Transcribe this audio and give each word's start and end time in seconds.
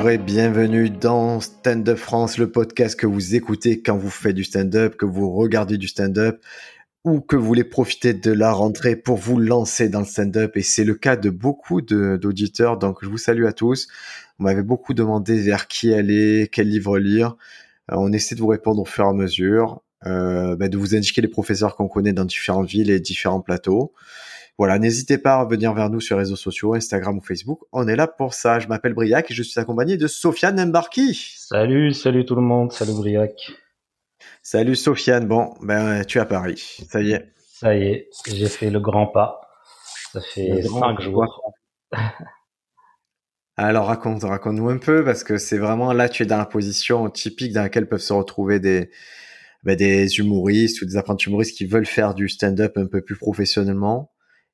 bonjour 0.00 0.12
et 0.12 0.16
bienvenue 0.16 0.88
dans 0.88 1.40
Stand 1.40 1.86
Up 1.86 1.98
France, 1.98 2.38
le 2.38 2.50
podcast 2.50 2.98
que 2.98 3.06
vous 3.06 3.34
écoutez 3.34 3.82
quand 3.82 3.98
vous 3.98 4.08
faites 4.08 4.34
du 4.34 4.44
stand-up, 4.44 4.96
que 4.96 5.04
vous 5.04 5.30
regardez 5.30 5.76
du 5.76 5.88
stand-up 5.88 6.42
ou 7.04 7.20
que 7.20 7.36
vous 7.36 7.44
voulez 7.44 7.64
profiter 7.64 8.14
de 8.14 8.32
la 8.32 8.50
rentrée 8.50 8.96
pour 8.96 9.18
vous 9.18 9.38
lancer 9.38 9.90
dans 9.90 9.98
le 9.98 10.06
stand-up. 10.06 10.56
Et 10.56 10.62
c'est 10.62 10.84
le 10.84 10.94
cas 10.94 11.16
de 11.16 11.28
beaucoup 11.28 11.82
d'auditeurs, 11.82 12.78
donc 12.78 13.00
je 13.02 13.10
vous 13.10 13.18
salue 13.18 13.44
à 13.44 13.52
tous. 13.52 13.88
On 14.38 14.44
m'avait 14.44 14.62
beaucoup 14.62 14.94
demandé 14.94 15.38
vers 15.38 15.68
qui 15.68 15.92
aller, 15.92 16.48
quel 16.50 16.70
livre 16.70 16.98
lire. 16.98 17.36
Euh, 17.92 17.96
on 17.98 18.10
essaie 18.10 18.34
de 18.34 18.40
vous 18.40 18.46
répondre 18.46 18.80
au 18.80 18.86
fur 18.86 19.04
et 19.04 19.08
à 19.08 19.12
mesure, 19.12 19.82
euh, 20.06 20.56
bah, 20.56 20.70
de 20.70 20.78
vous 20.78 20.94
indiquer 20.94 21.20
les 21.20 21.28
professeurs 21.28 21.76
qu'on 21.76 21.88
connaît 21.88 22.14
dans 22.14 22.24
différentes 22.24 22.70
villes 22.70 22.90
et 22.90 23.00
différents 23.00 23.42
plateaux. 23.42 23.92
Voilà, 24.58 24.78
n'hésitez 24.78 25.18
pas 25.18 25.36
à 25.36 25.44
venir 25.44 25.72
vers 25.72 25.90
nous 25.90 26.00
sur 26.00 26.16
les 26.16 26.22
réseaux 26.22 26.36
sociaux, 26.36 26.74
Instagram 26.74 27.18
ou 27.18 27.22
Facebook. 27.22 27.60
On 27.72 27.88
est 27.88 27.96
là 27.96 28.06
pour 28.06 28.34
ça. 28.34 28.58
Je 28.58 28.68
m'appelle 28.68 28.94
Briac 28.94 29.30
et 29.30 29.34
je 29.34 29.42
suis 29.42 29.58
accompagné 29.58 29.96
de 29.96 30.06
Sofiane 30.06 30.62
Mbarki. 30.66 31.34
Salut, 31.36 31.94
salut 31.94 32.24
tout 32.24 32.34
le 32.34 32.42
monde. 32.42 32.72
Salut 32.72 32.94
Briac. 32.94 33.52
Salut 34.42 34.76
Sofiane. 34.76 35.26
Bon, 35.26 35.54
ben 35.62 36.04
tu 36.04 36.18
es 36.18 36.20
à 36.20 36.26
Paris. 36.26 36.78
Ça 36.88 37.00
y 37.00 37.12
est. 37.12 37.32
Ça 37.36 37.76
y 37.76 37.82
est, 37.82 38.08
j'ai 38.26 38.48
fait 38.48 38.70
le 38.70 38.80
grand 38.80 39.06
pas. 39.06 39.40
Ça 40.12 40.20
fait 40.20 40.62
cinq 40.62 41.00
jours. 41.00 41.52
Alors 43.56 43.86
raconte, 43.88 44.22
raconte-nous 44.22 44.70
un 44.70 44.78
peu 44.78 45.04
parce 45.04 45.22
que 45.22 45.36
c'est 45.36 45.58
vraiment 45.58 45.92
là 45.92 46.08
tu 46.08 46.22
es 46.22 46.26
dans 46.26 46.38
la 46.38 46.46
position 46.46 47.10
typique 47.10 47.52
dans 47.52 47.60
laquelle 47.60 47.86
peuvent 47.86 48.00
se 48.00 48.14
retrouver 48.14 48.58
des 48.58 48.90
ben, 49.62 49.76
des 49.76 50.18
humoristes 50.18 50.80
ou 50.80 50.86
des 50.86 50.96
apprentis 50.96 51.28
humoristes 51.28 51.56
qui 51.56 51.66
veulent 51.66 51.84
faire 51.84 52.14
du 52.14 52.30
stand-up 52.30 52.78
un 52.78 52.86
peu 52.86 53.02
plus 53.02 53.16
professionnellement 53.16 54.09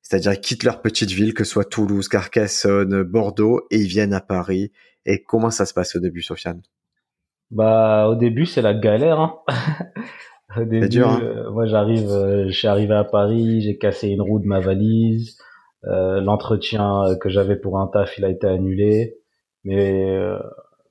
c'est-à-dire 0.07 0.31
ils 0.31 0.39
quittent 0.39 0.63
leur 0.63 0.81
petite 0.81 1.11
ville, 1.11 1.33
que 1.33 1.43
ce 1.43 1.51
soit 1.51 1.65
Toulouse, 1.65 2.07
Carcassonne, 2.07 3.03
Bordeaux, 3.03 3.67
et 3.71 3.77
ils 3.77 3.87
viennent 3.87 4.13
à 4.13 4.21
Paris. 4.21 4.71
Et 5.05 5.21
comment 5.21 5.49
ça 5.49 5.65
se 5.65 5.73
passe 5.73 5.97
au 5.97 5.99
début, 5.99 6.21
Sofiane? 6.21 6.61
Bah, 7.51 8.07
au 8.07 8.15
début, 8.15 8.45
c'est 8.45 8.61
la 8.61 8.73
galère. 8.73 9.19
Hein 9.19 9.35
au 10.55 10.63
début, 10.63 10.87
dur, 10.87 11.09
hein 11.09 11.19
euh, 11.21 11.51
moi, 11.51 11.65
j'arrive, 11.65 12.07
euh, 12.09 12.45
je 12.47 12.57
suis 12.57 12.69
arrivé 12.69 12.93
à 12.93 13.03
Paris, 13.03 13.59
j'ai 13.59 13.77
cassé 13.77 14.07
une 14.07 14.21
roue 14.21 14.39
de 14.39 14.47
ma 14.47 14.61
valise. 14.61 15.37
Euh, 15.83 16.21
l'entretien 16.21 17.17
que 17.19 17.27
j'avais 17.27 17.57
pour 17.57 17.77
un 17.77 17.87
taf, 17.87 18.17
il 18.17 18.23
a 18.23 18.29
été 18.29 18.47
annulé. 18.47 19.17
Mais, 19.65 20.17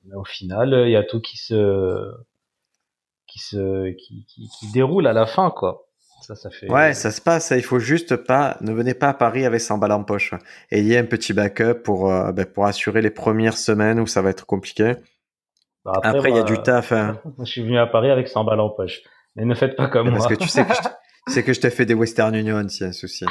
mais 0.05 0.15
au 0.15 0.25
final, 0.25 0.83
il 0.85 0.91
y 0.91 0.95
a 0.95 1.03
tout 1.03 1.21
qui 1.21 1.37
se 1.37 2.11
qui 3.25 3.39
se 3.39 3.89
qui, 3.93 4.25
qui, 4.27 4.47
qui 4.47 4.71
déroule 4.71 5.07
à 5.07 5.13
la 5.13 5.25
fin, 5.25 5.49
quoi. 5.49 5.86
Ça, 6.21 6.35
ça 6.35 6.49
fait... 6.49 6.69
Ouais, 6.69 6.93
ça 6.93 7.11
se 7.11 7.21
passe. 7.21 7.53
Il 7.55 7.63
faut 7.63 7.79
juste 7.79 8.15
pas, 8.15 8.57
ne 8.61 8.73
venez 8.73 8.93
pas 8.93 9.09
à 9.09 9.13
Paris 9.13 9.45
avec 9.45 9.61
100 9.61 9.77
balles 9.77 9.91
en 9.91 10.03
poche. 10.03 10.33
Ayez 10.71 10.97
un 10.97 11.05
petit 11.05 11.33
backup 11.33 11.75
pour, 11.83 12.11
euh, 12.11 12.31
ben, 12.31 12.45
pour 12.45 12.65
assurer 12.65 13.01
les 13.01 13.09
premières 13.09 13.57
semaines 13.57 13.99
où 13.99 14.07
ça 14.07 14.21
va 14.21 14.29
être 14.29 14.45
compliqué. 14.45 14.95
Bah, 15.85 15.93
après, 16.03 16.29
il 16.29 16.35
y 16.35 16.39
a 16.39 16.43
du 16.43 16.61
taf. 16.61 16.91
Hein. 16.91 17.21
Je 17.39 17.45
suis 17.45 17.63
venu 17.63 17.77
à 17.77 17.87
Paris 17.87 18.11
avec 18.11 18.27
100 18.27 18.43
balles 18.43 18.59
en 18.59 18.69
poche. 18.69 19.01
Mais 19.35 19.45
ne 19.45 19.55
faites 19.55 19.75
pas 19.75 19.87
comme 19.87 20.09
moi. 20.09 20.17
Parce 20.17 20.27
que 20.27 20.35
tu 20.35 20.49
sais 20.49 20.65
que 20.65 20.73
je, 21.33 21.39
que 21.41 21.53
je 21.53 21.61
t'ai 21.61 21.69
fait 21.69 21.85
des 21.85 21.93
Western 21.93 22.35
Union, 22.35 22.67
s'il 22.67 22.81
y 22.81 22.85
a 22.85 22.89
un 22.89 22.93
souci. 22.93 23.25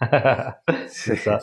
c'est 0.86 1.16
ça. 1.16 1.40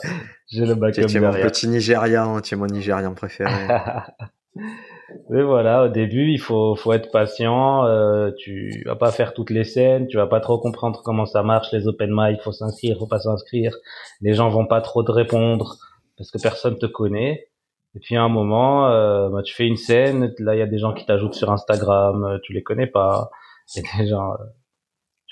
J'ai 0.48 0.64
le 0.64 0.74
backup. 0.74 1.06
Tu 1.06 1.16
es 1.16 1.20
mon 1.20 1.32
petit 1.32 1.68
Nigérian, 1.68 2.40
tu 2.40 2.54
es 2.54 2.56
mon 2.56 2.66
Nigérian 2.66 3.14
préféré. 3.14 3.52
Mais 5.30 5.42
voilà, 5.42 5.84
au 5.84 5.88
début, 5.88 6.30
il 6.30 6.40
faut, 6.40 6.74
faut 6.74 6.92
être 6.92 7.10
patient. 7.10 7.84
Euh, 7.84 8.30
tu 8.36 8.82
vas 8.86 8.96
pas 8.96 9.12
faire 9.12 9.34
toutes 9.34 9.50
les 9.50 9.64
scènes, 9.64 10.08
tu 10.08 10.16
vas 10.16 10.26
pas 10.26 10.40
trop 10.40 10.58
comprendre 10.58 11.02
comment 11.04 11.26
ça 11.26 11.42
marche 11.42 11.72
les 11.72 11.86
open 11.86 12.10
mic. 12.12 12.40
Faut 12.42 12.52
s'inscrire, 12.52 12.98
faut 12.98 13.06
pas 13.06 13.20
s'inscrire. 13.20 13.76
Les 14.20 14.34
gens 14.34 14.48
vont 14.48 14.66
pas 14.66 14.80
trop 14.80 15.02
te 15.02 15.12
répondre 15.12 15.76
parce 16.16 16.30
que 16.30 16.40
personne 16.40 16.78
te 16.78 16.86
connaît. 16.86 17.48
Et 17.94 17.98
puis 17.98 18.16
à 18.16 18.22
un 18.22 18.28
moment, 18.28 18.90
euh, 18.90 19.30
bah, 19.30 19.42
tu 19.42 19.54
fais 19.54 19.66
une 19.66 19.76
scène, 19.76 20.34
là 20.38 20.54
il 20.54 20.58
y 20.58 20.62
a 20.62 20.66
des 20.66 20.78
gens 20.78 20.92
qui 20.92 21.06
t'ajoutent 21.06 21.34
sur 21.34 21.50
Instagram, 21.50 22.24
euh, 22.24 22.38
tu 22.42 22.52
les 22.52 22.62
connais 22.62 22.86
pas. 22.86 23.30
Et 23.74 23.82
des 23.98 24.06
gens. 24.06 24.32
Euh, 24.32 24.44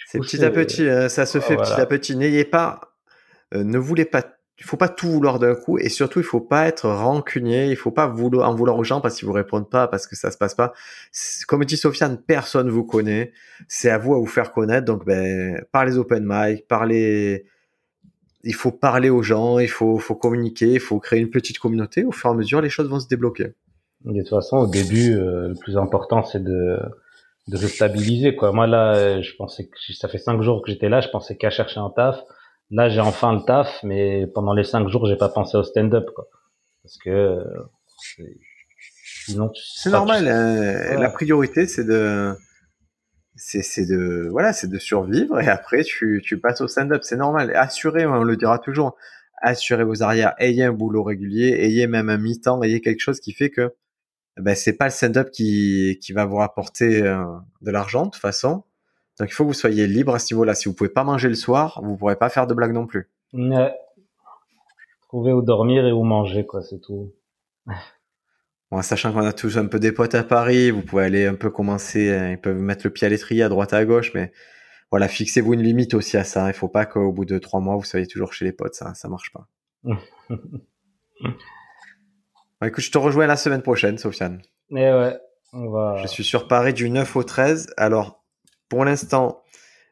c'est 0.06 0.18
petit 0.18 0.44
à 0.44 0.50
petit, 0.50 0.88
hein, 0.88 1.08
ça 1.08 1.26
se 1.26 1.40
fait 1.40 1.56
petit 1.56 1.80
à 1.80 1.86
petit. 1.86 2.16
N'ayez 2.16 2.44
pas, 2.44 2.80
ne 3.52 3.78
voulez 3.78 4.04
pas 4.04 4.22
il 4.58 4.64
faut 4.64 4.76
pas 4.76 4.88
tout 4.88 5.08
vouloir 5.08 5.38
d'un 5.38 5.54
coup 5.54 5.78
et 5.78 5.88
surtout 5.88 6.20
il 6.20 6.24
faut 6.24 6.40
pas 6.40 6.68
être 6.68 6.88
rancunier, 6.88 7.70
il 7.70 7.76
faut 7.76 7.90
pas 7.90 8.06
vouloir 8.06 8.48
en 8.48 8.54
vouloir 8.54 8.78
aux 8.78 8.84
gens 8.84 9.00
parce 9.00 9.16
qu'ils 9.16 9.26
vous 9.26 9.32
répondent 9.32 9.68
pas 9.68 9.88
parce 9.88 10.06
que 10.06 10.14
ça 10.14 10.30
se 10.30 10.38
passe 10.38 10.54
pas. 10.54 10.72
Comme 11.48 11.64
dit 11.64 11.76
Sofiane, 11.76 12.18
personne 12.18 12.70
vous 12.70 12.84
connaît, 12.84 13.32
c'est 13.66 13.90
à 13.90 13.98
vous 13.98 14.14
à 14.14 14.18
vous 14.18 14.26
faire 14.26 14.52
connaître 14.52 14.84
donc 14.84 15.04
ben 15.04 15.60
par 15.72 15.84
les 15.84 15.98
open 15.98 16.24
mic, 16.26 16.68
par 16.68 16.86
les 16.86 17.46
il 18.44 18.54
faut 18.54 18.70
parler 18.70 19.10
aux 19.10 19.22
gens, 19.22 19.58
il 19.58 19.68
faut 19.68 19.98
faut 19.98 20.14
communiquer, 20.14 20.74
il 20.74 20.80
faut 20.80 21.00
créer 21.00 21.20
une 21.20 21.30
petite 21.30 21.58
communauté, 21.58 22.04
au 22.04 22.12
fur 22.12 22.30
et 22.30 22.32
à 22.32 22.36
mesure 22.36 22.60
les 22.60 22.70
choses 22.70 22.88
vont 22.88 23.00
se 23.00 23.08
débloquer. 23.08 23.54
De 24.04 24.20
toute 24.20 24.28
façon, 24.28 24.58
au 24.58 24.66
début 24.66 25.16
euh, 25.16 25.48
le 25.48 25.54
plus 25.54 25.76
important 25.76 26.22
c'est 26.22 26.42
de 26.42 26.78
de 27.48 27.56
se 27.56 27.66
stabiliser 27.66 28.36
quoi. 28.36 28.52
Moi 28.52 28.68
là, 28.68 29.20
je 29.20 29.34
pensais 29.34 29.66
que 29.66 29.92
ça 29.94 30.06
fait 30.06 30.18
cinq 30.18 30.40
jours 30.42 30.62
que 30.62 30.70
j'étais 30.70 30.88
là, 30.88 31.00
je 31.00 31.08
pensais 31.08 31.36
qu'à 31.36 31.50
chercher 31.50 31.80
un 31.80 31.90
taf 31.90 32.22
Là, 32.74 32.88
j'ai 32.88 33.00
enfin 33.00 33.32
le 33.32 33.44
taf, 33.44 33.84
mais 33.84 34.26
pendant 34.26 34.52
les 34.52 34.64
cinq 34.64 34.88
jours, 34.88 35.06
j'ai 35.06 35.16
pas 35.16 35.28
pensé 35.28 35.56
au 35.56 35.62
stand-up, 35.62 36.06
quoi. 36.12 36.26
Parce 36.82 36.98
que 36.98 37.38
sinon, 39.26 39.52
c'est 39.54 39.90
normal. 39.90 40.26
Hein. 40.26 40.98
La 40.98 41.08
priorité, 41.08 41.68
c'est 41.68 41.84
de, 41.84 42.34
c'est 43.36 43.86
de, 43.86 44.28
voilà, 44.28 44.52
c'est 44.52 44.66
de 44.66 44.78
survivre 44.78 45.40
et 45.40 45.46
après, 45.46 45.84
tu, 45.84 46.20
tu 46.24 46.40
passes 46.40 46.60
au 46.62 46.66
stand-up. 46.66 47.02
C'est 47.04 47.16
normal. 47.16 47.52
Assurez, 47.54 48.06
on 48.06 48.24
le 48.24 48.36
dira 48.36 48.58
toujours. 48.58 48.96
Assurez 49.40 49.84
vos 49.84 50.02
arrières. 50.02 50.34
Ayez 50.38 50.64
un 50.64 50.72
boulot 50.72 51.04
régulier. 51.04 51.56
Ayez 51.60 51.86
même 51.86 52.08
un 52.08 52.18
mi-temps. 52.18 52.60
Ayez 52.64 52.80
quelque 52.80 53.00
chose 53.00 53.20
qui 53.20 53.32
fait 53.34 53.50
que, 53.50 53.72
ben, 54.36 54.56
c'est 54.56 54.76
pas 54.76 54.86
le 54.86 54.90
stand-up 54.90 55.30
qui, 55.30 56.00
qui 56.02 56.12
va 56.12 56.24
vous 56.24 56.36
rapporter 56.36 57.04
euh, 57.04 57.22
de 57.60 57.70
l'argent 57.70 58.06
de 58.06 58.10
toute 58.10 58.20
façon 58.20 58.64
donc 59.18 59.30
il 59.30 59.32
faut 59.32 59.44
que 59.44 59.48
vous 59.48 59.54
soyez 59.54 59.86
libre 59.86 60.14
à 60.14 60.18
ce 60.18 60.34
niveau-là. 60.34 60.54
Si 60.54 60.68
vous 60.68 60.74
pouvez 60.74 60.90
pas 60.90 61.04
manger 61.04 61.28
le 61.28 61.34
soir, 61.34 61.80
vous 61.84 61.96
pourrez 61.96 62.16
pas 62.16 62.28
faire 62.28 62.46
de 62.46 62.54
blagues 62.54 62.72
non 62.72 62.86
plus. 62.86 63.10
Ouais. 63.32 63.72
Trouver 65.08 65.32
où 65.32 65.42
dormir 65.42 65.86
et 65.86 65.92
où 65.92 66.02
manger, 66.02 66.44
quoi, 66.44 66.62
c'est 66.62 66.80
tout. 66.80 67.12
Bon, 68.70 68.82
sachant 68.82 69.12
qu'on 69.12 69.24
a 69.24 69.32
tous 69.32 69.56
un 69.56 69.66
peu 69.66 69.78
des 69.78 69.92
potes 69.92 70.16
à 70.16 70.24
Paris, 70.24 70.72
vous 70.72 70.82
pouvez 70.82 71.04
aller 71.04 71.26
un 71.26 71.36
peu 71.36 71.48
commencer, 71.48 72.12
hein, 72.12 72.30
ils 72.32 72.40
peuvent 72.40 72.58
mettre 72.58 72.84
le 72.84 72.92
pied 72.92 73.06
à 73.06 73.10
l'étrier 73.10 73.44
à 73.44 73.48
droite 73.48 73.72
à 73.72 73.84
gauche, 73.84 74.10
mais 74.14 74.32
voilà, 74.90 75.06
fixez-vous 75.06 75.54
une 75.54 75.62
limite 75.62 75.94
aussi 75.94 76.16
à 76.16 76.24
ça. 76.24 76.48
Il 76.48 76.54
faut 76.54 76.66
pas 76.66 76.84
qu'au 76.84 77.12
bout 77.12 77.24
de 77.24 77.38
trois 77.38 77.60
mois, 77.60 77.76
vous 77.76 77.84
soyez 77.84 78.08
toujours 78.08 78.32
chez 78.32 78.44
les 78.44 78.50
potes, 78.52 78.74
ça, 78.74 78.92
ça 78.94 79.08
marche 79.08 79.30
pas. 79.32 79.46
écoute, 82.66 82.82
je 82.82 82.90
te 82.90 82.98
rejoins 82.98 83.28
la 83.28 83.36
semaine 83.36 83.62
prochaine, 83.62 83.96
Sofiane. 83.96 84.42
Et 84.70 84.80
eh 84.80 84.92
ouais, 84.92 85.16
on 85.52 85.70
va... 85.70 85.98
Je 86.02 86.08
suis 86.08 86.24
sur 86.24 86.48
Paris 86.48 86.72
du 86.72 86.90
9 86.90 87.14
au 87.14 87.22
13. 87.22 87.74
Alors, 87.76 88.23
pour 88.74 88.84
l'instant, 88.84 89.44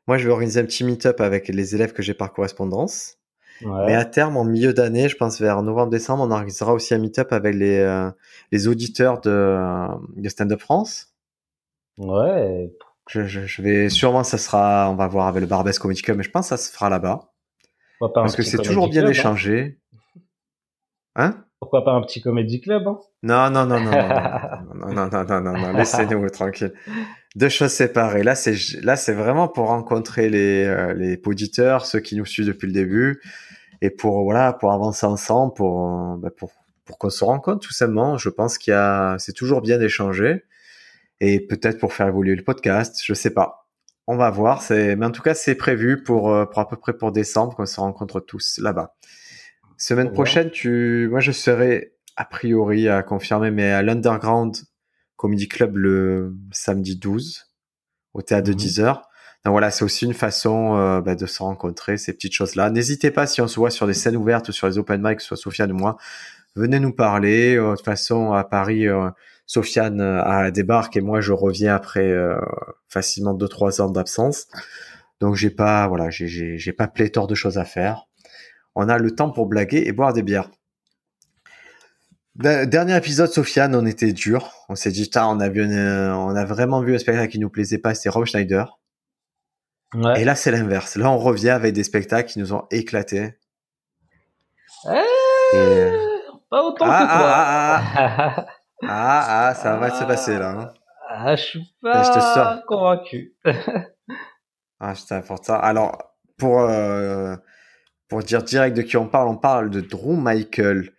moi, 0.08 0.18
je 0.18 0.26
vais 0.26 0.32
organiser 0.32 0.58
un 0.58 0.64
petit 0.64 0.82
meet-up 0.82 1.20
avec 1.20 1.46
les 1.46 1.76
élèves 1.76 1.92
que 1.92 2.02
j'ai 2.02 2.14
par 2.14 2.32
correspondance. 2.32 3.18
Mais 3.60 3.94
à 3.94 4.04
terme, 4.04 4.36
en 4.36 4.44
milieu 4.44 4.72
d'année, 4.72 5.08
je 5.08 5.16
pense 5.16 5.40
vers 5.40 5.62
novembre-décembre, 5.62 6.24
on 6.24 6.30
organisera 6.32 6.72
aussi 6.72 6.94
un 6.94 6.98
meet-up 6.98 7.32
avec 7.32 7.54
les, 7.54 7.78
euh, 7.78 8.10
les 8.50 8.66
auditeurs 8.66 9.20
de, 9.20 9.86
de 10.16 10.28
Stand 10.28 10.50
Up 10.50 10.60
France. 10.60 11.14
Ouais. 11.96 12.72
Je, 13.08 13.24
je, 13.24 13.62
vais 13.62 13.88
sûrement, 13.88 14.24
ça 14.24 14.36
sera, 14.36 14.90
on 14.90 14.96
va 14.96 15.06
voir 15.06 15.28
avec 15.28 15.42
le 15.42 15.46
Barbès 15.46 15.78
Comedy 15.78 16.02
Club, 16.02 16.16
mais 16.16 16.24
je 16.24 16.30
pense 16.30 16.46
que 16.46 16.56
ça 16.56 16.56
se 16.56 16.72
fera 16.72 16.90
là-bas. 16.90 17.32
Parce 18.12 18.34
que 18.34 18.42
c'est 18.42 18.58
toujours 18.58 18.88
bien 18.88 19.04
hein. 19.04 19.06
d'échanger. 19.06 19.78
Hein? 21.14 21.44
Pourquoi 21.62 21.84
pas 21.84 21.92
un 21.92 22.00
petit 22.00 22.20
comédie 22.20 22.60
club 22.60 22.88
hein? 22.88 22.98
Non, 23.22 23.48
non, 23.48 23.66
non, 23.66 23.78
non, 23.78 23.92
non, 23.92 23.92
non, 24.74 24.94
non, 24.94 25.06
non, 25.06 25.24
non, 25.24 25.40
non, 25.40 25.52
non, 25.52 25.72
laissez-nous 25.74 26.28
tranquille 26.28 26.72
deux 27.36 27.48
choses 27.48 27.70
séparées. 27.70 28.24
Là, 28.24 28.34
c'est 28.34 28.56
là, 28.82 28.96
c'est 28.96 29.12
vraiment 29.12 29.46
pour 29.46 29.68
rencontrer 29.68 30.28
les 30.28 30.64
euh, 30.64 30.92
les 30.92 31.20
auditeurs, 31.24 31.86
ceux 31.86 32.00
qui 32.00 32.16
nous 32.16 32.24
suivent 32.24 32.48
depuis 32.48 32.66
le 32.66 32.72
début, 32.72 33.22
et 33.80 33.90
pour 33.90 34.24
voilà, 34.24 34.52
pour 34.52 34.72
avancer 34.72 35.06
ensemble, 35.06 35.54
pour 35.54 36.16
bah, 36.16 36.30
pour 36.36 36.50
pour 36.84 36.98
qu'on 36.98 37.10
se 37.10 37.24
rencontre 37.24 37.60
tout 37.60 37.72
simplement. 37.72 38.18
Je 38.18 38.28
pense 38.28 38.58
qu'il 38.58 38.72
y 38.72 38.74
a, 38.74 39.14
c'est 39.20 39.32
toujours 39.32 39.60
bien 39.60 39.78
d'échanger, 39.78 40.42
et 41.20 41.38
peut-être 41.38 41.78
pour 41.78 41.92
faire 41.92 42.08
évoluer 42.08 42.34
le 42.34 42.42
podcast, 42.42 43.00
je 43.04 43.14
sais 43.14 43.32
pas. 43.32 43.68
On 44.08 44.16
va 44.16 44.30
voir. 44.30 44.62
C'est, 44.62 44.96
mais 44.96 45.06
en 45.06 45.12
tout 45.12 45.22
cas, 45.22 45.34
c'est 45.34 45.54
prévu 45.54 46.02
pour 46.02 46.34
euh, 46.34 46.44
pour 46.44 46.58
à 46.58 46.68
peu 46.68 46.76
près 46.76 46.92
pour 46.92 47.12
décembre 47.12 47.54
qu'on 47.54 47.66
se 47.66 47.78
rencontre 47.78 48.18
tous 48.18 48.58
là-bas. 48.60 48.96
Semaine 49.82 50.12
prochaine, 50.12 50.48
tu, 50.52 51.08
moi, 51.10 51.18
je 51.18 51.32
serai 51.32 51.94
a 52.14 52.24
priori 52.24 52.88
à 52.88 53.02
confirmer, 53.02 53.50
mais 53.50 53.72
à 53.72 53.82
l'underground 53.82 54.56
Comedy 55.16 55.48
Club 55.48 55.76
le 55.76 56.36
samedi 56.52 56.96
12 56.96 57.48
au 58.14 58.22
théâtre 58.22 58.46
de 58.46 58.52
10 58.52 58.78
mhm. 58.78 58.84
heures. 58.84 59.02
Donc 59.44 59.50
voilà, 59.50 59.72
c'est 59.72 59.84
aussi 59.84 60.04
une 60.04 60.14
façon 60.14 60.76
euh, 60.76 61.00
bah, 61.00 61.16
de 61.16 61.26
se 61.26 61.42
rencontrer, 61.42 61.96
ces 61.96 62.12
petites 62.12 62.32
choses-là. 62.32 62.70
N'hésitez 62.70 63.10
pas, 63.10 63.26
si 63.26 63.40
on 63.40 63.48
se 63.48 63.56
voit 63.56 63.70
sur 63.70 63.88
des 63.88 63.94
scènes 63.94 64.16
ouvertes 64.16 64.50
ou 64.50 64.52
sur 64.52 64.68
les 64.68 64.78
open 64.78 65.02
mic, 65.02 65.16
que 65.16 65.22
ce 65.22 65.26
soit 65.26 65.36
Sofiane 65.36 65.72
ou 65.72 65.76
moi, 65.76 65.96
venez 66.54 66.78
nous 66.78 66.92
parler. 66.92 67.56
Euh, 67.56 67.72
de 67.72 67.74
toute 67.74 67.84
façon, 67.84 68.34
à 68.34 68.44
Paris, 68.44 68.86
euh, 68.86 69.10
Sofiane 69.46 70.00
a 70.00 70.52
débarque 70.52 70.96
et 70.96 71.00
moi, 71.00 71.20
je 71.20 71.32
reviens 71.32 71.74
après 71.74 72.14
facilement 72.88 73.34
2-3 73.34 73.82
ans 73.82 73.90
d'absence. 73.90 74.46
Donc 75.18 75.34
j'ai 75.34 75.50
pas, 75.50 75.88
voilà, 75.88 76.08
j'ai 76.10 76.72
pas 76.72 76.86
pléthore 76.86 77.26
de 77.26 77.34
choses 77.34 77.58
à 77.58 77.64
faire. 77.64 78.06
On 78.74 78.88
a 78.88 78.98
le 78.98 79.14
temps 79.14 79.30
pour 79.30 79.46
blaguer 79.46 79.84
et 79.86 79.92
boire 79.92 80.12
des 80.12 80.22
bières. 80.22 80.50
Dernier 82.34 82.96
épisode, 82.96 83.28
Sofiane, 83.28 83.74
on 83.74 83.84
était 83.84 84.12
dur. 84.12 84.50
On 84.70 84.74
s'est 84.74 84.90
dit, 84.90 85.10
on 85.16 85.38
a 85.40 85.48
vu, 85.50 85.62
on 85.64 86.34
a 86.34 86.44
vraiment 86.44 86.80
vu 86.80 86.94
un 86.94 86.98
spectacle 86.98 87.30
qui 87.30 87.38
nous 87.38 87.50
plaisait 87.50 87.78
pas, 87.78 87.94
c'était 87.94 88.08
Rob 88.08 88.24
Schneider. 88.24 88.78
Ouais. 89.94 90.22
Et 90.22 90.24
là, 90.24 90.34
c'est 90.34 90.50
l'inverse. 90.50 90.96
Là, 90.96 91.10
on 91.10 91.18
revient 91.18 91.50
avec 91.50 91.74
des 91.74 91.84
spectacles 91.84 92.30
qui 92.30 92.38
nous 92.38 92.54
ont 92.54 92.66
éclaté. 92.70 93.34
Eh, 94.86 95.02
Pas 96.50 96.62
autant 96.62 96.86
ah, 96.88 97.02
que 97.02 97.18
toi. 97.18 97.28
Ah, 97.28 97.82
ah, 97.96 98.46
ah, 98.88 99.48
ah 99.48 99.54
ça 99.54 99.76
va 99.76 99.90
se 99.90 100.04
passer 100.04 100.38
là. 100.38 100.50
Hein. 100.50 100.74
Ah, 101.10 101.36
je 101.36 101.42
suis 101.42 101.76
pas 101.82 102.02
je 102.02 102.08
te 102.08 102.66
convaincu. 102.66 103.34
ah, 104.80 104.94
c'est 104.94 105.14
important. 105.14 105.60
Alors, 105.60 106.14
pour, 106.38 106.60
euh, 106.60 107.36
pour 108.12 108.22
dire 108.22 108.42
direct 108.42 108.76
de 108.76 108.82
qui 108.82 108.98
on 108.98 109.06
parle, 109.06 109.26
on 109.26 109.38
parle 109.38 109.70
de 109.70 109.80
Drew 109.80 110.18
Michael. 110.18 110.92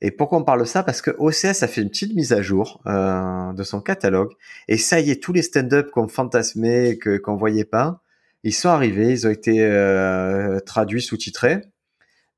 Et 0.00 0.12
pourquoi 0.12 0.38
on 0.38 0.44
parle 0.44 0.60
de 0.60 0.64
ça? 0.64 0.84
Parce 0.84 1.02
que 1.02 1.10
OCS 1.18 1.64
a 1.64 1.66
fait 1.66 1.82
une 1.82 1.88
petite 1.88 2.14
mise 2.14 2.32
à 2.32 2.40
jour 2.40 2.80
euh, 2.86 3.52
de 3.52 3.64
son 3.64 3.80
catalogue. 3.80 4.30
Et 4.68 4.76
ça 4.76 5.00
y 5.00 5.10
est, 5.10 5.20
tous 5.20 5.32
les 5.32 5.42
stand-up 5.42 5.90
qu'on 5.90 6.06
fantasmait, 6.06 6.98
que, 6.98 7.18
qu'on 7.18 7.34
voyait 7.34 7.64
pas, 7.64 8.00
ils 8.44 8.54
sont 8.54 8.68
arrivés, 8.68 9.10
ils 9.10 9.26
ont 9.26 9.30
été 9.30 9.60
euh, 9.60 10.60
traduits, 10.60 11.02
sous-titrés. 11.02 11.62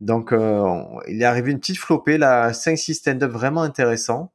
Donc, 0.01 0.33
euh, 0.33 0.81
il 1.07 1.21
est 1.21 1.27
arrivé 1.27 1.53
une 1.53 1.61
petite 1.61 1.77
flopée, 1.77 2.17
là, 2.17 2.51
5-6 2.53 2.95
stand-up 2.95 3.31
vraiment 3.31 3.61
intéressants. 3.61 4.33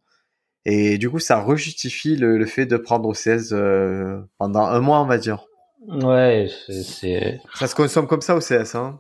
Et 0.66 1.00
du 1.00 1.10
coup, 1.10 1.18
ça 1.18 1.40
rejustifie 1.40 2.16
le, 2.16 2.38
le 2.38 2.46
fait 2.46 2.68
de 2.68 2.78
prendre 2.78 3.10
OCS 3.10 3.54
euh, 3.54 4.20
pendant 4.38 4.66
un 4.68 4.82
mois, 4.82 5.02
on 5.02 5.08
va 5.08 5.18
dire. 5.18 5.46
Ouais, 5.88 6.48
c'est... 6.68 7.42
Ça 7.56 7.66
se 7.66 7.74
consomme 7.74 8.06
comme 8.06 8.22
ça, 8.22 8.36
OCS, 8.36 8.76
hein 8.76 9.00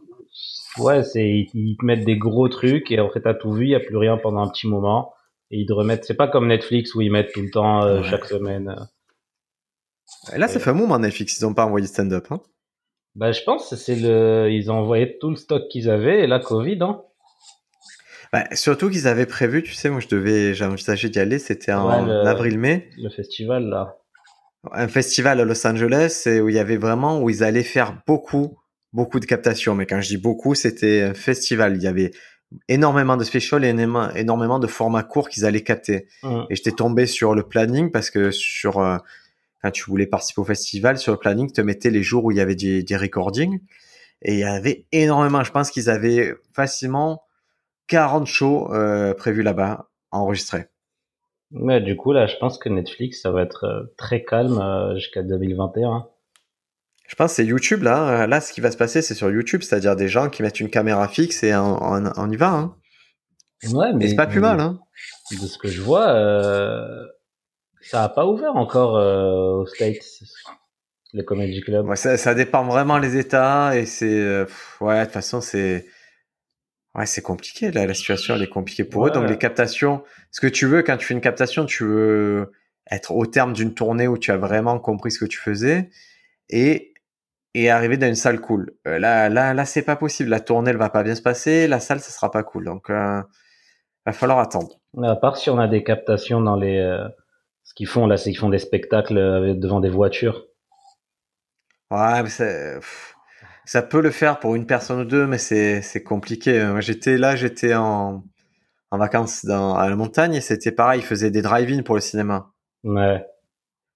Ouais, 0.79 1.03
c'est 1.03 1.47
ils, 1.53 1.77
te 1.77 1.85
mettent 1.85 2.05
des 2.05 2.17
gros 2.17 2.47
trucs 2.49 2.91
et 2.91 2.99
en 2.99 3.09
fait 3.09 3.21
t'as 3.21 3.33
tout 3.33 3.51
vu, 3.51 3.65
il 3.65 3.71
y 3.71 3.75
a 3.75 3.79
plus 3.79 3.97
rien 3.97 4.17
pendant 4.17 4.41
un 4.41 4.49
petit 4.49 4.67
moment 4.67 5.13
et 5.51 5.57
ils 5.57 5.65
te 5.65 5.73
remettent. 5.73 6.05
C'est 6.05 6.15
pas 6.15 6.27
comme 6.27 6.47
Netflix 6.47 6.95
où 6.95 7.01
ils 7.01 7.11
mettent 7.11 7.31
tout 7.33 7.41
le 7.41 7.49
temps 7.49 7.83
euh, 7.83 8.03
chaque 8.03 8.25
semaine. 8.25 8.75
Et 10.33 10.37
là, 10.37 10.47
ça 10.47 10.59
fait 10.59 10.69
un 10.69 10.73
moment 10.73 10.97
Netflix, 10.99 11.37
ils 11.39 11.45
ont 11.45 11.53
pas 11.53 11.65
envoyé 11.65 11.87
stand-up. 11.87 12.27
Hein 12.31 12.41
bah, 13.15 13.31
je 13.31 13.41
pense 13.43 13.69
que 13.69 13.75
c'est 13.75 13.95
le, 13.95 14.49
ils 14.51 14.71
ont 14.71 14.75
envoyé 14.75 15.17
tout 15.19 15.29
le 15.29 15.35
stock 15.35 15.67
qu'ils 15.69 15.89
avaient 15.89 16.23
et 16.23 16.27
là 16.27 16.39
Covid, 16.39 16.79
hein. 16.81 17.01
Bah, 18.31 18.43
surtout 18.51 18.89
qu'ils 18.91 19.07
avaient 19.07 19.25
prévu, 19.25 19.63
tu 19.63 19.73
sais, 19.73 19.89
moi 19.89 19.99
je 19.99 20.07
devais, 20.07 20.53
j'ai 20.53 20.63
envisagé 20.63 21.09
d'y 21.09 21.19
aller, 21.19 21.39
c'était 21.39 21.73
en 21.73 21.89
avril-mai. 21.89 22.89
Le 22.97 23.09
festival 23.09 23.63
là. 23.67 23.97
Un 24.71 24.87
festival 24.87 25.39
à 25.39 25.45
Los 25.45 25.65
Angeles 25.65 26.23
et 26.27 26.39
où 26.41 26.49
il 26.49 26.55
y 26.55 26.59
avait 26.59 26.77
vraiment 26.77 27.21
où 27.21 27.29
ils 27.29 27.43
allaient 27.43 27.63
faire 27.63 27.97
beaucoup 28.05 28.59
beaucoup 28.93 29.19
de 29.19 29.25
captations, 29.25 29.75
mais 29.75 29.85
quand 29.85 30.01
je 30.01 30.07
dis 30.07 30.17
beaucoup, 30.17 30.55
c'était 30.55 31.01
un 31.03 31.13
festival. 31.13 31.75
Il 31.75 31.83
y 31.83 31.87
avait 31.87 32.11
énormément 32.67 33.17
de 33.17 33.23
specials 33.23 33.63
et 33.63 33.69
énormément 34.15 34.59
de 34.59 34.67
formats 34.67 35.03
courts 35.03 35.29
qu'ils 35.29 35.45
allaient 35.45 35.63
capter. 35.63 36.07
Mmh. 36.23 36.41
Et 36.49 36.55
j'étais 36.55 36.71
tombé 36.71 37.05
sur 37.05 37.35
le 37.35 37.43
planning 37.43 37.91
parce 37.91 38.09
que 38.09 38.31
sur 38.31 38.79
euh, 38.79 38.97
quand 39.61 39.71
tu 39.71 39.83
voulais 39.89 40.07
participer 40.07 40.41
au 40.41 40.45
festival, 40.45 40.97
sur 40.97 41.11
le 41.11 41.19
planning, 41.19 41.51
te 41.51 41.61
mettais 41.61 41.91
les 41.91 42.03
jours 42.03 42.25
où 42.25 42.31
il 42.31 42.37
y 42.37 42.41
avait 42.41 42.55
des, 42.55 42.83
des 42.83 42.97
recordings. 42.97 43.59
Et 44.21 44.33
il 44.33 44.39
y 44.39 44.43
avait 44.43 44.85
énormément. 44.91 45.43
Je 45.43 45.51
pense 45.51 45.71
qu'ils 45.71 45.89
avaient 45.89 46.33
facilement 46.53 47.23
40 47.87 48.25
shows 48.25 48.73
euh, 48.73 49.13
prévus 49.13 49.43
là-bas, 49.43 49.89
enregistrés. 50.11 50.65
Mais 51.51 51.81
du 51.81 51.95
coup, 51.95 52.11
là, 52.11 52.27
je 52.27 52.35
pense 52.37 52.57
que 52.57 52.69
Netflix, 52.69 53.21
ça 53.21 53.31
va 53.31 53.41
être 53.41 53.63
euh, 53.65 53.83
très 53.97 54.23
calme 54.23 54.93
jusqu'à 54.95 55.23
2021. 55.23 56.07
Je 57.09 57.15
pense 57.15 57.33
c'est 57.33 57.45
YouTube 57.45 57.81
là. 57.81 58.27
Là, 58.27 58.39
ce 58.39 58.53
qui 58.53 58.61
va 58.61 58.69
se 58.69 58.77
passer, 58.77 59.01
c'est 59.01 59.15
sur 59.15 59.31
YouTube, 59.31 59.63
c'est-à-dire 59.63 59.95
des 59.95 60.07
gens 60.07 60.29
qui 60.29 60.43
mettent 60.43 60.59
une 60.59 60.69
caméra 60.69 61.07
fixe 61.07 61.43
et 61.43 61.55
on, 61.55 62.31
y 62.31 62.37
va. 62.37 62.49
Hein. 62.49 62.75
Ouais, 63.71 63.91
mais 63.95 64.07
c'est 64.07 64.15
pas 64.15 64.27
plus 64.27 64.39
mal. 64.39 64.59
Hein. 64.59 64.79
De 65.31 65.47
ce 65.47 65.57
que 65.57 65.67
je 65.67 65.81
vois, 65.81 66.09
euh, 66.09 67.05
ça 67.81 68.03
a 68.03 68.09
pas 68.09 68.27
ouvert 68.27 68.55
encore 68.55 68.95
euh, 68.95 69.61
aux 69.61 69.65
States, 69.65 70.05
les 71.13 71.25
comedy 71.25 71.61
clubs. 71.61 71.87
Ouais, 71.87 71.95
ça, 71.95 72.15
ça, 72.15 72.35
dépend 72.35 72.63
vraiment 72.63 72.99
les 72.99 73.17
États 73.17 73.75
et 73.75 73.87
c'est 73.87 74.19
euh, 74.19 74.45
ouais 74.79 74.99
de 74.99 75.05
toute 75.05 75.13
façon 75.13 75.41
c'est 75.41 75.87
ouais 76.93 77.07
c'est 77.07 77.21
compliqué 77.23 77.71
là 77.71 77.87
la 77.87 77.93
situation 77.95 78.35
elle 78.35 78.43
est 78.43 78.49
compliquée 78.49 78.83
pour 78.83 79.07
eux 79.07 79.11
donc 79.11 79.27
les 79.29 79.37
captations 79.37 80.03
ce 80.31 80.41
que 80.41 80.47
tu 80.47 80.65
veux 80.65 80.81
quand 80.83 80.97
tu 80.97 81.05
fais 81.05 81.13
une 81.13 81.21
captation 81.21 81.65
tu 81.65 81.83
veux 81.85 82.51
être 82.89 83.11
au 83.11 83.25
terme 83.25 83.53
d'une 83.53 83.73
tournée 83.73 84.07
où 84.07 84.17
tu 84.17 84.31
as 84.31 84.37
vraiment 84.37 84.79
compris 84.79 85.11
ce 85.11 85.19
que 85.19 85.25
tu 85.25 85.39
faisais 85.39 85.89
et 86.49 86.88
et 87.53 87.69
arriver 87.69 87.97
dans 87.97 88.07
une 88.07 88.15
salle 88.15 88.41
cool. 88.41 88.71
Euh, 88.87 88.99
là, 88.99 89.29
là, 89.29 89.53
là, 89.53 89.65
c'est 89.65 89.81
pas 89.81 89.95
possible. 89.95 90.29
La 90.29 90.39
tournée, 90.39 90.71
elle 90.71 90.77
va 90.77 90.89
pas 90.89 91.03
bien 91.03 91.15
se 91.15 91.21
passer. 91.21 91.67
La 91.67 91.79
salle, 91.79 91.99
ça 91.99 92.11
sera 92.11 92.31
pas 92.31 92.43
cool. 92.43 92.65
Donc, 92.65 92.89
euh, 92.89 93.21
va 94.05 94.13
falloir 94.13 94.39
attendre. 94.39 94.79
À 95.01 95.15
part 95.15 95.37
si 95.37 95.49
on 95.49 95.57
a 95.59 95.67
des 95.67 95.83
captations 95.83 96.41
dans 96.41 96.55
les, 96.55 96.77
euh, 96.77 97.07
ce 97.63 97.73
qu'ils 97.73 97.87
font 97.87 98.07
là, 98.07 98.17
c'est 98.17 98.31
qu'ils 98.31 98.39
font 98.39 98.49
des 98.49 98.59
spectacles 98.59 99.17
euh, 99.17 99.53
devant 99.55 99.79
des 99.79 99.89
voitures. 99.89 100.45
Ouais, 101.91 102.21
mais 102.21 102.29
ça 103.65 103.81
peut 103.81 104.01
le 104.01 104.11
faire 104.11 104.39
pour 104.39 104.55
une 104.55 104.67
personne 104.67 104.99
ou 104.99 105.05
deux, 105.05 105.25
mais 105.25 105.39
c'est, 105.39 105.81
c'est 105.81 106.03
compliqué. 106.03 106.63
Moi, 106.65 106.81
j'étais 106.81 107.17
là, 107.17 107.35
j'étais 107.35 107.73
en, 107.73 108.23
en 108.91 108.97
vacances 108.97 109.43
dans, 109.43 109.75
à 109.75 109.89
la 109.89 109.95
montagne 109.95 110.35
et 110.35 110.41
c'était 110.41 110.71
pareil. 110.71 111.01
Ils 111.01 111.05
faisaient 111.05 111.31
des 111.31 111.41
drive-in 111.41 111.81
pour 111.81 111.95
le 111.95 112.01
cinéma. 112.01 112.51
Ouais. 112.83 113.25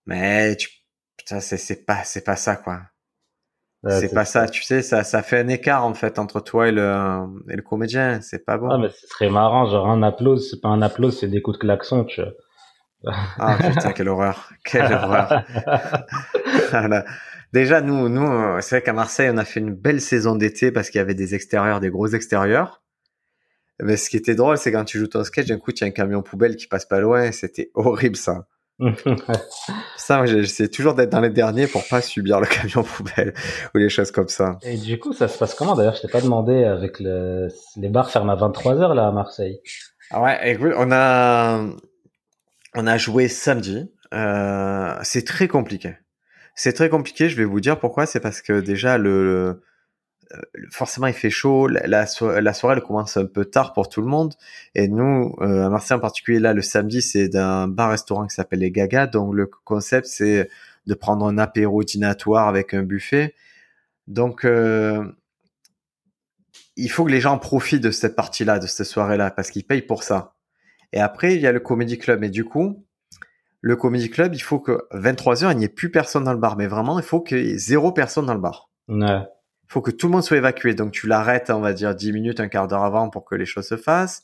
Mais 0.07 0.55
tu, 0.55 0.69
putain, 1.17 1.39
c'est, 1.39 1.57
c'est 1.57 1.85
pas, 1.85 2.03
c'est 2.03 2.23
pas 2.23 2.35
ça, 2.35 2.55
quoi 2.55 2.81
c'est 3.89 4.13
pas 4.13 4.25
ça, 4.25 4.47
tu 4.47 4.63
sais, 4.63 4.81
ça, 4.81 5.03
ça 5.03 5.21
fait 5.21 5.39
un 5.39 5.47
écart 5.49 5.85
en 5.85 5.93
fait 5.93 6.17
entre 6.17 6.39
toi 6.39 6.69
et 6.69 6.71
le, 6.71 7.25
et 7.49 7.55
le 7.55 7.61
comédien, 7.61 8.21
c'est 8.21 8.45
pas 8.45 8.57
bon. 8.57 8.69
Ah, 8.69 8.77
mais 8.77 8.89
ce 8.89 9.07
serait 9.07 9.29
marrant, 9.29 9.65
genre 9.65 9.89
un 9.89 10.03
applause, 10.03 10.49
c'est 10.49 10.61
pas 10.61 10.69
un 10.69 10.81
applause, 10.81 11.19
c'est 11.19 11.27
des 11.27 11.41
coups 11.41 11.57
de 11.57 11.61
klaxon, 11.61 12.05
tu 12.05 12.21
vois. 12.21 12.31
ah 13.39 13.57
putain, 13.57 13.91
quelle 13.91 14.07
horreur, 14.07 14.49
quelle 14.63 14.93
horreur. 14.93 15.43
Déjà, 17.51 17.81
nous, 17.81 18.09
nous, 18.09 18.61
c'est 18.61 18.77
vrai 18.77 18.81
qu'à 18.81 18.93
Marseille, 18.93 19.29
on 19.31 19.37
a 19.37 19.45
fait 19.45 19.59
une 19.59 19.75
belle 19.75 20.01
saison 20.01 20.35
d'été 20.35 20.71
parce 20.71 20.89
qu'il 20.89 20.99
y 20.99 21.01
avait 21.01 21.13
des 21.13 21.35
extérieurs, 21.35 21.81
des 21.81 21.89
gros 21.89 22.07
extérieurs. 22.07 22.81
Mais 23.81 23.97
ce 23.97 24.09
qui 24.09 24.17
était 24.17 24.33
drôle, 24.33 24.57
c'est 24.57 24.71
quand 24.71 24.85
tu 24.85 24.97
joues 24.97 25.07
ton 25.07 25.23
sketch, 25.23 25.47
d'un 25.47 25.59
coup, 25.59 25.71
tu 25.71 25.83
as 25.83 25.87
un 25.87 25.91
camion 25.91 26.23
poubelle 26.23 26.55
qui 26.55 26.67
passe 26.67 26.85
pas 26.85 26.99
loin, 26.99 27.31
c'était 27.31 27.69
horrible 27.73 28.15
ça. 28.15 28.47
ça, 29.97 30.25
j'essaie 30.25 30.67
toujours 30.67 30.95
d'être 30.95 31.11
dans 31.11 31.21
les 31.21 31.29
derniers 31.29 31.67
pour 31.67 31.87
pas 31.87 32.01
subir 32.01 32.39
le 32.39 32.47
camion 32.47 32.83
poubelle 32.83 33.33
ou 33.73 33.77
les 33.77 33.89
choses 33.89 34.11
comme 34.11 34.27
ça. 34.27 34.57
Et 34.63 34.77
du 34.77 34.99
coup, 34.99 35.13
ça 35.13 35.27
se 35.27 35.37
passe 35.37 35.53
comment? 35.53 35.75
D'ailleurs, 35.75 35.95
je 35.95 36.01
t'ai 36.01 36.07
pas 36.07 36.21
demandé 36.21 36.63
avec 36.63 36.99
le... 36.99 37.49
les 37.77 37.89
bars 37.89 38.09
ferment 38.09 38.33
à 38.33 38.35
23h 38.35 38.93
là 38.93 39.07
à 39.07 39.11
Marseille. 39.11 39.59
Ah 40.11 40.21
ouais, 40.21 40.51
écoute, 40.51 40.73
on 40.77 40.91
a 40.91 41.65
on 42.75 42.87
a 42.87 42.97
joué 42.97 43.27
samedi. 43.27 43.91
Euh, 44.13 44.95
c'est 45.03 45.25
très 45.25 45.47
compliqué. 45.47 45.95
C'est 46.55 46.73
très 46.73 46.89
compliqué. 46.89 47.29
Je 47.29 47.37
vais 47.37 47.45
vous 47.45 47.59
dire 47.59 47.79
pourquoi. 47.79 48.05
C'est 48.05 48.19
parce 48.19 48.41
que 48.41 48.59
déjà 48.59 48.97
le 48.97 49.61
forcément 50.69 51.07
il 51.07 51.13
fait 51.13 51.29
chaud, 51.29 51.67
la, 51.67 52.05
soirée 52.05 52.75
elle 52.75 52.81
commence 52.81 53.17
un 53.17 53.25
peu 53.25 53.45
tard 53.45 53.73
pour 53.73 53.89
tout 53.89 54.01
le 54.01 54.07
monde. 54.07 54.33
Et 54.75 54.87
nous 54.87 55.35
euh, 55.41 55.65
à 55.65 55.69
Marseille 55.69 55.97
en 55.97 55.99
particulier 55.99 56.39
là 56.39 56.53
le 56.53 56.61
samedi 56.61 57.01
c'est 57.01 57.29
d'un 57.29 57.67
bar-restaurant 57.67 58.27
qui 58.27 58.35
s'appelle 58.35 58.59
les 58.59 58.71
Gaga. 58.71 59.07
Donc 59.07 59.33
le 59.33 59.47
concept 59.47 60.07
c'est 60.07 60.49
de 60.85 60.93
prendre 60.93 61.25
un 61.25 61.37
apéro 61.37 61.83
dînatoire 61.83 62.47
avec 62.47 62.73
un 62.73 62.83
buffet. 62.83 63.35
Donc 64.07 64.45
euh, 64.45 65.03
il 66.75 66.89
faut 66.89 67.05
que 67.05 67.11
les 67.11 67.21
gens 67.21 67.37
profitent 67.37 67.83
de 67.83 67.91
cette 67.91 68.15
partie-là, 68.15 68.59
de 68.59 68.67
cette 68.67 68.87
soirée-là 68.87 69.31
parce 69.31 69.51
qu'ils 69.51 69.65
payent 69.65 69.81
pour 69.81 70.03
ça. 70.03 70.35
Et 70.91 70.99
après 70.99 71.35
il 71.35 71.41
y 71.41 71.47
a 71.47 71.51
le 71.51 71.59
comedy 71.59 71.97
club. 71.97 72.23
Et 72.23 72.29
du 72.29 72.45
coup 72.45 72.85
le 73.61 73.75
comedy 73.75 74.09
club 74.09 74.35
il 74.35 74.41
faut 74.41 74.59
que 74.59 74.87
23h 74.93 75.51
il 75.51 75.57
n'y 75.57 75.65
ait 75.65 75.69
plus 75.69 75.91
personne 75.91 76.23
dans 76.23 76.33
le 76.33 76.39
bar. 76.39 76.57
Mais 76.57 76.67
vraiment 76.67 76.99
il 76.99 77.05
faut 77.05 77.21
qu'il 77.21 77.45
y 77.45 77.51
ait 77.51 77.57
zéro 77.57 77.91
personne 77.91 78.25
dans 78.25 78.33
le 78.33 78.41
bar. 78.41 78.69
Ouais 78.87 79.21
faut 79.73 79.81
que 79.81 79.91
tout 79.91 80.05
le 80.05 80.11
monde 80.11 80.23
soit 80.23 80.37
évacué. 80.37 80.75
Donc 80.75 80.91
tu 80.91 81.07
l'arrêtes, 81.07 81.49
on 81.49 81.59
va 81.59 81.73
dire 81.73 81.95
10 81.95 82.13
minutes, 82.13 82.39
un 82.39 82.47
quart 82.47 82.67
d'heure 82.67 82.83
avant 82.83 83.09
pour 83.09 83.25
que 83.25 83.33
les 83.33 83.45
choses 83.45 83.67
se 83.67 83.75
fassent. 83.75 84.23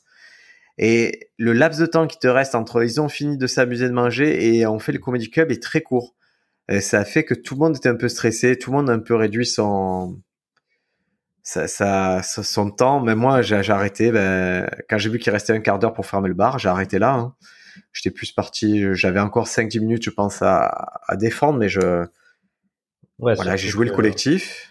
Et 0.78 1.28
le 1.38 1.52
laps 1.52 1.80
de 1.80 1.86
temps 1.86 2.06
qui 2.06 2.18
te 2.18 2.28
reste 2.28 2.54
entre 2.54 2.84
ils 2.84 3.00
ont 3.00 3.08
fini 3.08 3.36
de 3.36 3.46
s'amuser 3.48 3.88
de 3.88 3.92
manger 3.92 4.56
et 4.56 4.66
on 4.66 4.78
fait 4.78 4.92
le 4.92 5.00
comedy 5.00 5.28
club 5.28 5.50
est 5.50 5.60
très 5.62 5.82
court. 5.82 6.14
Et 6.68 6.80
ça 6.80 7.04
fait 7.04 7.24
que 7.24 7.34
tout 7.34 7.54
le 7.54 7.58
monde 7.58 7.76
était 7.76 7.88
un 7.88 7.96
peu 7.96 8.08
stressé, 8.08 8.56
tout 8.56 8.70
le 8.70 8.76
monde 8.76 8.88
a 8.90 8.92
un 8.92 9.00
peu 9.00 9.16
réduit 9.16 9.44
son 9.44 10.20
ça, 11.42 12.22
son 12.22 12.70
temps. 12.70 13.00
Mais 13.00 13.16
moi, 13.16 13.42
j'ai 13.42 13.56
arrêté. 13.70 14.12
Ben, 14.12 14.70
quand 14.88 14.98
j'ai 14.98 15.10
vu 15.10 15.18
qu'il 15.18 15.32
restait 15.32 15.52
un 15.52 15.60
quart 15.60 15.80
d'heure 15.80 15.94
pour 15.94 16.06
fermer 16.06 16.28
le 16.28 16.34
bar, 16.34 16.60
j'ai 16.60 16.68
arrêté 16.68 17.00
là. 17.00 17.14
Hein. 17.14 17.34
J'étais 17.92 18.14
plus 18.14 18.30
parti. 18.30 18.84
J'avais 18.92 19.18
encore 19.18 19.48
5-10 19.48 19.80
minutes, 19.80 20.04
je 20.04 20.10
pense, 20.10 20.42
à, 20.42 21.00
à 21.08 21.16
défendre, 21.16 21.58
mais 21.58 21.68
je 21.68 22.06
voilà, 23.18 23.56
j'ai 23.56 23.68
joué 23.68 23.84
le 23.86 23.92
collectif. 23.92 24.69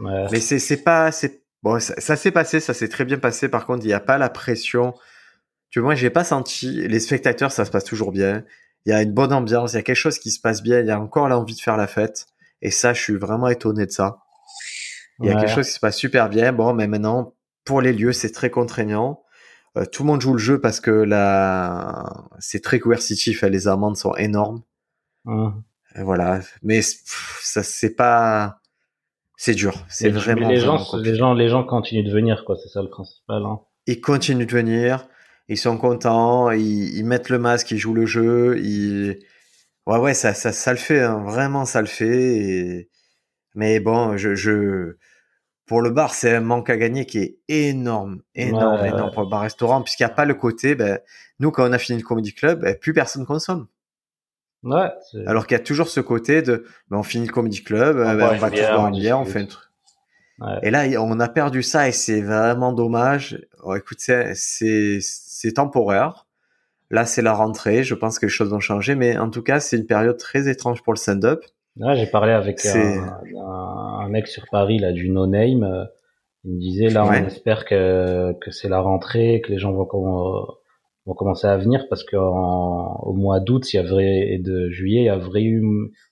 Mais 0.00 0.40
c'est 0.40 0.58
c'est 0.58 0.82
pas 0.82 1.12
c'est 1.12 1.42
bon 1.62 1.78
ça, 1.78 2.16
s'est 2.16 2.30
passé, 2.30 2.58
ça 2.60 2.74
s'est 2.74 2.88
très 2.88 3.04
bien 3.04 3.18
passé. 3.18 3.48
Par 3.48 3.66
contre, 3.66 3.84
il 3.84 3.88
n'y 3.88 3.92
a 3.94 4.00
pas 4.00 4.18
la 4.18 4.30
pression. 4.30 4.94
Tu 5.70 5.78
vois, 5.78 5.88
moi, 5.88 5.94
j'ai 5.94 6.10
pas 6.10 6.24
senti. 6.24 6.88
Les 6.88 7.00
spectateurs, 7.00 7.52
ça 7.52 7.64
se 7.64 7.70
passe 7.70 7.84
toujours 7.84 8.10
bien. 8.12 8.44
Il 8.86 8.90
y 8.90 8.92
a 8.92 9.02
une 9.02 9.12
bonne 9.12 9.32
ambiance, 9.32 9.72
il 9.72 9.76
y 9.76 9.78
a 9.78 9.82
quelque 9.82 9.96
chose 9.96 10.18
qui 10.18 10.30
se 10.30 10.40
passe 10.40 10.62
bien. 10.62 10.80
Il 10.80 10.86
y 10.86 10.90
a 10.90 11.00
encore 11.00 11.28
l'envie 11.28 11.54
de 11.54 11.60
faire 11.60 11.76
la 11.76 11.86
fête. 11.86 12.26
Et 12.62 12.70
ça, 12.70 12.92
je 12.92 13.00
suis 13.00 13.16
vraiment 13.16 13.48
étonné 13.48 13.86
de 13.86 13.90
ça. 13.90 14.20
Il 15.20 15.26
y 15.26 15.30
a 15.30 15.38
quelque 15.38 15.50
chose 15.50 15.66
qui 15.66 15.74
se 15.74 15.80
passe 15.80 15.98
super 15.98 16.30
bien. 16.30 16.52
Bon, 16.52 16.72
mais 16.72 16.86
maintenant, 16.86 17.34
pour 17.64 17.82
les 17.82 17.92
lieux, 17.92 18.12
c'est 18.12 18.32
très 18.32 18.50
contraignant. 18.50 19.22
Euh, 19.76 19.84
tout 19.84 20.02
le 20.02 20.08
monde 20.08 20.20
joue 20.20 20.32
le 20.32 20.38
jeu 20.38 20.60
parce 20.60 20.80
que 20.80 20.90
là, 20.90 22.28
c'est 22.38 22.62
très 22.62 22.78
coercitif. 22.78 23.42
Les 23.42 23.68
amendes 23.68 23.96
sont 23.96 24.14
énormes. 24.16 24.62
Et 25.94 26.02
voilà. 26.02 26.40
Mais 26.62 26.78
pff, 26.78 27.40
ça, 27.42 27.62
c'est 27.62 27.94
pas, 27.94 28.59
c'est 29.42 29.54
dur. 29.54 29.72
C'est 29.88 30.10
vraiment. 30.10 30.48
mais 30.48 30.54
les 30.54 30.60
vraiment 30.60 30.76
gens, 30.76 30.84
compliqué. 30.84 31.10
les 31.10 31.16
gens, 31.16 31.32
les 31.32 31.48
gens 31.48 31.64
continuent 31.64 32.04
de 32.06 32.12
venir, 32.12 32.44
quoi. 32.44 32.56
C'est 32.62 32.68
ça 32.68 32.82
le 32.82 32.90
principal. 32.90 33.42
Hein. 33.46 33.60
Ils 33.86 34.00
continuent 34.02 34.44
de 34.46 34.52
venir. 34.52 35.06
Ils 35.48 35.56
sont 35.56 35.78
contents. 35.78 36.50
Ils, 36.50 36.94
ils 36.94 37.04
mettent 37.04 37.30
le 37.30 37.38
masque. 37.38 37.70
Ils 37.70 37.78
jouent 37.78 37.94
le 37.94 38.04
jeu. 38.04 38.58
Ils, 38.58 39.18
ouais, 39.86 39.98
ouais, 39.98 40.12
ça, 40.12 40.34
ça, 40.34 40.52
ça 40.52 40.72
le 40.72 40.78
fait. 40.78 41.00
hein. 41.00 41.22
Vraiment, 41.24 41.64
ça 41.64 41.80
le 41.80 41.86
fait. 41.86 42.36
Et... 42.36 42.90
Mais 43.54 43.80
bon, 43.80 44.18
je, 44.18 44.34
je, 44.34 44.96
pour 45.66 45.80
le 45.80 45.88
bar, 45.90 46.12
c'est 46.12 46.34
un 46.36 46.40
manque 46.40 46.68
à 46.68 46.76
gagner 46.76 47.06
qui 47.06 47.18
est 47.18 47.38
énorme, 47.48 48.20
énorme, 48.34 48.80
Ouais, 48.82 48.88
énorme 48.88 49.08
ouais. 49.08 49.14
pour 49.14 49.22
le 49.22 49.28
bar-restaurant, 49.30 49.80
puisqu'il 49.82 50.02
n'y 50.04 50.10
a 50.12 50.14
pas 50.14 50.26
le 50.26 50.34
côté, 50.34 50.74
ben, 50.74 50.98
nous, 51.38 51.50
quand 51.50 51.66
on 51.68 51.72
a 51.72 51.78
fini 51.78 51.98
le 51.98 52.04
comedy 52.04 52.34
club, 52.34 52.60
ben, 52.60 52.76
plus 52.78 52.92
personne 52.92 53.24
consomme. 53.24 53.66
Ouais. 54.62 54.90
Alors 55.26 55.46
qu'il 55.46 55.56
y 55.56 55.60
a 55.60 55.64
toujours 55.64 55.88
ce 55.88 56.00
côté 56.00 56.42
de, 56.42 56.64
ben, 56.90 56.98
on 56.98 57.02
finit 57.02 57.26
le 57.26 57.32
comedy 57.32 57.62
club, 57.62 57.96
On 57.96 58.00
euh, 58.00 58.14
ben, 58.14 58.30
on 58.32 58.36
va 58.36 58.50
tous 58.50 58.60
boire 58.60 58.88
une 58.88 58.98
bière, 58.98 59.18
on 59.18 59.24
fait 59.24 59.40
un 59.40 59.46
truc. 59.46 59.68
ouais. 60.40 60.58
Et 60.62 60.70
là, 60.70 60.84
on 61.00 61.18
a 61.18 61.28
perdu 61.28 61.62
ça 61.62 61.88
et 61.88 61.92
c'est 61.92 62.20
vraiment 62.20 62.72
dommage. 62.72 63.40
Oh, 63.62 63.74
écoute, 63.74 63.98
c'est, 64.00 65.52
temporaire. 65.54 66.26
Là, 66.90 67.06
c'est 67.06 67.22
la 67.22 67.32
rentrée. 67.32 67.84
Je 67.84 67.94
pense 67.94 68.18
que 68.18 68.26
les 68.26 68.30
choses 68.30 68.50
vont 68.50 68.60
changer, 68.60 68.94
mais 68.94 69.16
en 69.16 69.30
tout 69.30 69.42
cas, 69.42 69.60
c'est 69.60 69.76
une 69.76 69.86
période 69.86 70.18
très 70.18 70.48
étrange 70.48 70.82
pour 70.82 70.92
le 70.92 70.98
stand-up. 70.98 71.44
Ouais, 71.76 71.94
j'ai 71.96 72.06
parlé 72.06 72.32
avec 72.32 72.64
un, 72.66 74.08
mec 74.08 74.26
sur 74.26 74.44
Paris 74.50 74.78
là 74.78 74.92
du 74.92 75.08
No 75.08 75.26
Name. 75.26 75.62
euh, 75.62 75.84
Il 76.44 76.54
me 76.54 76.58
disait 76.58 76.88
là, 76.88 77.06
on 77.06 77.12
espère 77.12 77.64
que 77.64 78.32
que 78.40 78.50
c'est 78.50 78.68
la 78.68 78.80
rentrée, 78.80 79.40
que 79.44 79.52
les 79.52 79.58
gens 79.58 79.72
vont 79.72 79.84
com- 79.84 80.46
vont 81.06 81.14
commencer 81.14 81.46
à 81.46 81.56
venir 81.56 81.86
parce 81.88 82.04
qu'au 82.04 83.12
mois 83.14 83.40
d'août, 83.40 83.72
il 83.72 83.76
y 83.76 83.78
avait 83.80 84.32
et 84.34 84.38
de 84.38 84.68
juillet, 84.70 85.00
il 85.00 85.04
y 85.06 85.08
a 85.08 85.18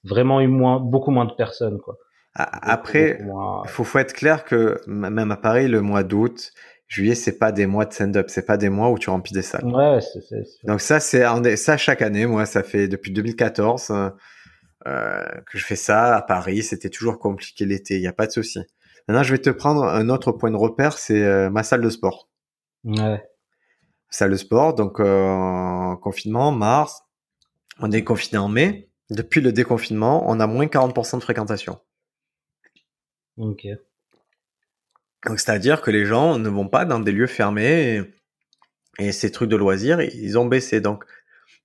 vraiment 0.05 0.41
eu 0.41 0.49
moins, 0.49 0.81
beaucoup 0.81 1.11
moins 1.11 1.25
de 1.27 1.33
personnes 1.35 1.79
quoi. 1.79 1.97
Après, 2.35 3.19
moins- 3.23 3.63
Il 3.65 3.71
faut, 3.71 3.85
faut 3.85 3.99
être 3.99 4.13
clair 4.13 4.45
que 4.45 4.81
même 4.87 5.31
à 5.33 5.37
Paris, 5.37 5.67
le 5.69 5.81
mois 5.81 6.05
d'août, 6.05 6.53
juillet, 6.87 7.15
c'est 7.17 7.37
pas 7.39 7.51
des 7.53 7.67
mois 7.67 7.85
de 7.85 7.93
stand-up, 7.93 8.27
c'est 8.29 8.47
pas 8.47 8.57
des 8.57 8.69
mois 8.69 8.91
où 8.91 8.99
tu 8.99 9.11
remplis 9.11 9.35
des 9.35 9.43
salles. 9.43 9.65
ouais, 9.65 10.01
c'est 10.01 10.21
c'est 10.21 10.45
c'est- 10.45 10.67
Donc 10.67 10.81
ça, 10.81 11.01
c'est 11.01 11.25
ça 11.57 11.77
chaque 11.77 12.01
année. 12.03 12.27
Moi, 12.27 12.47
ça 12.47 12.63
fait 12.63 12.87
depuis 12.89 13.11
2014 13.13 13.91
euh, 14.87 15.25
que 15.51 15.59
je 15.59 15.65
fais 15.65 15.77
ça 15.77 16.17
à 16.17 16.23
Paris. 16.23 16.63
C'était 16.63 16.89
toujours 16.91 17.19
compliqué 17.19 17.65
l'été, 17.67 17.97
il 17.97 18.03
y 18.03 18.07
a 18.07 18.13
pas 18.13 18.27
de 18.27 18.33
souci. 18.33 18.61
Maintenant, 19.09 19.23
je 19.25 19.33
vais 19.33 19.39
te 19.41 19.51
prendre 19.51 19.85
un 19.85 20.09
autre 20.09 20.33
point 20.33 20.51
de 20.51 20.57
repère, 20.57 20.97
c'est 20.99 21.23
euh, 21.25 21.51
ma 21.51 21.63
salle 21.63 21.81
de 21.81 21.91
sport. 21.91 22.29
ouais. 22.85 23.23
Salle 24.11 24.31
de 24.31 24.37
sport, 24.37 24.75
donc 24.75 25.01
euh, 25.01 25.95
confinement, 25.97 26.51
mars, 26.51 27.03
on 27.81 27.91
est 27.93 28.05
confiné 28.05 28.39
en 28.39 28.49
mai. 28.49 28.89
Depuis 29.11 29.41
le 29.41 29.53
déconfinement, 29.53 30.29
on 30.29 30.41
a 30.41 30.47
moins 30.47 30.67
40% 30.67 31.17
de 31.17 31.23
fréquentation. 31.23 31.79
Ok. 33.37 33.67
Donc, 35.27 35.41
c'est-à-dire 35.41 35.81
que 35.83 35.91
les 35.91 36.05
gens 36.05 36.39
ne 36.39 36.49
vont 36.49 36.69
pas 36.69 36.85
dans 36.85 37.01
des 37.01 37.13
lieux 37.13 37.27
fermés 37.27 38.03
et, 38.99 39.07
et 39.07 39.13
ces 39.13 39.31
trucs 39.31 39.51
de 39.51 39.57
loisirs, 39.57 40.01
ils 40.01 40.39
ont 40.39 40.47
baissé. 40.47 40.81
Donc, 40.81 41.05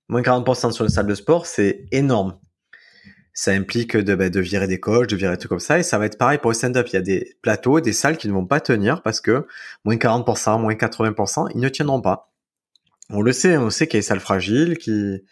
moins 0.08 0.22
40% 0.22 0.72
sur 0.72 0.84
une 0.84 0.90
salle 0.90 1.06
de 1.06 1.14
sport, 1.14 1.46
c'est 1.46 1.86
énorme. 1.92 2.38
Ça 3.32 3.50
implique 3.50 3.96
de, 3.96 4.14
de 4.14 4.40
virer 4.40 4.68
des 4.68 4.78
coachs, 4.78 5.08
de 5.08 5.16
virer 5.16 5.32
des 5.32 5.38
trucs 5.38 5.48
comme 5.48 5.58
ça. 5.58 5.78
Et 5.78 5.82
ça 5.82 5.98
va 5.98 6.06
être 6.06 6.18
pareil 6.18 6.38
pour 6.38 6.50
le 6.50 6.54
stand-up. 6.54 6.86
Il 6.88 6.94
y 6.94 6.98
a 6.98 7.02
des 7.02 7.36
plateaux, 7.42 7.80
des 7.80 7.92
salles 7.92 8.16
qui 8.16 8.28
ne 8.28 8.32
vont 8.32 8.46
pas 8.46 8.60
tenir 8.60 9.02
parce 9.02 9.20
que 9.20 9.46
moins 9.84 9.96
40%, 9.96 10.60
moins 10.60 10.74
80%, 10.74 11.50
ils 11.54 11.60
ne 11.60 11.68
tiendront 11.68 12.00
pas. 12.00 12.33
On 13.10 13.20
le 13.20 13.32
sait, 13.32 13.56
on 13.56 13.70
sait 13.70 13.86
qu'il 13.86 13.98
y 13.98 13.98
a 13.98 14.00
des 14.00 14.06
salles 14.06 14.20
fragiles 14.20 14.78
qui, 14.78 15.22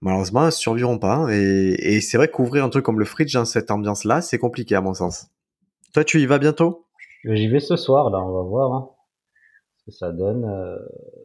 malheureusement, 0.00 0.46
ne 0.46 0.50
survivront 0.50 0.98
pas. 0.98 1.26
Et, 1.30 1.94
et 1.96 2.00
c'est 2.00 2.16
vrai 2.16 2.28
qu'ouvrir 2.28 2.64
un 2.64 2.68
truc 2.68 2.84
comme 2.84 2.98
le 2.98 3.04
Fridge 3.04 3.32
dans 3.34 3.44
cette 3.44 3.70
ambiance-là, 3.70 4.20
c'est 4.20 4.38
compliqué 4.38 4.74
à 4.74 4.80
mon 4.80 4.94
sens. 4.94 5.26
Toi, 5.94 6.04
tu 6.04 6.20
y 6.20 6.26
vas 6.26 6.38
bientôt? 6.38 6.86
J'y 7.24 7.48
vais 7.48 7.60
ce 7.60 7.76
soir, 7.76 8.10
là, 8.10 8.18
on 8.18 8.32
va 8.32 8.42
voir 8.42 8.72
hein, 8.72 8.90
ce 9.78 9.84
que 9.86 9.90
ça 9.90 10.12
donne. 10.12 10.44
Euh, 10.44 10.76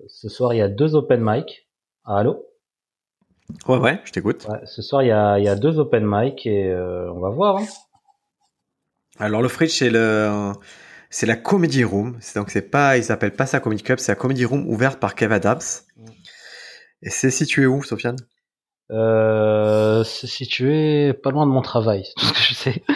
ce 0.07 0.29
soir, 0.29 0.53
il 0.53 0.57
y 0.57 0.61
a 0.61 0.69
deux 0.69 0.95
open 0.95 1.21
mic. 1.21 1.67
Ah, 2.05 2.19
allô? 2.19 2.45
Ouais, 3.67 3.77
ouais, 3.77 4.01
je 4.05 4.11
t'écoute. 4.11 4.47
ouais, 4.49 4.59
Ce 4.65 4.81
soir, 4.81 5.03
il 5.03 5.09
y 5.09 5.11
a, 5.11 5.37
il 5.37 5.45
y 5.45 5.49
a 5.49 5.55
deux 5.55 5.77
open 5.77 6.03
mic 6.07 6.45
et 6.47 6.71
euh, 6.71 7.11
on 7.11 7.19
va 7.19 7.29
voir. 7.29 7.57
Hein. 7.57 7.65
Alors 9.19 9.43
le 9.43 9.47
Fridge 9.47 9.77
c'est 9.77 9.91
le 9.91 10.53
c'est 11.13 11.27
la 11.27 11.35
comedy 11.35 11.83
room, 11.83 12.17
c'est 12.21 12.39
donc 12.39 12.49
c'est 12.49 12.71
pas 12.71 12.97
ils 12.97 13.03
s'appellent 13.03 13.35
pas 13.35 13.45
ça 13.45 13.59
comedy 13.59 13.83
club, 13.83 13.99
c'est 13.99 14.11
la 14.11 14.15
comedy 14.15 14.45
room 14.45 14.67
ouverte 14.67 14.99
par 14.99 15.13
Kev 15.13 15.31
Adams. 15.31 15.61
Mm. 15.95 16.05
Et 17.03 17.09
c'est 17.11 17.29
situé 17.29 17.67
où, 17.67 17.83
Sofiane? 17.83 18.15
Euh, 18.89 20.03
c'est 20.03 20.25
situé 20.25 21.13
pas 21.13 21.29
loin 21.29 21.45
de 21.45 21.51
mon 21.51 21.61
travail, 21.61 22.03
tout 22.17 22.25
ce 22.25 22.33
que 22.33 22.39
je 22.39 22.53
sais. 22.55 22.83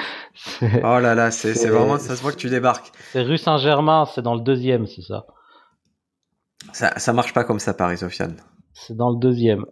Oh 0.84 1.00
là 1.00 1.14
là, 1.14 1.30
c'est 1.30 1.54
vraiment 1.68 1.98
ça 2.00 2.16
se 2.16 2.22
voit 2.22 2.32
que 2.32 2.38
tu 2.38 2.50
débarques. 2.50 2.92
c'est 3.12 3.22
rue 3.22 3.38
Saint-Germain, 3.38 4.06
c'est 4.06 4.22
dans 4.22 4.36
le 4.36 4.42
deuxième, 4.42 4.88
c'est 4.88 5.02
ça. 5.02 5.26
Ça 6.74 6.98
ça 6.98 7.14
marche 7.14 7.34
pas 7.34 7.44
comme 7.44 7.60
ça 7.60 7.76
Paris 7.76 8.00
Sofiane. 8.00 8.38
C'est 8.74 8.96
dans 8.96 9.12
le 9.12 9.18
deuxième. 9.18 9.66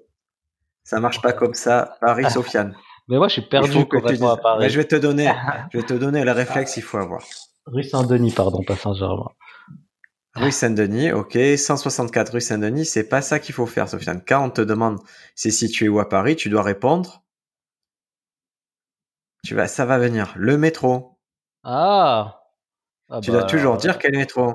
Ça 0.83 0.99
marche 0.99 1.21
pas 1.21 1.33
comme 1.33 1.55
ça 1.55 1.97
Paris 1.99 2.29
Sofiane. 2.29 2.75
Mais 3.07 3.17
moi, 3.17 3.27
je 3.27 3.33
suis 3.33 3.43
perdu 3.43 3.85
complètement 3.85 4.31
à 4.31 4.37
Paris. 4.37 4.65
Mais 4.65 4.69
je 4.69 4.77
vais 4.77 4.87
te 4.87 4.95
donner 4.95 5.31
je 5.73 5.79
vais 5.79 5.85
te 5.85 5.93
donner 5.93 6.23
le 6.23 6.31
réflexe 6.31 6.73
qu'il 6.75 6.83
faut 6.83 6.97
avoir. 6.97 7.23
Rue 7.65 7.83
Saint-Denis, 7.83 8.31
pardon, 8.31 8.63
pas 8.63 8.75
Saint-Germain. 8.75 9.29
Rue 10.35 10.51
Saint-Denis, 10.51 11.11
ok, 11.13 11.37
164 11.57 12.33
rue 12.33 12.41
Saint-Denis, 12.41 12.85
c'est 12.85 13.07
pas 13.07 13.21
ça 13.21 13.39
qu'il 13.39 13.55
faut 13.55 13.65
faire, 13.65 13.87
Sofiane. 13.87 14.21
Quand 14.27 14.43
on 14.45 14.49
te 14.49 14.61
demande 14.61 14.99
c'est 15.33 15.51
situé 15.51 15.87
où 15.87 15.99
à 15.99 16.09
Paris, 16.09 16.35
tu 16.35 16.49
dois 16.49 16.61
répondre. 16.61 17.23
Tu 19.43 19.55
vas, 19.55 19.67
ça 19.67 19.85
va 19.85 19.97
venir. 19.97 20.33
Le 20.35 20.57
métro. 20.57 21.17
Ah, 21.63 22.41
Ah 23.09 23.21
Tu 23.21 23.31
bah, 23.31 23.39
dois 23.39 23.47
toujours 23.47 23.77
dire 23.77 23.97
quel 23.97 24.17
métro. 24.17 24.53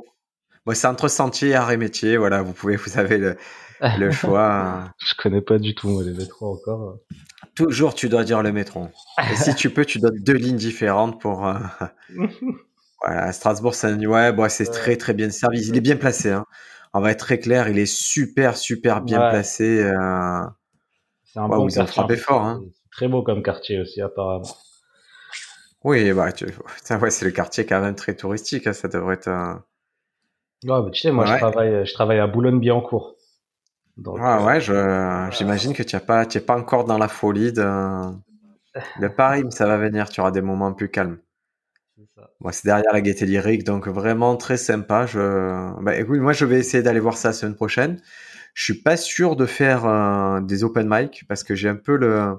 Bon, 0.66 0.74
c'est 0.74 0.86
entre 0.86 1.08
Sentier 1.08 1.50
et 1.50 1.54
Arrêt 1.54 1.78
Métier, 1.78 2.16
voilà, 2.18 2.42
vous 2.42 2.52
pouvez, 2.52 2.76
vous 2.76 2.98
avez 2.98 3.16
le, 3.16 3.36
le 3.80 4.10
choix. 4.10 4.92
Je 4.98 5.14
connais 5.16 5.40
pas 5.40 5.58
du 5.58 5.74
tout 5.74 5.88
moi, 5.88 6.02
les 6.02 6.12
métros 6.12 6.52
encore. 6.54 6.98
toujours, 7.54 7.94
tu 7.94 8.10
dois 8.10 8.24
dire 8.24 8.42
le 8.42 8.52
métro. 8.52 8.88
Et 9.30 9.36
si 9.36 9.54
tu 9.54 9.70
peux, 9.70 9.86
tu 9.86 9.98
donnes 9.98 10.18
deux 10.22 10.34
lignes 10.34 10.58
différentes 10.58 11.18
pour. 11.20 11.46
euh, 11.46 11.54
voilà, 13.04 13.32
Strasbourg, 13.32 13.74
c'est 13.74 13.94
ouais, 14.06 14.32
bon, 14.32 14.48
c'est 14.48 14.70
très 14.70 14.96
très 14.96 15.14
bien 15.14 15.30
servi. 15.30 15.60
Il 15.68 15.76
est 15.76 15.80
bien 15.80 15.96
placé. 15.96 16.30
Hein. 16.30 16.46
On 16.92 17.00
va 17.00 17.12
être 17.12 17.20
très 17.20 17.38
clair, 17.38 17.68
il 17.68 17.78
est 17.78 17.86
super 17.86 18.56
super 18.56 19.00
bien 19.02 19.20
Ouais. 19.20 19.22
placé. 19.22 19.82
euh, 19.82 20.42
C'est 21.24 21.40
un 21.40 21.48
Ouais, 21.48 21.56
bon 21.56 21.70
quartier, 21.72 22.04
fait. 22.04 22.16
fort, 22.16 22.42
hein. 22.46 22.64
Très 22.92 23.08
beau 23.08 23.22
comme 23.22 23.42
quartier 23.42 23.80
aussi, 23.80 24.02
apparemment. 24.02 24.56
Oui, 25.84 26.12
bah, 26.12 26.32
tu... 26.32 26.46
Ouais, 26.90 27.10
c'est 27.10 27.24
le 27.24 27.30
quartier 27.32 27.66
quand 27.66 27.80
même 27.80 27.94
très 27.94 28.14
touristique. 28.16 28.66
hein, 28.66 28.72
Ça 28.72 28.88
devrait 28.88 29.14
être. 29.14 29.28
un- 29.28 29.64
Ouais, 30.64 30.82
mais 30.82 30.90
tu 30.90 31.00
sais, 31.00 31.12
moi, 31.12 31.26
je 31.26 31.34
travaille, 31.34 31.84
je 31.86 31.92
travaille 31.92 32.18
à 32.18 32.26
Boulogne-Billancourt. 32.26 33.16
Donc, 33.98 34.20
Ah 34.20 34.36
euh, 34.36 34.44
ouais, 34.44 34.60
je... 34.60 35.28
j'imagine 35.36 35.72
que 35.74 35.82
tu 35.82 35.96
n'es 35.96 36.00
pas, 36.02 36.24
pas 36.24 36.56
encore 36.56 36.84
dans 36.84 36.96
la 36.98 37.08
folie 37.08 37.52
de, 37.52 37.64
de 38.94 39.08
Paris, 39.08 39.42
mais 39.44 39.50
ça 39.50 39.66
va 39.66 39.76
venir. 39.78 40.08
Tu 40.10 40.20
auras 40.20 40.30
des 40.30 40.42
moments 40.42 40.72
plus 40.72 40.88
calmes. 40.90 41.18
C'est 42.52 42.64
derrière 42.64 42.92
la 42.92 43.00
Gaîté 43.00 43.26
Lyrique, 43.26 43.64
donc 43.64 43.88
vraiment 43.88 44.36
très 44.36 44.56
sympa. 44.56 45.06
Je... 45.06 45.82
Bah, 45.82 45.96
écoute, 45.98 46.20
moi, 46.20 46.32
je 46.32 46.44
vais 46.44 46.58
essayer 46.58 46.82
d'aller 46.82 47.00
voir 47.00 47.16
ça 47.16 47.28
la 47.28 47.32
semaine 47.32 47.54
prochaine. 47.54 48.00
Je 48.54 48.64
suis 48.64 48.82
pas 48.82 48.96
sûr 48.96 49.36
de 49.36 49.46
faire 49.46 49.86
euh, 49.86 50.40
des 50.40 50.64
open 50.64 50.88
mic 50.88 51.24
parce 51.28 51.44
que 51.44 51.54
j'ai 51.54 51.68
un 51.68 51.76
peu 51.76 51.96
le. 51.96 52.36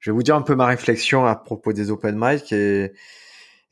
Je 0.00 0.10
vais 0.10 0.14
vous 0.14 0.22
dire 0.22 0.36
un 0.36 0.42
peu 0.42 0.54
ma 0.54 0.66
réflexion 0.66 1.24
à 1.24 1.34
propos 1.34 1.72
des 1.72 1.90
open 1.90 2.14
mic 2.18 2.52
et, 2.52 2.92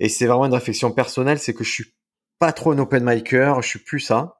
et 0.01 0.09
c'est 0.09 0.27
vraiment 0.27 0.47
une 0.47 0.55
réflexion 0.55 0.91
personnelle. 0.93 1.39
C'est 1.39 1.53
que 1.53 1.65
je 1.65 1.71
suis 1.71 1.95
pas 2.39 2.53
trop 2.53 2.73
un 2.73 2.79
open 2.79 3.05
micer, 3.05 3.61
je 3.61 3.69
suis 3.69 3.79
plus 3.79 4.01
ça. 4.01 4.39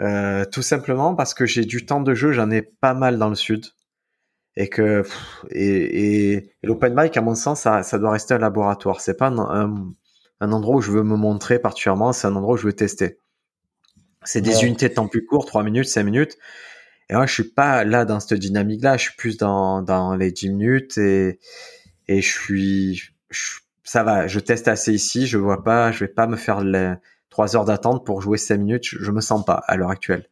Euh, 0.00 0.44
tout 0.44 0.62
simplement 0.62 1.14
parce 1.14 1.34
que 1.34 1.44
j'ai 1.46 1.64
du 1.64 1.84
temps 1.84 2.00
de 2.00 2.14
jeu, 2.14 2.32
j'en 2.32 2.50
ai 2.50 2.62
pas 2.62 2.94
mal 2.94 3.18
dans 3.18 3.28
le 3.28 3.34
sud. 3.34 3.66
Et 4.56 4.68
que 4.68 5.02
pff, 5.02 5.44
et, 5.50 6.32
et, 6.32 6.32
et 6.62 6.66
l'open 6.66 6.94
mic, 6.96 7.16
à 7.16 7.20
mon 7.22 7.34
sens, 7.34 7.62
ça, 7.62 7.82
ça 7.82 7.98
doit 7.98 8.12
rester 8.12 8.34
un 8.34 8.38
laboratoire. 8.38 9.00
C'est 9.00 9.16
pas 9.16 9.28
un, 9.28 9.38
un, 9.38 9.94
un 10.40 10.52
endroit 10.52 10.76
où 10.76 10.80
je 10.80 10.90
veux 10.92 11.02
me 11.02 11.16
montrer 11.16 11.58
particulièrement, 11.58 12.12
c'est 12.12 12.26
un 12.28 12.36
endroit 12.36 12.54
où 12.54 12.58
je 12.58 12.66
veux 12.66 12.72
tester. 12.74 13.18
C'est 14.24 14.42
des 14.42 14.64
Ouais. 14.64 14.64
unités 14.64 14.88
de 14.88 14.94
temps 14.94 15.08
plus 15.08 15.24
courtes, 15.24 15.48
3 15.48 15.62
minutes, 15.62 15.86
5 15.86 16.02
minutes. 16.04 16.36
Et 17.10 17.14
moi, 17.14 17.26
je 17.26 17.34
suis 17.34 17.44
pas 17.50 17.84
là 17.84 18.06
dans 18.06 18.20
cette 18.20 18.40
dynamique-là, 18.40 18.98
je 18.98 19.04
suis 19.04 19.16
plus 19.16 19.38
dans, 19.38 19.82
dans 19.82 20.16
les 20.16 20.32
10 20.32 20.50
minutes 20.50 20.98
et, 20.98 21.40
et 22.08 22.22
je 22.22 22.28
suis, 22.32 22.96
je- 23.30 23.60
ça 23.84 24.04
va, 24.04 24.28
je 24.28 24.40
teste 24.40 24.68
assez 24.68 24.94
ici, 24.94 25.28
je 25.28 25.38
vois 25.38 25.64
pas, 25.64 25.92
je 25.92 26.00
vais 26.00 26.08
pas 26.08 26.28
me 26.28 26.36
faire 26.38 26.62
les 26.62 26.94
3 27.30 27.56
heures 27.56 27.66
d'attente 27.66 28.06
pour 28.06 28.22
jouer 28.22 28.38
5 28.38 28.58
minutes, 28.58 28.84
je, 28.86 28.98
je 29.04 29.12
me 29.12 29.22
sens 29.22 29.44
pas 29.46 29.62
à 29.68 29.76
l'heure 29.78 29.90
actuelle. 29.92 30.29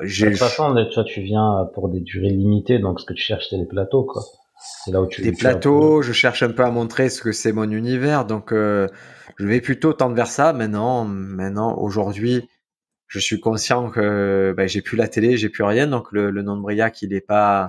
De 0.00 0.06
toute 0.30 0.38
façon, 0.38 0.74
toi, 0.92 1.04
tu 1.04 1.20
viens 1.20 1.68
pour 1.74 1.88
des 1.88 2.00
durées 2.00 2.30
limitées, 2.30 2.78
donc 2.78 3.00
ce 3.00 3.06
que 3.06 3.12
tu 3.14 3.22
cherches, 3.22 3.46
c'est 3.50 3.56
les 3.56 3.66
plateaux, 3.66 4.04
quoi. 4.04 4.22
C'est 4.84 4.92
là 4.92 5.02
où 5.02 5.06
tu 5.06 5.22
des 5.22 5.32
peu- 5.32 5.38
plateaux, 5.38 6.02
je 6.02 6.12
cherche 6.12 6.42
un 6.42 6.50
peu 6.50 6.62
à 6.64 6.70
montrer 6.70 7.08
ce 7.08 7.20
que 7.20 7.32
c'est 7.32 7.52
mon 7.52 7.68
univers, 7.70 8.24
donc 8.24 8.52
euh, 8.52 8.86
je 9.38 9.46
vais 9.46 9.60
plutôt 9.60 9.92
tendre 9.92 10.14
vers 10.14 10.28
ça. 10.28 10.52
Maintenant, 10.52 11.04
maintenant, 11.04 11.76
aujourd'hui, 11.78 12.48
je 13.08 13.18
suis 13.18 13.40
conscient 13.40 13.90
que 13.90 14.54
ben, 14.56 14.68
j'ai 14.68 14.80
plus 14.80 14.96
la 14.96 15.08
télé, 15.08 15.36
j'ai 15.36 15.48
plus 15.48 15.64
rien, 15.64 15.86
donc 15.88 16.12
le, 16.12 16.30
le 16.30 16.42
nom 16.42 16.56
de 16.56 16.62
Briac, 16.62 17.02
il 17.02 17.12
est 17.12 17.20
pas 17.20 17.68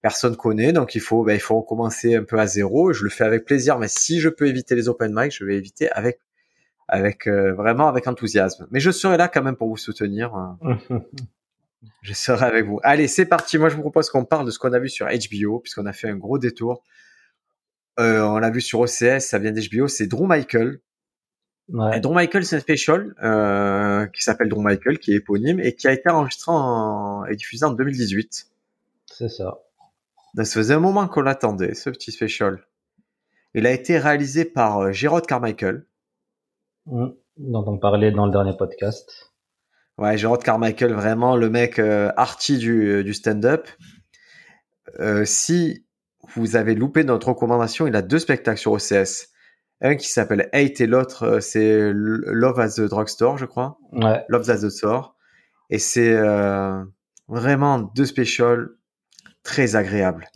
personne 0.00 0.34
connaît, 0.34 0.72
donc 0.72 0.94
il 0.94 1.00
faut 1.00 1.24
ben, 1.24 1.34
il 1.34 1.40
faut 1.40 1.60
recommencer 1.60 2.16
un 2.16 2.24
peu 2.24 2.38
à 2.38 2.46
zéro. 2.46 2.92
Je 2.92 3.04
le 3.04 3.10
fais 3.10 3.24
avec 3.24 3.44
plaisir, 3.44 3.78
mais 3.78 3.88
si 3.88 4.18
je 4.18 4.28
peux 4.28 4.46
éviter 4.48 4.74
les 4.74 4.88
open 4.88 5.12
mic, 5.14 5.30
je 5.32 5.44
vais 5.44 5.56
éviter 5.56 5.90
avec 5.92 6.18
avec 6.92 7.26
euh, 7.26 7.54
vraiment 7.54 7.88
avec 7.88 8.06
enthousiasme. 8.06 8.66
Mais 8.70 8.78
je 8.78 8.90
serai 8.90 9.16
là 9.16 9.26
quand 9.26 9.42
même 9.42 9.56
pour 9.56 9.68
vous 9.68 9.78
soutenir. 9.78 10.34
Hein. 10.34 10.58
je 12.02 12.12
serai 12.12 12.44
avec 12.44 12.66
vous. 12.66 12.80
Allez, 12.82 13.08
c'est 13.08 13.24
parti. 13.24 13.56
Moi, 13.56 13.70
je 13.70 13.76
vous 13.76 13.80
propose 13.80 14.10
qu'on 14.10 14.26
parle 14.26 14.44
de 14.44 14.50
ce 14.50 14.58
qu'on 14.58 14.74
a 14.74 14.78
vu 14.78 14.90
sur 14.90 15.06
HBO, 15.06 15.60
puisqu'on 15.60 15.86
a 15.86 15.94
fait 15.94 16.10
un 16.10 16.16
gros 16.16 16.38
détour. 16.38 16.84
Euh, 17.98 18.20
on 18.20 18.38
l'a 18.38 18.50
vu 18.50 18.60
sur 18.60 18.80
OCS, 18.80 19.20
ça 19.20 19.38
vient 19.38 19.52
d'HBO, 19.52 19.88
c'est 19.88 20.06
Drew 20.06 20.26
Michael. 20.26 20.80
Ouais. 21.70 21.98
Drew 22.00 22.12
Michael, 22.12 22.44
c'est 22.44 22.56
un 22.56 22.60
special 22.60 23.14
euh, 23.22 24.06
qui 24.08 24.22
s'appelle 24.22 24.50
Drew 24.50 24.60
Michael, 24.60 24.98
qui 24.98 25.12
est 25.12 25.16
éponyme 25.16 25.60
et 25.60 25.74
qui 25.74 25.88
a 25.88 25.92
été 25.92 26.10
enregistré 26.10 26.52
en, 26.52 27.24
et 27.24 27.36
diffusé 27.36 27.64
en 27.64 27.72
2018. 27.72 28.48
C'est 29.06 29.28
ça. 29.28 29.58
Donc, 30.34 30.46
ça 30.46 30.54
faisait 30.54 30.74
un 30.74 30.80
moment 30.80 31.08
qu'on 31.08 31.22
l'attendait, 31.22 31.72
ce 31.72 31.88
petit 31.88 32.12
special. 32.12 32.62
Il 33.54 33.66
a 33.66 33.70
été 33.70 33.98
réalisé 33.98 34.44
par 34.44 34.92
Gérard 34.92 35.22
Carmichael. 35.22 35.86
Mmh. 36.86 37.08
dont 37.36 37.64
on 37.66 37.78
parlait 37.78 38.10
dans 38.10 38.26
le 38.26 38.32
dernier 38.32 38.56
podcast. 38.56 39.32
Ouais, 39.98 40.18
Gérard 40.18 40.38
Carmichael, 40.38 40.92
vraiment 40.92 41.36
le 41.36 41.48
mec 41.48 41.78
euh, 41.78 42.10
arty 42.16 42.58
du, 42.58 43.04
du 43.04 43.14
stand-up. 43.14 43.68
Euh, 45.00 45.24
si 45.24 45.86
vous 46.34 46.56
avez 46.56 46.74
loupé 46.74 47.04
notre 47.04 47.28
recommandation, 47.28 47.86
il 47.86 47.96
a 47.96 48.02
deux 48.02 48.18
spectacles 48.18 48.58
sur 48.58 48.72
OCS. 48.72 49.28
Un 49.80 49.96
qui 49.96 50.08
s'appelle 50.08 50.48
Hate 50.52 50.80
et 50.80 50.86
l'autre 50.86 51.24
euh, 51.24 51.40
c'est 51.40 51.90
Love 51.92 52.60
as 52.60 52.76
the 52.76 52.82
Drugstore, 52.82 53.36
je 53.36 53.46
crois. 53.46 53.78
Ouais. 53.92 54.24
Love 54.28 54.48
as 54.48 54.62
the 54.62 54.70
Store. 54.70 55.16
Et 55.70 55.78
c'est 55.78 56.12
euh, 56.12 56.84
vraiment 57.28 57.80
deux 57.80 58.06
specials 58.06 58.70
très 59.42 59.74
agréables. 59.74 60.28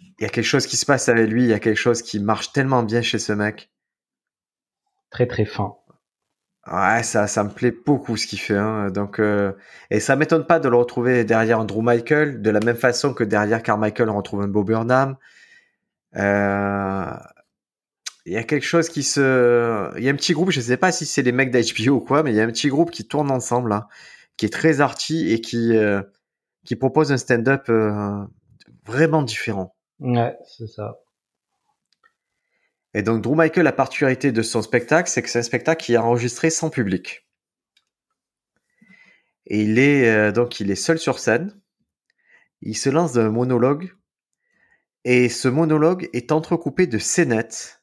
Il 0.00 0.22
y 0.22 0.24
a 0.24 0.28
quelque 0.28 0.44
chose 0.44 0.66
qui 0.66 0.76
se 0.76 0.86
passe 0.86 1.08
avec 1.08 1.28
lui, 1.28 1.44
il 1.44 1.48
y 1.48 1.52
a 1.52 1.60
quelque 1.60 1.78
chose 1.78 2.02
qui 2.02 2.20
marche 2.20 2.52
tellement 2.52 2.82
bien 2.82 3.02
chez 3.02 3.18
ce 3.18 3.32
mec. 3.32 3.70
Très 5.14 5.28
très 5.28 5.44
fin. 5.44 5.76
Ouais, 6.66 7.04
ça, 7.04 7.28
ça 7.28 7.44
me 7.44 7.50
plaît 7.50 7.72
beaucoup 7.86 8.16
ce 8.16 8.26
qu'il 8.26 8.40
fait. 8.40 8.56
Hein. 8.56 8.90
Donc, 8.90 9.20
euh, 9.20 9.52
et 9.88 10.00
ça 10.00 10.16
m'étonne 10.16 10.44
pas 10.44 10.58
de 10.58 10.68
le 10.68 10.76
retrouver 10.76 11.22
derrière 11.22 11.60
Andrew 11.60 11.82
Michael, 11.82 12.42
de 12.42 12.50
la 12.50 12.58
même 12.58 12.74
façon 12.74 13.14
que 13.14 13.22
derrière 13.22 13.62
Carmichael, 13.62 14.10
on 14.10 14.16
retrouve 14.16 14.42
un 14.42 14.48
Bob 14.48 14.66
Burnham. 14.66 15.16
Euh, 16.16 17.06
il 18.26 18.32
y 18.32 18.36
a 18.36 18.42
quelque 18.42 18.66
chose 18.66 18.88
qui 18.88 19.04
se, 19.04 19.96
il 19.96 20.02
y 20.02 20.08
a 20.08 20.10
un 20.10 20.16
petit 20.16 20.32
groupe, 20.32 20.50
je 20.50 20.60
sais 20.60 20.78
pas 20.78 20.90
si 20.90 21.06
c'est 21.06 21.22
les 21.22 21.30
mecs 21.30 21.52
d'HBO 21.52 21.92
ou 21.92 22.00
quoi, 22.00 22.24
mais 22.24 22.32
il 22.32 22.36
y 22.36 22.40
a 22.40 22.44
un 22.44 22.48
petit 22.48 22.68
groupe 22.68 22.90
qui 22.90 23.06
tourne 23.06 23.30
ensemble 23.30 23.70
là, 23.70 23.86
qui 24.36 24.46
est 24.46 24.52
très 24.52 24.80
arty 24.80 25.32
et 25.32 25.40
qui 25.40 25.76
euh, 25.76 26.02
qui 26.64 26.74
propose 26.74 27.12
un 27.12 27.18
stand-up 27.18 27.70
vraiment 28.84 29.22
différent. 29.22 29.76
Ouais, 30.00 30.36
c'est 30.44 30.66
ça. 30.66 30.96
Et 32.94 33.02
donc 33.02 33.22
Drew 33.22 33.34
Michael, 33.34 33.64
la 33.64 33.72
particularité 33.72 34.30
de 34.30 34.42
son 34.42 34.62
spectacle, 34.62 35.10
c'est 35.10 35.22
que 35.22 35.28
c'est 35.28 35.40
un 35.40 35.42
spectacle 35.42 35.84
qui 35.84 35.94
est 35.94 35.98
enregistré 35.98 36.48
sans 36.48 36.70
public. 36.70 37.26
Et 39.46 39.62
il 39.62 39.78
est 39.78 40.08
euh, 40.08 40.32
donc 40.32 40.60
il 40.60 40.70
est 40.70 40.76
seul 40.76 40.98
sur 40.98 41.18
scène. 41.18 41.60
Il 42.62 42.76
se 42.76 42.88
lance 42.88 43.12
d'un 43.12 43.30
monologue 43.30 43.92
et 45.04 45.28
ce 45.28 45.48
monologue 45.48 46.08
est 46.14 46.32
entrecoupé 46.32 46.86
de 46.86 46.98
scénettes 46.98 47.82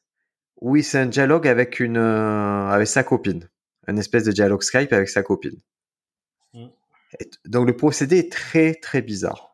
où 0.60 0.76
il 0.76 0.84
c'est 0.84 0.98
un 0.98 1.06
dialogue 1.06 1.46
avec 1.46 1.78
une 1.78 1.98
euh, 1.98 2.68
avec 2.68 2.88
sa 2.88 3.04
copine, 3.04 3.48
un 3.86 3.96
espèce 3.96 4.24
de 4.24 4.32
dialogue 4.32 4.62
Skype 4.62 4.92
avec 4.92 5.08
sa 5.08 5.22
copine. 5.22 5.60
Mm. 6.54 6.66
Et 7.20 7.30
donc 7.44 7.66
le 7.66 7.76
procédé 7.76 8.18
est 8.18 8.32
très 8.32 8.74
très 8.74 9.02
bizarre. 9.02 9.51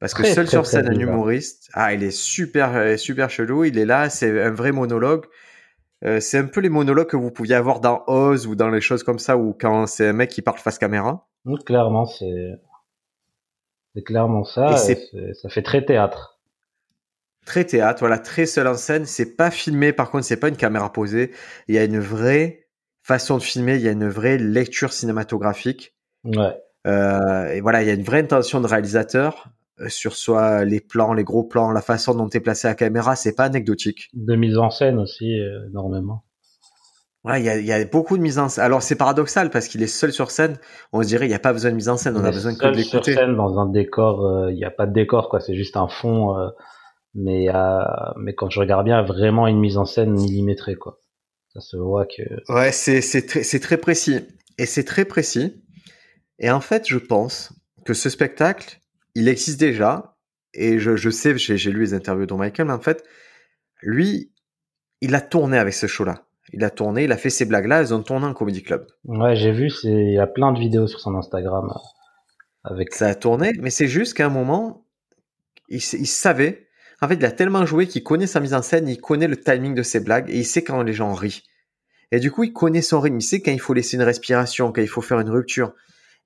Parce 0.00 0.14
que 0.14 0.24
seul 0.24 0.48
sur 0.48 0.66
scène, 0.66 0.88
un 0.88 0.98
humoriste, 0.98 1.70
ah, 1.72 1.94
il 1.94 2.02
est 2.02 2.10
super, 2.10 2.74
euh, 2.76 2.96
super 2.96 3.30
chelou. 3.30 3.64
Il 3.64 3.78
est 3.78 3.86
là, 3.86 4.10
c'est 4.10 4.42
un 4.42 4.50
vrai 4.50 4.72
monologue. 4.72 5.24
Euh, 6.04 6.20
c'est 6.20 6.38
un 6.38 6.46
peu 6.46 6.60
les 6.60 6.68
monologues 6.68 7.06
que 7.06 7.16
vous 7.16 7.30
pouviez 7.30 7.54
avoir 7.54 7.80
dans 7.80 8.04
Oz 8.06 8.46
ou 8.46 8.54
dans 8.54 8.68
les 8.68 8.80
choses 8.80 9.02
comme 9.02 9.18
ça, 9.18 9.36
ou 9.36 9.56
quand 9.58 9.86
c'est 9.86 10.08
un 10.08 10.12
mec 10.12 10.30
qui 10.30 10.42
parle 10.42 10.58
face 10.58 10.78
caméra. 10.78 11.26
clairement, 11.64 12.04
c'est 12.04 12.60
c'est 13.94 14.02
clairement 14.02 14.44
ça. 14.44 14.76
ça 14.76 15.48
fait 15.48 15.62
très 15.62 15.84
théâtre. 15.84 16.40
Très 17.46 17.64
théâtre, 17.64 18.00
voilà, 18.00 18.18
très 18.18 18.46
seul 18.46 18.66
en 18.66 18.74
scène. 18.74 19.06
C'est 19.06 19.36
pas 19.36 19.50
filmé, 19.50 19.92
par 19.92 20.10
contre, 20.10 20.24
c'est 20.24 20.38
pas 20.38 20.48
une 20.48 20.56
caméra 20.56 20.92
posée. 20.92 21.30
Il 21.68 21.74
y 21.74 21.78
a 21.78 21.84
une 21.84 22.00
vraie 22.00 22.66
façon 23.02 23.36
de 23.36 23.42
filmer, 23.42 23.76
il 23.76 23.82
y 23.82 23.88
a 23.88 23.92
une 23.92 24.08
vraie 24.08 24.38
lecture 24.38 24.92
cinématographique. 24.92 25.94
Ouais. 26.24 26.56
Euh, 26.86 27.48
et 27.50 27.60
voilà, 27.60 27.82
il 27.82 27.88
y 27.88 27.90
a 27.90 27.94
une 27.94 28.02
vraie 28.02 28.20
intention 28.20 28.60
de 28.60 28.66
réalisateur. 28.66 29.48
Euh, 29.80 29.88
sur 29.88 30.14
soit 30.14 30.64
les 30.64 30.80
plans, 30.80 31.12
les 31.12 31.24
gros 31.24 31.42
plans, 31.42 31.72
la 31.72 31.82
façon 31.82 32.14
dont 32.14 32.28
est 32.28 32.40
placé 32.40 32.68
la 32.68 32.76
caméra, 32.76 33.16
c'est 33.16 33.34
pas 33.34 33.44
anecdotique. 33.44 34.08
De 34.12 34.36
mise 34.36 34.56
en 34.56 34.70
scène 34.70 34.98
aussi, 34.98 35.40
euh, 35.40 35.66
énormément. 35.68 36.24
Ouais, 37.24 37.40
il 37.40 37.46
y 37.46 37.48
a, 37.48 37.58
y 37.58 37.72
a, 37.72 37.84
beaucoup 37.84 38.16
de 38.16 38.22
mise 38.22 38.38
en 38.38 38.48
scène. 38.48 38.64
Alors 38.64 38.82
c'est 38.82 38.94
paradoxal 38.94 39.50
parce 39.50 39.66
qu'il 39.66 39.82
est 39.82 39.88
seul 39.88 40.12
sur 40.12 40.30
scène. 40.30 40.58
On 40.92 41.02
se 41.02 41.08
dirait 41.08 41.26
il 41.26 41.30
n'y 41.30 41.34
a 41.34 41.40
pas 41.40 41.52
besoin 41.52 41.70
de 41.70 41.76
mise 41.76 41.88
en 41.88 41.96
scène, 41.96 42.16
on 42.16 42.24
a 42.24 42.30
besoin 42.30 42.54
que 42.54 42.66
de 42.66 42.76
l'écouter. 42.76 43.12
sur 43.12 43.20
scène 43.20 43.34
dans 43.34 43.58
un 43.58 43.66
décor, 43.66 44.24
euh, 44.24 44.52
il 44.52 44.56
n'y 44.56 44.64
a 44.64 44.70
pas 44.70 44.86
de 44.86 44.92
décor 44.92 45.28
quoi, 45.28 45.40
c'est 45.40 45.56
juste 45.56 45.76
un 45.76 45.88
fond. 45.88 46.36
mais 47.14 47.48
mais 48.16 48.34
quand 48.34 48.50
je 48.50 48.60
regarde 48.60 48.84
bien, 48.84 49.02
vraiment 49.02 49.48
une 49.48 49.58
mise 49.58 49.78
en 49.78 49.86
scène 49.86 50.12
millimétrée 50.12 50.76
quoi. 50.76 51.00
Ça 51.52 51.60
se 51.60 51.76
voit 51.76 52.06
que. 52.06 52.52
Ouais, 52.52 52.70
c'est 52.70 53.00
c'est 53.00 53.42
c'est 53.42 53.60
très 53.60 53.78
précis 53.78 54.20
et 54.58 54.66
c'est 54.66 54.84
très 54.84 55.04
précis. 55.04 55.64
Et 56.38 56.50
en 56.50 56.60
fait, 56.60 56.86
je 56.86 56.98
pense 56.98 57.52
que 57.84 57.94
ce 57.94 58.10
spectacle, 58.10 58.80
il 59.14 59.28
existe 59.28 59.60
déjà, 59.60 60.16
et 60.52 60.78
je, 60.78 60.96
je 60.96 61.10
sais, 61.10 61.36
j'ai 61.36 61.70
lu 61.70 61.80
les 61.80 61.94
interviews 61.94 62.26
de 62.26 62.34
Michael, 62.34 62.66
mais 62.66 62.72
en 62.72 62.80
fait, 62.80 63.04
lui, 63.82 64.32
il 65.00 65.14
a 65.14 65.20
tourné 65.20 65.58
avec 65.58 65.74
ce 65.74 65.86
show-là. 65.86 66.24
Il 66.52 66.62
a 66.64 66.70
tourné, 66.70 67.04
il 67.04 67.12
a 67.12 67.16
fait 67.16 67.30
ces 67.30 67.44
blagues-là, 67.44 67.80
elles 67.80 67.94
ont 67.94 68.02
tourné 68.02 68.26
en 68.26 68.34
Comedy 68.34 68.62
Club. 68.62 68.86
Ouais, 69.04 69.34
j'ai 69.34 69.50
vu, 69.50 69.72
il 69.84 70.12
y 70.12 70.18
a 70.18 70.26
plein 70.26 70.52
de 70.52 70.58
vidéos 70.58 70.86
sur 70.86 71.00
son 71.00 71.14
Instagram. 71.14 71.70
Euh, 71.70 72.70
avec... 72.70 72.94
Ça 72.94 73.08
a 73.08 73.14
tourné, 73.14 73.52
mais 73.60 73.70
c'est 73.70 73.88
juste 73.88 74.14
qu'à 74.14 74.26
un 74.26 74.30
moment, 74.30 74.86
il, 75.68 75.78
il, 75.78 76.06
savait. 76.06 76.68
En 77.00 77.08
fait, 77.08 77.14
il 77.14 77.24
a 77.24 77.32
tellement 77.32 77.66
joué 77.66 77.86
qu'il 77.86 78.02
connaît 78.02 78.26
sa 78.26 78.40
mise 78.40 78.54
en 78.54 78.62
scène, 78.62 78.88
il 78.88 79.00
connaît 79.00 79.26
le 79.26 79.36
timing 79.36 79.74
de 79.74 79.82
ses 79.82 80.00
blagues, 80.00 80.30
et 80.30 80.38
il 80.38 80.44
sait 80.44 80.62
quand 80.62 80.82
les 80.82 80.92
gens 80.92 81.12
rient. 81.14 81.42
Et 82.12 82.20
du 82.20 82.30
coup, 82.30 82.44
il 82.44 82.52
connaît 82.52 82.82
son 82.82 83.00
rythme, 83.00 83.18
il 83.18 83.22
sait 83.22 83.40
quand 83.40 83.50
il 83.50 83.60
faut 83.60 83.74
laisser 83.74 83.96
une 83.96 84.02
respiration, 84.02 84.70
quand 84.70 84.82
il 84.82 84.88
faut 84.88 85.02
faire 85.02 85.18
une 85.18 85.30
rupture. 85.30 85.74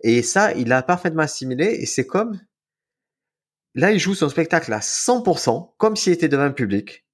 Et 0.03 0.22
ça, 0.22 0.53
il 0.53 0.72
a 0.72 0.83
parfaitement 0.83 1.22
assimilé, 1.22 1.64
et 1.81 1.87
c'est 1.87 2.07
comme 2.07 2.38
Là, 3.78 3.92
il 3.92 4.00
joue 4.00 4.16
son 4.16 4.28
spectacle 4.28 4.72
à 4.72 4.80
100%, 4.80 5.74
comme 5.76 5.94
s'il 5.94 6.12
était 6.12 6.26
devant 6.26 6.42
un 6.42 6.50
public, 6.50 7.06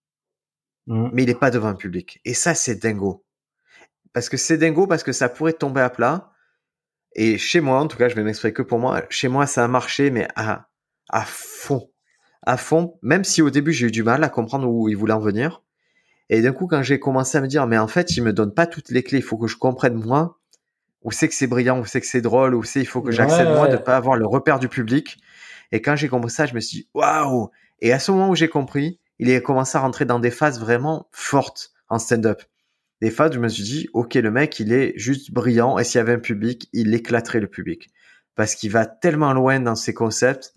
mmh. 0.87 1.11
mais 1.13 1.25
il 1.25 1.27
n'est 1.27 1.35
pas 1.35 1.51
devant 1.51 1.69
un 1.69 1.75
public. 1.75 2.23
Et 2.25 2.33
ça, 2.33 2.55
c'est 2.55 2.77
dingo. 2.77 3.23
Parce 4.15 4.31
que 4.31 4.39
c'est 4.39 4.57
dingo 4.57 4.87
parce 4.87 5.03
que 5.03 5.13
ça 5.13 5.29
pourrait 5.29 5.53
tomber 5.53 5.83
à 5.83 5.91
plat. 5.91 6.33
Et 7.15 7.37
chez 7.37 7.61
moi, 7.61 7.81
en 7.81 7.87
tout 7.87 7.99
cas, 7.99 8.09
je 8.09 8.15
vais 8.15 8.23
m'exprimer 8.23 8.55
que 8.55 8.63
pour 8.63 8.79
moi, 8.79 9.03
chez 9.11 9.29
moi, 9.29 9.47
ça 9.47 9.63
a 9.63 9.69
marché, 9.69 10.11
mais 10.11 10.27
à, 10.37 10.71
à 11.11 11.27
fond. 11.27 11.91
À 12.47 12.57
fond, 12.57 12.99
même 13.03 13.25
si 13.25 13.43
au 13.43 13.51
début, 13.51 13.75
j'ai 13.75 13.89
eu 13.89 13.91
du 13.91 14.03
mal 14.03 14.25
à 14.25 14.31
comprendre 14.31 14.67
où 14.67 14.89
il 14.89 14.97
voulait 14.97 15.13
en 15.13 15.21
venir. 15.21 15.63
Et 16.31 16.41
d'un 16.41 16.55
coup, 16.55 16.67
quand 16.67 16.83
j'ai 16.83 16.99
commencé 16.99 17.37
à 17.37 17.43
me 17.43 17.47
dire, 17.47 17.67
mais 17.67 17.77
en 17.77 17.89
fait, 17.89 18.17
il 18.17 18.23
me 18.23 18.33
donne 18.33 18.55
pas 18.55 18.67
toutes 18.67 18.89
les 18.89 19.03
clés, 19.03 19.19
il 19.19 19.23
faut 19.23 19.37
que 19.37 19.49
je 19.49 19.59
comprenne 19.59 20.03
moi, 20.03 20.41
où 21.03 21.11
c'est 21.11 21.29
que 21.29 21.35
c'est 21.35 21.47
brillant, 21.47 21.79
où 21.81 21.85
c'est 21.85 22.01
que 22.01 22.07
c'est 22.07 22.23
drôle, 22.23 22.55
où 22.55 22.65
c'est, 22.65 22.81
il 22.81 22.87
faut 22.87 23.03
que 23.03 23.13
j'accède 23.13 23.49
moi 23.49 23.69
de 23.69 23.77
pas 23.77 23.99
avoir 23.99 24.17
le 24.17 24.27
repère 24.27 24.59
du 24.59 24.71
public. 24.71 25.19
Et 25.75 25.83
quand 25.83 25.97
j'ai 25.97 26.07
compris 26.07 26.31
ça, 26.31 26.47
je 26.47 26.55
me 26.55 26.61
suis 26.61 26.79
dit, 26.79 26.89
waouh! 26.95 27.51
Et 27.81 27.93
à 27.93 27.99
ce 27.99 28.13
moment 28.13 28.29
où 28.29 28.37
j'ai 28.37 28.49
compris, 28.49 29.01
il 29.19 29.29
a 29.35 29.41
commencé 29.41 29.77
à 29.77 29.81
rentrer 29.81 30.05
dans 30.05 30.21
des 30.21 30.31
phases 30.31 30.61
vraiment 30.61 31.09
fortes 31.11 31.73
en 31.89 31.99
stand-up. 31.99 32.41
Des 33.03 33.11
phases 33.11 33.33
où 33.33 33.35
je 33.35 33.41
me 33.41 33.49
suis 33.49 33.65
dit, 33.65 33.89
ok, 33.93 34.15
le 34.15 34.31
mec, 34.31 34.61
il 34.61 34.73
est 34.73 34.97
juste 34.97 35.33
brillant, 35.33 35.77
et 35.77 35.83
s'il 35.83 35.99
y 35.99 36.01
avait 36.01 36.13
un 36.13 36.21
public, 36.21 36.69
il 36.73 36.95
éclaterait 36.95 37.41
le 37.41 37.49
public. 37.49 37.91
Parce 38.37 38.55
qu'il 38.55 38.71
va 38.71 38.87
tellement 38.87 39.33
loin 39.33 39.59
dans 39.59 39.75
ses 39.75 39.93
concepts 39.95 40.55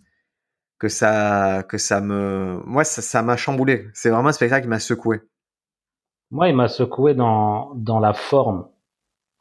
que 0.77 0.88
ça, 0.88 1.63
que 1.67 1.80
ça 1.80 1.99
me, 1.99 2.62
moi, 2.67 2.84
ça, 2.84 3.23
m'a 3.23 3.38
chamboulé. 3.38 3.89
C'est 3.95 4.12
vraiment 4.12 4.30
un 4.30 4.34
spectacle 4.34 4.65
qui 4.65 4.69
m'a 4.69 4.80
secoué. 4.80 5.21
Moi, 6.30 6.49
il 6.49 6.56
m'a 6.56 6.67
secoué 6.67 7.15
dans, 7.15 7.73
dans 7.73 7.99
la 7.99 8.13
forme. 8.13 8.67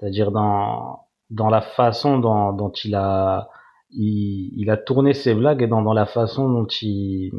C'est-à-dire 0.01 0.31
dans, 0.31 1.07
dans 1.29 1.51
la 1.51 1.61
façon 1.61 2.19
dont, 2.19 2.55
dont 2.55 2.73
il 2.83 2.95
a, 2.95 3.51
il, 3.91 4.69
a 4.71 4.77
tourné 4.77 5.15
ses 5.15 5.35
blagues 5.35 5.69
dans, 5.69 5.83
dans 5.83 5.93
la 5.93 6.07
façon 6.07 6.49
dont 6.49 6.67
il, 6.83 7.33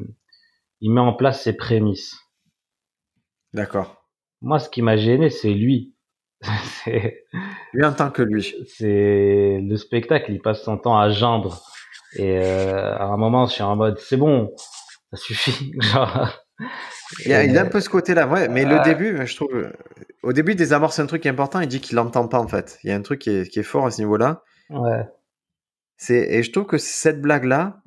il 0.81 0.91
met 0.91 1.01
en 1.01 1.13
place 1.13 1.43
ses 1.43 1.53
prémices. 1.53 2.15
D'accord. 3.53 4.05
Moi, 4.41 4.59
ce 4.59 4.69
qui 4.69 4.81
m'a 4.81 4.97
gêné, 4.97 5.29
c'est 5.29 5.53
lui. 5.53 5.95
lui 6.85 7.85
en 7.85 7.93
tant 7.93 8.11
que 8.11 8.21
lui. 8.21 8.53
C'est 8.67 9.59
le 9.61 9.75
spectacle, 9.77 10.31
il 10.31 10.41
passe 10.41 10.63
son 10.63 10.77
temps 10.77 10.97
à 10.97 11.09
gendre. 11.09 11.61
Et 12.15 12.37
euh, 12.37 12.95
à 12.95 13.05
un 13.05 13.17
moment, 13.17 13.47
je 13.47 13.53
suis 13.53 13.63
en 13.63 13.75
mode, 13.75 13.97
c'est 13.99 14.17
bon, 14.17 14.53
ça 15.11 15.17
suffit. 15.17 15.73
Genre, 15.81 16.29
Il, 17.25 17.33
a, 17.33 17.43
il 17.43 17.57
a 17.57 17.61
un 17.61 17.67
peu 17.67 17.81
ce 17.81 17.89
côté-là, 17.89 18.27
ouais, 18.27 18.47
mais 18.47 18.65
le 18.65 18.83
début, 18.83 19.25
je 19.25 19.35
trouve, 19.35 19.71
au 20.23 20.33
début, 20.33 20.55
des 20.55 20.73
amorces 20.73 20.99
un 20.99 21.05
truc 21.05 21.25
important, 21.25 21.59
il 21.59 21.67
dit 21.67 21.81
qu'il 21.81 21.95
l'entend 21.95 22.27
pas 22.27 22.39
en 22.39 22.47
fait. 22.47 22.79
Il 22.83 22.89
y 22.89 22.93
a 22.93 22.95
un 22.95 23.01
truc 23.01 23.19
qui 23.19 23.29
est, 23.29 23.49
qui 23.49 23.59
est 23.59 23.63
fort 23.63 23.85
à 23.85 23.91
ce 23.91 24.01
niveau-là. 24.01 24.43
Ouais. 24.69 25.05
C'est 25.97 26.27
et 26.29 26.43
je 26.43 26.51
trouve 26.51 26.65
que 26.65 26.77
cette 26.77 27.21
blague-là, 27.21 27.81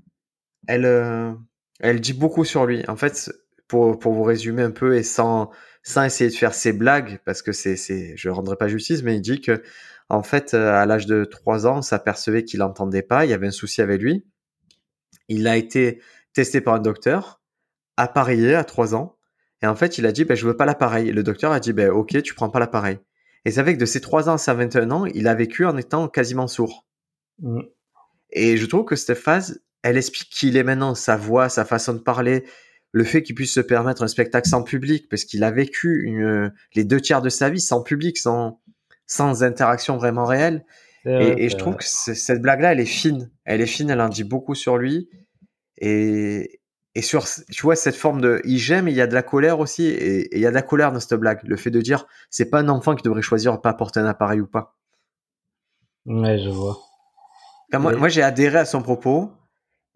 elle, 0.66 0.84
euh, 0.84 1.32
elle 1.80 2.00
dit 2.00 2.12
beaucoup 2.12 2.44
sur 2.44 2.66
lui. 2.66 2.84
En 2.88 2.96
fait, 2.96 3.32
pour, 3.68 3.98
pour 3.98 4.12
vous 4.12 4.24
résumer 4.24 4.62
un 4.62 4.70
peu 4.72 4.96
et 4.96 5.02
sans 5.02 5.50
sans 5.82 6.04
essayer 6.04 6.28
de 6.28 6.34
faire 6.34 6.52
ses 6.54 6.72
blagues, 6.72 7.20
parce 7.24 7.42
que 7.42 7.52
c'est 7.52 7.76
c'est, 7.76 8.16
je 8.16 8.28
rendrai 8.28 8.56
pas 8.56 8.68
justice, 8.68 9.02
mais 9.02 9.16
il 9.16 9.20
dit 9.22 9.40
que 9.40 9.62
en 10.10 10.22
fait, 10.24 10.54
euh, 10.54 10.72
à 10.74 10.86
l'âge 10.86 11.06
de 11.06 11.24
3 11.24 11.66
ans, 11.66 11.78
on 11.78 11.82
s'apercevait 11.82 12.44
qu'il 12.44 12.60
n'entendait 12.60 13.02
pas, 13.02 13.24
il 13.24 13.30
y 13.30 13.34
avait 13.34 13.46
un 13.46 13.52
souci 13.52 13.80
avec 13.80 14.02
lui. 14.02 14.26
Il 15.28 15.46
a 15.46 15.56
été 15.56 16.02
testé 16.34 16.60
par 16.60 16.74
un 16.74 16.80
docteur, 16.80 17.40
appareillé 17.96 18.56
à 18.56 18.64
3 18.64 18.94
ans, 18.96 19.16
et 19.62 19.66
en 19.66 19.76
fait, 19.76 19.98
il 19.98 20.06
a 20.06 20.12
dit, 20.12 20.24
ben, 20.24 20.36
je 20.36 20.46
veux 20.46 20.56
pas 20.56 20.64
l'appareil. 20.66 21.12
Le 21.12 21.22
docteur 21.22 21.52
a 21.52 21.60
dit, 21.60 21.72
ben, 21.72 21.90
ok, 21.90 22.22
tu 22.22 22.34
prends 22.34 22.50
pas 22.50 22.58
l'appareil. 22.58 22.98
Et 23.44 23.52
c'est 23.52 23.60
avec 23.60 23.78
de 23.78 23.86
ses 23.86 24.00
3 24.00 24.28
ans 24.28 24.34
à 24.34 24.38
ses 24.38 24.52
21 24.52 24.90
ans, 24.90 25.06
il 25.06 25.28
a 25.28 25.34
vécu 25.34 25.64
en 25.64 25.76
étant 25.76 26.08
quasiment 26.08 26.48
sourd. 26.48 26.86
Mm. 27.40 27.60
Et 28.32 28.56
je 28.56 28.66
trouve 28.66 28.84
que 28.84 28.96
cette 28.96 29.18
phase, 29.18 29.62
elle 29.82 29.96
explique 29.96 30.30
qui 30.30 30.48
il 30.48 30.56
est 30.56 30.62
maintenant, 30.62 30.94
sa 30.94 31.16
voix, 31.16 31.48
sa 31.48 31.64
façon 31.64 31.94
de 31.94 31.98
parler, 31.98 32.44
le 32.92 33.04
fait 33.04 33.22
qu'il 33.22 33.34
puisse 33.34 33.54
se 33.54 33.60
permettre 33.60 34.02
un 34.02 34.08
spectacle 34.08 34.48
sans 34.48 34.62
public, 34.62 35.08
parce 35.08 35.24
qu'il 35.24 35.44
a 35.44 35.50
vécu 35.50 36.02
une, 36.04 36.52
les 36.74 36.84
deux 36.84 37.00
tiers 37.00 37.22
de 37.22 37.28
sa 37.28 37.48
vie 37.48 37.60
sans 37.60 37.82
public, 37.82 38.18
sans, 38.18 38.60
sans 39.06 39.42
interaction 39.42 39.96
vraiment 39.96 40.24
réelle. 40.24 40.64
Et, 41.06 41.44
et, 41.44 41.48
je 41.48 41.56
trouve 41.56 41.76
que 41.76 41.84
cette 41.84 42.42
blague-là, 42.42 42.72
elle 42.72 42.80
est 42.80 42.84
fine. 42.84 43.30
Elle 43.44 43.62
est 43.62 43.66
fine, 43.66 43.88
elle 43.88 44.02
en 44.02 44.10
dit 44.10 44.24
beaucoup 44.24 44.54
sur 44.54 44.76
lui. 44.76 45.08
Et, 45.78 46.60
et 46.94 47.02
sur, 47.02 47.24
tu 47.50 47.62
vois, 47.62 47.76
cette 47.76 47.94
forme 47.94 48.20
de, 48.20 48.42
il 48.44 48.58
j'aime, 48.58 48.86
il 48.88 48.94
y 48.94 49.00
a 49.00 49.06
de 49.06 49.14
la 49.14 49.22
colère 49.22 49.60
aussi, 49.60 49.86
et, 49.86 50.36
il 50.36 50.40
y 50.40 50.46
a 50.46 50.50
de 50.50 50.54
la 50.54 50.62
colère 50.62 50.92
dans 50.92 51.00
cette 51.00 51.18
blague. 51.18 51.40
Le 51.44 51.56
fait 51.56 51.70
de 51.70 51.80
dire, 51.80 52.06
c'est 52.28 52.50
pas 52.50 52.58
un 52.58 52.68
enfant 52.68 52.94
qui 52.94 53.02
devrait 53.02 53.22
choisir 53.22 53.54
de 53.54 53.58
pas 53.58 53.72
porter 53.72 54.00
un 54.00 54.06
appareil 54.06 54.40
ou 54.40 54.46
pas. 54.46 54.76
Ouais, 56.04 56.38
je 56.38 56.50
vois. 56.50 56.78
Moi, 57.78 57.94
moi 57.96 58.08
j'ai 58.08 58.22
adhéré 58.22 58.58
à 58.58 58.64
son 58.64 58.82
propos. 58.82 59.30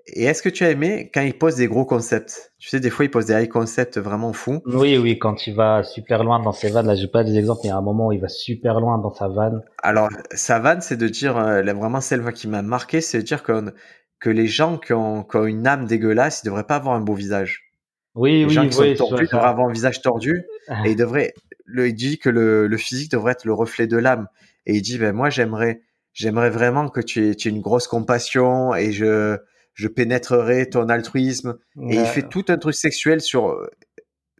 Et 0.07 0.25
est-ce 0.25 0.43
que 0.43 0.51
tu 0.51 0.65
as 0.65 0.71
aimé 0.71 1.11
quand 1.15 1.23
il 1.23 1.33
pose 1.33 1.55
des 1.57 1.67
gros 1.67 1.87
concepts? 1.87 2.53
Tu 2.59 2.69
sais, 2.69 2.79
des 2.79 2.91
fois, 2.91 3.07
il 3.07 3.11
pose 3.11 3.25
des 3.25 3.33
high 3.33 3.49
concepts 3.49 3.97
vraiment 3.97 4.35
fous. 4.35 4.61
Oui, 4.67 4.99
oui, 4.99 5.19
quand 5.19 5.47
il 5.47 5.55
va 5.55 5.83
super 5.83 6.25
loin 6.25 6.41
dans 6.41 6.53
ses 6.53 6.69
vannes. 6.69 6.87
Là, 6.87 6.95
j'ai 6.95 7.09
pas 7.09 7.25
des 7.25 7.39
exemples, 7.39 7.61
mais 7.65 7.69
il 7.69 7.73
y 7.73 7.75
a 7.75 7.79
un 7.79 7.83
moment 7.83 8.09
où 8.09 8.13
il 8.13 8.21
va 8.21 8.29
super 8.29 8.81
loin 8.81 8.99
dans 8.99 9.15
sa 9.15 9.29
vanne. 9.29 9.63
Alors, 9.83 10.11
sa 10.33 10.59
vanne, 10.59 10.83
c'est 10.83 10.99
de 10.99 11.09
dire, 11.09 11.39
euh, 11.39 11.63
vraiment 11.63 12.03
celle 12.03 12.23
qui 12.35 12.49
m'a 12.49 12.61
marqué, 12.61 13.01
c'est 13.01 13.19
de 13.19 13.23
dire 13.23 13.43
qu'on 13.43 13.73
que 14.21 14.31
les 14.31 14.47
gens 14.47 14.79
qui 14.79 14.95
ont, 14.95 15.27
une 15.45 15.67
âme 15.67 15.87
dégueulasse, 15.87 16.43
ils 16.43 16.47
devraient 16.47 16.65
pas 16.65 16.77
avoir 16.77 16.95
un 16.95 17.01
beau 17.01 17.15
visage. 17.15 17.71
Oui, 18.15 18.39
les 18.39 18.45
oui, 18.47 18.53
gens 18.53 18.69
qui 18.69 18.79
oui, 18.79 18.97
sont 18.97 19.09
tordus 19.09 19.25
devraient 19.25 19.49
avoir 19.49 19.69
un 19.69 19.73
visage 19.73 20.01
tordu. 20.01 20.45
et 20.85 20.91
il 20.91 20.97
devrait, 20.97 21.35
le, 21.67 21.89
il 21.89 21.95
dit 21.95 22.19
que 22.19 22.31
le, 22.31 22.77
physique 22.79 23.11
devrait 23.11 23.33
être 23.33 23.45
le 23.45 23.53
reflet 23.53 23.87
de 23.87 23.97
l'âme. 23.97 24.29
Et 24.67 24.77
il 24.77 24.83
dit, 24.83 24.97
ben 24.99 25.13
moi, 25.13 25.29
j'aimerais, 25.29 25.83
j'aimerais 26.15 26.51
vraiment 26.51 26.89
que 26.89 27.01
tu 27.01 27.29
aies, 27.29 27.33
une 27.33 27.61
grosse 27.61 27.87
compassion 27.87 28.75
et 28.75 28.93
je, 28.93 29.37
je 29.75 29.89
pénétrerai 29.89 30.71
ton 30.71 30.89
altruisme. 30.89 31.59
Et 31.91 31.97
il 31.97 32.07
fait 32.07 32.29
tout 32.29 32.45
un 32.49 32.57
truc 32.57 32.75
sexuel 32.75 33.21
sur, 33.21 33.55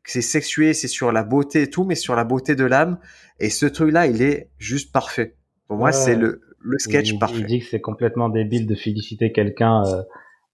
c'est 0.05 0.23
sexué, 0.23 0.73
c'est 0.73 0.89
sur 0.89 1.13
la 1.13 1.23
beauté 1.23 1.63
et 1.63 1.71
tout, 1.71 1.85
mais 1.85 1.95
sur 1.95 2.15
la 2.15 2.25
beauté 2.25 2.55
de 2.55 2.65
l'âme. 2.65 2.99
Et 3.41 3.51
ce 3.51 3.67
truc-là, 3.67 4.07
il 4.07 4.23
est 4.23 4.51
juste 4.57 4.93
parfait. 4.93 5.37
Pour 5.69 5.77
moi, 5.77 5.93
c'est 5.93 6.15
le, 6.15 6.41
le 6.61 6.79
sketch 6.79 7.19
parfait. 7.19 7.39
Il 7.41 7.47
dit 7.47 7.59
que 7.61 7.67
c'est 7.67 7.81
complètement 7.81 8.29
débile 8.29 8.67
de 8.67 8.75
féliciter 8.75 9.33
quelqu'un 9.33 9.83
euh, 9.85 10.03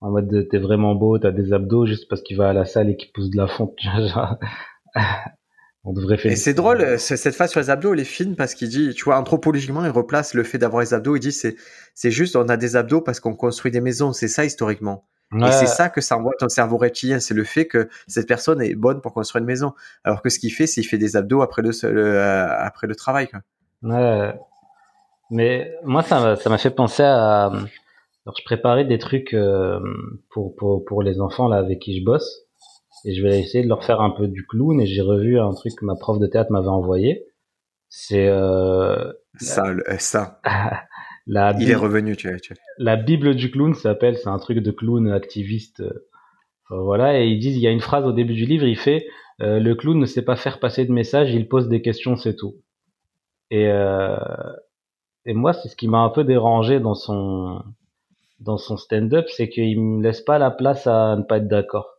en 0.00 0.10
mode 0.10 0.48
t'es 0.50 0.58
vraiment 0.58 0.94
beau, 0.94 1.18
t'as 1.18 1.30
des 1.30 1.52
abdos 1.52 1.86
juste 1.86 2.08
parce 2.08 2.22
qu'il 2.22 2.36
va 2.36 2.50
à 2.50 2.52
la 2.52 2.64
salle 2.64 2.90
et 2.90 2.96
qu'il 2.96 3.12
pousse 3.12 3.30
de 3.30 3.36
la 3.36 3.48
fonte. 3.48 3.76
On 5.84 5.92
devrait 5.92 6.18
faire. 6.18 6.30
Et 6.30 6.36
c'est 6.36 6.54
drôle, 6.54 6.98
cette 6.98 7.34
phase 7.34 7.50
sur 7.50 7.60
les 7.60 7.70
abdos, 7.70 7.94
elle 7.94 8.00
est 8.00 8.04
fine 8.04 8.36
parce 8.36 8.54
qu'il 8.54 8.68
dit, 8.68 8.92
tu 8.94 9.04
vois, 9.04 9.18
anthropologiquement, 9.18 9.84
il 9.84 9.90
replace 9.90 10.34
le 10.34 10.42
fait 10.42 10.58
d'avoir 10.58 10.82
les 10.82 10.92
abdos. 10.92 11.16
Il 11.16 11.20
dit, 11.20 11.32
c'est, 11.32 11.56
c'est 11.94 12.10
juste, 12.10 12.36
on 12.36 12.48
a 12.48 12.56
des 12.56 12.76
abdos 12.76 13.00
parce 13.00 13.20
qu'on 13.20 13.34
construit 13.34 13.70
des 13.70 13.80
maisons. 13.80 14.12
C'est 14.12 14.28
ça 14.28 14.44
historiquement. 14.44 15.06
Et 15.32 15.52
c'est 15.52 15.66
ça 15.66 15.88
que 15.88 16.00
ça 16.00 16.16
envoie 16.16 16.32
ton 16.38 16.48
cerveau 16.48 16.76
reptilien. 16.76 17.20
C'est 17.20 17.34
le 17.34 17.44
fait 17.44 17.66
que 17.66 17.88
cette 18.08 18.26
personne 18.26 18.60
est 18.60 18.74
bonne 18.74 19.00
pour 19.00 19.14
construire 19.14 19.40
une 19.40 19.46
maison. 19.46 19.74
Alors 20.02 20.22
que 20.22 20.28
ce 20.28 20.40
qu'il 20.40 20.52
fait, 20.52 20.66
c'est 20.66 20.80
qu'il 20.80 20.90
fait 20.90 20.98
des 20.98 21.16
abdos 21.16 21.40
après 21.40 21.62
le, 21.62 21.70
euh, 21.84 22.48
après 22.58 22.88
le 22.88 22.96
travail. 22.96 23.28
Quoi. 23.28 23.40
Ouais. 23.82 24.34
Mais 25.30 25.72
moi, 25.84 26.02
ça 26.02 26.36
m'a 26.46 26.58
fait 26.58 26.70
penser 26.70 27.04
à. 27.04 27.44
Alors, 28.26 28.36
je 28.36 28.44
préparais 28.44 28.84
des 28.84 28.98
trucs 28.98 29.32
euh, 29.32 29.78
pour, 30.30 30.54
pour, 30.56 30.84
pour 30.84 31.02
les 31.02 31.20
enfants 31.20 31.48
là 31.48 31.58
avec 31.58 31.78
qui 31.78 31.98
je 31.98 32.04
bosse, 32.04 32.46
et 33.04 33.14
je 33.14 33.22
vais 33.22 33.40
essayer 33.40 33.64
de 33.64 33.68
leur 33.68 33.84
faire 33.84 34.00
un 34.00 34.10
peu 34.10 34.28
du 34.28 34.46
clown. 34.46 34.80
Et 34.80 34.86
j'ai 34.86 35.02
revu 35.02 35.38
un 35.38 35.52
truc 35.52 35.72
que 35.76 35.84
ma 35.84 35.96
prof 35.96 36.18
de 36.18 36.26
théâtre 36.26 36.52
m'avait 36.52 36.68
envoyé. 36.68 37.26
C'est 37.88 38.28
euh, 38.28 39.12
ça, 39.36 39.66
euh, 39.66 39.98
ça. 39.98 40.40
la 41.26 41.54
Il 41.58 41.70
est 41.70 41.76
revenu, 41.76 42.16
tu, 42.16 42.28
tu 42.40 42.54
La 42.78 42.96
Bible 42.96 43.34
du 43.34 43.50
clown 43.50 43.74
s'appelle. 43.74 44.16
C'est 44.16 44.28
un 44.28 44.38
truc 44.38 44.58
de 44.58 44.70
clown 44.70 45.10
activiste. 45.10 45.82
voilà, 46.68 47.20
et 47.20 47.26
ils 47.26 47.38
disent, 47.38 47.56
il 47.56 47.62
y 47.62 47.66
a 47.66 47.72
une 47.72 47.80
phrase 47.80 48.04
au 48.04 48.12
début 48.12 48.34
du 48.34 48.44
livre, 48.46 48.66
il 48.66 48.78
fait 48.78 49.06
le 49.42 49.72
clown 49.72 49.98
ne 49.98 50.04
sait 50.04 50.20
pas 50.22 50.36
faire 50.36 50.60
passer 50.60 50.84
de 50.84 50.92
message, 50.92 51.32
il 51.32 51.48
pose 51.48 51.68
des 51.68 51.80
questions, 51.80 52.14
c'est 52.16 52.36
tout. 52.36 52.56
Et 53.50 53.68
euh, 53.68 54.16
et 55.26 55.34
moi, 55.34 55.52
c'est 55.52 55.68
ce 55.68 55.76
qui 55.76 55.88
m'a 55.88 55.98
un 55.98 56.10
peu 56.10 56.24
dérangé 56.24 56.80
dans 56.80 56.94
son 56.94 57.62
dans 58.38 58.56
son 58.56 58.76
stand-up, 58.76 59.26
c'est 59.28 59.50
qu'il 59.50 59.80
me 59.80 60.02
laisse 60.02 60.22
pas 60.22 60.38
la 60.38 60.50
place 60.50 60.86
à 60.86 61.16
ne 61.16 61.22
pas 61.22 61.38
être 61.38 61.48
d'accord. 61.48 61.89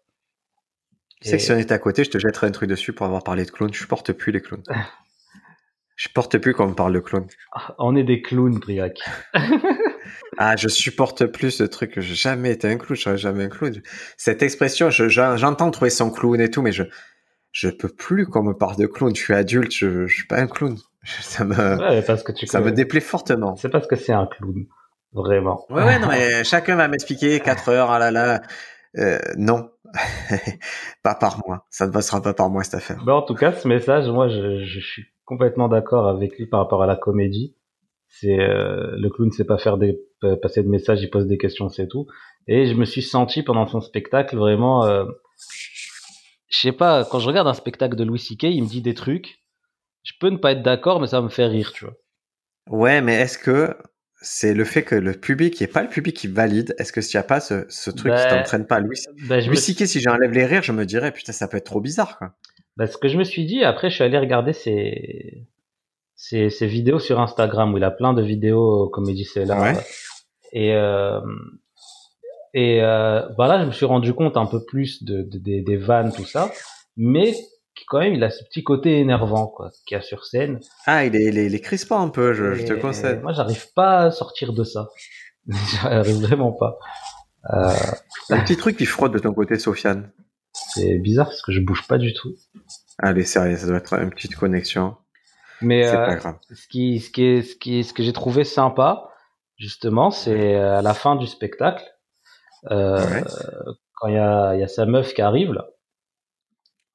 Tu 1.21 1.29
sais 1.29 1.37
que 1.37 1.43
si 1.43 1.51
on 1.51 1.57
était 1.57 1.73
à 1.73 1.79
côté, 1.79 2.03
je 2.03 2.09
te 2.09 2.17
jetterais 2.17 2.47
un 2.47 2.51
truc 2.51 2.69
dessus 2.69 2.93
pour 2.93 3.05
avoir 3.05 3.23
parlé 3.23 3.45
de 3.45 3.51
clowns. 3.51 3.73
Je 3.73 3.85
porte 3.85 4.11
plus 4.11 4.31
les 4.31 4.41
clowns. 4.41 4.63
je 5.95 6.09
porte 6.09 6.37
plus 6.39 6.53
quand 6.53 6.67
on 6.67 6.73
parle 6.73 6.93
de 6.93 6.99
clowns. 6.99 7.27
Ah, 7.53 7.75
on 7.77 7.95
est 7.95 8.03
des 8.03 8.21
clowns, 8.21 8.57
Briac. 8.57 8.99
ah, 10.37 10.55
je 10.55 10.67
supporte 10.67 11.27
plus 11.27 11.51
ce 11.51 11.63
truc. 11.63 11.99
J'ai 11.99 12.15
jamais 12.15 12.51
été 12.51 12.67
un 12.67 12.77
clown. 12.77 12.95
Je 12.95 13.01
serai 13.01 13.17
jamais 13.17 13.43
un 13.43 13.49
clown. 13.49 13.81
Cette 14.17 14.41
expression, 14.41 14.89
j'entends 14.89 15.69
trouver 15.69 15.91
son 15.91 16.09
clown 16.09 16.41
et 16.41 16.49
tout, 16.49 16.61
mais 16.61 16.71
je 16.71 16.83
je 17.51 17.67
peux 17.67 17.89
plus 17.89 18.25
qu'on 18.25 18.43
me 18.43 18.53
parle 18.53 18.77
de 18.77 18.87
clown. 18.87 19.15
Je 19.15 19.21
suis 19.21 19.33
adulte. 19.33 19.73
Je, 19.73 20.07
je 20.07 20.13
suis 20.13 20.27
pas 20.27 20.39
un 20.39 20.47
clown. 20.47 20.77
ça 21.21 21.43
me, 21.43 22.01
parce 22.05 22.23
que 22.23 22.31
tu 22.31 22.47
ça 22.47 22.61
me 22.61 22.71
déplaît 22.71 22.99
fortement. 22.99 23.55
C'est 23.55 23.69
parce 23.69 23.87
que 23.87 23.95
c'est 23.95 24.13
un 24.13 24.25
clown. 24.25 24.65
Vraiment. 25.13 25.65
Ouais, 25.69 25.83
ouais, 25.83 25.99
non, 25.99 26.07
mais 26.09 26.43
chacun 26.43 26.75
va 26.75 26.87
m'expliquer 26.87 27.39
4 27.39 27.69
heures, 27.69 27.91
ah 27.91 27.99
là 27.99 28.11
là. 28.11 28.41
Euh, 28.97 29.19
non. 29.37 29.69
pas 31.03 31.15
par 31.15 31.41
moi. 31.45 31.65
Ça 31.69 31.87
ne 31.87 31.91
passera 31.91 32.21
pas 32.21 32.33
par 32.33 32.49
moi, 32.49 32.63
cette 32.63 32.75
affaire. 32.75 33.07
en 33.07 33.21
tout 33.21 33.35
cas, 33.35 33.51
ce 33.53 33.67
message, 33.67 34.07
moi, 34.09 34.29
je, 34.29 34.63
je 34.63 34.79
suis 34.79 35.05
complètement 35.25 35.67
d'accord 35.67 36.07
avec 36.07 36.37
lui 36.37 36.47
par 36.47 36.59
rapport 36.59 36.83
à 36.83 36.87
la 36.87 36.95
comédie. 36.95 37.55
C'est 38.07 38.39
euh, 38.39 38.95
le 38.97 39.09
clown 39.09 39.31
sait 39.31 39.45
pas 39.45 39.57
faire 39.57 39.77
des 39.77 39.99
passer 40.41 40.61
de 40.61 40.67
messages, 40.67 41.01
il 41.01 41.09
pose 41.09 41.25
des 41.25 41.39
questions, 41.39 41.69
c'est 41.69 41.87
tout. 41.87 42.05
Et 42.47 42.67
je 42.67 42.75
me 42.75 42.85
suis 42.85 43.01
senti 43.01 43.41
pendant 43.41 43.65
son 43.65 43.81
spectacle 43.81 44.37
vraiment, 44.37 44.85
euh, 44.85 45.05
je 46.49 46.59
sais 46.59 46.71
pas, 46.71 47.05
quand 47.05 47.17
je 47.17 47.27
regarde 47.27 47.47
un 47.47 47.55
spectacle 47.55 47.95
de 47.95 48.03
Louis 48.03 48.19
C.K., 48.19 48.43
il 48.43 48.61
me 48.61 48.67
dit 48.67 48.81
des 48.81 48.93
trucs 48.93 49.41
je 50.03 50.13
peux 50.19 50.29
ne 50.29 50.37
pas 50.37 50.53
être 50.53 50.63
d'accord, 50.63 50.99
mais 50.99 51.07
ça 51.07 51.21
me 51.21 51.29
fait 51.29 51.45
rire, 51.45 51.71
tu 51.73 51.85
vois. 51.85 51.95
Ouais, 52.69 53.01
mais 53.01 53.15
est-ce 53.15 53.37
que 53.37 53.75
c'est 54.21 54.53
le 54.53 54.63
fait 54.65 54.83
que 54.83 54.93
le 54.93 55.13
public, 55.13 55.59
il 55.59 55.63
n'y 55.63 55.71
pas 55.71 55.81
le 55.81 55.89
public 55.89 56.15
qui 56.15 56.27
valide 56.27 56.75
Est-ce 56.77 56.93
que 56.93 57.01
s'il 57.01 57.17
n'y 57.17 57.21
a 57.21 57.27
pas 57.27 57.39
ce, 57.39 57.65
ce 57.69 57.89
truc 57.89 58.13
qui 58.13 58.21
qui 58.21 58.27
t'entraîne 58.29 58.67
pas 58.67 58.79
Louis, 58.79 58.99
ben, 59.27 59.45
Louis 59.45 59.57
si 59.57 59.99
j'enlève 59.99 60.31
les 60.31 60.45
rires, 60.45 60.61
je 60.61 60.71
me 60.71 60.85
dirais, 60.85 61.11
putain, 61.11 61.31
ça 61.31 61.47
peut 61.47 61.57
être 61.57 61.65
trop 61.65 61.81
bizarre, 61.81 62.17
quoi. 62.19 62.33
Ben, 62.77 62.85
ce 62.85 62.97
que 62.97 63.07
je 63.07 63.17
me 63.17 63.23
suis 63.23 63.45
dit, 63.45 63.63
après, 63.63 63.89
je 63.89 63.95
suis 63.95 64.03
allé 64.03 64.17
regarder 64.17 64.53
ses, 64.53 65.47
ses, 66.15 66.49
ses 66.51 66.67
vidéos 66.67 66.99
sur 66.99 67.19
Instagram, 67.19 67.73
où 67.73 67.77
il 67.77 67.83
a 67.83 67.91
plein 67.91 68.13
de 68.13 68.21
vidéos 68.21 68.89
comédie 68.89 69.25
c'est 69.25 69.45
là. 69.45 69.59
Ouais. 69.59 69.73
Et, 70.53 70.75
euh, 70.75 71.19
et 72.53 72.83
euh, 72.83 73.27
voilà, 73.37 73.61
je 73.61 73.65
me 73.65 73.71
suis 73.71 73.85
rendu 73.85 74.13
compte 74.13 74.37
un 74.37 74.45
peu 74.45 74.63
plus 74.63 75.03
de, 75.03 75.23
de 75.23 75.39
des 75.63 75.77
vannes, 75.77 76.13
tout 76.15 76.25
ça. 76.25 76.51
Mais 76.95 77.33
quand 77.87 77.99
même, 77.99 78.13
il 78.13 78.23
a 78.23 78.29
ce 78.29 78.43
petit 78.43 78.63
côté 78.63 78.99
énervant, 78.99 79.47
quoi, 79.47 79.71
qu'il 79.85 79.95
y 79.95 79.99
a 79.99 80.01
sur 80.01 80.25
scène. 80.25 80.59
Ah, 80.85 81.05
il 81.05 81.15
est, 81.15 81.25
il 81.25 81.37
est, 81.37 81.45
il 81.45 81.55
est 81.55 81.59
crispant 81.59 82.01
un 82.01 82.09
peu, 82.09 82.33
je, 82.33 82.53
je 82.53 82.65
te 82.65 82.73
conseille. 82.73 83.19
Moi, 83.19 83.33
j'arrive 83.33 83.71
pas 83.73 84.05
à 84.05 84.11
sortir 84.11 84.53
de 84.53 84.63
ça. 84.63 84.87
j'arrive 85.81 86.21
vraiment 86.21 86.53
pas. 86.53 86.77
Euh... 87.53 87.73
Un 88.29 88.41
petit 88.43 88.57
truc 88.57 88.77
qui 88.77 88.85
frotte 88.85 89.11
de 89.11 89.19
ton 89.19 89.33
côté, 89.33 89.57
Sofiane. 89.57 90.11
C'est 90.53 90.99
bizarre 90.99 91.27
parce 91.27 91.41
que 91.41 91.51
je 91.51 91.59
bouge 91.59 91.87
pas 91.87 91.97
du 91.97 92.13
tout. 92.13 92.35
Allez, 92.99 93.23
sérieux, 93.23 93.57
ça 93.57 93.67
doit 93.67 93.77
être 93.77 93.93
une 93.93 94.11
petite 94.11 94.35
connexion. 94.35 94.95
Mais 95.61 95.87
euh, 95.87 96.05
pas 96.05 96.15
grave. 96.15 96.37
ce 96.53 96.67
qui, 96.67 96.99
ce 96.99 97.09
qui 97.09 97.23
est, 97.23 97.41
ce 97.41 97.55
qui, 97.55 97.83
ce 97.83 97.93
que 97.93 98.03
j'ai 98.03 98.13
trouvé 98.13 98.43
sympa, 98.43 99.09
justement, 99.57 100.11
c'est 100.11 100.55
à 100.55 100.81
la 100.81 100.93
fin 100.93 101.15
du 101.15 101.27
spectacle, 101.27 101.83
euh, 102.69 103.21
quand 103.95 104.07
il 104.07 104.15
y 104.15 104.19
a, 104.19 104.55
y 104.55 104.63
a 104.63 104.67
sa 104.67 104.85
meuf 104.85 105.13
qui 105.13 105.21
arrive 105.21 105.53
là 105.53 105.67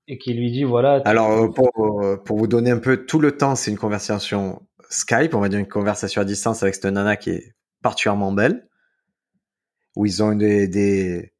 et 0.08 0.18
qui 0.18 0.34
lui 0.34 0.50
dit 0.50 0.64
voilà. 0.64 1.02
Alors 1.04 1.30
euh, 1.30 1.48
pour, 1.48 2.04
euh, 2.04 2.16
pour 2.16 2.38
vous 2.38 2.46
donner 2.46 2.70
un 2.70 2.78
peu 2.78 3.06
tout 3.06 3.18
le 3.18 3.36
temps, 3.36 3.54
c'est 3.54 3.70
une 3.70 3.78
conversation 3.78 4.62
Skype, 4.88 5.34
on 5.34 5.40
va 5.40 5.48
dire 5.48 5.58
une 5.58 5.68
conversation 5.68 6.22
à 6.22 6.24
distance 6.24 6.62
avec 6.62 6.74
cette 6.74 6.84
nana 6.86 7.16
qui 7.16 7.30
est 7.30 7.54
particulièrement 7.82 8.32
belle, 8.32 8.68
où 9.96 10.06
ils 10.06 10.22
ont 10.22 10.34
des, 10.34 10.68
des 10.68 11.32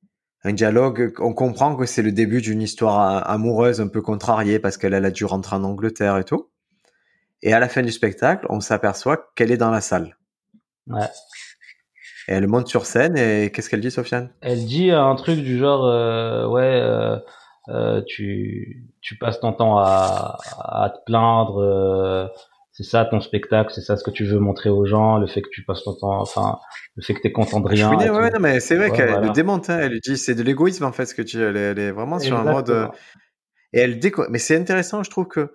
un 0.45 0.53
dialogue. 0.53 1.13
On 1.19 1.33
comprend 1.33 1.77
que 1.77 1.87
c'est 1.87 2.03
le 2.03 2.13
début 2.13 2.41
d'une 2.41 2.63
histoire 2.63 3.29
amoureuse 3.29 3.81
un 3.81 3.89
peu 3.89 4.01
contrariée 4.01 4.59
parce 4.59 4.77
qu'elle 4.77 4.95
a 4.95 5.11
dû 5.11 5.25
rentrer 5.25 5.57
en 5.57 5.65
Angleterre 5.65 6.19
et 6.19 6.25
tout. 6.25 6.51
Et 7.43 7.53
à 7.53 7.59
la 7.59 7.69
fin 7.69 7.83
du 7.83 7.93
spectacle, 7.93 8.47
on 8.49 8.61
s'aperçoit 8.61 9.31
qu'elle 9.35 9.51
est 9.51 9.57
dans 9.57 9.71
la 9.71 9.81
salle. 9.81 10.17
Ouais. 10.87 11.07
Et 12.29 12.33
elle 12.33 12.47
monte 12.49 12.69
sur 12.69 12.87
scène 12.87 13.17
et 13.17 13.51
qu'est-ce 13.53 13.69
qu'elle 13.69 13.81
dit, 13.81 13.91
Sofiane? 13.91 14.31
Elle 14.41 14.65
dit 14.65 14.91
un 14.91 15.15
truc 15.15 15.41
du 15.41 15.59
genre, 15.59 15.85
euh, 15.87 16.47
ouais, 16.49 16.81
euh, 16.83 17.19
euh, 17.69 18.03
tu, 18.07 18.87
tu 19.01 19.17
passes 19.19 19.41
ton 19.41 19.53
temps 19.53 19.79
à, 19.79 20.39
à 20.59 20.91
te 20.91 21.05
plaindre, 21.05 21.61
euh, 21.61 22.27
c'est 22.73 22.85
ça 22.85 23.05
ton 23.05 23.21
spectacle, 23.21 23.73
c'est 23.75 23.81
ça 23.81 23.97
ce 23.97 24.05
que 24.05 24.11
tu 24.11 24.25
veux 24.25 24.39
montrer 24.39 24.69
aux 24.69 24.85
gens, 24.85 25.19
le 25.19 25.27
fait 25.27 25.43
que 25.43 25.49
tu 25.51 25.65
passes 25.65 25.83
ton 25.83 25.95
temps, 25.95 26.21
enfin, 26.21 26.59
le 26.95 27.03
fait 27.03 27.15
que 27.15 27.21
tu 27.21 27.29
es 27.29 27.33
content 27.33 27.61
de 27.61 27.69
rien. 27.69 27.91
Je 27.99 28.11
ouais, 28.11 28.31
non, 28.31 28.39
mais 28.39 28.61
c'est 28.61 28.77
vrai 28.77 28.91
qu'elle 28.91 29.21
le 29.21 29.31
démonte, 29.31 29.71
hein, 29.71 29.79
elle 29.81 29.93
lui 29.93 30.01
dit, 30.01 30.17
c'est 30.17 30.35
de 30.35 30.43
l'égoïsme 30.43 30.85
en 30.85 30.93
fait 30.93 31.07
ce 31.07 31.15
que 31.15 31.23
tu, 31.23 31.41
elle 31.41 31.57
elle 31.57 31.79
est 31.79 31.91
vraiment 31.91 32.19
sur 32.19 32.37
un 32.37 32.45
mode. 32.45 32.71
Euh, 32.71 32.89
et 33.73 33.81
elle 33.81 33.99
déco... 33.99 34.25
Mais 34.31 34.39
c'est 34.39 34.57
intéressant, 34.57 35.03
je 35.03 35.11
trouve 35.11 35.27
que 35.27 35.53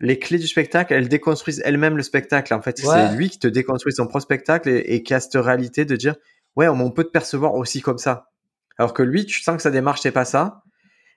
les 0.00 0.18
clés 0.18 0.38
du 0.38 0.48
spectacle, 0.48 0.92
elles 0.92 1.08
déconstruisent 1.08 1.62
elles-mêmes 1.64 1.96
le 1.96 2.02
spectacle. 2.02 2.52
En 2.52 2.60
fait, 2.60 2.78
c'est 2.78 3.14
lui 3.14 3.30
qui 3.30 3.38
te 3.38 3.46
déconstruit 3.46 3.92
son 3.92 4.06
propre 4.06 4.20
spectacle 4.20 4.68
et, 4.68 4.78
et, 4.78 5.02
qui 5.02 5.14
a 5.14 5.20
cette 5.20 5.36
réalité 5.36 5.84
de 5.84 5.94
dire, 5.94 6.16
ouais, 6.56 6.66
on 6.66 6.90
peut 6.90 7.04
te 7.04 7.10
percevoir 7.10 7.54
aussi 7.54 7.80
comme 7.80 7.98
ça. 7.98 8.30
Alors 8.76 8.92
que 8.92 9.04
lui, 9.04 9.24
tu 9.24 9.40
sens 9.40 9.56
que 9.56 9.62
sa 9.62 9.70
démarche, 9.70 10.00
c'est 10.00 10.10
pas 10.10 10.24
ça. 10.24 10.63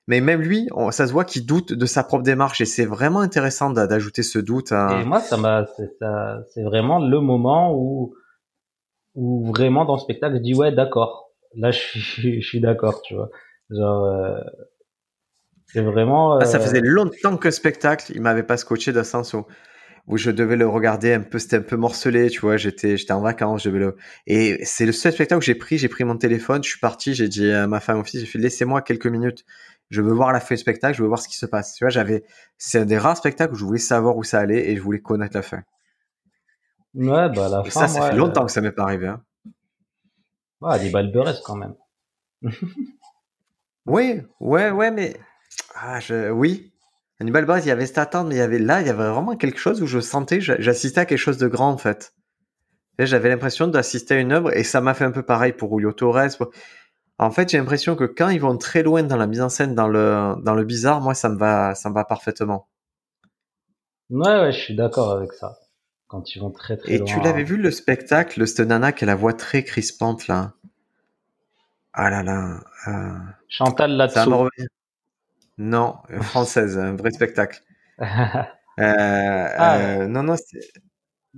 Mais 0.08 0.22
même 0.22 0.42
lui, 0.42 0.70
ça 0.92 1.06
se 1.06 1.12
voit 1.12 1.26
qu'il 1.26 1.46
doute 1.46 1.74
de 1.74 1.86
sa 1.86 2.02
propre 2.04 2.24
démarche 2.24 2.62
et 2.62 2.66
c'est 2.66 2.86
vraiment 2.86 3.20
intéressant 3.20 3.70
d'ajouter 3.72 4.24
ce 4.24 4.40
doute. 4.40 4.72
À... 4.72 5.02
Et 5.02 5.06
moi, 5.06 5.20
ça 5.20 5.36
m'a, 5.36 5.66
c'est 6.50 6.64
vraiment 6.64 7.00
le 7.00 7.20
moment 7.20 7.74
où, 7.76 8.14
où 9.16 9.46
vraiment 9.46 9.84
dans 9.84 9.96
le 9.96 10.00
spectacle, 10.00 10.38
je 10.38 10.42
dis 10.42 10.54
ouais, 10.54 10.72
d'accord. 10.72 11.32
Là, 11.56 11.72
je 11.72 12.00
suis, 12.00 12.42
je 12.42 12.48
suis 12.48 12.62
d'accord, 12.62 13.02
tu 13.02 13.16
vois. 13.16 13.30
Genre, 13.70 14.06
euh, 14.06 14.40
c'est 15.68 15.82
vraiment. 15.82 16.38
Ah, 16.38 16.46
ça 16.46 16.58
euh, 16.58 16.62
faisait 16.62 16.82
longtemps 16.82 17.36
que 17.36 17.52
spectacle, 17.52 18.14
il 18.16 18.22
m'avait 18.22 18.44
pas 18.44 18.56
scotché 18.56 18.94
d'un 18.94 19.04
sens 19.04 19.34
où, 19.34 19.46
où 20.08 20.18
je 20.18 20.32
devais 20.32 20.56
le 20.56 20.68
regarder 20.68 21.14
un 21.14 21.22
peu, 21.22 21.40
c'était 21.40 21.58
un 21.58 21.62
peu 21.62 21.76
morcelé, 21.76 22.30
tu 22.30 22.40
vois. 22.40 22.56
J'étais, 22.56 22.96
j'étais 22.96 23.12
en 23.12 23.22
vacances, 23.22 23.64
je 23.64 23.70
devais 23.70 23.80
le. 23.80 23.98
Et 24.26 24.64
c'est 24.64 24.86
le 24.86 24.94
seul 24.94 25.12
spectacle 25.12 25.40
que 25.40 25.46
j'ai 25.46 25.56
pris. 25.56 25.78
J'ai 25.78 25.90
pris 25.90 26.06
mon 26.06 26.16
téléphone, 26.16 26.64
je 26.64 26.70
suis 26.70 26.80
parti, 26.80 27.14
j'ai 27.14 27.28
dit 27.28 27.52
à 27.52 27.68
ma 27.68 27.82
femme, 27.82 28.00
au 28.00 28.04
fils, 28.06 28.22
j'ai 28.22 28.26
fait 28.26 28.40
laissez-moi 28.40 28.82
quelques 28.82 29.08
minutes 29.08 29.44
je 29.90 30.02
veux 30.02 30.12
voir 30.12 30.32
la 30.32 30.40
fin 30.40 30.56
du 30.56 30.62
spectacle, 30.62 30.98
je 30.98 31.02
veux 31.02 31.08
voir 31.08 31.20
ce 31.20 31.28
qui 31.28 31.38
se 31.38 31.46
passe. 31.46 31.76
Tu 31.76 31.84
vois, 31.84 31.90
j'avais, 31.90 32.24
c'est 32.58 32.80
un 32.80 32.86
des 32.86 32.98
rares 32.98 33.18
spectacles 33.18 33.54
où 33.54 33.58
je 33.58 33.66
voulais 33.66 33.80
savoir 33.80 34.18
où 34.18 34.24
ça 34.24 34.40
allait 34.40 34.70
et 34.70 34.76
je 34.76 34.82
voulais 34.82 35.00
connaître 35.00 35.36
la 35.36 35.42
fin. 35.42 35.64
Ouais, 36.94 37.30
bah 37.30 37.50
la 37.50 37.64
fin. 37.64 37.70
Ça, 37.70 37.88
ça 37.88 38.10
fait 38.10 38.16
longtemps 38.16 38.46
que 38.46 38.52
ça 38.52 38.62
m'est 38.62 38.72
pas 38.72 38.84
arrivé. 38.84 39.08
Hein. 39.08 39.24
Ouais, 40.62 40.80
des 40.80 40.92
quand 41.46 41.56
même. 41.56 41.76
oui, 43.86 44.22
ouais, 44.40 44.72
ouais, 44.72 44.92
mais 44.92 45.18
ah, 45.76 46.00
je... 46.00 46.32
oui. 46.32 46.74
Hannibal 47.20 47.46
Buress, 47.46 47.66
il 47.66 47.70
y 47.70 47.72
avait 47.72 47.86
cette 47.86 47.98
attente, 47.98 48.28
mais 48.28 48.36
il 48.36 48.40
y 48.40 48.42
avait 48.42 48.60
là, 48.60 48.82
il 48.82 48.88
y 48.88 48.90
avait 48.90 49.10
vraiment 49.10 49.36
quelque 49.36 49.60
chose 49.60 49.82
où 49.82 49.88
je 49.88 50.00
sentais, 50.00 50.40
j'assistais 50.40 51.02
à 51.02 51.06
quelque 51.06 51.18
chose 51.18 51.38
de 51.38 51.48
grand 51.48 51.72
en 51.72 51.78
fait. 51.78 52.14
J'avais 53.00 53.30
l'impression 53.30 53.68
d'assister 53.68 54.16
à 54.16 54.20
une 54.20 54.32
œuvre 54.32 54.56
et 54.56 54.64
ça 54.64 54.82
m'a 54.82 54.94
fait 54.94 55.06
un 55.06 55.12
peu 55.12 55.24
pareil 55.24 55.54
pour 55.54 55.78
Julio 55.78 55.94
Torres. 55.94 56.30
En 57.20 57.32
fait, 57.32 57.50
j'ai 57.50 57.58
l'impression 57.58 57.96
que 57.96 58.04
quand 58.04 58.30
ils 58.30 58.40
vont 58.40 58.58
très 58.58 58.84
loin 58.84 59.02
dans 59.04 59.18
la 59.18 59.26
mise 59.26 59.42
en 59.42 59.50
scène, 59.50 59.74
dans 59.74 59.88
le, 59.88 60.36
dans 60.44 60.54
le 60.54 60.64
bizarre, 60.64 61.02
moi, 61.02 61.16
ça 61.16 61.30
me 61.30 61.38
va, 61.38 61.74
ça 61.74 61.90
me 61.90 61.96
va 61.96 62.06
parfaitement. 62.06 62.68
Ouais, 64.10 64.40
ouais, 64.40 64.52
je 64.52 64.60
suis 64.60 64.76
d'accord 64.76 65.12
avec 65.12 65.34
ça. 65.34 65.58
Quand 66.08 66.36
ils 66.36 66.40
vont 66.40 66.52
très 66.52 66.78
très 66.78 66.94
Et 66.94 67.04
tu 67.04 67.20
l'avais 67.20 67.44
vu 67.44 67.58
le 67.58 67.72
spectacle, 67.72 68.40
le 68.40 68.64
nana 68.64 68.94
qui 68.94 69.04
a 69.04 69.08
la 69.08 69.16
voix 69.16 69.34
très 69.34 69.64
crispante 69.64 70.28
là? 70.28 70.54
Ah 71.92 72.10
là 72.10 72.24
là. 72.24 72.62
Euh... 72.88 73.18
Chantal 73.50 73.92
là-dessous. 73.92 74.48
Non, 75.58 75.98
euh, 76.12 76.22
française, 76.22 76.78
un 76.78 76.96
vrai 76.96 77.12
spectacle. 77.12 77.62
euh, 78.00 78.06
ah, 78.78 79.78
euh, 79.80 80.08
non, 80.08 80.24
non, 80.24 80.36
c'est. 80.38 80.72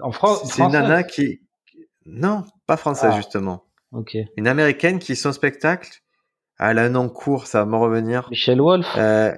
En 0.01 0.11
France. 0.11 0.51
C'est 0.53 0.61
une 0.61 0.71
nana 0.71 1.03
qui. 1.03 1.41
Non, 2.05 2.43
pas 2.67 2.75
française 2.75 3.11
ah. 3.13 3.17
justement. 3.17 3.63
Une 4.37 4.47
américaine 4.47 4.99
qui, 4.99 5.15
son 5.15 5.31
spectacle, 5.31 6.01
elle 6.59 6.79
a 6.79 6.83
un 6.83 6.89
nom 6.89 7.09
court, 7.09 7.47
ça 7.47 7.59
va 7.59 7.65
me 7.65 7.75
revenir. 7.75 8.27
Michelle 8.29 8.61
Wolf? 8.61 8.87
Euh, 8.97 9.33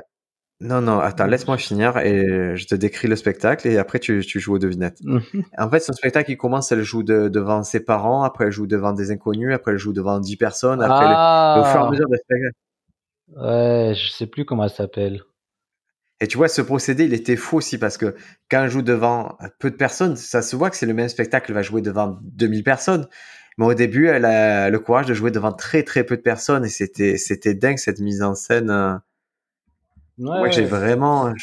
Non, 0.59 0.79
non, 0.79 0.99
attends, 0.99 1.25
laisse-moi 1.25 1.57
finir 1.57 1.97
et 1.97 2.55
je 2.55 2.67
te 2.67 2.75
décris 2.75 3.07
le 3.07 3.15
spectacle 3.15 3.67
et 3.67 3.79
après 3.79 3.97
tu, 3.97 4.23
tu 4.23 4.39
joues 4.39 4.55
aux 4.55 4.59
devinettes. 4.59 4.99
En 5.57 5.69
fait, 5.69 5.79
son 5.79 5.93
spectacle, 5.93 6.29
il 6.29 6.37
commence, 6.37 6.71
elle 6.71 6.83
joue 6.83 7.01
devant 7.01 7.63
ses 7.63 7.83
parents, 7.83 8.23
après 8.23 8.45
elle 8.45 8.51
joue 8.51 8.67
devant 8.67 8.93
des 8.93 9.09
inconnus, 9.09 9.53
après 9.53 9.71
elle 9.71 9.79
joue 9.79 9.91
devant 9.91 10.19
10 10.19 10.37
personnes, 10.37 10.81
après 10.83 11.05
ah. 11.07 11.57
au 11.59 11.63
fur 11.65 11.81
et 11.81 11.83
à 11.83 11.89
mesure 11.89 12.05
spectacle. 12.07 12.51
Ouais, 13.37 13.93
je 13.95 14.11
sais 14.11 14.27
plus 14.27 14.45
comment 14.45 14.65
elle 14.65 14.69
s'appelle. 14.69 15.21
Et 16.19 16.27
tu 16.27 16.37
vois, 16.37 16.47
ce 16.47 16.61
procédé, 16.61 17.05
il 17.05 17.13
était 17.15 17.35
faux 17.35 17.57
aussi 17.57 17.79
parce 17.79 17.97
que 17.97 18.15
quand 18.49 18.63
elle 18.63 18.69
joue 18.69 18.83
devant 18.83 19.37
peu 19.59 19.71
de 19.71 19.75
personnes, 19.75 20.15
ça 20.15 20.43
se 20.43 20.55
voit 20.55 20.69
que 20.69 20.75
c'est 20.75 20.85
le 20.85 20.93
même 20.93 21.09
spectacle, 21.09 21.47
elle 21.49 21.55
va 21.55 21.63
jouer 21.63 21.81
devant 21.81 22.19
2000 22.21 22.63
personnes. 22.63 23.07
Mais 23.57 23.65
au 23.65 23.73
début, 23.73 24.07
elle 24.07 24.25
a 24.25 24.69
le 24.69 24.79
courage 24.79 25.05
de 25.05 25.13
jouer 25.13 25.31
devant 25.31 25.51
très 25.51 25.83
très 25.83 26.03
peu 26.03 26.15
de 26.15 26.21
personnes 26.21 26.65
et 26.65 26.69
c'était 26.69 27.17
c'était 27.17 27.53
dingue 27.53 27.77
cette 27.77 27.99
mise 27.99 28.23
en 28.23 28.35
scène. 28.35 28.69
Euh. 28.69 28.95
Ouais, 30.17 30.51
j'ai 30.51 30.63
vraiment 30.63 31.33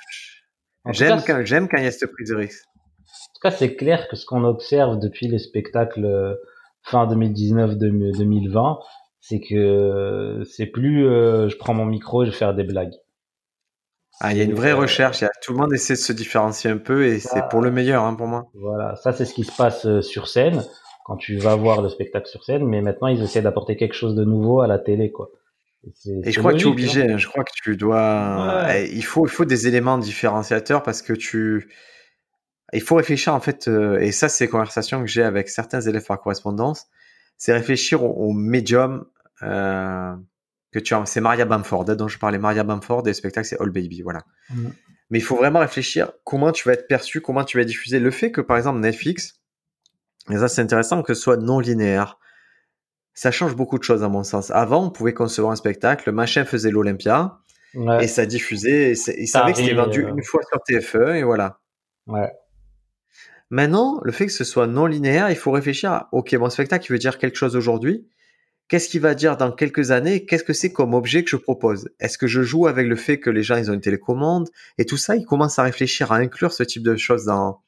j'aime 0.90 1.21
quand 1.27 1.44
j'aime 1.44 1.68
quand 1.68 1.79
il 1.79 1.85
y 1.85 1.87
a 1.87 1.90
cette 1.90 2.12
prise 2.12 2.31
de 2.31 2.37
risque. 2.37 2.64
En 2.64 3.35
tout 3.35 3.40
cas, 3.42 3.51
c'est 3.51 3.77
clair 3.77 4.09
que 4.09 4.16
ce 4.16 4.27
qu'on 4.27 4.44
observe 4.44 4.99
depuis 4.99 5.29
les 5.29 5.38
spectacles 5.38 6.05
euh, 6.05 6.35
fin 6.83 7.07
2019-2020, 7.07 8.79
c'est 9.21 9.40
que 9.40 10.42
c'est 10.51 10.66
plus 10.66 11.07
euh, 11.07 11.49
je 11.49 11.57
prends 11.57 11.75
mon 11.75 11.85
micro 11.85 12.23
et 12.23 12.27
je 12.27 12.31
vais 12.31 12.37
faire 12.37 12.55
des 12.55 12.64
blagues. 12.64 12.94
Ah, 14.21 14.33
il 14.33 14.38
y 14.38 14.40
a 14.40 14.44
une 14.44 14.55
vraie 14.55 14.73
recherche. 14.73 15.23
tout 15.42 15.53
le 15.53 15.59
monde 15.59 15.73
essaie 15.73 15.92
de 15.92 15.99
se 15.99 16.12
différencier 16.12 16.71
un 16.71 16.79
peu 16.79 17.07
et 17.07 17.21
c'est 17.21 17.49
pour 17.51 17.61
le 17.61 17.71
meilleur 17.71 18.03
hein, 18.03 18.14
pour 18.14 18.27
moi. 18.27 18.49
Voilà, 18.55 18.97
ça 18.97 19.12
c'est 19.12 19.25
ce 19.25 19.35
qui 19.35 19.44
se 19.44 19.55
passe 19.55 20.01
sur 20.01 20.27
scène 20.27 20.64
quand 21.09 21.16
tu 21.16 21.38
vas 21.38 21.57
voir 21.57 21.81
le 21.81 21.88
spectacle 21.88 22.29
sur 22.29 22.44
scène, 22.44 22.66
mais 22.66 22.83
maintenant 22.83 23.09
ils 23.09 23.23
essaient 23.23 23.40
d'apporter 23.40 23.77
quelque 23.77 23.94
chose 23.94 24.14
de 24.14 24.25
nouveau 24.25 24.61
à 24.61 24.66
la 24.66 24.79
télé, 24.79 25.11
quoi. 25.11 25.31
Et, 26.25 26.33
je 26.33 26.38
crois 26.38 26.53
que 26.53 26.59
tu 26.59 26.64
es 26.64 26.71
obligé, 26.71 27.03
hein. 27.03 27.16
je 27.16 27.27
crois 27.27 27.44
que 27.44 27.53
tu 27.55 27.77
dois, 27.79 28.66
eh, 28.75 28.90
il 28.92 29.05
faut, 29.05 29.27
il 29.27 29.31
faut 29.31 29.47
des 29.47 29.66
éléments 29.66 29.97
différenciateurs 29.97 30.83
parce 30.83 31.01
que 31.01 31.14
tu, 31.14 31.71
il 32.75 32.83
faut 32.83 32.97
réfléchir 32.97 33.35
en 33.35 33.40
fait, 33.40 33.68
euh, 33.68 33.99
et 33.99 34.12
ça 34.12 34.29
c'est 34.29 34.44
les 34.44 34.51
conversations 34.51 35.01
que 35.01 35.07
j'ai 35.07 35.23
avec 35.23 35.49
certains 35.49 35.81
élèves 35.81 36.05
par 36.05 36.21
correspondance, 36.21 36.88
c'est 37.38 37.55
réfléchir 37.55 38.05
au, 38.05 38.33
médium 38.35 39.07
euh, 39.42 40.14
que 40.73 40.79
tu 40.79 40.92
as. 40.92 41.07
C'est 41.07 41.23
Maria 41.23 41.47
Bamford 41.47 41.88
hein, 41.88 41.97
dont 41.97 42.09
je 42.09 42.18
parlais, 42.18 42.38
Maria 42.38 42.64
Bamford 42.64 43.07
et 43.07 43.11
le 43.11 43.14
spectacle 43.14 43.47
c'est 43.47 43.59
All 43.62 43.71
Baby, 43.71 44.03
voilà. 44.03 44.25
Mm. 44.51 44.68
Mais 45.09 45.18
il 45.21 45.25
faut 45.25 45.37
vraiment 45.37 45.61
réfléchir 45.61 46.12
comment 46.25 46.53
tu 46.53 46.68
vas 46.68 46.75
être 46.75 46.87
perçu, 46.87 47.23
comment 47.23 47.44
tu 47.44 47.57
vas 47.57 47.64
diffuser. 47.64 47.99
Le 47.99 48.11
fait 48.11 48.31
que 48.31 48.42
par 48.42 48.59
exemple 48.59 48.81
Netflix, 48.81 49.38
et 50.31 50.37
ça, 50.37 50.49
c'est 50.49 50.61
intéressant 50.61 51.03
que 51.03 51.14
ce 51.14 51.21
soit 51.21 51.37
non 51.37 51.61
linéaire. 51.61 52.19
Ça 53.14 53.31
change 53.31 53.57
beaucoup 53.57 53.79
de 53.79 53.85
choses 53.85 54.05
à 54.05 54.09
mon 54.09 54.23
sens. 54.23 54.51
Avant, 54.51 54.87
on 54.87 54.91
pouvait 54.91 55.14
concevoir 55.14 55.53
un 55.53 55.57
spectacle, 55.57 56.05
le 56.07 56.12
machin 56.12 56.45
faisait 56.45 56.71
l'Olympia, 56.71 57.38
et 58.01 58.09
ça 58.09 58.27
diffusait, 58.27 58.93
il 58.93 59.29
savait 59.29 59.53
que 59.53 59.59
c'était 59.59 59.75
vendu 59.75 60.05
euh. 60.05 60.14
une 60.14 60.23
fois 60.23 60.41
sur 60.43 60.59
TF1, 60.69 61.17
et 61.17 61.23
voilà. 61.23 61.61
Ouais. 62.07 62.31
Maintenant, 63.51 64.01
le 64.03 64.12
fait 64.12 64.27
que 64.27 64.33
ce 64.33 64.45
soit 64.45 64.67
non 64.67 64.87
linéaire, 64.87 65.31
il 65.31 65.37
faut 65.37 65.51
réfléchir 65.51 65.91
à, 65.93 66.09
ok, 66.12 66.33
mon 66.35 66.51
spectacle, 66.51 66.87
il 66.88 66.93
veut 66.93 66.99
dire 66.99 67.19
quelque 67.19 67.37
chose 67.37 67.57
aujourd'hui. 67.57 68.07
Qu'est-ce 68.69 68.88
qu'il 68.91 69.01
va 69.01 69.14
dire 69.14 69.38
dans 69.38 69.51
quelques 69.51 69.91
années? 69.91 70.27
Qu'est-ce 70.27 70.45
que 70.45 70.53
c'est 70.53 70.71
comme 70.71 70.93
objet 70.93 71.25
que 71.25 71.31
je 71.31 71.37
propose? 71.37 71.88
Est-ce 72.01 72.19
que 72.19 72.27
je 72.27 72.43
joue 72.43 72.67
avec 72.67 72.87
le 72.87 72.97
fait 72.97 73.19
que 73.19 73.31
les 73.31 73.43
gens, 73.43 73.57
ils 73.57 73.71
ont 73.71 73.75
une 73.75 73.81
télécommande? 73.81 74.51
Et 74.77 74.85
tout 74.85 74.99
ça, 74.99 75.17
ils 75.17 75.25
commencent 75.25 75.59
à 75.59 75.62
réfléchir, 75.62 76.12
à 76.12 76.17
inclure 76.17 76.53
ce 76.53 76.62
type 76.62 76.83
de 76.83 76.95
choses 76.97 77.25
dans, 77.25 77.62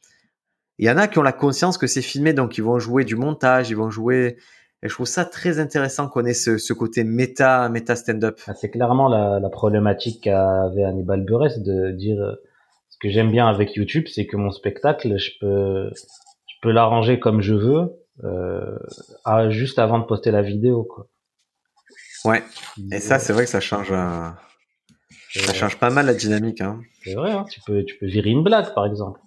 il 0.80 0.86
y 0.86 0.90
en 0.90 0.96
a 0.96 1.08
qui 1.08 1.18
ont 1.18 1.22
la 1.22 1.34
conscience 1.34 1.76
que 1.76 1.86
c'est 1.86 2.00
filmé, 2.00 2.32
donc 2.32 2.56
ils 2.56 2.64
vont 2.64 2.78
jouer 2.78 3.04
du 3.04 3.14
montage, 3.14 3.68
ils 3.68 3.76
vont 3.76 3.90
jouer. 3.90 4.38
Et 4.82 4.88
je 4.88 4.94
trouve 4.94 5.06
ça 5.06 5.26
très 5.26 5.58
intéressant 5.58 6.08
qu'on 6.08 6.24
ait 6.24 6.32
ce, 6.32 6.72
côté 6.72 7.04
méta, 7.04 7.68
méta 7.68 7.94
stand-up. 7.96 8.40
Ah, 8.46 8.54
c'est 8.54 8.70
clairement 8.70 9.06
la, 9.08 9.48
problématique 9.50 10.24
qu'avait 10.24 10.84
Hannibal 10.84 11.22
Buress 11.22 11.58
de 11.58 11.90
dire 11.90 12.16
ce 12.88 12.96
que 12.98 13.10
j'aime 13.10 13.30
bien 13.30 13.46
avec 13.46 13.76
YouTube, 13.76 14.06
c'est 14.08 14.24
que 14.24 14.38
mon 14.38 14.50
spectacle, 14.50 15.18
je 15.18 15.32
peux, 15.38 15.90
je 16.46 16.54
peux 16.62 16.72
l'arranger 16.72 17.20
comme 17.20 17.42
je 17.42 17.54
veux, 17.54 17.92
euh, 18.24 19.50
juste 19.50 19.78
avant 19.78 19.98
de 19.98 20.04
poster 20.04 20.30
la 20.30 20.40
vidéo, 20.40 20.84
quoi. 20.84 21.08
Ouais. 22.24 22.42
Et 22.90 23.00
ça, 23.00 23.18
c'est 23.18 23.34
vrai 23.34 23.44
que 23.44 23.50
ça 23.50 23.60
change, 23.60 23.92
euh, 23.92 24.30
ça 25.34 25.52
change 25.52 25.76
pas 25.76 25.90
mal 25.90 26.06
la 26.06 26.14
dynamique, 26.14 26.62
hein. 26.62 26.80
C'est 27.04 27.14
vrai, 27.14 27.32
hein. 27.32 27.44
Tu 27.50 27.60
peux, 27.66 27.84
tu 27.84 27.98
peux 27.98 28.06
virer 28.06 28.30
une 28.30 28.42
blague, 28.42 28.72
par 28.72 28.86
exemple. 28.86 29.20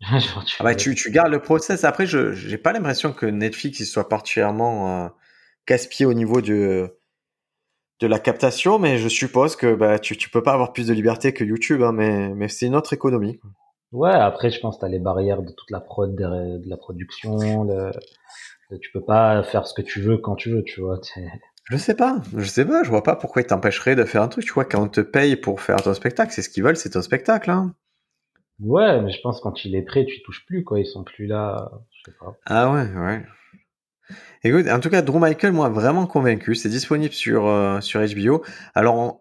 ah 0.10 0.18
bah, 0.60 0.74
tu, 0.74 0.94
tu 0.94 1.10
gardes 1.10 1.30
le 1.32 1.40
process. 1.40 1.84
Après, 1.84 2.06
je 2.06 2.32
j'ai 2.32 2.58
pas 2.58 2.72
l'impression 2.72 3.12
que 3.12 3.26
Netflix 3.26 3.80
il 3.80 3.86
soit 3.86 4.08
particulièrement 4.08 5.04
euh, 5.04 5.08
casse-pied 5.64 6.06
au 6.06 6.14
niveau 6.14 6.40
de 6.40 6.96
de 8.00 8.06
la 8.06 8.18
captation, 8.18 8.78
mais 8.78 8.98
je 8.98 9.08
suppose 9.08 9.56
que 9.56 9.74
bah, 9.74 9.98
tu, 9.98 10.16
tu 10.16 10.28
peux 10.28 10.42
pas 10.42 10.52
avoir 10.52 10.72
plus 10.72 10.88
de 10.88 10.92
liberté 10.92 11.32
que 11.32 11.44
YouTube, 11.44 11.82
hein, 11.82 11.92
mais, 11.92 12.28
mais 12.34 12.48
c'est 12.48 12.66
une 12.66 12.76
autre 12.76 12.92
économie. 12.92 13.40
Ouais, 13.92 14.12
après, 14.12 14.50
je 14.50 14.60
pense 14.60 14.76
que 14.76 14.80
tu 14.80 14.84
as 14.86 14.88
les 14.88 14.98
barrières 14.98 15.42
de 15.42 15.52
toute 15.52 15.70
la 15.70 15.80
prod, 15.80 16.14
de, 16.14 16.68
la 16.68 16.76
production. 16.76 17.64
Le, 17.64 17.90
tu 18.78 18.90
peux 18.92 19.02
pas 19.02 19.42
faire 19.44 19.66
ce 19.66 19.72
que 19.72 19.82
tu 19.82 20.02
veux 20.02 20.18
quand 20.18 20.34
tu 20.34 20.50
veux, 20.50 20.62
tu 20.62 20.80
vois. 20.80 21.00
Je 21.70 21.76
sais 21.76 21.94
pas, 21.94 22.20
je 22.36 22.44
sais 22.44 22.64
pas, 22.64 22.82
je 22.82 22.90
vois 22.90 23.02
pas 23.02 23.16
pourquoi 23.16 23.42
ils 23.42 23.46
t'empêcheraient 23.46 23.96
de 23.96 24.04
faire 24.04 24.22
un 24.22 24.28
truc. 24.28 24.44
Tu 24.44 24.52
vois, 24.52 24.64
quand 24.64 24.82
on 24.82 24.88
te 24.88 25.00
paye 25.00 25.36
pour 25.36 25.60
faire 25.60 25.82
ton 25.82 25.94
spectacle, 25.94 26.32
c'est 26.32 26.42
ce 26.42 26.50
qu'ils 26.50 26.64
veulent, 26.64 26.76
c'est 26.76 26.90
ton 26.90 27.02
spectacle. 27.02 27.50
Hein. 27.50 27.74
Ouais, 28.60 29.00
mais 29.02 29.10
je 29.10 29.20
pense 29.20 29.40
quand 29.40 29.64
il 29.64 29.74
est 29.74 29.82
prêt, 29.82 30.06
tu 30.06 30.22
touches 30.22 30.46
plus, 30.46 30.64
quoi. 30.64 30.80
Ils 30.80 30.86
sont 30.86 31.04
plus 31.04 31.26
là. 31.26 31.70
Ah 32.46 32.72
ouais, 32.72 32.88
ouais. 32.94 33.24
Écoute, 34.44 34.66
en 34.68 34.80
tout 34.80 34.90
cas, 34.90 35.02
Drew 35.02 35.18
Michael, 35.18 35.52
moi, 35.52 35.68
vraiment 35.68 36.06
convaincu. 36.06 36.54
C'est 36.54 36.68
disponible 36.68 37.12
sur, 37.12 37.46
euh, 37.46 37.80
sur 37.80 38.00
HBO. 38.00 38.44
Alors, 38.74 39.20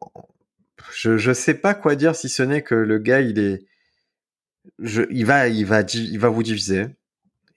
je, 0.93 1.17
je 1.17 1.33
sais 1.33 1.55
pas 1.55 1.73
quoi 1.73 1.95
dire 1.95 2.15
si 2.15 2.29
ce 2.29 2.43
n'est 2.43 2.61
que 2.61 2.75
le 2.75 2.99
gars, 2.99 3.21
il 3.21 3.39
est, 3.39 3.65
je, 4.79 5.03
il 5.09 5.25
va, 5.25 5.47
il 5.47 5.65
va, 5.65 5.81
il 5.81 6.19
va 6.19 6.29
vous 6.29 6.43
diviser. 6.43 6.85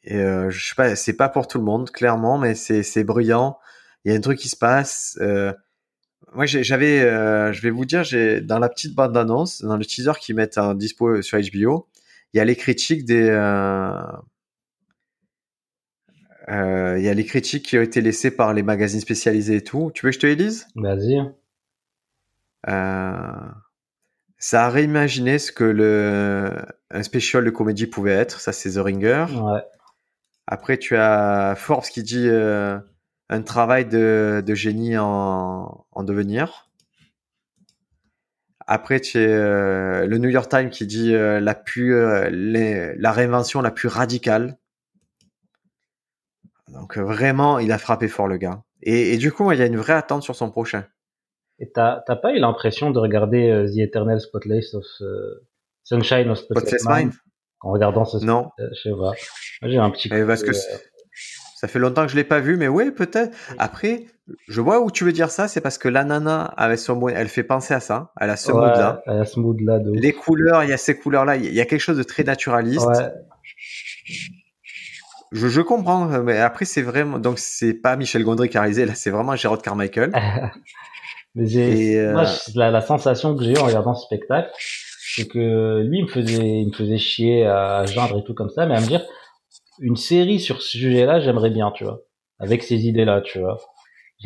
Et 0.05 0.17
euh, 0.17 0.51
je 0.51 0.69
sais 0.69 0.75
pas, 0.75 0.97
c'est 0.97 1.17
pas 1.17 1.29
pour 1.29 1.49
tout 1.49 1.59
le 1.59 1.65
monde, 1.65 1.91
clairement, 1.91 2.39
mais 2.39 2.55
c'est, 2.55 2.83
c'est 2.83 3.05
brillant. 3.05 3.59
Il 4.05 4.13
y 4.13 4.15
a 4.15 4.19
un 4.19 4.21
truc 4.21 4.39
qui 4.39 4.49
se 4.49 4.57
passe. 4.57 5.19
Euh, 5.21 5.53
moi, 6.35 6.47
j'avais, 6.47 7.01
euh, 7.01 7.53
je 7.53 7.63
vais 7.63 7.71
vous 7.71 7.85
dire, 7.85 8.05
j'ai 8.05 8.41
dans 8.41 8.59
la 8.59 8.69
petite 8.69 8.95
bande 8.95 9.13
d'annonce, 9.13 9.63
dans 9.63 9.77
le 9.77 9.85
teaser 9.85 10.13
qu'ils 10.21 10.35
mettent 10.35 10.59
en 10.59 10.75
dispo 10.75 11.23
sur 11.23 11.39
HBO, 11.39 11.89
il 12.33 12.39
y 12.39 12.41
a 12.41 12.45
les 12.45 12.57
critiques 12.57 13.05
des, 13.05 13.29
euh, 13.31 14.03
euh, 16.49 16.99
il 16.99 17.05
y 17.05 17.09
a 17.09 17.15
les 17.15 17.25
critiques 17.25 17.65
qui 17.65 17.79
ont 17.79 17.83
été 17.83 18.01
laissées 18.01 18.31
par 18.31 18.53
les 18.53 18.63
magazines 18.63 19.01
spécialisés 19.01 19.57
et 19.57 19.65
tout. 19.65 19.91
Tu 19.95 20.05
veux 20.05 20.11
que 20.11 20.15
je 20.15 20.21
te 20.21 20.27
les 20.27 20.37
lise? 20.37 20.67
Vas-y. 20.77 21.19
Ça 24.41 24.67
a 24.67 24.71
réimaginé 24.71 25.39
ce 25.39 25.51
que 25.51 25.65
le 25.65 26.53
un 26.91 27.03
spécial 27.03 27.45
de 27.45 27.51
comédie 27.51 27.87
pouvait 27.87 28.13
être. 28.13 28.41
Ça, 28.41 28.53
c'est 28.53 28.73
The 28.73 28.79
Ringer. 28.79 29.27
Ouais. 29.33 29.63
Après, 30.47 30.79
tu 30.79 30.97
as 30.97 31.55
Forbes 31.57 31.85
qui 31.85 32.03
dit 32.03 32.29
un 33.31 33.43
travail 33.43 33.87
de, 33.87 34.43
de 34.45 34.55
génie 34.55 34.97
en, 34.97 35.87
en, 35.93 36.03
devenir. 36.03 36.71
Après, 38.67 39.01
tu 39.01 39.19
euh, 39.19 40.07
le 40.07 40.19
New 40.19 40.29
York 40.29 40.49
Times 40.51 40.71
qui 40.71 40.87
dit 40.87 41.15
euh, 41.15 41.41
la, 41.41 41.55
plus, 41.55 41.95
euh, 41.95 42.29
les, 42.31 42.95
la 42.97 43.13
réinvention 43.13 43.61
la 43.63 43.71
plus 43.71 43.89
radicale. 43.89 44.59
Donc 46.69 46.99
euh, 46.99 47.03
vraiment, 47.03 47.59
il 47.59 47.73
a 47.73 47.79
frappé 47.79 48.09
fort 48.09 48.29
le 48.29 48.37
gars. 48.37 48.63
Et, 48.83 49.15
et 49.15 49.17
du 49.17 49.33
coup, 49.33 49.51
il 49.53 49.59
y 49.59 49.63
a 49.63 49.67
une 49.67 49.79
vraie 49.79 49.95
attente 49.95 50.23
sur 50.23 50.37
son 50.37 50.51
prochain. 50.51 50.85
Et 51.59 51.71
t'as 51.73 52.01
pas 52.01 52.33
eu 52.33 52.39
l'impression 52.39 52.91
de 52.91 52.99
regarder 52.99 53.67
The 53.75 53.79
Eternal 53.79 54.21
Spotlight 54.21 54.75
of 54.75 54.85
Sunshine 55.83 56.29
of 56.31 56.39
Spotless 56.39 56.85
Mind, 56.87 57.07
Mind? 57.07 57.13
En 57.61 57.73
regardant 57.73 58.05
ce 58.05 58.25
Non. 58.25 58.51
je 58.59 58.75
sais 58.83 58.91
pas. 58.97 59.13
J'ai 59.63 59.79
un 59.79 59.91
petit 59.91 60.09
Eh, 60.13 60.21
coup, 60.21 60.27
parce 60.27 60.45
que 60.45 60.53
c'est- 60.53 60.91
ça 61.59 61.67
fait 61.67 61.81
longtemps 61.81 62.07
que 62.07 62.13
je 62.13 62.15
l'ai 62.15 62.23
pas 62.23 62.39
vu, 62.39 62.57
mais 62.57 62.69
oui, 62.69 62.93
peut-être. 62.93 63.37
Après, 63.59 64.05
je 64.47 64.61
vois 64.61 64.81
où 64.81 64.93
tu 64.93 65.03
veux 65.03 65.11
dire 65.11 65.29
ça, 65.29 65.49
c'est 65.49 65.61
parce 65.61 65.77
que 65.77 65.89
la 65.89 66.05
nana 66.05 66.45
avec 66.57 66.79
son 66.79 66.95
mood, 66.95 67.13
elle 67.17 67.27
fait 67.27 67.43
penser 67.43 67.75
à 67.75 67.81
ça. 67.81 68.13
Elle 68.21 68.31
a 68.31 68.37
ce 68.37 68.53
ouais, 68.53 68.61
mood-là. 68.61 69.03
à 69.07 69.25
ce 69.25 69.41
mood 69.41 69.61
là 69.63 69.81
de 69.81 69.91
ouf. 69.91 69.97
Les 69.99 70.13
couleurs, 70.13 70.63
il 70.63 70.71
y 70.71 70.73
a 70.73 70.77
ces 70.77 70.97
couleurs-là. 70.97 71.35
Il 71.35 71.53
y 71.53 71.61
a 71.61 71.65
quelque 71.65 71.81
chose 71.81 71.97
de 71.97 72.05
très 72.05 72.23
naturaliste. 72.23 72.87
Ouais. 72.87 73.11
Je, 75.33 75.49
je 75.49 75.61
comprends, 75.61 76.07
mais 76.23 76.39
après 76.39 76.65
c'est 76.65 76.81
vraiment 76.81 77.19
donc 77.19 77.41
c'est 77.41 77.75
pas 77.75 77.97
Michel 77.97 78.23
Gondry 78.23 78.49
qui 78.49 78.57
a 78.57 78.61
réalisé 78.61 78.87
là, 78.87 78.95
c'est 78.95 79.11
vraiment 79.11 79.35
Gérard 79.35 79.61
Carmichael. 79.61 80.13
Mais 81.35 81.47
j'ai, 81.47 81.91
Et, 81.93 81.99
euh, 81.99 82.13
moi, 82.13 82.25
la, 82.55 82.71
la 82.71 82.81
sensation 82.81 83.37
que 83.37 83.45
j'ai 83.45 83.53
eue 83.53 83.59
en 83.59 83.65
regardant 83.65 83.95
ce 83.95 84.07
spectacle, 84.07 84.49
c'est 85.15 85.29
que 85.29 85.83
lui, 85.83 85.99
il 85.99 86.05
me 86.05 86.09
faisait, 86.09 86.61
il 86.63 86.69
me 86.69 86.73
faisait 86.73 86.99
chier 86.99 87.47
à 87.47 87.85
geindre 87.85 88.19
et 88.19 88.25
tout 88.25 88.33
comme 88.33 88.49
ça, 88.49 88.65
mais 88.65 88.75
à 88.75 88.81
me 88.81 88.87
dire, 88.87 89.03
une 89.81 89.97
série 89.97 90.41
sur 90.41 90.63
ce 90.63 90.69
sujet-là, 90.79 91.21
j'aimerais 91.21 91.51
bien, 91.51 91.71
tu 91.73 91.85
vois. 91.85 92.01
Avec 92.39 92.63
ces 92.63 92.87
idées-là, 92.87 93.21
tu 93.23 93.39
vois. 93.41 93.59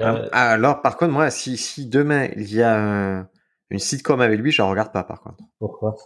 Ah, 0.01 0.51
Alors 0.53 0.81
par 0.81 0.97
contre 0.97 1.13
moi, 1.13 1.31
si 1.31 1.57
si 1.59 1.87
demain 1.87 2.29
il 2.37 2.53
y 2.55 2.63
a 2.63 2.79
un- 2.79 3.29
une 3.71 3.79
sitcom 3.79 4.21
avec 4.21 4.41
lui, 4.41 4.51
je 4.51 4.63
regarde 4.63 4.93
pas 4.93 5.05
par 5.05 5.21
contre. 5.21 5.43
Pourquoi? 5.59 5.97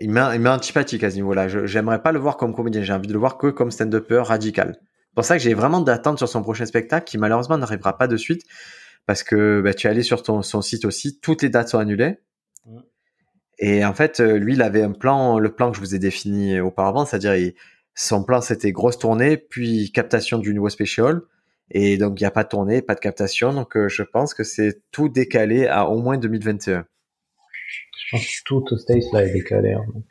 Il 0.00 0.10
m'a 0.10 0.34
antipathique 0.54 1.04
à 1.04 1.10
ce 1.10 1.16
niveau-là. 1.16 1.48
Je- 1.48 1.66
J'aimerais 1.66 2.02
pas 2.02 2.12
le 2.12 2.18
voir 2.18 2.36
comme 2.36 2.54
comédien, 2.54 2.82
j'ai 2.82 2.92
envie 2.92 3.06
de 3.08 3.12
le 3.12 3.18
voir 3.18 3.38
que 3.38 3.46
comme 3.48 3.70
stand-upper 3.70 4.22
radical. 4.24 4.76
C'est 4.80 5.14
pour 5.14 5.24
ça 5.24 5.36
que 5.36 5.42
j'ai 5.42 5.54
vraiment 5.54 5.80
d'attente 5.80 6.18
sur 6.18 6.28
son 6.28 6.42
prochain 6.42 6.64
spectacle 6.66 7.04
qui 7.04 7.18
malheureusement 7.18 7.58
n'arrivera 7.58 7.96
pas 7.98 8.06
de 8.08 8.16
suite 8.16 8.42
parce 9.06 9.22
que 9.22 9.60
bah, 9.62 9.74
tu 9.74 9.86
es 9.86 9.90
allé 9.90 10.02
sur 10.02 10.22
ton 10.22 10.42
son 10.42 10.62
site 10.62 10.84
aussi, 10.84 11.20
toutes 11.20 11.42
les 11.42 11.48
dates 11.50 11.68
sont 11.68 11.78
annulées. 11.78 12.18
Mm. 12.66 12.78
Et 13.58 13.84
en 13.84 13.92
fait, 13.94 14.20
euh, 14.20 14.38
lui, 14.38 14.54
il 14.54 14.62
avait 14.62 14.82
un 14.82 14.92
plan, 14.92 15.38
le 15.38 15.54
plan 15.54 15.70
que 15.70 15.76
je 15.76 15.80
vous 15.80 15.94
ai 15.94 15.98
défini 15.98 16.60
auparavant, 16.60 17.04
c'est-à-dire 17.04 17.34
il- 17.36 17.54
son 17.94 18.24
plan 18.24 18.40
c'était 18.40 18.72
grosse 18.72 18.98
tournée, 18.98 19.36
puis 19.36 19.90
captation 19.92 20.38
du 20.38 20.54
nouveau 20.54 20.68
special. 20.68 21.22
Et 21.70 21.96
donc 21.96 22.20
il 22.20 22.22
n'y 22.22 22.26
a 22.26 22.30
pas 22.30 22.44
de 22.44 22.48
tournée, 22.48 22.82
pas 22.82 22.94
de 22.94 23.00
captation, 23.00 23.52
donc 23.52 23.76
euh, 23.76 23.88
je 23.88 24.02
pense 24.02 24.34
que 24.34 24.44
c'est 24.44 24.82
tout 24.90 25.08
décalé 25.08 25.66
à 25.66 25.86
au 25.86 25.98
moins 25.98 26.18
2021. 26.18 26.84
Je 27.64 28.16
pense 28.16 28.26
que 28.26 28.42
tout 28.44 28.64
au 28.70 28.76
States, 28.76 29.04
là, 29.12 29.24
est 29.24 29.32
décalé, 29.32 29.72
hein, 29.72 29.84
donc. 29.94 30.04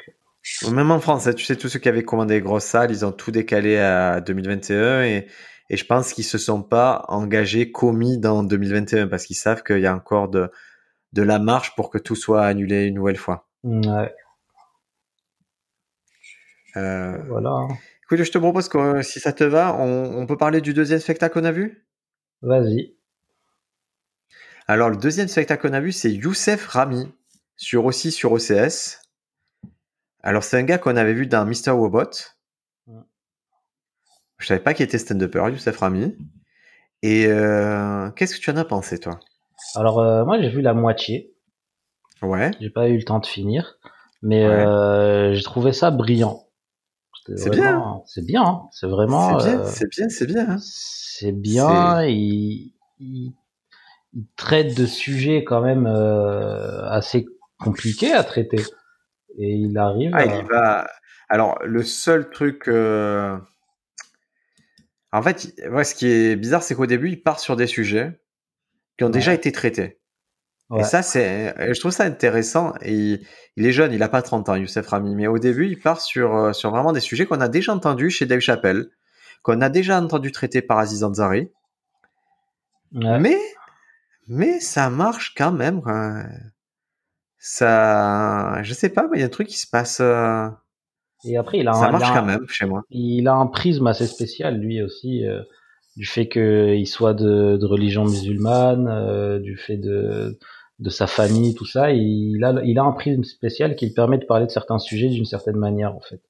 Même 0.72 0.90
en 0.90 1.00
France, 1.00 1.28
hein, 1.28 1.34
tu 1.34 1.46
sais, 1.46 1.56
tous 1.56 1.70
ceux 1.70 1.78
qui 1.78 1.88
avaient 1.88 2.04
commandé 2.04 2.36
les 2.36 2.42
grosses 2.42 2.66
salles, 2.66 2.90
ils 2.90 3.06
ont 3.06 3.12
tout 3.12 3.30
décalé 3.30 3.78
à 3.78 4.22
2021 4.22 5.04
et, 5.04 5.28
et 5.70 5.78
je 5.78 5.86
pense 5.86 6.14
qu'ils 6.14 6.24
se 6.24 6.40
sont 6.40 6.64
pas 6.64 7.06
engagés, 7.10 7.72
commis 7.72 8.18
dans 8.18 8.42
2021 8.42 9.08
parce 9.08 9.26
qu'ils 9.26 9.36
savent 9.36 9.62
qu'il 9.62 9.80
y 9.80 9.86
a 9.86 9.94
encore 9.96 10.30
de, 10.30 10.50
de 11.14 11.22
la 11.22 11.38
marche 11.38 11.76
pour 11.76 11.92
que 11.92 12.00
tout 12.00 12.16
soit 12.16 12.44
annulé 12.44 12.86
une 12.86 12.96
nouvelle 12.96 13.18
fois. 13.18 13.48
Ouais, 13.64 13.88
Euh, 13.88 14.08
voilà. 16.76 17.50
hein. 17.50 17.68
écoute, 18.04 18.24
je 18.24 18.32
te 18.32 18.38
propose 18.38 18.68
que 18.70 18.78
euh, 18.78 19.02
si 19.02 19.20
ça 19.20 19.34
te 19.34 19.44
va, 19.44 19.76
on, 19.76 20.18
on 20.18 20.26
peut 20.26 20.38
parler 20.38 20.62
du 20.62 20.74
deuxième 20.74 21.00
spectacle 21.00 21.34
qu'on 21.40 21.46
a 21.46 21.52
vu? 21.52 21.86
Vas-y. 22.42 22.96
Alors, 24.68 24.90
le 24.90 24.98
deuxième 24.98 25.28
spectacle 25.28 25.68
qu'on 25.68 25.74
a 25.74 25.80
vu, 25.82 25.92
c'est 25.92 26.12
Youssef 26.12 26.66
Rami, 26.68 27.12
sur 27.58 27.86
aussi 27.86 28.12
sur 28.12 28.32
OCS. 28.32 29.02
Alors, 30.24 30.44
c'est 30.44 30.58
un 30.58 30.64
gars 30.64 30.78
qu'on 30.78 30.96
avait 30.96 31.14
vu 31.14 31.28
dans 31.28 31.46
Mr. 31.46 31.72
Robot. 31.72 32.10
Je 34.38 34.48
savais 34.48 34.60
pas 34.60 34.74
qu'il 34.74 34.86
était 34.86 34.98
stand-upper, 34.98 35.50
Youssef 35.52 35.78
Rami. 35.78 36.16
Et 37.04 37.26
euh, 37.28 38.10
qu'est-ce 38.12 38.36
que 38.36 38.42
tu 38.42 38.50
en 38.52 38.58
as 38.58 38.66
pensé, 38.66 39.00
toi? 39.00 39.20
Alors, 39.76 40.00
euh, 40.00 40.24
moi, 40.26 40.42
j'ai 40.42 40.50
vu 40.50 40.62
la 40.62 40.74
moitié. 40.74 41.34
Ouais, 42.22 42.52
J'ai 42.60 42.70
pas 42.70 42.88
eu 42.88 42.98
le 42.98 43.04
temps 43.04 43.20
de 43.20 43.26
finir. 43.26 43.78
Mais, 44.22 44.48
Ouais. 44.48 44.66
euh, 44.66 45.34
j'ai 45.34 45.44
trouvé 45.44 45.74
ça 45.74 45.90
brillant. 45.90 46.48
C'est 47.26 47.50
vraiment- 47.50 48.04
C'est 48.08 48.26
bien, 48.26 48.44
hein. 48.44 48.62
C'est 48.72 48.88
vraiment, 48.88 49.40
c'est 49.40 49.48
bien, 49.48 49.64
c'est 49.66 49.90
bien, 49.90 50.10
c'est 50.10 50.26
bien. 50.28 50.50
hein. 50.50 50.58
c'est 50.60 51.32
bien. 51.32 52.04
Il, 52.06 52.74
il, 53.00 53.34
il 54.14 54.26
traite 54.36 54.76
de 54.76 54.86
sujets 54.86 55.44
quand 55.44 55.62
même 55.62 55.86
euh, 55.88 56.84
assez 56.90 57.26
compliqués 57.60 58.12
à 58.14 58.24
traiter. 58.24 58.62
Et 59.38 59.52
il 59.54 59.78
arrive 59.78 60.12
Ah, 60.14 60.20
à... 60.20 60.26
il 60.26 60.46
va. 60.48 60.88
Alors, 61.30 61.58
le 61.64 61.84
seul 61.84 62.30
truc. 62.30 62.68
euh, 62.68 63.38
En 65.14 65.22
fait, 65.22 65.54
ouais, 65.72 65.84
ce 65.86 65.96
qui 65.96 66.08
est 66.08 66.36
bizarre, 66.36 66.64
c'est 66.64 66.76
qu'au 66.76 66.86
début, 66.88 67.10
il 67.10 67.22
part 67.22 67.40
sur 67.40 67.56
des 67.56 67.68
sujets 67.68 68.20
qui 68.98 69.04
ont 69.06 69.08
Ouais. 69.08 69.14
déjà 69.14 69.34
été 69.34 69.52
traités. 69.54 70.01
Ouais. 70.72 70.82
Et 70.82 70.84
ça, 70.84 71.02
c'est, 71.04 71.54
je 71.74 71.80
trouve 71.80 71.92
ça 71.92 72.06
intéressant. 72.06 72.74
Et 72.82 72.94
il, 72.94 73.28
il 73.58 73.66
est 73.66 73.72
jeune, 73.74 73.92
il 73.94 74.02
a 74.02 74.10
pas 74.10 74.22
30 74.22 74.50
ans, 74.50 74.56
Youssef 74.56 74.88
Rami. 74.88 75.14
Mais 75.16 75.28
au 75.28 75.38
début, 75.38 75.68
il 75.68 75.78
part 75.80 76.02
sur, 76.02 76.36
euh, 76.36 76.54
sur 76.54 76.72
vraiment 76.72 76.94
des 76.94 77.00
sujets 77.02 77.26
qu'on 77.26 77.42
a 77.42 77.50
déjà 77.50 77.74
entendus 77.74 78.10
chez 78.10 78.26
Dave 78.26 78.40
Chappelle, 78.40 78.88
qu'on 79.44 79.62
a 79.62 79.70
déjà 79.70 80.02
entendu 80.02 80.32
traiter 80.32 80.62
par 80.62 80.78
Aziz 80.80 81.04
Ansari. 81.04 81.50
Ouais. 82.94 83.20
Mais, 83.20 83.38
mais 84.28 84.60
ça 84.60 84.90
marche 84.90 85.34
quand 85.38 85.52
même. 85.52 85.82
Ça, 87.38 88.62
je 88.64 88.74
sais 88.74 88.90
pas, 88.90 89.08
mais 89.12 89.18
il 89.18 89.20
y 89.22 89.24
a 89.24 89.26
un 89.26 89.30
truc 89.30 89.48
qui 89.48 89.58
se 89.60 89.68
passe. 89.68 90.00
euh, 90.00 90.48
Et 91.26 91.38
après, 91.38 91.58
il 91.60 91.68
a 91.68 91.74
ça 91.74 91.88
un, 91.88 91.92
marche 91.92 92.04
il 92.08 92.12
a 92.12 92.14
quand 92.14 92.24
un- 92.24 92.26
même 92.40 92.48
chez 92.48 92.66
moi. 92.66 92.84
il 92.92 93.28
a 93.28 93.34
un 93.34 93.48
prisme 93.48 93.88
assez 93.88 94.06
spécial 94.08 94.58
lui 94.60 94.82
aussi 94.82 95.26
euh, 95.26 95.42
du 95.98 96.06
fait 96.06 96.28
qu'il 96.30 96.88
soit 96.88 97.14
de, 97.14 97.58
de 97.58 97.66
religion 97.66 98.06
musulmane 98.06 98.88
euh, 98.88 99.40
du 99.40 99.58
fait 99.58 99.78
de 99.78 100.38
de 100.82 100.90
sa 100.90 101.08
famille 101.08 101.56
tout 101.56 101.66
ça 101.66 101.92
il 101.92 102.44
a 102.44 102.54
il 102.66 102.78
a 102.80 102.84
un 102.84 102.92
prisme 102.92 103.24
spécial 103.24 103.76
qui 103.78 103.88
lui 103.88 103.94
permet 103.94 104.18
de 104.20 104.26
parler 104.26 104.48
de 104.48 104.52
certains 104.52 104.80
sujets 104.80 105.10
d'une 105.10 105.26
certaine 105.26 105.58
manière 105.58 105.96
en 105.96 106.02
fait 106.02 106.22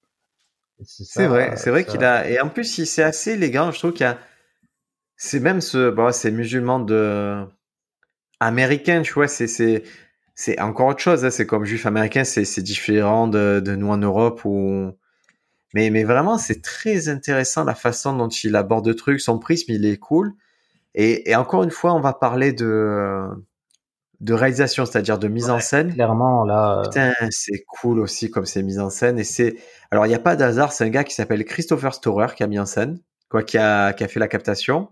C'est 0.83 1.27
vrai, 1.27 1.55
c'est 1.57 1.69
vrai 1.69 1.85
qu'il 1.85 2.03
a. 2.03 2.27
Et 2.29 2.39
en 2.39 2.49
plus, 2.49 2.77
il- 2.79 2.85
c'est 2.87 3.03
assez 3.03 3.31
élégant. 3.33 3.71
Je 3.71 3.79
trouve 3.79 3.93
qu'il 3.93 4.05
y 4.05 4.09
a. 4.09 4.17
C'est 5.17 5.39
même 5.39 5.61
ce. 5.61 5.89
Bon, 5.89 6.11
c'est 6.11 6.31
musulman 6.31 6.79
de. 6.79 7.45
Américain, 8.39 9.01
tu 9.03 9.13
vois. 9.13 9.27
C'est 9.27 9.47
c'est 9.47 9.83
c'est 10.35 10.59
encore 10.61 10.87
autre 10.87 10.99
chose. 11.01 11.25
hein, 11.25 11.31
C'est 11.31 11.45
comme 11.45 11.65
juif 11.65 11.85
américain. 11.85 12.23
C'est 12.23 12.45
c'est 12.45 12.61
différent 12.63 13.27
de, 13.27 13.61
de 13.63 13.75
nous 13.75 13.89
en 13.89 13.97
Europe 13.97 14.41
où. 14.45 14.91
Mais 15.73 15.89
mais 15.89 16.03
vraiment, 16.05 16.37
c'est 16.37 16.61
très 16.61 17.09
intéressant 17.09 17.63
la 17.65 17.75
façon 17.75 18.15
dont 18.17 18.29
il 18.29 18.55
aborde 18.55 18.87
le 18.87 18.95
truc. 18.95 19.21
Son 19.21 19.39
prisme, 19.39 19.71
il 19.73 19.85
est 19.85 19.97
cool. 19.97 20.33
Et, 20.95 21.29
et 21.31 21.35
encore 21.35 21.63
une 21.63 21.71
fois, 21.71 21.93
on 21.93 22.01
va 22.01 22.13
parler 22.13 22.53
de 22.53 23.27
de 24.21 24.33
réalisation, 24.33 24.85
c'est-à-dire 24.85 25.17
de 25.19 25.27
mise 25.27 25.49
en 25.49 25.59
scène. 25.59 25.93
clairement 25.93 26.45
là 26.45 26.77
euh, 26.79 26.83
Putain, 26.83 27.11
c'est 27.31 27.63
cool 27.67 27.99
aussi 27.99 28.29
comme 28.31 28.45
c'est 28.45 28.61
mis 28.63 28.79
en 28.79 28.89
scène. 28.89 29.19
Et 29.19 29.23
c'est 29.23 29.55
alors 29.91 30.05
il 30.05 30.09
n'y 30.09 30.15
a 30.15 30.19
pas 30.19 30.35
d'hasard, 30.35 30.71
c'est 30.71 30.85
un 30.85 30.89
gars 30.89 31.03
qui 31.03 31.13
s'appelle 31.13 31.43
Christopher 31.43 31.93
Storer 31.93 32.27
qui 32.35 32.43
a 32.43 32.47
mis 32.47 32.59
en 32.59 32.65
scène, 32.65 32.99
quoi, 33.29 33.43
qui 33.43 33.57
a 33.57 33.91
qui 33.93 34.03
a 34.03 34.07
fait 34.07 34.19
la 34.19 34.27
captation, 34.27 34.89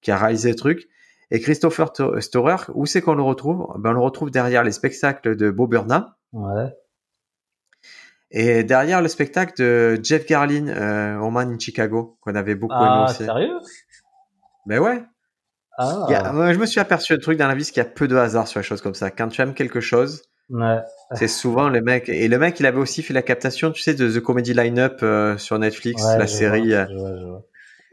qui 0.00 0.10
a 0.10 0.16
réalisé 0.16 0.48
le 0.50 0.56
truc. 0.56 0.88
Et 1.30 1.40
Christopher 1.40 1.92
Storer, 2.20 2.56
où 2.74 2.84
c'est 2.86 3.00
qu'on 3.00 3.14
le 3.14 3.22
retrouve? 3.22 3.66
Ben, 3.78 3.90
On 3.90 3.92
le 3.94 4.00
retrouve 4.00 4.30
derrière 4.30 4.64
les 4.64 4.72
spectacles 4.72 5.36
de 5.36 5.50
Bob 5.50 5.70
Burnham. 5.70 6.12
Ouais. 6.32 6.74
Et 8.30 8.64
derrière 8.64 9.02
le 9.02 9.08
spectacle 9.08 9.52
de 9.58 9.98
Jeff 10.02 10.26
Garlin, 10.26 10.68
euh, 10.68 11.18
Oman 11.18 11.50
in 11.52 11.58
Chicago, 11.58 12.16
qu'on 12.22 12.34
avait 12.34 12.54
beaucoup 12.54 12.74
aimé 12.74 12.86
Ah, 12.88 13.06
aussi. 13.10 13.24
sérieux? 13.24 13.58
Ben 14.66 14.78
ouais. 14.78 15.02
Ah, 15.78 16.06
Il 16.08 16.12
y 16.12 16.14
a- 16.14 16.32
moi, 16.32 16.52
je 16.52 16.58
me 16.58 16.66
suis 16.66 16.80
aperçu 16.80 17.12
un 17.14 17.18
truc 17.18 17.38
dans 17.38 17.48
la 17.48 17.54
vie, 17.54 17.64
c'est 17.64 17.72
qu'il 17.72 17.82
y 17.82 17.86
a 17.86 17.88
peu 17.88 18.08
de 18.08 18.16
hasard 18.16 18.48
sur 18.48 18.60
les 18.60 18.64
choses 18.64 18.80
comme 18.82 18.94
ça. 18.94 19.10
Quand 19.10 19.28
tu 19.28 19.40
aimes 19.42 19.54
quelque 19.54 19.80
chose, 19.80 20.22
ouais. 20.50 20.82
c'est 21.14 21.28
souvent 21.28 21.68
le 21.68 21.80
mec. 21.82 22.08
Et 22.08 22.28
le 22.28 22.38
mec, 22.38 22.60
il 22.60 22.66
avait 22.66 22.78
aussi 22.80 23.02
fait 23.02 23.14
la 23.14 23.22
captation, 23.22 23.70
tu 23.72 23.82
sais, 23.82 23.94
de 23.94 24.10
The 24.10 24.20
Comedy 24.22 24.54
Lineup 24.54 25.02
euh, 25.02 25.38
sur 25.38 25.58
Netflix, 25.58 26.02
Ouais, 26.02 26.18
la 26.18 26.26
série 26.26 26.68
vois, 26.68 26.76
euh, 26.76 26.86
je 26.88 26.94
vois, 26.96 27.16
je 27.18 27.24
vois. 27.26 27.44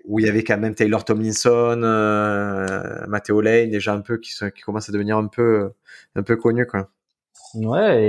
où 0.06 0.20
il 0.20 0.26
y 0.26 0.30
avait 0.30 0.44
quand 0.44 0.58
même 0.58 0.76
Taylor 0.76 1.04
Tomlinson, 1.06 1.82
euh, 1.84 3.06
Matteo 3.08 3.42
Lane, 3.42 3.70
déjà 3.70 3.94
un 3.94 4.02
peu 4.02 4.18
qui, 4.18 4.32
sont- 4.32 4.50
qui 4.50 4.62
commencent 4.62 4.90
à 4.90 4.92
devenir 4.94 5.18
un 5.18 5.28
peu, 5.28 5.72
un 6.16 6.24
peu 6.24 6.36
connus, 6.36 6.66
quoi. 6.68 6.90
Ouais, 7.56 8.04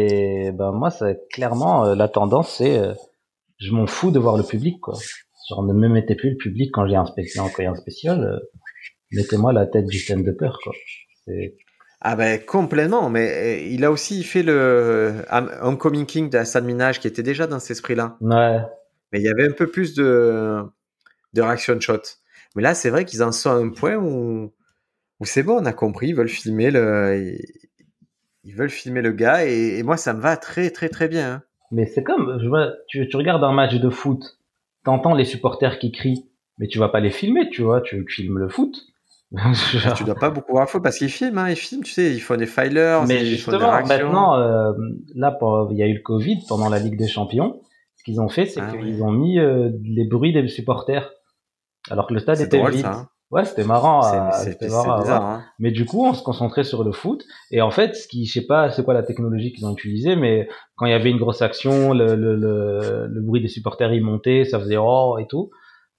et 0.49 0.53
ben 0.53 0.73
moi, 0.73 0.91
ça 0.91 1.15
clairement 1.33 1.87
euh, 1.87 1.95
la 1.95 2.09
tendance, 2.09 2.57
c'est 2.57 2.79
euh, 2.79 2.95
je 3.59 3.73
m'en 3.73 3.87
fous 3.87 4.11
de 4.11 4.19
voir 4.19 4.37
le 4.37 4.45
public, 4.45 4.81
quoi. 4.81 4.95
Genre 5.49 5.65
ne 5.65 5.75
me 5.75 5.89
mettez 5.89 6.15
plus 6.17 6.31
le 6.31 6.37
public 6.37 6.71
quand 6.75 6.87
j'ai 6.89 6.97
un 6.97 7.07
spécial, 7.07 7.47
quand 7.55 7.63
il 7.63 7.65
y 7.65 7.69
a 7.69 7.73
un 7.73 7.77
spécial, 7.77 8.23
euh, 8.25 8.39
mettez-moi 9.13 9.53
la 9.53 9.67
tête 9.67 9.87
du 9.87 9.99
stand-upper, 9.99 10.51
quoi. 10.63 10.73
C'est 11.27 11.57
Ah 12.01 12.17
ben 12.17 12.41
complètement, 12.45 13.11
mais 13.11 13.31
euh, 13.31 13.67
il 13.69 13.85
a 13.85 13.91
aussi 13.91 14.23
fait 14.25 14.43
le 14.43 15.13
Hom- 15.31 15.51
Homecoming 15.63 16.07
King 16.07 16.31
de 16.31 16.39
Hassan 16.39 16.65
Minaj 16.65 16.99
qui 17.01 17.07
était 17.09 17.23
déjà 17.23 17.47
dans 17.47 17.59
cet 17.61 17.73
esprit-là. 17.73 18.17
ouais, 18.21 18.59
Mais 19.13 19.21
il 19.21 19.25
y 19.25 19.29
avait 19.29 19.47
un 19.49 19.53
peu 19.53 19.67
plus 19.67 19.95
de, 19.95 20.63
de 21.35 21.43
reaction 21.43 21.79
shot. 21.81 22.01
Mais 22.57 22.63
là, 22.63 22.75
c'est 22.75 22.91
vrai 22.91 23.05
qu'ils 23.05 23.23
en 23.23 23.33
sont 23.33 23.51
à 23.51 23.55
un 23.55 23.69
point 23.71 23.97
où, 23.97 24.53
où 25.21 25.25
c'est 25.25 25.43
bon, 25.43 25.59
on 25.61 25.67
a 25.67 25.73
compris, 25.73 26.09
ils 26.09 26.15
veulent 26.17 26.29
filmer 26.29 26.71
le, 26.71 27.17
ils, 27.19 27.41
ils 28.45 28.55
veulent 28.57 28.71
filmer 28.71 29.03
le 29.03 29.13
gars 29.13 29.47
et, 29.47 29.79
et 29.79 29.83
moi, 29.83 29.97
ça 29.97 30.15
me 30.15 30.21
va 30.21 30.37
très 30.37 30.71
très 30.71 30.89
très 30.89 31.09
bien. 31.09 31.33
hein. 31.35 31.43
mais 31.71 31.87
c'est 31.87 32.03
comme, 32.03 32.39
je 32.43 32.49
vois, 32.49 32.73
tu, 32.89 33.07
tu 33.09 33.17
regardes 33.17 33.45
un 33.45 33.53
match 33.53 33.75
de 33.75 33.91
foot, 33.91 34.23
t'entends 34.85 35.15
les 35.15 35.25
supporters 35.27 35.79
qui 35.79 35.93
crient, 35.93 36.29
mais 36.59 36.67
tu 36.67 36.79
vas 36.79 36.89
pas 36.89 37.01
les 37.01 37.11
filmer, 37.11 37.49
tu 37.51 37.63
vois, 37.63 37.81
tu 37.83 38.05
filmes 38.09 38.39
le 38.39 38.49
foot. 38.49 38.75
Genre- 39.33 39.95
Tu 39.95 40.05
dois 40.05 40.17
pas 40.17 40.31
beaucoup 40.31 40.53
voir 40.53 40.69
faute 40.69 40.83
parce 40.83 40.99
qu'ils 40.99 41.09
filment, 41.09 41.39
hein, 41.39 41.51
ils 41.51 41.57
filment, 41.57 41.85
tu 41.85 41.93
sais, 41.93 42.13
ils 42.13 42.21
font 42.21 42.37
des 42.37 42.47
filers, 42.47 43.05
Mais 43.07 43.25
justement, 43.25 43.85
maintenant, 43.87 44.37
euh, 44.39 44.73
là, 45.15 45.39
il 45.71 45.77
y 45.77 45.83
a 45.83 45.87
eu 45.87 45.95
le 45.95 46.03
Covid 46.03 46.39
pendant 46.49 46.69
la 46.69 46.79
Ligue 46.81 46.97
des 46.99 47.07
Champions. 47.07 47.61
Ce 47.97 48.03
qu'ils 48.05 48.21
ont 48.21 48.29
fait, 48.29 48.47
c'est 48.47 48.61
Ah 48.61 48.71
qu'ils 48.71 48.95
oui. 48.97 49.03
ont 49.03 49.13
mis 49.13 49.39
euh, 49.39 49.71
les 49.85 50.05
bruits 50.05 50.33
des 50.33 50.49
supporters. 50.49 51.13
Alors 51.91 52.07
que 52.07 52.15
le 52.15 52.21
stade 52.21 52.41
était 52.41 52.59
drôle 52.59 52.73
vide. 52.73 52.83
ça. 52.83 52.93
hein. 52.93 53.09
Ouais, 53.31 53.45
c'était 53.45 53.63
marrant. 53.63 54.03
C'est 54.03 54.51
c'était 54.51 54.69
marrant 54.69 55.01
bizarre. 55.03 55.25
hein. 55.25 55.45
Mais 55.61 55.71
du 55.71 55.85
coup, 55.87 56.05
on 56.05 56.13
se 56.15 56.23
concentrait 56.25 56.65
sur 56.65 56.83
le 56.83 56.91
foot. 56.91 57.23
Et 57.53 57.61
en 57.63 57.71
fait, 57.71 57.95
ce 57.95 58.09
qui, 58.09 58.27
je 58.27 58.33
sais 58.33 58.47
pas, 58.47 58.71
c'est 58.71 58.83
quoi 58.85 58.93
la 58.95 59.05
technologie 59.05 59.53
qu'ils 59.53 59.65
ont 59.67 59.73
utilisée, 59.73 60.17
mais 60.17 60.49
quand 60.75 60.87
il 60.87 60.91
y 60.91 60.95
avait 60.95 61.11
une 61.11 61.19
grosse 61.19 61.41
action, 61.41 61.93
le, 61.93 62.17
le, 62.17 62.35
le, 62.35 63.07
le 63.07 63.21
bruit 63.21 63.41
des 63.41 63.47
supporters 63.49 63.93
il 63.93 64.03
montait, 64.03 64.45
ça 64.45 64.59
faisait 64.59 64.79
oh 64.79 65.17
et 65.21 65.29
tout. 65.29 65.51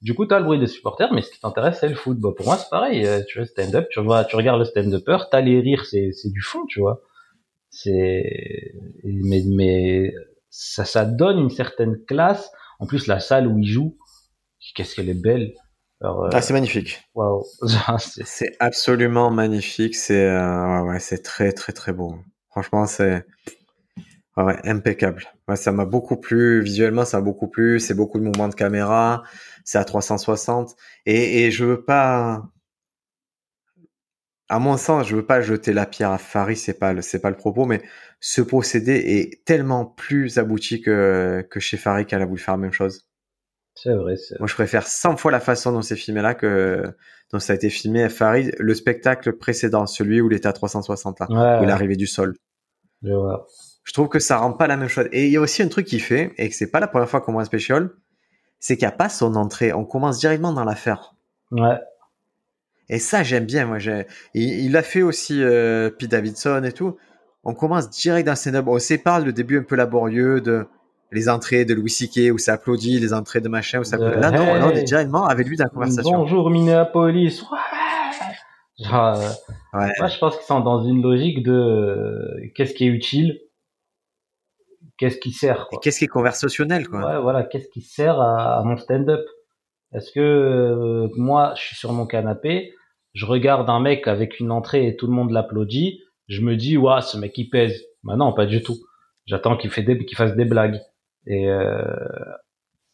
Du 0.02 0.16
coup, 0.16 0.26
t'as 0.26 0.39
le 0.39 0.45
bruit 0.45 0.60
des 0.60 0.68
supporters, 0.68 1.14
mais 1.14 1.22
ce 1.22 1.30
qui 1.32 1.39
t'intéresse, 1.39 1.78
c'est 1.80 1.89
le 1.89 1.95
foot. 1.95 2.18
Bah, 2.20 2.30
pour 2.36 2.45
moi, 2.47 2.58
c'est 2.58 2.70
pareil. 2.70 3.06
Euh, 3.06 3.22
Tu 3.28 3.38
vois, 3.39 3.45
stand-up, 3.47 3.88
tu 3.91 4.02
vois, 4.02 4.26
tu 4.26 4.36
regardes 4.36 4.60
le 4.60 4.66
stand-upper, 4.66 5.18
t'as 5.32 5.41
les 5.41 5.60
rires, 5.60 5.86
c'est, 5.86 6.12
c'est 6.12 6.32
du 6.32 6.41
fond, 6.41 6.66
tu 6.68 6.80
vois. 6.80 7.02
C'est, 7.70 8.74
mais, 9.04 9.43
mais, 9.47 10.14
ça, 10.49 10.86
ça 10.86 11.06
donne 11.06 11.39
une 11.39 11.49
certaine 11.49 11.97
classe. 12.06 12.52
En 12.80 12.88
plus, 12.88 13.08
la 13.08 13.20
salle 13.20 13.47
où 13.47 13.60
il 13.60 13.68
joue, 13.68 13.97
qu'est-ce 14.76 14.95
qu'elle 14.95 15.10
est 15.10 15.14
belle. 15.22 15.54
Alors, 16.02 16.26
euh, 16.26 16.30
Ah, 16.34 16.41
c'est 16.41 16.54
magnifique. 16.54 17.02
waouh. 17.16 17.43
Genre, 17.64 17.99
c'est- 18.02 18.56
absolument 18.60 19.30
magnifique. 19.32 19.95
C'est 19.95 20.26
euh, 20.26 20.82
ouais, 20.84 20.89
ouais, 20.89 20.99
c'est 20.99 21.22
très 21.24 21.52
très 21.52 21.74
très 21.74 21.93
beau. 21.93 22.16
Franchement, 22.49 22.86
c'est 22.88 23.24
ouais, 24.38 24.43
ouais, 24.43 24.60
impeccable. 24.68 25.24
Ouais, 25.47 25.56
ça 25.56 25.72
m'a 25.72 25.86
beaucoup 25.86 26.18
plu 26.18 26.62
visuellement, 26.62 27.06
ça 27.06 27.18
m'a 27.18 27.24
beaucoup 27.24 27.47
plu. 27.47 27.80
C'est 27.80 27.93
beaucoup 27.93 28.20
de 28.20 28.24
mouvements 28.24 28.47
de 28.49 28.56
caméra. 28.56 29.24
C'est 29.66 29.78
à 29.78 29.86
360 29.86 30.76
et, 31.05 31.43
et 31.45 31.51
je 31.51 31.66
veux 31.66 31.84
pas. 31.84 32.43
À 34.49 34.59
mon 34.59 34.76
sens, 34.76 35.07
je 35.07 35.16
veux 35.16 35.26
pas 35.26 35.41
jeter 35.41 35.72
la 35.72 35.86
pierre 35.86 36.12
à 36.12 36.18
Farid, 36.18 36.57
c'est 36.57 36.78
pas 36.78 36.91
le, 36.91 37.01
c'est 37.01 37.22
pas 37.22 37.30
le 37.30 37.38
propos, 37.38 37.66
mais 37.66 37.82
ce 38.20 38.41
procédé 38.41 38.95
est 38.95 39.45
tellement 39.45 39.86
plus 39.86 40.38
abouti 40.39 40.82
que, 40.82 41.47
que 41.49 41.62
chez 41.62 41.78
Farid 41.78 42.05
qu'elle 42.05 42.22
a 42.22 42.26
voulu 42.26 42.41
faire 42.41 42.55
la 42.55 42.57
même 42.59 42.74
chose. 42.74 43.07
c'est 43.76 43.93
vrai, 43.95 44.18
c'est 44.18 44.38
Moi, 44.39 44.47
je 44.47 44.53
préfère 44.53 44.86
100 44.88 45.16
fois 45.16 45.32
la 45.32 45.39
façon 45.39 45.72
dont 45.72 45.82
c'est 45.82 45.95
filmé 45.95 46.22
là 46.22 46.34
que 46.34 46.84
dont 47.32 47.39
ça 47.39 47.53
a 47.53 47.55
été 47.55 47.70
filmé 47.70 48.03
à 48.03 48.09
Farid. 48.09 48.53
Le 48.59 48.74
spectacle 48.74 49.32
précédent, 49.38 49.86
celui 49.88 50.20
où 50.20 50.30
il 50.30 50.36
était 50.36 50.47
à 50.47 50.53
360 50.53 51.22
là, 51.22 51.28
Ouais, 51.30 51.66
où 51.66 51.70
arrivé 51.70 51.95
du 51.95 52.05
sol. 52.07 52.36
je 53.03 53.14
vois. 53.14 53.47
Je 53.86 53.93
trouve 53.93 54.09
que 54.09 54.20
ça 54.20 54.38
rend 54.38 54.51
pas 54.51 54.68
la 54.68 54.76
même 54.76 54.89
chose. 54.89 55.07
Et 55.14 55.28
il 55.28 55.32
y 55.32 55.38
a 55.38 55.41
aussi 55.41 55.64
un 55.64 55.70
truc 55.70 55.88
qu'il 55.88 56.01
fait, 56.01 56.34
et 56.38 56.49
que 56.49 56.55
c'est 56.55 56.70
pas 56.70 56.82
la 56.82 56.88
première 56.89 57.09
fois 57.09 57.22
qu'on 57.22 57.32
voit 57.32 57.41
un 57.41 57.45
special, 57.45 57.91
c'est 58.62 58.78
qu'il 58.78 58.88
n'y 58.88 58.93
a 58.93 58.95
pas 58.95 59.09
son 59.09 59.36
entrée. 59.36 59.74
On 59.74 59.84
commence 59.84 60.20
directement 60.20 60.53
dans 60.53 60.64
l'affaire. 60.64 61.14
Ouais, 61.51 61.78
Et 62.88 62.99
ça, 62.99 63.24
j'aime 63.24 63.45
bien. 63.45 63.66
Moi, 63.66 63.80
j'ai- 63.80 64.05
il, 64.34 64.66
il 64.66 64.78
a 64.78 64.84
fait 64.84 65.01
aussi 65.01 65.43
euh, 65.43 65.89
Pete 65.89 66.12
Davidson 66.12 66.64
et 66.64 66.72
tout. 66.72 66.95
On 67.43 67.53
commence 67.53 67.89
direct 67.89 68.26
dans 68.28 68.36
stand-up. 68.36 68.66
On 68.68 68.80
sépare 68.80 69.20
le 69.20 69.34
début 69.34 69.59
un 69.59 69.64
peu 69.64 69.76
laborieux 69.76 70.39
de 70.39 70.66
les 71.12 71.28
entrées 71.28 71.66
de 71.66 71.74
Louis 71.74 71.89
C.K. 71.89 72.32
où 72.34 72.38
ça 72.38 72.53
applaudit, 72.53 72.97
les 72.99 73.14
entrées 73.14 73.41
de 73.41 73.49
machin 73.49 73.80
où 73.80 73.84
ça 73.84 73.97
applaudit. 73.97 74.22
Là, 74.22 74.32
non, 74.32 74.45
là, 74.53 74.68
on 74.68 74.72
est 74.72 74.84
directement 74.84 75.26
avec 75.26 75.45
lui 75.47 75.57
dans 75.57 75.66
la 75.66 75.70
conversation. 75.70 76.18
Bonjour 76.20 76.49
Minneapolis. 76.49 77.41
Ouais. 77.51 77.57
Genre, 78.86 79.18
euh, 79.18 79.30
Ouais. 79.80 79.91
moi, 79.99 80.07
je 80.07 80.18
pense 80.20 80.38
qu'ils 80.38 80.45
sont 80.45 80.59
dans 80.62 80.84
une 80.84 81.01
logique 81.01 81.43
de 81.43 81.51
euh, 81.51 82.49
qu'est-ce 82.55 82.74
qui 82.74 82.86
est 82.86 82.89
utile, 82.89 83.39
qu'est-ce 85.02 85.18
qui 85.18 85.32
sert. 85.32 85.68
Qu'est-ce 85.82 85.97
qui 85.97 86.06
est 86.06 86.08
conversationnel, 86.08 86.88
quoi. 86.88 86.99
Ouais, 86.99 87.20
voilà, 87.20 87.43
qu'est-ce 87.43 87.68
qui 87.70 87.82
sert 87.82 88.22
à, 88.22 88.60
à 88.60 88.64
mon 88.64 88.78
stand-up? 88.78 89.26
Est-ce 89.93 90.12
que 90.12 90.20
euh, 90.20 91.08
moi, 91.18 91.54
je 91.58 91.64
suis 91.64 91.76
sur 91.76 91.91
mon 91.91 92.06
canapé, 92.06 92.76
je 93.14 93.26
regarde 93.26 93.68
un 93.70 93.80
mec 93.80 94.08
avec 94.08 94.39
une 94.39 94.52
entrée 94.52 94.88
et 94.88 94.95
tout 94.95 95.08
le 95.08 95.14
monde 95.14 95.32
l'applaudit, 95.32 96.02
je 96.28 96.41
me 96.41 96.56
dis, 96.56 96.78
waouh, 96.78 97.02
ce 97.02 97.18
mec 97.18 97.36
il 97.36 97.49
pèse. 97.49 97.84
Bah 98.04 98.16
non, 98.16 98.32
pas 98.32 98.45
du 98.45 98.62
tout. 98.62 98.78
J'attends 99.26 99.58
qu'il 99.58 99.72
fait 99.72 99.82
des, 99.82 100.06
qu'il 100.06 100.16
fasse 100.16 100.36
des 100.36 100.45
blagues. 100.45 100.80
Et 101.26 101.49
euh, 101.49 101.84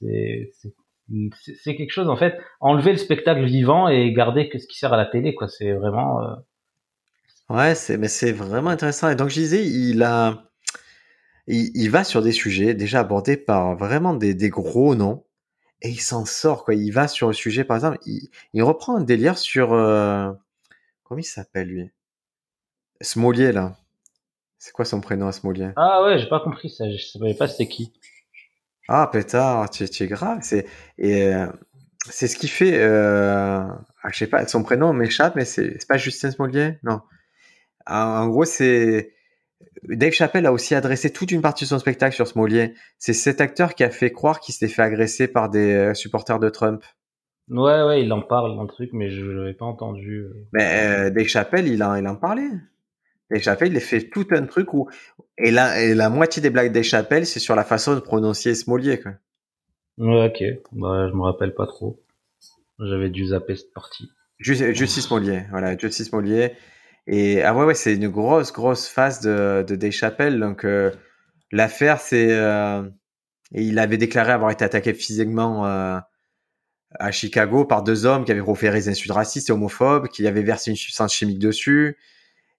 c'est, 0.02 1.76
quelque 1.76 1.92
chose 1.92 2.10
en 2.10 2.16
fait. 2.16 2.40
Enlever 2.62 2.92
le 2.94 2.98
spectacle 2.98 3.44
vivant 3.44 3.90
et 3.90 4.12
garder 4.14 4.48
que 4.48 4.60
ce 4.60 4.68
qui 4.68 4.78
sert 4.78 4.94
à 4.94 4.98
la 4.98 5.06
télé, 5.06 5.36
quoi. 5.36 5.50
C'est 5.50 5.74
vraiment. 5.74 6.24
euh, 6.24 6.36
Ouais, 7.50 7.76
c'est, 7.76 7.98
mais 7.98 8.08
c'est 8.08 8.32
vraiment 8.32 8.72
intéressant. 8.72 9.10
Et 9.10 9.16
donc, 9.16 9.30
je 9.30 9.36
disais, 9.36 9.66
il 9.66 10.04
a, 10.04 10.47
il, 11.48 11.72
il 11.76 11.90
va 11.90 12.04
sur 12.04 12.22
des 12.22 12.32
sujets 12.32 12.74
déjà 12.74 13.00
abordés 13.00 13.38
par 13.38 13.76
vraiment 13.76 14.14
des, 14.14 14.34
des 14.34 14.50
gros 14.50 14.96
noms 14.96 15.26
et 15.82 15.90
il 15.90 16.02
s'en 16.02 16.26
sort, 16.26 16.66
quoi. 16.66 16.76
Il 16.76 16.92
va 16.92 17.08
sur 17.08 17.28
le 17.28 17.34
sujet, 17.34 17.64
par 17.64 17.78
exemple, 17.78 18.00
il, 18.06 18.30
il 18.54 18.64
reprend 18.64 18.96
un 18.98 19.04
délire 19.04 19.38
sur, 19.38 19.74
euh, 19.74 20.32
comment 21.04 21.20
il 21.20 21.24
s'appelle, 21.24 21.68
lui? 21.68 21.92
Smolier, 23.02 23.52
là. 23.52 23.78
C'est 24.58 24.74
quoi 24.74 24.86
son 24.86 25.02
prénom, 25.02 25.32
Smolier? 25.32 25.70
Ah 25.76 26.04
ouais, 26.04 26.18
j'ai 26.18 26.28
pas 26.28 26.40
compris 26.40 26.70
ça. 26.70 26.90
Je 26.90 26.98
savais 26.98 27.36
pas 27.36 27.48
c'était 27.48 27.68
qui. 27.68 27.94
Ah, 28.88 29.08
pétard, 29.12 29.70
tu, 29.70 29.88
tu 29.88 30.04
es 30.04 30.08
grave. 30.08 30.40
C'est, 30.42 30.66
et, 30.98 31.28
euh, 31.28 31.46
c'est 32.10 32.28
ce 32.28 32.36
qui 32.36 32.48
fait, 32.48 32.80
euh, 32.80 33.62
ah, 34.02 34.10
je 34.12 34.18
sais 34.18 34.28
pas, 34.28 34.48
son 34.48 34.64
prénom 34.64 34.94
m'échappe, 34.94 35.36
mais 35.36 35.46
c'est, 35.46 35.76
c'est 35.80 35.88
pas 35.88 35.98
Justin 35.98 36.32
Smolier? 36.32 36.80
Non. 36.84 37.02
En, 37.86 37.96
en 37.96 38.28
gros, 38.30 38.46
c'est, 38.46 39.14
Dave 39.84 40.12
Chappelle 40.12 40.46
a 40.46 40.52
aussi 40.52 40.76
adressé 40.76 41.12
toute 41.12 41.32
une 41.32 41.42
partie 41.42 41.66
de 41.66 41.70
son 41.70 41.80
spectacle 41.80 42.16
sur 42.16 42.28
Smolier. 42.28 42.74
C'est 42.98 43.14
cet 43.14 43.42
acteur 43.42 43.76
qui 43.76 43.84
a 43.84 43.90
fait 43.90 44.12
croire 44.12 44.40
qu'il 44.40 44.54
s'était 44.54 44.72
fait 44.74 44.82
agresser 44.82 45.28
par 45.28 45.50
des 45.50 45.74
euh, 45.74 45.94
supporters 45.94 46.40
de 46.40 46.50
Trump. 46.50 46.84
Ouais, 47.50 47.84
ouais, 47.84 48.04
il 48.04 48.12
en 48.12 48.22
parle 48.22 48.56
dans 48.56 48.64
le 48.64 48.68
truc, 48.68 48.90
mais 48.94 49.10
je 49.10 49.24
l'avais 49.26 49.54
pas 49.54 49.66
entendu. 49.66 50.26
Mais 50.54 50.66
euh, 50.84 51.10
Dave 51.10 51.28
Chappelle, 51.28 51.68
il 51.68 51.82
en, 51.84 51.96
il 51.96 52.08
en 52.08 52.16
parlait. 52.16 52.50
Dave 53.32 53.42
Chappelle, 53.42 53.72
il 53.72 53.78
a 53.78 53.82
fait 53.82 54.10
tout 54.10 54.28
un 54.32 54.46
truc 54.46 54.74
où 54.74 54.90
et 55.38 55.52
la, 55.52 55.82
et 55.82 55.94
la 55.94 56.10
moitié 56.10 56.42
des 56.42 56.50
blagues 56.50 56.72
Dave 56.72 56.84
Chappelle, 56.84 57.26
c'est 57.26 57.40
sur 57.40 57.56
la 57.56 57.64
façon 57.64 57.94
de 57.96 58.00
prononcer 58.00 58.56
Smolier. 58.56 59.00
Quoi. 59.00 59.14
Ouais, 59.98 60.28
ok. 60.28 60.44
Bah, 60.74 61.08
je 61.10 61.14
me 61.16 61.22
rappelle 61.22 61.54
pas 61.54 61.68
trop. 61.68 62.00
J'avais 62.80 63.10
dû 63.10 63.28
zapper 63.28 63.56
cette 63.56 63.74
partie. 63.74 64.10
Ju- 64.40 64.76
Justice 64.76 65.10
Mollier, 65.10 65.44
voilà, 65.50 65.78
Justice 65.78 66.12
Mollier. 66.12 66.54
Et 67.08 67.42
ah 67.42 67.56
ouais, 67.56 67.64
ouais, 67.64 67.74
c'est 67.74 67.96
une 67.96 68.10
grosse, 68.10 68.52
grosse 68.52 68.88
phase 68.88 69.22
de, 69.22 69.66
de. 69.68 70.38
Donc 70.38 70.66
euh, 70.66 70.92
l'affaire, 71.52 72.02
c'est, 72.02 72.28
euh, 72.32 72.84
il 73.52 73.80
avait 73.80 73.98
déclaré 73.98 74.34
avoir 74.34 74.52
été 74.52 74.66
attaqué 74.66 74.94
physiquement 74.94 75.66
euh, 75.66 75.98
à 77.00 77.12
Chicago 77.12 77.64
par 77.64 77.84
deux 77.84 78.06
hommes 78.06 78.26
qui 78.26 78.32
avaient 78.32 78.42
proféré 78.42 78.80
des 78.80 78.90
insultes 78.90 79.14
racistes 79.14 79.50
et 79.50 79.54
homophobes, 79.54 80.10
qui 80.10 80.28
avaient 80.28 80.44
versé 80.44 80.70
une 80.70 80.76
substance 80.76 81.14
chimique 81.14 81.40
dessus. 81.40 81.98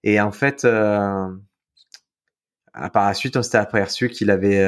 Et 0.03 0.19
en 0.19 0.31
fait, 0.31 0.63
par 0.63 1.35
la 2.73 3.13
suite, 3.13 3.37
on 3.37 3.43
s'était 3.43 3.57
aperçu 3.57 4.09
qu'il 4.09 4.31
avait, 4.31 4.65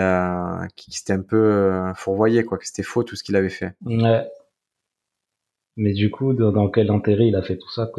qu'il 0.75 0.93
s'était 0.93 1.13
un 1.13 1.21
peu 1.21 1.91
fourvoyé, 1.95 2.43
quoi, 2.43 2.59
que 2.59 2.67
c'était 2.67 2.83
faux 2.83 3.03
tout 3.03 3.15
ce 3.15 3.23
qu'il 3.23 3.35
avait 3.35 3.49
fait. 3.49 3.73
Ouais. 3.85 4.27
Mais 5.77 5.93
du 5.93 6.11
coup, 6.11 6.33
dans, 6.33 6.69
quel 6.69 6.91
intérêt 6.91 7.27
il 7.27 7.35
a 7.35 7.41
fait 7.41 7.57
tout 7.57 7.71
ça, 7.71 7.89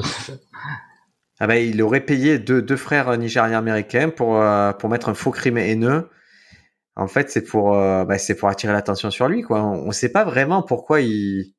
ah 1.43 1.49
ben, 1.49 1.57
il 1.57 1.83
aurait 1.83 2.03
payé 2.07 2.39
deux, 2.39 2.63
deux 2.63 2.77
frères 2.77 3.19
nigériens 3.19 3.59
américains 3.59 4.11
pour, 4.11 4.41
euh, 4.41 4.73
pour 4.73 4.89
mettre 4.89 5.09
un 5.09 5.15
faux 5.15 5.33
crime 5.33 5.59
haineux. 5.59 6.09
En 6.95 7.09
fait, 7.09 7.31
c'est 7.31 7.43
pour, 7.43 7.77
euh, 7.77 8.05
bah, 8.05 8.17
c'est 8.17 8.37
pour 8.37 8.49
attirer 8.49 8.73
l'attention 8.73 9.11
sur 9.11 9.27
lui, 9.27 9.43
quoi. 9.43 9.61
On 9.61 9.89
ne 9.89 9.93
sait 9.93 10.11
pas 10.11 10.23
vraiment 10.23 10.63
pourquoi 10.63 11.01
il. 11.01 11.53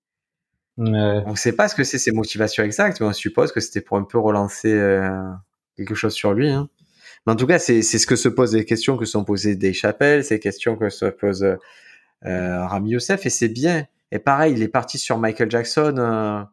On 0.78 0.86
ne 1.32 1.36
sait 1.36 1.52
pas 1.52 1.68
ce 1.68 1.76
que 1.76 1.84
c'est 1.84 1.98
ses 1.98 2.14
motivations 2.14 2.64
exactes, 2.64 3.02
mais 3.02 3.08
on 3.08 3.12
suppose 3.12 3.52
que 3.52 3.60
c'était 3.60 3.82
pour 3.82 3.98
un 3.98 4.06
peu 4.06 4.18
relancer 4.18 4.72
euh, 4.72 5.30
quelque 5.76 5.96
chose 5.96 6.14
sur 6.14 6.34
lui. 6.34 6.50
Hein. 6.50 6.70
Mais 7.28 7.34
en 7.34 7.36
tout 7.36 7.46
cas, 7.46 7.60
c'est 7.60 7.82
ce 7.82 8.08
que 8.08 8.16
se 8.16 8.30
posent 8.30 8.56
les 8.56 8.64
questions 8.64 8.96
que 8.96 9.04
sont 9.04 9.26
posées 9.26 9.58
des 9.58 9.74
chapelles, 9.74 10.24
ces 10.24 10.40
questions 10.40 10.78
que 10.78 10.88
se 10.88 11.08
pose 11.08 11.44
euh, 11.44 12.66
Rami 12.68 12.92
Youssef, 12.92 13.26
et 13.26 13.30
c'est 13.30 13.50
bien. 13.50 13.86
Et 14.14 14.20
pareil, 14.20 14.54
il 14.54 14.64
est 14.64 14.70
parti 14.70 14.98
sur 14.98 15.18
Michael 15.18 15.52
Jackson. 15.52 16.48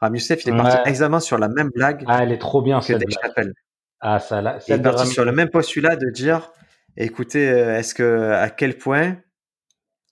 Rami 0.00 0.18
Youssef, 0.18 0.44
il 0.44 0.54
est 0.54 0.56
parti 0.56 0.76
exactement 0.88 1.20
sur 1.20 1.38
la 1.38 1.48
même 1.48 1.70
blague. 1.74 2.04
Ah, 2.06 2.22
elle 2.22 2.32
est 2.32 2.38
trop 2.38 2.62
bien, 2.62 2.80
que 2.80 2.92
des 2.92 3.10
chapelles. 3.10 3.52
Ah, 4.00 4.20
ça, 4.20 4.40
là, 4.40 4.58
il 4.68 4.74
est 4.74 4.82
parti 4.82 5.06
sur 5.08 5.24
le 5.24 5.32
même 5.32 5.50
postulat 5.50 5.96
de 5.96 6.10
dire, 6.10 6.52
écoutez, 6.96 7.50
euh, 7.50 7.76
est-ce 7.76 7.94
que, 7.94 8.32
à 8.32 8.48
quel 8.48 8.78
point, 8.78 9.16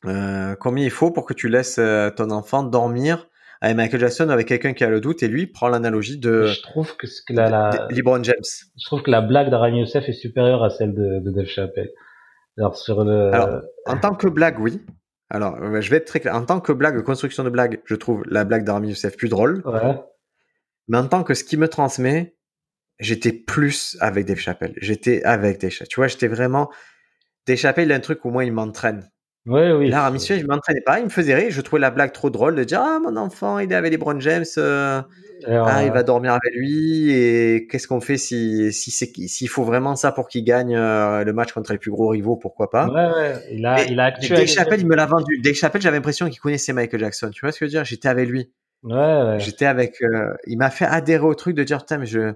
euh, 0.04 0.56
combien 0.58 0.84
il 0.84 0.90
faut 0.90 1.10
pour 1.12 1.24
que 1.24 1.34
tu 1.34 1.48
laisses 1.48 1.78
euh, 1.78 2.10
ton 2.10 2.30
enfant 2.30 2.62
dormir 2.64 3.28
avec 3.60 3.76
Michael 3.76 4.00
Jackson 4.00 4.28
avec 4.28 4.48
quelqu'un 4.48 4.74
qui 4.74 4.84
a 4.84 4.90
le 4.90 5.00
doute 5.00 5.22
et 5.22 5.28
lui 5.28 5.46
prend 5.46 5.68
l'analogie 5.68 6.18
de 6.18 6.46
je 6.46 6.60
trouve 6.60 6.94
que, 6.96 7.06
que 7.06 7.32
la, 7.32 7.48
la... 7.48 7.88
LeBron 7.90 8.22
James. 8.22 8.34
Je 8.78 8.84
trouve 8.84 9.02
que 9.02 9.10
la 9.10 9.22
blague 9.22 9.50
d'Arami 9.50 9.80
Youssef 9.80 10.08
est 10.08 10.12
supérieure 10.12 10.62
à 10.62 10.68
celle 10.70 10.94
de, 10.94 11.20
de 11.20 11.30
Dave 11.30 11.46
Chappelle. 11.46 11.90
Alors 12.58 12.76
sur 12.76 13.02
le 13.02 13.32
Alors, 13.32 13.62
en 13.86 13.96
tant 13.96 14.14
que 14.14 14.28
blague, 14.28 14.58
oui. 14.58 14.82
Alors, 15.28 15.56
euh, 15.62 15.80
je 15.80 15.90
vais 15.90 15.96
être 15.96 16.06
très 16.06 16.20
clair. 16.20 16.34
En 16.34 16.44
tant 16.44 16.60
que 16.60 16.72
blague, 16.72 17.02
construction 17.02 17.44
de 17.44 17.50
blague, 17.50 17.80
je 17.84 17.94
trouve 17.94 18.22
la 18.26 18.44
blague 18.44 18.64
d'Armi 18.64 18.90
Youssef 18.90 19.16
plus 19.16 19.28
drôle. 19.28 19.62
Ouais. 19.64 20.00
Mais 20.88 20.98
en 20.98 21.08
tant 21.08 21.24
que 21.24 21.34
ce 21.34 21.42
qui 21.42 21.56
me 21.56 21.68
transmet, 21.68 22.36
j'étais 23.00 23.32
plus 23.32 23.96
avec 24.00 24.26
Dave 24.26 24.38
Chappelle. 24.38 24.74
J'étais 24.76 25.22
avec 25.24 25.60
Dave 25.60 25.70
Chappelle. 25.70 25.88
Tu 25.88 25.96
vois, 25.96 26.06
j'étais 26.06 26.28
vraiment. 26.28 26.70
Dave 27.46 27.56
Chappelle, 27.56 27.88
il 27.88 27.92
a 27.92 27.96
un 27.96 28.00
truc 28.00 28.24
où 28.24 28.30
moi, 28.30 28.44
il 28.44 28.52
m'entraîne. 28.52 29.08
Oui, 29.46 29.70
oui. 29.70 29.88
Là, 29.88 30.02
Rami 30.02 30.18
Youssef, 30.18 30.40
il 30.40 30.46
m'entraînait 30.46 30.80
pas. 30.80 30.98
Il 30.98 31.04
me 31.04 31.10
faisait 31.10 31.34
rire. 31.34 31.50
Je 31.50 31.60
trouvais 31.60 31.80
la 31.80 31.90
blague 31.90 32.12
trop 32.12 32.30
drôle 32.30 32.56
de 32.56 32.64
dire 32.64 32.80
Ah, 32.82 32.98
mon 33.00 33.16
enfant, 33.16 33.60
il 33.60 33.70
est 33.70 33.76
avec 33.76 33.92
les 33.92 33.96
Brown 33.96 34.20
James. 34.20 34.44
Euh, 34.58 35.02
ah, 35.46 35.84
il 35.84 35.92
va 35.92 36.02
dormir 36.02 36.32
avec 36.32 36.54
lui. 36.54 37.12
Et 37.12 37.68
qu'est-ce 37.70 37.86
qu'on 37.86 38.00
fait 38.00 38.16
si 38.16 38.72
si 38.72 38.90
c'est 38.90 39.12
s'il 39.28 39.48
faut 39.48 39.62
vraiment 39.62 39.94
ça 39.94 40.10
pour 40.10 40.26
qu'il 40.26 40.42
gagne 40.42 40.74
euh, 40.74 41.22
le 41.22 41.32
match 41.32 41.52
contre 41.52 41.72
les 41.72 41.78
plus 41.78 41.92
gros 41.92 42.08
rivaux 42.08 42.36
Pourquoi 42.36 42.70
pas? 42.70 42.88
Ouais, 42.88 43.20
ouais. 43.20 43.34
Il 43.52 43.64
a, 43.64 43.84
il 43.84 44.00
a 44.00 44.10
Dave 44.10 44.46
Chappelle, 44.46 44.80
il 44.80 44.86
me 44.86 44.96
l'a 44.96 45.06
vendu. 45.06 45.38
Dave 45.40 45.54
Chappelle, 45.54 45.80
j'avais 45.80 45.98
l'impression 45.98 46.28
qu'il 46.28 46.40
connaissait 46.40 46.72
Michael 46.72 47.00
Jackson. 47.00 47.30
Tu 47.30 47.40
vois 47.42 47.52
ce 47.52 47.60
que 47.60 47.66
je 47.66 47.70
veux 47.70 47.78
dire? 47.78 47.84
J'étais 47.84 48.08
avec 48.08 48.28
lui. 48.28 48.50
Ouais, 48.82 48.94
ouais. 48.94 49.36
J'étais 49.38 49.66
avec. 49.66 50.02
Euh, 50.02 50.34
il 50.46 50.58
m'a 50.58 50.70
fait 50.70 50.86
adhérer 50.86 51.24
au 51.24 51.34
truc 51.34 51.54
de 51.54 51.62
dire 51.62 51.78
Putain, 51.78 51.98
mais 51.98 52.06
je. 52.06 52.32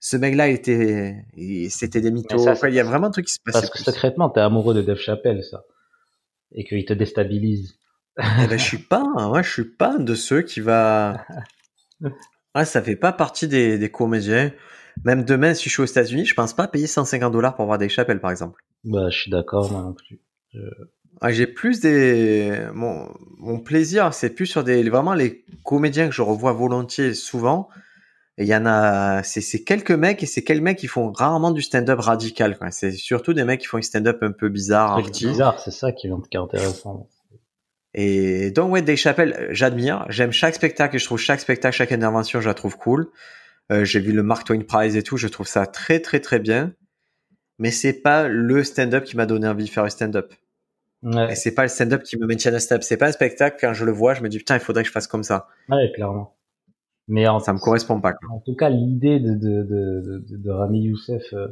Ce 0.00 0.16
mec-là, 0.16 0.46
était, 0.46 1.24
c'était 1.70 2.00
des 2.00 2.12
mythos. 2.12 2.46
il 2.68 2.74
y 2.74 2.78
a 2.78 2.84
vraiment 2.84 3.08
un 3.08 3.10
truc 3.10 3.26
qui 3.26 3.32
se 3.32 3.40
passe. 3.44 3.54
Parce 3.54 3.70
que 3.70 3.78
secrètement, 3.78 4.30
t'es 4.30 4.38
amoureux 4.38 4.72
de 4.72 4.82
Dave 4.82 4.98
Chappelle, 4.98 5.42
ça 5.42 5.64
et 6.52 6.64
qu'il 6.64 6.84
te 6.84 6.92
déstabilise. 6.92 7.78
eh 8.18 8.46
ben, 8.48 8.58
je 8.58 8.64
suis 8.64 8.78
pas, 8.78 9.28
ouais, 9.30 9.42
je 9.42 9.50
suis 9.50 9.64
pas 9.64 9.98
de 9.98 10.14
ceux 10.14 10.42
qui 10.42 10.60
va. 10.60 11.24
Ouais, 12.54 12.64
ça 12.64 12.82
fait 12.82 12.96
pas 12.96 13.12
partie 13.12 13.46
des, 13.46 13.78
des 13.78 13.90
comédiens. 13.90 14.50
Même 15.04 15.24
demain, 15.24 15.54
si 15.54 15.68
je 15.68 15.74
suis 15.74 15.82
aux 15.82 15.86
États-Unis, 15.86 16.24
je 16.24 16.34
pense 16.34 16.54
pas 16.54 16.66
payer 16.66 16.86
150 16.86 17.32
dollars 17.32 17.54
pour 17.54 17.66
voir 17.66 17.78
des 17.78 17.88
chapelles, 17.88 18.20
par 18.20 18.30
exemple. 18.30 18.62
Bah, 18.84 19.10
je 19.10 19.18
suis 19.18 19.30
d'accord, 19.30 19.70
moi 19.70 19.82
non 19.82 19.92
plus. 19.92 20.18
j'ai 21.28 21.46
plus 21.46 21.80
des, 21.80 22.66
mon, 22.72 23.14
mon 23.36 23.60
plaisir, 23.60 24.14
c'est 24.14 24.30
plus 24.30 24.46
sur 24.46 24.64
des, 24.64 24.88
vraiment 24.88 25.14
les 25.14 25.44
comédiens 25.62 26.08
que 26.08 26.14
je 26.14 26.22
revois 26.22 26.52
volontiers 26.52 27.14
souvent. 27.14 27.68
Et 28.38 28.44
il 28.44 28.48
y 28.48 28.54
en 28.54 28.66
a, 28.66 29.24
c'est 29.24 29.64
quelques 29.64 29.90
mecs 29.90 30.22
et 30.22 30.26
c'est 30.26 30.44
quelques 30.44 30.62
mecs 30.62 30.78
qui 30.78 30.86
font 30.86 31.10
rarement 31.10 31.50
du 31.50 31.60
stand-up 31.60 31.98
radical. 31.98 32.56
C'est 32.70 32.92
surtout 32.92 33.32
des 33.34 33.42
mecs 33.42 33.60
qui 33.60 33.66
font 33.66 33.78
un 33.78 33.82
stand-up 33.82 34.22
un 34.22 34.30
peu 34.30 34.48
bizarre. 34.48 35.00
C'est 35.12 35.26
bizarre, 35.26 35.58
c'est 35.58 35.72
ça 35.72 35.90
qui 35.90 36.06
est 36.06 36.36
intéressant. 36.36 37.08
Et 37.94 38.52
donc 38.52 38.70
ouais, 38.70 38.82
des 38.82 38.96
chapelles, 38.96 39.48
j'admire. 39.50 40.06
J'aime 40.08 40.30
chaque 40.30 40.54
spectacle 40.54 40.94
et 40.94 40.98
je 41.00 41.04
trouve 41.04 41.18
chaque 41.18 41.40
spectacle, 41.40 41.74
chaque 41.74 41.90
intervention, 41.90 42.40
je 42.40 42.46
la 42.46 42.54
trouve 42.54 42.78
cool. 42.78 43.08
Euh, 43.72 43.84
J'ai 43.84 43.98
vu 43.98 44.12
le 44.12 44.22
Mark 44.22 44.46
Twain 44.46 44.60
Prize 44.60 44.94
et 44.94 45.02
tout, 45.02 45.16
je 45.16 45.26
trouve 45.26 45.48
ça 45.48 45.66
très 45.66 45.98
très 45.98 46.20
très 46.20 46.38
bien. 46.38 46.72
Mais 47.58 47.72
c'est 47.72 47.92
pas 47.92 48.28
le 48.28 48.62
stand-up 48.62 49.02
qui 49.02 49.16
m'a 49.16 49.26
donné 49.26 49.48
envie 49.48 49.64
de 49.64 49.70
faire 49.70 49.82
un 49.82 49.90
stand-up. 49.90 50.32
Ouais. 51.02 51.32
Et 51.32 51.34
c'est 51.34 51.54
pas 51.54 51.62
le 51.62 51.68
stand-up 51.68 52.04
qui 52.04 52.16
me 52.16 52.26
maintient 52.26 52.54
à 52.54 52.60
stand-up. 52.60 52.84
C'est 52.84 52.98
pas 52.98 53.08
un 53.08 53.12
spectacle 53.12 53.56
quand 53.60 53.74
je 53.74 53.84
le 53.84 53.90
vois, 53.90 54.14
je 54.14 54.22
me 54.22 54.28
dis 54.28 54.38
putain, 54.38 54.54
il 54.54 54.60
faudrait 54.60 54.84
que 54.84 54.88
je 54.88 54.92
fasse 54.92 55.08
comme 55.08 55.24
ça. 55.24 55.48
Ouais, 55.68 55.90
clairement. 55.92 56.37
Mais 57.08 57.26
en, 57.26 57.40
ça 57.40 57.54
me 57.54 57.58
correspond 57.58 58.00
pas. 58.00 58.14
En 58.30 58.40
tout 58.40 58.54
cas, 58.54 58.68
l'idée 58.68 59.18
de, 59.18 59.34
de, 59.34 59.62
de, 59.62 60.24
de, 60.28 60.50
Rami 60.50 60.82
Youssef 60.82 61.32
euh, 61.32 61.48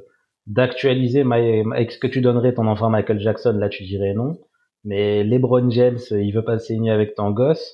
d'actualiser 0.46 1.22
avec 1.22 1.92
ce 1.92 1.98
que 1.98 2.06
tu 2.06 2.20
donnerais 2.20 2.54
ton 2.54 2.66
enfant 2.66 2.90
Michael 2.90 3.18
Jackson, 3.18 3.52
là 3.52 3.70
tu 3.70 3.84
dirais 3.84 4.12
non. 4.14 4.38
Mais 4.84 5.24
LeBron 5.24 5.70
James, 5.70 5.98
il 6.10 6.30
veut 6.32 6.44
pas 6.44 6.58
signer 6.58 6.90
avec 6.90 7.14
ton 7.14 7.30
gosse. 7.30 7.72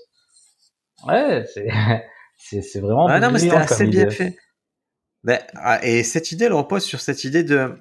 Ouais, 1.07 1.45
c'est 1.53 1.69
c'est, 2.37 2.63
c'est 2.63 2.81
vraiment. 2.81 3.07
Ah 3.09 3.19
non, 3.19 3.33
mais 3.33 3.41
c'était 3.41 3.57
assez 3.57 3.87
bien 3.87 4.09
fait. 4.09 4.37
Ben, 5.25 5.39
et 5.83 6.05
cette 6.05 6.33
idée, 6.33 6.47
elle 6.47 6.53
repose 6.53 6.85
sur 6.85 7.01
cette 7.01 7.25
idée 7.25 7.43
de. 7.43 7.77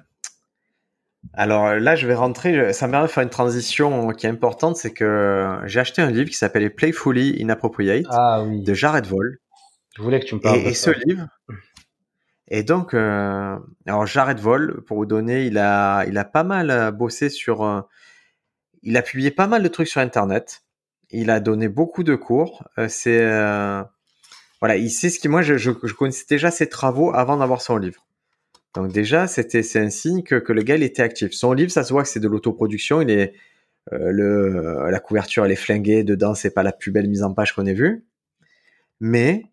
Alors 1.32 1.76
là, 1.76 1.94
je 1.94 2.08
vais 2.08 2.14
rentrer. 2.14 2.72
Ça 2.72 2.88
me 2.88 2.92
permet 2.92 3.06
de 3.06 3.12
faire 3.12 3.22
une 3.22 3.30
transition 3.30 4.08
qui 4.08 4.26
est 4.26 4.30
importante, 4.30 4.76
c'est 4.76 4.92
que 4.92 5.60
j'ai 5.66 5.78
acheté 5.78 6.02
un 6.02 6.10
livre 6.10 6.28
qui 6.28 6.36
s'appelle 6.36 6.74
Playfully 6.74 7.40
Inappropriate 7.40 8.06
ah, 8.10 8.42
oui. 8.44 8.62
de 8.62 8.74
Jared 8.74 9.06
Voll. 9.06 9.38
Je 9.96 10.02
voulais 10.02 10.20
que 10.20 10.26
tu 10.26 10.34
me 10.34 10.40
parles. 10.40 10.58
Et, 10.58 10.68
et 10.68 10.74
ce 10.74 10.90
livre. 11.06 11.28
Et 12.48 12.62
donc, 12.62 12.92
euh, 12.92 13.58
alors 13.86 14.06
Jared 14.06 14.38
Vol, 14.38 14.82
pour 14.86 14.98
vous 14.98 15.06
donner, 15.06 15.46
il 15.46 15.56
a, 15.56 16.04
il 16.06 16.18
a 16.18 16.24
pas 16.24 16.44
mal 16.44 16.70
euh, 16.70 16.90
bossé 16.90 17.30
sur. 17.30 17.64
Euh, 17.64 17.80
il 18.82 18.96
a 18.96 19.02
publié 19.02 19.30
pas 19.30 19.46
mal 19.46 19.62
de 19.62 19.68
trucs 19.68 19.88
sur 19.88 20.00
Internet. 20.00 20.62
Il 21.10 21.30
a 21.30 21.40
donné 21.40 21.68
beaucoup 21.68 22.02
de 22.02 22.14
cours. 22.14 22.68
Euh, 22.78 22.88
c'est 22.88 23.20
voilà, 24.60 24.76
il 24.76 24.90
sait 24.90 25.08
ce 25.08 25.18
qui. 25.18 25.28
Moi, 25.28 25.42
je, 25.42 25.56
je, 25.56 25.70
je, 25.82 25.94
connaissais 25.94 26.26
déjà 26.28 26.50
ses 26.50 26.68
travaux 26.68 27.12
avant 27.14 27.38
d'avoir 27.38 27.62
son 27.62 27.78
livre. 27.78 28.06
Donc 28.74 28.92
déjà, 28.92 29.26
c'était 29.26 29.62
c'est 29.62 29.80
un 29.80 29.90
signe 29.90 30.22
que, 30.22 30.36
que 30.36 30.52
le 30.52 30.62
gars 30.62 30.76
il 30.76 30.82
était 30.82 31.02
actif. 31.02 31.32
Son 31.32 31.52
livre, 31.52 31.70
ça 31.70 31.84
se 31.84 31.92
voit 31.92 32.02
que 32.02 32.08
c'est 32.08 32.20
de 32.20 32.28
l'autoproduction. 32.28 33.00
Il 33.00 33.10
est 33.10 33.34
le 33.90 34.90
la 34.90 35.00
couverture 35.00 35.44
elle 35.44 35.52
est 35.52 35.56
flinguée 35.56 36.04
dedans, 36.04 36.34
c'est 36.34 36.52
pas 36.52 36.62
la 36.62 36.72
plus 36.72 36.92
belle 36.92 37.08
mise 37.08 37.22
en 37.22 37.34
page 37.34 37.54
qu'on 37.54 37.66
ait 37.66 37.74
vue. 37.74 38.04
Mais 39.00 39.44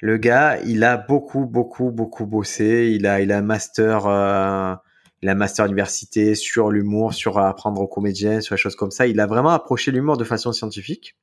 le 0.00 0.18
gars, 0.18 0.58
il 0.64 0.84
a 0.84 0.96
beaucoup, 0.96 1.46
beaucoup, 1.46 1.90
beaucoup 1.90 2.26
bossé. 2.26 2.92
Il 2.94 3.06
a, 3.06 3.20
il 3.20 3.32
a 3.32 3.40
master, 3.42 4.06
euh, 4.06 4.74
il 5.22 5.28
a 5.28 5.34
master 5.34 5.66
université 5.66 6.34
sur 6.34 6.70
l'humour, 6.70 7.14
sur 7.14 7.38
apprendre 7.38 7.80
aux 7.80 7.86
comédiens, 7.86 8.40
sur 8.40 8.54
les 8.54 8.60
choses 8.60 8.76
comme 8.76 8.90
ça. 8.90 9.06
Il 9.06 9.20
a 9.20 9.26
vraiment 9.26 9.50
approché 9.50 9.90
l'humour 9.90 10.16
de 10.16 10.24
façon 10.24 10.52
scientifique. 10.52 11.16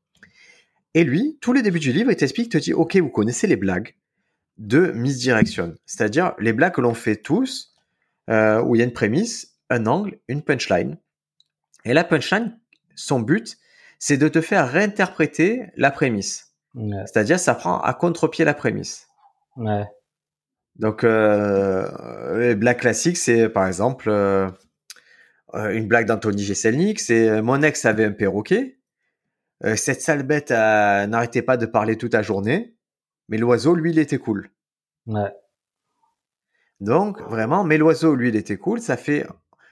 Et 0.95 1.03
lui, 1.03 1.37
tous 1.41 1.53
les 1.53 1.61
débuts 1.61 1.79
du 1.79 1.91
livre, 1.91 2.11
il 2.11 2.15
t'explique, 2.15 2.51
te 2.51 2.57
dit, 2.57 2.73
ok, 2.73 2.97
vous 2.97 3.09
connaissez 3.09 3.47
les 3.47 3.55
blagues 3.55 3.95
de 4.59 4.91
misdirection, 4.91 5.73
c'est-à-dire 5.87 6.35
les 6.37 6.53
blagues 6.53 6.73
que 6.73 6.81
l'on 6.81 6.93
fait 6.93 7.15
tous, 7.15 7.73
euh, 8.29 8.61
où 8.61 8.75
il 8.75 8.79
y 8.79 8.81
a 8.81 8.85
une 8.85 8.93
prémisse, 8.93 9.55
un 9.71 9.87
angle, 9.87 10.19
une 10.27 10.43
punchline. 10.43 10.97
Et 11.85 11.93
la 11.93 12.03
punchline, 12.03 12.59
son 12.95 13.19
but, 13.19 13.57
c'est 13.97 14.17
de 14.17 14.27
te 14.27 14.41
faire 14.41 14.69
réinterpréter 14.69 15.67
la 15.75 15.89
prémisse. 15.89 16.52
Ouais. 16.75 17.03
C'est-à-dire, 17.05 17.39
ça 17.39 17.55
prend 17.55 17.79
à 17.79 17.93
contre-pied 17.93 18.45
la 18.45 18.53
prémisse. 18.53 19.07
Ouais. 19.55 19.85
Donc, 20.75 21.03
euh, 21.03 22.39
les 22.39 22.55
blagues 22.55 22.79
classiques, 22.79 23.17
c'est 23.17 23.47
par 23.49 23.67
exemple 23.67 24.09
euh, 24.09 24.49
une 25.53 25.87
blague 25.87 26.07
d'Anthony 26.07 26.43
Jeselnik, 26.43 26.99
c'est 26.99 27.41
mon 27.41 27.61
ex 27.61 27.85
avait 27.85 28.05
un 28.05 28.11
perroquet. 28.11 28.79
Euh, 29.63 29.75
cette 29.75 30.01
sale 30.01 30.23
bête 30.23 30.49
n'arrêtait 30.49 31.43
pas 31.43 31.57
de 31.57 31.65
parler 31.65 31.97
toute 31.97 32.13
la 32.13 32.23
journée, 32.23 32.75
mais 33.29 33.37
l'oiseau, 33.37 33.75
lui, 33.75 33.91
il 33.91 33.99
était 33.99 34.17
cool. 34.17 34.49
Ouais. 35.05 35.31
Donc, 36.79 37.21
vraiment, 37.21 37.63
mais 37.63 37.77
l'oiseau, 37.77 38.15
lui, 38.15 38.29
il 38.29 38.35
était 38.35 38.57
cool. 38.57 38.81
Ça 38.81 38.97
fait, 38.97 39.27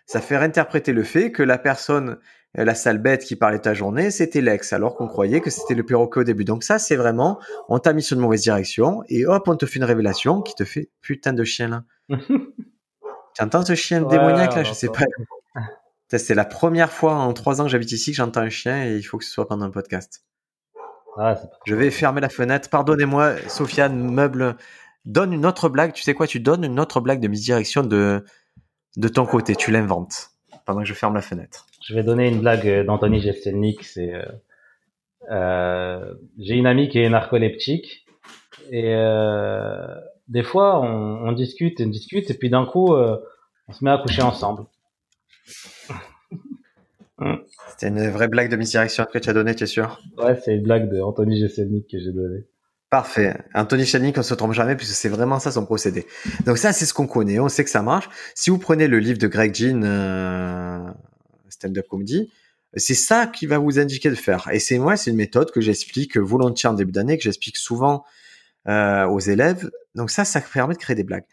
ça 0.05 0.21
fait 0.21 0.37
réinterpréter 0.37 0.93
le 0.93 1.03
fait 1.03 1.31
que 1.31 1.43
la 1.43 1.57
personne 1.57 2.19
la 2.53 2.75
sale 2.75 2.97
bête 2.97 3.23
qui 3.23 3.35
parlait 3.35 3.59
ta 3.59 3.73
journée, 3.73 4.11
c'était 4.11 4.41
l'ex, 4.41 4.73
alors 4.73 4.95
qu'on 4.95 5.07
croyait 5.07 5.39
que 5.39 5.49
c'était 5.49 5.73
le 5.73 5.83
perroquet 5.83 6.19
au 6.19 6.23
début. 6.23 6.43
Donc 6.43 6.63
ça, 6.63 6.79
c'est 6.79 6.95
vraiment, 6.95 7.39
on 7.69 7.79
t'a 7.79 7.93
mis 7.93 8.03
sur 8.03 8.15
une 8.15 8.21
mauvaise 8.21 8.41
direction, 8.41 9.03
et 9.07 9.25
hop, 9.25 9.47
on 9.47 9.55
te 9.55 9.65
fait 9.65 9.77
une 9.79 9.85
révélation 9.85 10.41
qui 10.41 10.53
te 10.55 10.65
fait 10.65 10.89
putain 11.01 11.33
de 11.33 11.43
chien 11.43 11.69
là. 11.69 11.83
tu 12.17 13.43
entends 13.43 13.63
ce 13.63 13.75
chien 13.75 14.03
Ouais, 14.03 14.09
démoniaque 14.09 14.55
là 14.55 14.63
Je 14.63 14.73
sais 14.73 14.89
pas. 14.89 15.05
C'est 16.17 16.35
la 16.35 16.43
première 16.43 16.91
fois 16.91 17.13
en 17.13 17.31
trois 17.31 17.61
ans 17.61 17.65
que 17.65 17.69
j'habite 17.69 17.93
ici 17.93 18.11
que 18.11 18.17
j'entends 18.17 18.41
un 18.41 18.49
chien 18.49 18.85
et 18.85 18.97
il 18.97 19.03
faut 19.03 19.17
que 19.17 19.23
ce 19.23 19.31
soit 19.31 19.47
pendant 19.47 19.65
un 19.65 19.71
podcast. 19.71 20.25
Ah, 21.17 21.39
Je 21.65 21.73
vais 21.73 21.89
fermer 21.89 22.19
la 22.19 22.27
fenêtre. 22.27 22.69
Pardonnez-moi, 22.69 23.35
Sofiane, 23.47 24.11
meuble. 24.11 24.57
Donne 25.05 25.31
une 25.31 25.45
autre 25.45 25.69
blague. 25.69 25.93
Tu 25.93 26.03
sais 26.03 26.13
quoi 26.13 26.27
Tu 26.27 26.41
donnes 26.41 26.65
une 26.65 26.81
autre 26.81 26.99
blague 26.99 27.21
de 27.21 27.29
misdirection 27.29 27.83
de, 27.83 28.25
de 28.97 29.07
ton 29.07 29.25
côté. 29.25 29.55
Tu 29.55 29.71
l'inventes 29.71 30.31
pendant 30.65 30.81
que 30.81 30.87
je 30.87 30.93
ferme 30.93 31.15
la 31.15 31.21
fenêtre. 31.21 31.65
Je 31.82 31.95
vais 31.95 32.03
donner 32.03 32.29
une 32.29 32.41
blague 32.41 32.67
euh, 32.67 32.84
d'Anthony 32.84 33.19
Jeselnik. 33.19 33.84
C'est, 33.84 34.13
euh, 34.13 34.25
euh, 35.32 36.13
j'ai 36.38 36.55
une 36.55 36.67
amie 36.67 36.89
qui 36.89 36.99
est 36.99 37.09
narcoleptique 37.09 38.05
et 38.69 38.93
euh, 38.95 39.88
des 40.27 40.43
fois, 40.43 40.79
on, 40.82 41.32
discute, 41.34 41.82
on 41.82 41.88
discute, 41.88 42.29
et 42.29 42.34
puis 42.34 42.49
d'un 42.49 42.65
coup, 42.65 42.95
on 42.95 43.73
se 43.73 43.84
met 43.84 43.91
à 43.91 43.97
coucher 43.97 44.21
ensemble. 44.21 44.63
C'était 47.67 47.89
une 47.89 48.09
vraie 48.09 48.29
blague 48.29 48.49
de 48.49 48.55
misdirection 48.55 49.05
que 49.11 49.19
tu 49.19 49.29
as 49.29 49.34
donnée, 49.34 49.55
tu 49.55 49.65
es 49.65 49.67
sûr? 49.67 49.99
Ouais, 50.17 50.36
c'est 50.38 50.55
une 50.55 50.63
blague 50.63 50.89
de 50.89 51.01
Anthony 51.01 51.38
Jeselnik 51.38 51.89
que 51.89 51.99
j'ai 51.99 52.13
donnée. 52.13 52.45
Parfait. 52.89 53.36
Anthony 53.53 53.84
Jeselnik, 53.84 54.17
on 54.17 54.23
se 54.23 54.34
trompe 54.34 54.53
jamais 54.53 54.75
puisque 54.77 54.93
c'est 54.93 55.09
vraiment 55.09 55.39
ça 55.39 55.51
son 55.51 55.65
procédé. 55.65 56.05
Donc 56.45 56.57
ça, 56.57 56.71
c'est 56.71 56.86
ce 56.86 56.93
qu'on 56.93 57.07
connaît. 57.07 57.39
On 57.39 57.49
sait 57.49 57.65
que 57.65 57.69
ça 57.69 57.82
marche. 57.82 58.09
Si 58.36 58.49
vous 58.49 58.57
prenez 58.57 58.88
le 58.88 58.99
livre 58.99 59.19
de 59.19 59.27
Greg 59.27 59.53
Jean, 59.53 60.93
Stand-up 61.62 61.88
Comedy, 61.88 62.32
c'est 62.76 62.95
ça 62.95 63.28
qui 63.28 63.45
va 63.45 63.57
vous 63.57 63.80
indiquer 63.80 64.09
de 64.09 64.16
faire. 64.16 64.49
Et 64.51 64.59
c'est 64.59 64.78
moi, 64.78 64.97
c'est 64.97 65.12
une 65.12 65.18
méthode 65.18 65.51
que 65.51 65.62
j'explique 65.62 66.18
volontiers 66.18 66.70
en 66.70 66.74
début 66.74 66.91
d'année, 66.91 67.18
que 67.18 67.24
j'explique 67.24 67.57
souvent 67.57 68.05
euh, 68.68 69.05
aux 69.05 69.20
élèves. 69.20 69.70
Donc 69.95 70.09
ça, 70.09 70.26
ça 70.26 70.41
permet 70.41 70.74
de 70.74 70.80
créer 70.80 70.95
des 70.95 71.03
blagues. 71.03 71.26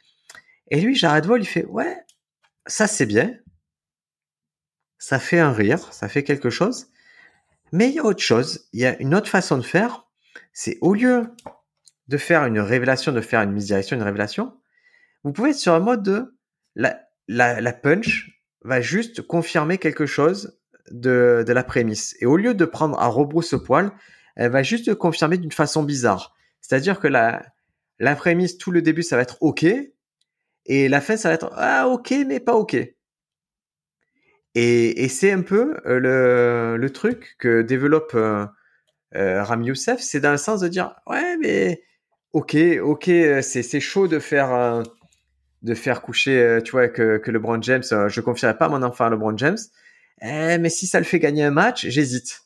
Et 0.70 0.81
lui, 0.81 0.95
Jared 0.95 1.26
Wall, 1.26 1.41
il 1.41 1.47
fait, 1.47 1.64
ouais, 1.66 1.97
ça 2.66 2.87
c'est 2.87 3.07
bien. 3.07 3.35
Ça 4.99 5.18
fait 5.18 5.39
un 5.39 5.53
rire, 5.53 5.93
ça 5.93 6.09
fait 6.09 6.24
quelque 6.24 6.51
chose. 6.51 6.89
Mais 7.70 7.89
il 7.89 7.95
y 7.95 7.99
a 8.01 8.05
autre 8.05 8.22
chose. 8.22 8.68
Il 8.72 8.81
y 8.81 8.87
a 8.87 9.01
une 9.01 9.14
autre 9.14 9.29
façon 9.29 9.57
de 9.57 9.62
faire. 9.62 10.09
C'est 10.53 10.79
au 10.81 10.95
lieu 10.95 11.31
de 12.09 12.16
faire 12.16 12.45
une 12.47 12.59
révélation, 12.59 13.12
de 13.12 13.20
faire 13.20 13.43
une 13.43 13.53
misdirection, 13.53 13.97
une 13.97 14.03
révélation, 14.03 14.59
vous 15.24 15.33
pouvez 15.33 15.51
être 15.51 15.57
sur 15.57 15.74
un 15.74 15.81
mode 15.81 16.03
de 16.03 16.35
la, 16.74 17.72
punch 17.72 18.38
va 18.68 18.80
juste 18.80 19.22
confirmer 19.22 19.78
quelque 19.78 20.06
chose 20.06 20.58
de, 20.90 21.44
la 21.46 21.64
prémisse. 21.64 22.16
Et 22.20 22.26
au 22.26 22.36
lieu 22.36 22.54
de 22.54 22.64
prendre 22.64 23.00
un 23.00 23.08
rebrousse-poil, 23.08 23.92
elle 24.36 24.50
va 24.50 24.62
juste 24.62 24.94
confirmer 24.94 25.38
d'une 25.38 25.52
façon 25.52 25.82
bizarre. 25.82 26.34
C'est-à-dire 26.60 27.00
que 27.00 27.08
la, 27.08 27.44
la 27.98 28.14
prémisse, 28.14 28.58
tout 28.58 28.70
le 28.70 28.82
début, 28.82 29.02
ça 29.02 29.16
va 29.16 29.22
être 29.22 29.38
OK. 29.40 29.66
Et 30.66 30.88
la 30.88 31.00
fin, 31.00 31.16
ça 31.16 31.28
va 31.28 31.34
être 31.34 31.50
Ah, 31.54 31.88
OK, 31.88 32.12
mais 32.26 32.40
pas 32.40 32.54
OK. 32.54 32.74
Et, 32.74 32.94
et 35.04 35.08
c'est 35.08 35.32
un 35.32 35.42
peu 35.42 35.76
euh, 35.86 36.00
le, 36.00 36.76
le, 36.78 36.90
truc 36.90 37.36
que 37.38 37.62
développe 37.62 38.12
euh, 38.14 38.46
euh, 39.14 39.44
Youssef, 39.62 40.00
c'est 40.00 40.20
dans 40.20 40.32
le 40.32 40.38
sens 40.38 40.60
de 40.60 40.68
dire 40.68 40.94
Ouais, 41.06 41.36
mais 41.36 41.82
OK, 42.32 42.56
OK, 42.82 43.10
c'est 43.42 43.80
chaud 43.80 44.08
de 44.08 44.18
faire, 44.18 44.82
de 45.62 45.74
faire 45.74 46.02
coucher, 46.02 46.61
tu 46.64 46.72
vois, 46.72 46.88
que, 46.88 47.18
que 47.18 47.30
LeBron 47.30 47.61
James, 47.62 47.82
je 47.82 48.20
confierai 48.20 48.56
pas 48.56 48.68
mon 48.68 48.82
enfant 48.82 49.06
à 49.06 49.11
LeBron 49.11 49.36
James. 49.36 49.59
Eh, 50.22 50.59
mais 50.59 50.70
si 50.70 50.86
ça 50.86 50.98
le 50.98 51.04
fait 51.04 51.18
gagner 51.18 51.44
un 51.44 51.50
match, 51.50 51.86
j'hésite. 51.86 52.42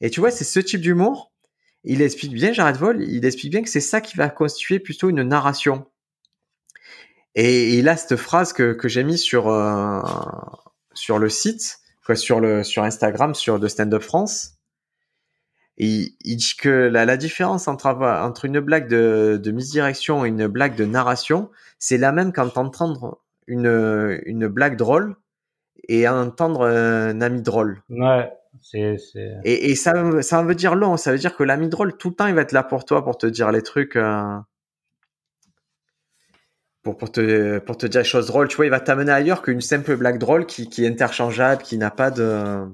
Et 0.00 0.10
tu 0.10 0.20
vois, 0.20 0.30
c'est 0.30 0.44
ce 0.44 0.60
type 0.60 0.80
d'humour 0.80 1.30
il 1.84 2.02
explique 2.02 2.32
bien, 2.32 2.52
Jared 2.52 2.76
Vol, 2.76 3.02
il 3.02 3.24
explique 3.24 3.50
bien 3.50 3.62
que 3.62 3.70
c'est 3.70 3.80
ça 3.80 4.00
qui 4.00 4.16
va 4.16 4.28
constituer 4.28 4.78
plutôt 4.80 5.08
une 5.08 5.22
narration. 5.22 5.86
Et 7.34 7.78
il 7.78 7.88
a 7.88 7.96
cette 7.96 8.16
phrase 8.16 8.52
que, 8.52 8.72
que 8.72 8.88
j'ai 8.88 9.04
mis 9.04 9.16
sur, 9.16 9.48
euh, 9.48 10.00
sur 10.92 11.18
le 11.18 11.28
site, 11.28 11.78
quoi, 12.04 12.16
sur, 12.16 12.40
le, 12.40 12.64
sur 12.64 12.82
Instagram, 12.82 13.34
sur 13.34 13.58
de 13.58 13.68
Stand 13.68 13.94
Up 13.94 14.02
France. 14.02 14.58
Il, 15.86 16.16
il 16.24 16.36
dit 16.36 16.54
que 16.58 16.68
la, 16.68 17.04
la 17.04 17.16
différence 17.16 17.68
entre, 17.68 17.86
entre 17.86 18.44
une 18.44 18.60
blague 18.60 18.88
de, 18.88 19.40
de 19.42 19.50
misdirection 19.50 20.24
et 20.24 20.28
une 20.28 20.46
blague 20.46 20.76
de 20.76 20.84
narration, 20.84 21.50
c'est 21.78 21.98
la 21.98 22.12
même 22.12 22.32
quand 22.32 22.56
entendre 22.56 23.20
une, 23.46 24.20
une 24.26 24.46
blague 24.46 24.76
drôle 24.76 25.16
et 25.88 26.06
entendre 26.08 26.66
un 26.66 27.20
ami 27.20 27.42
drôle. 27.42 27.82
Ouais. 27.88 28.30
Et, 29.44 29.70
et 29.70 29.74
ça, 29.74 30.22
ça 30.22 30.42
veut 30.42 30.54
dire 30.54 30.74
long. 30.74 30.96
Ça 30.96 31.12
veut 31.12 31.18
dire 31.18 31.36
que 31.36 31.44
l'ami 31.44 31.68
drôle, 31.68 31.96
tout 31.96 32.10
le 32.10 32.14
temps, 32.14 32.26
il 32.26 32.34
va 32.34 32.42
être 32.42 32.52
là 32.52 32.62
pour 32.62 32.84
toi, 32.84 33.04
pour 33.04 33.16
te 33.16 33.26
dire 33.26 33.50
les 33.52 33.62
trucs. 33.62 33.96
Euh, 33.96 34.36
pour, 36.82 36.96
pour, 36.96 37.12
te, 37.12 37.58
pour 37.58 37.76
te 37.76 37.86
dire 37.86 38.00
les 38.00 38.06
choses 38.06 38.26
drôles. 38.26 38.48
Tu 38.48 38.56
vois, 38.56 38.66
il 38.66 38.70
va 38.70 38.80
t'amener 38.80 39.12
ailleurs 39.12 39.42
qu'une 39.42 39.60
simple 39.60 39.96
blague 39.96 40.18
drôle 40.18 40.46
qui, 40.46 40.68
qui 40.68 40.84
est 40.84 40.88
interchangeable, 40.88 41.62
qui 41.62 41.78
n'a 41.78 41.90
pas 41.90 42.10
de. 42.10 42.66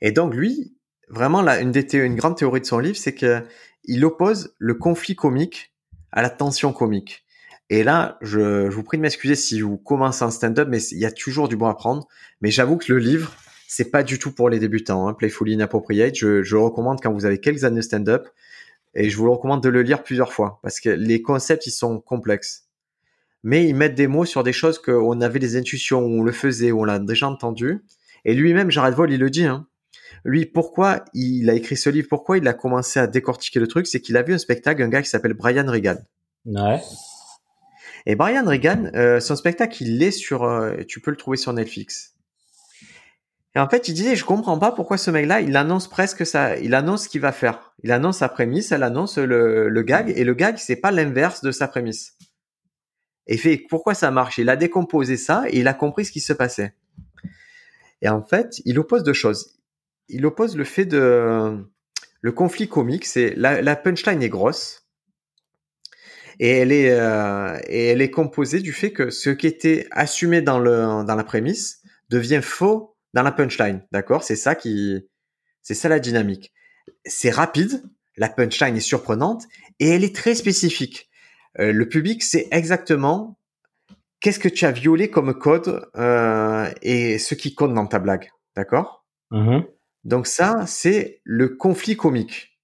Et 0.00 0.12
donc, 0.12 0.34
lui, 0.34 0.76
vraiment, 1.08 1.42
là, 1.42 1.60
une, 1.60 1.72
des 1.72 1.86
une 1.94 2.16
grande 2.16 2.36
théorie 2.36 2.60
de 2.60 2.66
son 2.66 2.78
livre, 2.78 2.96
c'est 2.96 3.14
que 3.14 3.42
il 3.84 4.04
oppose 4.04 4.54
le 4.58 4.74
conflit 4.74 5.14
comique 5.14 5.72
à 6.12 6.22
la 6.22 6.30
tension 6.30 6.72
comique. 6.72 7.24
Et 7.70 7.82
là, 7.82 8.18
je, 8.20 8.68
vous 8.68 8.82
prie 8.82 8.98
de 8.98 9.02
m'excuser 9.02 9.34
si 9.34 9.60
vous 9.60 9.76
commencez 9.76 10.22
un 10.22 10.30
stand-up, 10.30 10.68
mais 10.70 10.82
il 10.82 10.98
y 10.98 11.06
a 11.06 11.12
toujours 11.12 11.48
du 11.48 11.56
bon 11.56 11.66
à 11.66 11.74
prendre. 11.74 12.06
Mais 12.40 12.50
j'avoue 12.50 12.76
que 12.76 12.92
le 12.92 12.98
livre, 12.98 13.34
c'est 13.68 13.90
pas 13.90 14.02
du 14.02 14.18
tout 14.18 14.32
pour 14.32 14.50
les 14.50 14.58
débutants. 14.58 15.08
Hein, 15.08 15.14
Playfully 15.14 15.54
Inappropriate, 15.54 16.14
je, 16.14 16.42
je 16.42 16.56
le 16.56 16.62
recommande 16.62 17.00
quand 17.02 17.12
vous 17.12 17.24
avez 17.24 17.38
quelques 17.40 17.64
années 17.64 17.76
de 17.76 17.82
stand-up 17.82 18.28
et 18.94 19.10
je 19.10 19.16
vous 19.16 19.24
le 19.24 19.32
recommande 19.32 19.62
de 19.62 19.68
le 19.68 19.82
lire 19.82 20.02
plusieurs 20.02 20.32
fois 20.32 20.60
parce 20.62 20.78
que 20.78 20.90
les 20.90 21.22
concepts 21.22 21.66
ils 21.66 21.72
sont 21.72 22.00
complexes. 22.00 22.68
Mais 23.42 23.66
ils 23.66 23.74
mettent 23.74 23.94
des 23.94 24.06
mots 24.06 24.24
sur 24.24 24.42
des 24.42 24.52
choses 24.52 24.78
qu'on 24.80 25.20
avait 25.20 25.38
des 25.38 25.56
intuitions, 25.56 26.00
on 26.00 26.22
le 26.22 26.32
faisait, 26.32 26.72
on 26.72 26.84
l'a 26.84 26.98
déjà 26.98 27.28
entendu. 27.28 27.84
Et 28.24 28.34
lui-même, 28.34 28.70
Jared 28.70 28.94
Vol, 28.94 29.12
il 29.12 29.20
le 29.20 29.28
dit. 29.28 29.44
Hein. 29.44 29.66
Lui, 30.24 30.46
pourquoi 30.46 31.04
il 31.14 31.50
a 31.50 31.54
écrit 31.54 31.76
ce 31.76 31.90
livre, 31.90 32.08
pourquoi 32.08 32.38
il 32.38 32.46
a 32.48 32.54
commencé 32.54 32.98
à 33.00 33.06
décortiquer 33.06 33.60
le 33.60 33.66
truc, 33.66 33.86
c'est 33.86 34.00
qu'il 34.00 34.16
a 34.16 34.22
vu 34.22 34.34
un 34.34 34.38
spectacle, 34.38 34.82
un 34.82 34.88
gars 34.88 35.02
qui 35.02 35.08
s'appelle 35.08 35.34
Brian 35.34 35.66
Regan. 35.66 35.98
Ouais. 36.46 36.80
Et 38.06 38.16
Brian 38.16 38.44
Regan, 38.44 38.90
euh, 38.94 39.20
son 39.20 39.36
spectacle, 39.36 39.82
il 39.82 40.02
est 40.02 40.10
sur, 40.10 40.44
euh, 40.44 40.76
tu 40.86 41.00
peux 41.00 41.10
le 41.10 41.16
trouver 41.16 41.36
sur 41.36 41.52
Netflix. 41.52 42.14
Et 43.56 43.60
en 43.60 43.68
fait, 43.68 43.88
il 43.88 43.94
disait, 43.94 44.16
je 44.16 44.24
comprends 44.24 44.58
pas 44.58 44.72
pourquoi 44.72 44.98
ce 44.98 45.10
mec-là, 45.10 45.40
il 45.40 45.56
annonce 45.56 45.88
presque 45.88 46.26
ça, 46.26 46.56
il 46.56 46.74
annonce 46.74 47.04
ce 47.04 47.08
qu'il 47.08 47.20
va 47.20 47.32
faire. 47.32 47.72
Il 47.84 47.92
annonce 47.92 48.18
sa 48.18 48.28
prémisse, 48.28 48.72
elle 48.72 48.82
annonce 48.82 49.16
le, 49.16 49.68
le 49.68 49.82
gag, 49.82 50.12
et 50.14 50.24
le 50.24 50.34
gag, 50.34 50.58
c'est 50.58 50.76
pas 50.76 50.90
l'inverse 50.90 51.40
de 51.40 51.52
sa 51.52 51.68
prémisse. 51.68 52.16
Et 53.26 53.36
fait, 53.36 53.64
pourquoi 53.70 53.94
ça 53.94 54.10
marche? 54.10 54.38
Il 54.38 54.50
a 54.50 54.56
décomposé 54.56 55.16
ça, 55.16 55.44
et 55.48 55.60
il 55.60 55.68
a 55.68 55.74
compris 55.74 56.04
ce 56.04 56.12
qui 56.12 56.20
se 56.20 56.32
passait. 56.32 56.74
Et 58.02 58.08
en 58.08 58.22
fait, 58.22 58.60
il 58.64 58.78
oppose 58.78 59.02
deux 59.02 59.14
choses. 59.14 59.53
Il 60.08 60.26
oppose 60.26 60.56
le 60.56 60.64
fait 60.64 60.84
de, 60.84 61.64
le 62.20 62.32
conflit 62.32 62.68
comique, 62.68 63.04
c'est 63.04 63.34
la, 63.36 63.62
la 63.62 63.76
punchline 63.76 64.22
est 64.22 64.28
grosse, 64.28 64.84
et 66.40 66.48
elle 66.48 66.72
est, 66.72 66.90
euh, 66.90 67.58
et 67.68 67.86
elle 67.86 68.02
est 68.02 68.10
composée 68.10 68.60
du 68.60 68.72
fait 68.72 68.92
que 68.92 69.10
ce 69.10 69.30
qui 69.30 69.46
était 69.46 69.86
assumé 69.90 70.42
dans 70.42 70.58
le, 70.58 71.04
dans 71.04 71.14
la 71.14 71.24
prémisse 71.24 71.82
devient 72.10 72.40
faux 72.42 72.96
dans 73.12 73.22
la 73.22 73.32
punchline, 73.32 73.86
d'accord? 73.92 74.24
C'est 74.24 74.36
ça 74.36 74.54
qui, 74.54 75.08
c'est 75.62 75.74
ça 75.74 75.88
la 75.88 76.00
dynamique. 76.00 76.52
C'est 77.06 77.30
rapide, 77.30 77.82
la 78.16 78.28
punchline 78.28 78.76
est 78.76 78.80
surprenante 78.80 79.44
et 79.78 79.90
elle 79.90 80.04
est 80.04 80.14
très 80.14 80.34
spécifique. 80.34 81.10
Euh, 81.60 81.72
le 81.72 81.88
public 81.88 82.22
sait 82.22 82.48
exactement 82.50 83.38
qu'est-ce 84.20 84.40
que 84.40 84.48
tu 84.48 84.64
as 84.64 84.72
violé 84.72 85.10
comme 85.10 85.34
code 85.34 85.88
euh, 85.96 86.68
et 86.82 87.18
ce 87.18 87.34
qui 87.34 87.54
compte 87.54 87.74
dans 87.74 87.86
ta 87.86 88.00
blague, 88.00 88.30
d'accord? 88.56 89.04
Mm-hmm. 89.30 89.66
Donc 90.04 90.26
ça, 90.26 90.66
c'est 90.66 91.20
le 91.24 91.48
conflit 91.48 91.96
comique. 91.96 92.58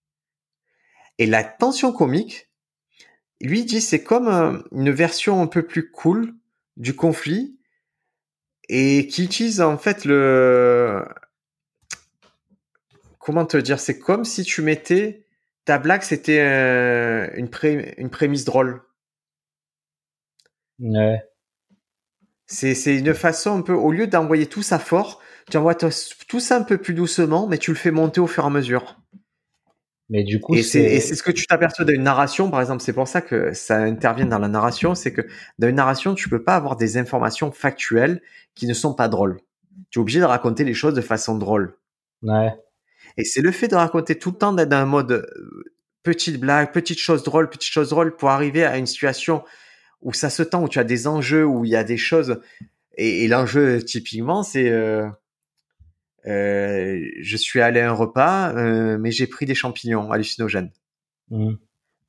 Et 1.18 1.26
la 1.26 1.42
tension 1.44 1.92
comique, 1.92 2.50
lui 3.40 3.64
dit 3.64 3.80
c'est 3.80 4.02
comme 4.02 4.28
euh, 4.28 4.58
une 4.72 4.90
version 4.90 5.42
un 5.42 5.46
peu 5.46 5.62
plus 5.66 5.90
cool 5.90 6.34
du 6.76 6.94
conflit 6.94 7.58
et 8.68 9.06
qui 9.06 9.24
utilise 9.24 9.60
en 9.60 9.78
fait 9.78 10.04
le 10.04 11.04
comment 13.18 13.44
te 13.44 13.56
dire 13.56 13.80
c'est 13.80 13.98
comme 13.98 14.24
si 14.24 14.44
tu 14.44 14.62
mettais 14.62 15.26
ta 15.64 15.78
blague 15.78 16.02
c'était 16.02 16.40
euh, 16.40 17.28
une 17.34 17.48
une 17.96 18.10
prémisse 18.10 18.44
drôle 18.44 18.82
ouais 20.78 21.22
c'est 22.46 22.74
c'est 22.74 22.96
une 22.96 23.14
façon 23.14 23.58
un 23.58 23.62
peu 23.62 23.72
au 23.72 23.90
lieu 23.92 24.06
d'envoyer 24.06 24.46
tout 24.46 24.62
ça 24.62 24.78
fort 24.78 25.20
tu 25.50 25.56
envoies 25.56 25.74
tout 25.74 26.40
ça 26.40 26.56
un 26.56 26.62
peu 26.62 26.78
plus 26.78 26.94
doucement 26.94 27.46
mais 27.46 27.58
tu 27.58 27.70
le 27.70 27.76
fais 27.76 27.90
monter 27.90 28.20
au 28.20 28.26
fur 28.26 28.44
et 28.44 28.46
à 28.46 28.50
mesure 28.50 28.96
mais 30.10 30.24
du 30.24 30.40
coup, 30.40 30.56
et 30.56 30.64
c'est 30.64 30.98
ce 31.00 31.22
que 31.22 31.30
tu 31.30 31.46
t'aperçois 31.46 31.84
d'une 31.84 32.02
narration, 32.02 32.50
par 32.50 32.60
exemple. 32.60 32.82
C'est 32.82 32.92
pour 32.92 33.06
ça 33.06 33.20
que 33.20 33.52
ça 33.52 33.76
intervient 33.76 34.26
dans 34.26 34.40
la 34.40 34.48
narration. 34.48 34.96
C'est 34.96 35.12
que 35.12 35.22
dans 35.60 35.68
une 35.68 35.76
narration, 35.76 36.16
tu 36.16 36.28
peux 36.28 36.42
pas 36.42 36.56
avoir 36.56 36.76
des 36.76 36.98
informations 36.98 37.52
factuelles 37.52 38.20
qui 38.56 38.66
ne 38.66 38.74
sont 38.74 38.92
pas 38.92 39.06
drôles. 39.06 39.38
Tu 39.90 40.00
es 40.00 40.02
obligé 40.02 40.18
de 40.18 40.24
raconter 40.24 40.64
les 40.64 40.74
choses 40.74 40.94
de 40.94 41.00
façon 41.00 41.38
drôle. 41.38 41.76
Ouais. 42.24 42.52
Et 43.16 43.24
c'est 43.24 43.40
le 43.40 43.52
fait 43.52 43.68
de 43.68 43.76
raconter 43.76 44.18
tout 44.18 44.30
le 44.30 44.36
temps 44.36 44.52
d'être 44.52 44.68
dans 44.68 44.78
un 44.78 44.84
mode 44.84 45.12
euh, 45.12 45.64
petite 46.02 46.40
blague, 46.40 46.72
petite 46.72 46.98
chose 46.98 47.22
drôle, 47.22 47.48
petite 47.48 47.70
chose 47.70 47.90
drôle 47.90 48.16
pour 48.16 48.30
arriver 48.30 48.64
à 48.64 48.78
une 48.78 48.86
situation 48.86 49.44
où 50.02 50.12
ça 50.12 50.28
se 50.28 50.42
tend, 50.42 50.64
où 50.64 50.68
tu 50.68 50.80
as 50.80 50.84
des 50.84 51.06
enjeux, 51.06 51.44
où 51.44 51.64
il 51.64 51.70
y 51.70 51.76
a 51.76 51.84
des 51.84 51.96
choses. 51.96 52.40
Et, 52.96 53.28
l'enjeu, 53.28 53.80
typiquement, 53.80 54.42
c'est 54.42 54.70
euh, 54.70 55.08
euh, 56.26 57.00
je 57.20 57.36
suis 57.36 57.60
allé 57.60 57.80
à 57.80 57.90
un 57.90 57.94
repas, 57.94 58.52
euh, 58.54 58.98
mais 58.98 59.10
j'ai 59.10 59.26
pris 59.26 59.46
des 59.46 59.54
champignons 59.54 60.10
hallucinogènes. 60.10 60.70
Mmh. 61.30 61.54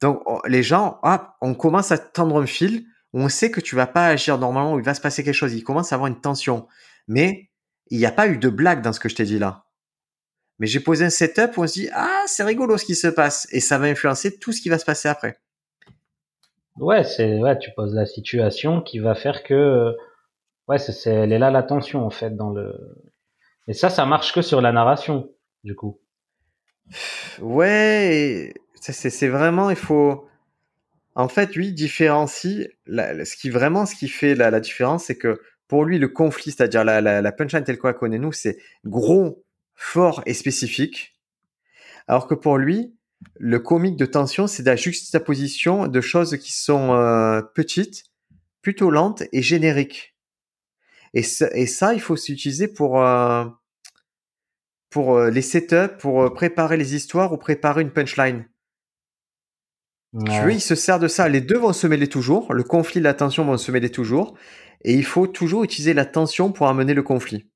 Donc 0.02 0.22
les 0.48 0.64
gens, 0.64 1.00
ah, 1.04 1.38
on 1.42 1.54
commence 1.54 1.92
à 1.92 1.98
tendre 1.98 2.42
un 2.42 2.46
fil, 2.46 2.86
on 3.14 3.30
sait 3.30 3.52
que 3.52 3.62
tu 3.62 3.76
vas 3.76 3.88
pas 3.88 4.08
agir 4.08 4.38
normalement, 4.38 4.78
il 4.80 4.86
va 4.86 4.94
se 4.94 5.02
passer 5.02 5.24
quelque 5.24 5.36
chose, 5.36 5.54
il 5.54 5.64
commence 5.64 5.92
à 5.92 5.96
avoir 5.96 6.08
une 6.08 6.20
tension. 6.20 6.68
Mais 7.08 7.50
il 7.90 7.98
n'y 7.98 8.06
a 8.06 8.12
pas 8.12 8.28
eu 8.28 8.38
de 8.38 8.50
blague 8.50 8.82
dans 8.82 8.94
ce 8.94 9.00
que 9.00 9.10
je 9.10 9.16
t'ai 9.16 9.26
dit 9.26 9.40
là. 9.40 9.66
Mais 10.60 10.68
j'ai 10.68 10.80
posé 10.80 11.06
un 11.06 11.10
setup 11.10 11.58
où 11.58 11.64
on 11.64 11.68
se 11.68 11.74
dit, 11.74 11.90
ah, 11.94 12.24
c'est 12.28 12.44
rigolo 12.44 12.78
ce 12.78 12.86
qui 12.86 12.96
se 12.96 13.08
passe, 13.08 13.48
et 13.52 13.60
ça 13.60 13.78
va 13.78 13.88
influencer 13.88 14.38
tout 14.38 14.52
ce 14.52 14.62
qui 14.62 14.70
va 14.70 14.78
se 14.78 14.86
passer 14.86 15.10
après. 15.10 15.40
Ouais, 16.78 17.04
c'est 17.04 17.40
ouais, 17.40 17.58
tu 17.58 17.72
poses 17.76 17.94
la 17.94 18.06
situation 18.06 18.82
qui 18.82 19.00
va 19.00 19.14
faire 19.14 19.44
que 19.44 19.96
ouais, 20.68 20.78
c'est 20.78 21.10
elle 21.10 21.34
est 21.34 21.40
là 21.40 21.52
la 21.52 21.64
tension 21.64 22.06
en 22.06 22.10
fait 22.10 22.36
dans 22.36 22.52
le 22.52 22.96
et 23.68 23.74
ça 23.74 23.90
ça 23.90 24.06
marche 24.06 24.34
que 24.34 24.42
sur 24.42 24.62
la 24.62 24.72
narration 24.72 25.30
du 25.64 25.76
coup. 25.76 26.00
Ouais, 27.40 28.54
c'est 28.76 29.28
vraiment 29.28 29.70
il 29.70 29.76
faut 29.76 30.28
en 31.16 31.28
fait 31.28 31.56
lui 31.56 31.74
différencie 31.74 32.68
ce 32.88 33.36
qui 33.36 33.50
vraiment 33.50 33.86
ce 33.86 33.96
qui 33.96 34.08
fait 34.08 34.36
la, 34.36 34.60
différence 34.60 35.06
c'est 35.06 35.18
que 35.18 35.42
pour 35.68 35.86
lui 35.86 36.00
le 36.00 36.08
conflit 36.08 36.52
c'est-à-dire 36.52 36.84
la 36.84 37.32
punchline 37.32 37.64
telle 37.64 37.78
qu'on 37.78 37.88
la 37.88 37.94
connaît 37.94 38.20
nous 38.20 38.32
c'est 38.32 38.58
gros, 38.86 39.46
fort 39.76 40.24
et 40.26 40.34
spécifique 40.34 41.16
alors 42.08 42.28
que 42.28 42.34
pour 42.34 42.58
lui 42.58 42.94
le 43.40 43.60
comique 43.60 43.98
de 43.98 44.06
tension, 44.06 44.48
c'est 44.48 44.64
la 44.64 44.76
juxtaposition 44.76 45.88
de 45.88 46.02
choses 46.02 46.38
qui 46.38 46.54
sont 46.54 46.94
euh, 46.94 47.42
petites, 47.42 48.06
plutôt 48.62 48.90
lentes 48.90 49.24
et 49.32 49.42
génériques. 49.42 50.11
Et 51.14 51.24
ça, 51.24 51.50
et 51.54 51.68
ça 51.68 51.94
il 51.94 52.02
faut 52.02 52.16
s'utiliser 52.16 52.68
pour 52.68 53.02
euh, 53.02 53.46
pour 54.90 55.18
euh, 55.18 55.30
les 55.30 55.42
setups, 55.42 55.98
pour 56.00 56.34
préparer 56.34 56.78
les 56.78 56.96
histoires 56.96 57.34
ou 57.34 57.38
préparer 57.38 57.82
une 57.82 57.92
punchline. 57.92 58.46
Tu 60.14 60.42
vois, 60.42 60.52
il 60.52 60.62
se 60.62 60.76
sert 60.76 61.00
de 61.00 61.08
ça. 61.08 61.30
Les 61.30 61.40
deux 61.40 61.58
vont 61.58 61.72
se 61.72 61.88
mêler 61.88 62.08
toujours. 62.08 62.54
Le 62.54 62.64
conflit 62.64 63.00
et 63.00 63.04
la 63.04 63.14
tension 63.14 63.46
vont 63.46 63.58
se 63.58 63.72
mêler 63.72 63.90
toujours. 63.90 64.36
Et 64.84 64.94
il 64.94 65.06
faut 65.06 65.26
toujours 65.26 65.64
utiliser 65.64 65.94
la 65.94 66.06
tension 66.06 66.52
pour 66.52 66.68
amener 66.68 66.94
le 66.94 67.04
conflit. 67.04 67.50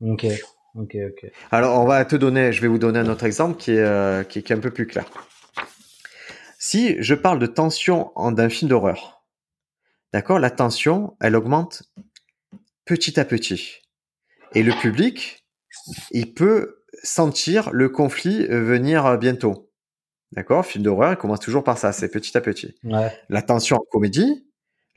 Ok. 0.00 0.26
Ok, 0.74 0.96
ok. 0.96 1.30
Alors, 1.50 1.80
on 1.80 1.86
va 1.86 2.04
te 2.04 2.16
donner, 2.16 2.52
je 2.52 2.60
vais 2.60 2.68
vous 2.68 2.78
donner 2.78 2.98
un 2.98 3.08
autre 3.08 3.24
exemple 3.24 3.56
qui 3.56 3.72
est, 3.72 3.78
euh, 3.78 4.22
qui, 4.22 4.38
est 4.38 4.52
un 4.52 4.58
peu 4.58 4.70
plus 4.70 4.86
clair. 4.86 5.06
Si 6.58 6.96
je 7.00 7.14
parle 7.14 7.38
de 7.38 7.46
tension 7.46 8.12
d'un 8.16 8.48
film 8.48 8.68
d'horreur, 8.68 9.24
d'accord, 10.12 10.38
la 10.38 10.50
tension, 10.50 11.16
elle 11.20 11.36
augmente 11.36 11.84
petit 12.88 13.20
à 13.20 13.26
petit. 13.26 13.82
Et 14.54 14.62
le 14.62 14.72
public, 14.72 15.44
il 16.10 16.32
peut 16.32 16.84
sentir 17.02 17.70
le 17.70 17.90
conflit 17.90 18.46
venir 18.46 19.18
bientôt. 19.18 19.70
D'accord? 20.32 20.64
Film 20.64 20.84
d'horreur, 20.84 21.12
il 21.12 21.16
commence 21.16 21.40
toujours 21.40 21.62
par 21.62 21.76
ça, 21.76 21.92
c'est 21.92 22.08
petit 22.08 22.36
à 22.36 22.40
petit. 22.40 22.74
Ouais. 22.84 23.12
La 23.28 23.42
tension 23.42 23.76
en 23.76 23.84
comédie, 23.90 24.46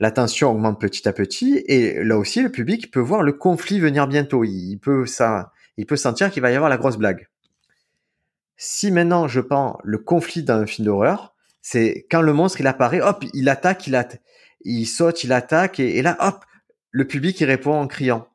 la 0.00 0.10
tension 0.10 0.50
augmente 0.50 0.80
petit 0.80 1.06
à 1.06 1.12
petit, 1.12 1.62
et 1.66 2.02
là 2.02 2.16
aussi, 2.16 2.42
le 2.42 2.50
public 2.50 2.90
peut 2.90 2.98
voir 3.00 3.22
le 3.22 3.34
conflit 3.34 3.78
venir 3.78 4.08
bientôt. 4.08 4.42
Il 4.42 4.78
peut 4.78 5.04
ça, 5.04 5.52
il 5.76 5.84
peut 5.84 5.96
sentir 5.96 6.30
qu'il 6.30 6.40
va 6.40 6.50
y 6.50 6.54
avoir 6.54 6.70
la 6.70 6.78
grosse 6.78 6.96
blague. 6.96 7.28
Si 8.56 8.90
maintenant 8.90 9.28
je 9.28 9.40
prends 9.40 9.78
le 9.84 9.98
conflit 9.98 10.42
d'un 10.42 10.64
film 10.64 10.86
d'horreur, 10.86 11.34
c'est 11.60 12.06
quand 12.10 12.22
le 12.22 12.32
monstre 12.32 12.60
il 12.60 12.66
apparaît, 12.66 13.02
hop, 13.02 13.22
il 13.34 13.50
attaque, 13.50 13.86
il, 13.86 14.02
il 14.64 14.86
saute, 14.86 15.24
il 15.24 15.32
attaque, 15.32 15.78
et, 15.78 16.00
là, 16.00 16.16
hop, 16.20 16.44
le 16.92 17.06
public 17.06 17.40
il 17.40 17.46
répond 17.46 17.74
en 17.74 17.88
criant. 17.88 18.28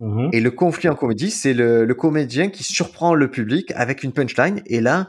Mhm. 0.00 0.30
Et 0.32 0.40
le 0.40 0.50
conflit 0.50 0.88
en 0.88 0.94
comédie, 0.94 1.30
c'est 1.30 1.54
le, 1.54 1.86
comédien 1.94 2.50
qui 2.50 2.62
surprend 2.62 3.14
le 3.14 3.30
public 3.30 3.72
avec 3.74 4.02
une 4.02 4.12
punchline, 4.12 4.62
et 4.66 4.80
là, 4.80 5.08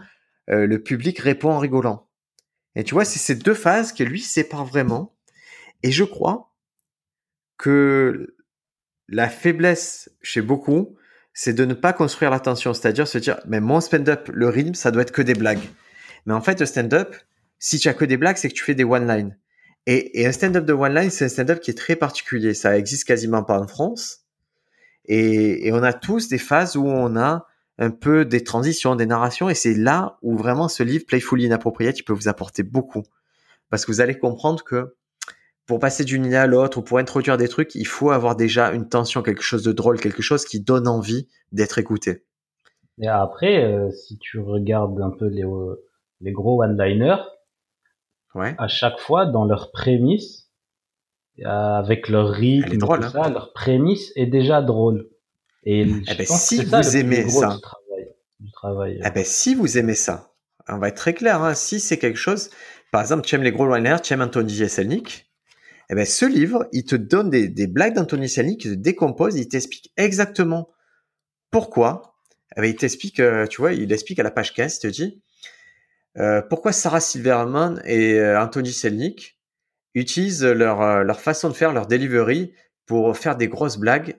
euh, 0.49 0.65
le 0.65 0.81
public 0.81 1.19
répond 1.19 1.51
en 1.51 1.59
rigolant. 1.59 2.07
Et 2.75 2.83
tu 2.83 2.93
vois, 2.93 3.05
c'est 3.05 3.19
ces 3.19 3.35
deux 3.35 3.53
phases 3.53 3.93
que 3.93 4.03
lui 4.03 4.21
sépare 4.21 4.65
vraiment. 4.65 5.15
Et 5.83 5.91
je 5.91 6.03
crois 6.03 6.51
que 7.57 8.35
la 9.09 9.29
faiblesse 9.29 10.09
chez 10.21 10.41
beaucoup, 10.41 10.95
c'est 11.33 11.53
de 11.53 11.65
ne 11.65 11.73
pas 11.73 11.93
construire 11.93 12.31
l'attention, 12.31 12.73
c'est-à-dire 12.73 13.07
se 13.07 13.17
dire, 13.17 13.39
mais 13.47 13.59
mon 13.59 13.81
stand-up, 13.81 14.29
le 14.31 14.49
rythme, 14.49 14.73
ça 14.73 14.91
doit 14.91 15.01
être 15.01 15.11
que 15.11 15.21
des 15.21 15.33
blagues. 15.33 15.67
Mais 16.25 16.33
en 16.33 16.41
fait, 16.41 16.59
le 16.59 16.65
stand-up, 16.65 17.15
si 17.59 17.79
tu 17.79 17.89
as 17.89 17.93
que 17.93 18.05
des 18.05 18.17
blagues, 18.17 18.37
c'est 18.37 18.49
que 18.49 18.53
tu 18.53 18.63
fais 18.63 18.75
des 18.75 18.83
one-line. 18.83 19.37
Et, 19.85 20.25
un 20.25 20.31
stand-up 20.31 20.65
de 20.65 20.73
one-line, 20.73 21.09
c'est 21.09 21.25
un 21.25 21.29
stand-up 21.29 21.59
qui 21.59 21.71
est 21.71 21.77
très 21.77 21.95
particulier. 21.95 22.53
Ça 22.53 22.77
existe 22.77 23.05
quasiment 23.05 23.43
pas 23.43 23.59
en 23.59 23.67
France. 23.67 24.21
Et, 25.05 25.69
on 25.73 25.83
a 25.83 25.93
tous 25.93 26.29
des 26.29 26.37
phases 26.37 26.75
où 26.75 26.85
on 26.85 27.17
a 27.17 27.47
un 27.79 27.89
peu 27.89 28.23
des 28.23 28.43
transitions, 28.43 28.95
des 28.95 29.07
narrations, 29.07 29.49
et 29.49 29.55
c'est 29.55 29.73
là 29.73 30.17
où 30.21 30.37
vraiment 30.37 30.67
ce 30.67 30.83
livre 30.83 31.05
Playfully 31.07 31.45
Inappropriate, 31.45 31.99
il 31.99 32.03
peut 32.03 32.13
vous 32.13 32.27
apporter 32.27 32.63
beaucoup. 32.63 33.03
Parce 33.69 33.85
que 33.85 33.91
vous 33.91 33.99
allez 33.99 34.17
comprendre 34.17 34.63
que 34.63 34.95
pour 35.65 35.79
passer 35.79 36.03
d'une 36.03 36.25
idée 36.25 36.35
à 36.35 36.45
l'autre 36.45 36.77
ou 36.77 36.81
pour 36.81 36.99
introduire 36.99 37.37
des 37.37 37.47
trucs, 37.47 37.73
il 37.75 37.87
faut 37.87 38.11
avoir 38.11 38.35
déjà 38.35 38.71
une 38.71 38.87
tension, 38.87 39.23
quelque 39.23 39.41
chose 39.41 39.63
de 39.63 39.71
drôle, 39.71 39.99
quelque 39.99 40.21
chose 40.21 40.45
qui 40.45 40.59
donne 40.59 40.87
envie 40.87 41.27
d'être 41.51 41.79
écouté. 41.79 42.23
Et 43.01 43.07
après, 43.07 43.63
euh, 43.63 43.89
si 43.91 44.19
tu 44.19 44.39
regardes 44.39 45.01
un 45.01 45.09
peu 45.09 45.25
les, 45.25 45.43
euh, 45.43 45.83
les 46.21 46.31
gros 46.31 46.61
one-liners, 46.61 47.23
ouais. 48.35 48.55
à 48.57 48.67
chaque 48.67 48.99
fois, 48.99 49.25
dans 49.25 49.45
leur 49.45 49.71
prémisse, 49.71 50.49
avec 51.43 52.09
leur 52.09 52.29
rythme, 52.29 52.77
drôle, 52.77 52.99
tout 52.99 53.05
hein. 53.05 53.23
ça, 53.23 53.29
leur 53.29 53.53
prémisse 53.53 54.11
est 54.15 54.27
déjà 54.27 54.61
drôle. 54.61 55.09
Et 55.63 55.81
eh 55.81 56.15
ben, 56.15 56.25
si 56.25 56.63
vous 56.63 56.97
aimez 56.97 57.29
ça, 57.29 57.57
du 58.39 58.51
travail, 58.51 59.01
eh 59.03 59.09
ben, 59.09 59.23
si 59.23 59.55
vous 59.55 59.77
aimez 59.77 59.95
ça, 59.95 60.33
on 60.67 60.77
va 60.77 60.89
être 60.89 60.97
très 60.97 61.13
clair, 61.13 61.41
hein, 61.41 61.53
si 61.53 61.79
c'est 61.79 61.97
quelque 61.97 62.17
chose, 62.17 62.49
par 62.91 63.01
exemple, 63.01 63.25
tu 63.25 63.35
aimes 63.35 63.43
les 63.43 63.51
gros 63.51 63.65
one-liners, 63.65 64.01
tu 64.03 64.13
aimes 64.13 64.21
Anthony 64.21 64.53
Jeselnik, 64.53 65.31
eh 65.89 65.95
ben, 65.95 66.05
ce 66.05 66.25
livre, 66.25 66.67
il 66.71 66.85
te 66.85 66.95
donne 66.95 67.29
des, 67.29 67.67
blagues 67.67 67.95
d'Anthony 67.95 68.29
Selny 68.29 68.57
qui 68.57 68.69
se 68.69 68.73
décompose, 68.73 69.35
il 69.35 69.47
t'explique 69.47 69.91
exactement 69.97 70.69
pourquoi. 71.51 72.15
Eh 72.55 72.61
ben, 72.61 72.67
il 72.67 72.75
t'explique, 72.75 73.19
euh, 73.19 73.47
tu 73.47 73.61
vois, 73.61 73.73
il 73.73 73.91
explique 73.91 74.19
à 74.19 74.23
la 74.23 74.31
page 74.31 74.53
15, 74.53 74.75
il 74.75 74.79
te 74.79 74.87
dit 74.87 75.23
euh, 76.17 76.41
pourquoi 76.41 76.71
Sarah 76.71 76.99
Silverman 76.99 77.81
et 77.85 78.19
euh, 78.19 78.39
Anthony 78.39 78.71
Selnick 78.71 79.39
utilisent 79.95 80.43
leur, 80.43 81.03
leur 81.03 81.21
façon 81.21 81.49
de 81.49 81.53
faire, 81.53 81.73
leur 81.73 81.87
delivery 81.87 82.53
pour 82.85 83.15
faire 83.17 83.35
des 83.35 83.47
grosses 83.47 83.77
blagues 83.77 84.17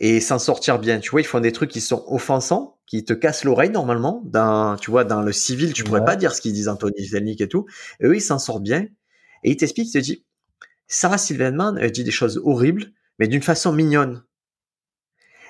et 0.00 0.20
s'en 0.20 0.38
sortir 0.38 0.78
bien? 0.78 0.98
Tu 1.00 1.10
vois, 1.10 1.20
ils 1.20 1.26
font 1.26 1.40
des 1.40 1.52
trucs 1.52 1.70
qui 1.70 1.80
sont 1.80 2.04
offensants, 2.08 2.78
qui 2.86 3.04
te 3.04 3.12
cassent 3.12 3.44
l'oreille 3.44 3.70
normalement. 3.70 4.22
Dans, 4.24 4.76
tu 4.76 4.90
vois, 4.90 5.04
dans 5.04 5.22
le 5.22 5.32
civil, 5.32 5.72
tu 5.72 5.84
pourrais 5.84 6.04
pas 6.04 6.16
dire 6.16 6.34
ce 6.34 6.40
qu'ils 6.40 6.52
disent 6.52 6.68
Anthony 6.68 7.06
Selnick 7.06 7.40
et 7.40 7.48
tout. 7.48 7.66
Et 8.00 8.06
eux, 8.06 8.16
ils 8.16 8.20
s'en 8.20 8.38
sortent 8.38 8.62
bien. 8.62 8.86
Et 9.42 9.50
il 9.50 9.56
t'explique, 9.56 9.88
il 9.88 9.92
te 9.92 9.98
dit, 9.98 10.24
Sarah 10.88 11.18
Silverman 11.18 11.78
elle 11.80 11.90
dit 11.90 12.04
des 12.04 12.10
choses 12.10 12.40
horribles, 12.44 12.86
mais 13.18 13.28
d'une 13.28 13.42
façon 13.42 13.72
mignonne. 13.72 14.22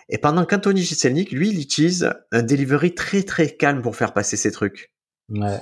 Et 0.09 0.19
pendant 0.19 0.45
qu'Anthony 0.45 0.83
Jeselnik, 0.83 1.33
lui, 1.33 1.51
il 1.51 1.61
utilise 1.61 2.11
un 2.31 2.43
delivery 2.43 2.95
très 2.95 3.23
très 3.23 3.51
calme 3.51 3.83
pour 3.83 3.97
faire 3.97 4.13
passer 4.13 4.37
ses 4.37 4.53
trucs. 4.53 4.93
Ouais. 5.29 5.61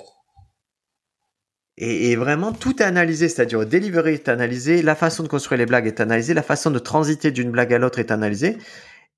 Et, 1.76 2.14
vraiment, 2.14 2.52
tout 2.52 2.80
est 2.80 2.84
analysé, 2.84 3.28
c'est-à-dire 3.28 3.58
le 3.58 3.66
delivery 3.66 4.14
est 4.14 4.28
analysé, 4.28 4.80
la 4.82 4.94
façon 4.94 5.24
de 5.24 5.28
construire 5.28 5.58
les 5.58 5.66
blagues 5.66 5.88
est 5.88 6.00
analysée, 6.00 6.32
la 6.32 6.42
façon 6.44 6.70
de 6.70 6.78
transiter 6.78 7.32
d'une 7.32 7.50
blague 7.50 7.74
à 7.74 7.78
l'autre 7.78 7.98
est 7.98 8.12
analysée. 8.12 8.58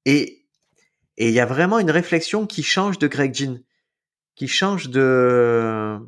Et 0.07 0.47
il 1.19 1.31
y 1.31 1.41
a 1.41 1.47
vraiment 1.47 1.79
une 1.79 1.91
réflexion 1.91 2.47
qui 2.47 2.63
change 2.63 2.99
de 2.99 3.09
Greg 3.09 3.35
Jean, 3.35 3.59
qui 4.35 4.49
change 4.49 4.89
de 4.89 5.99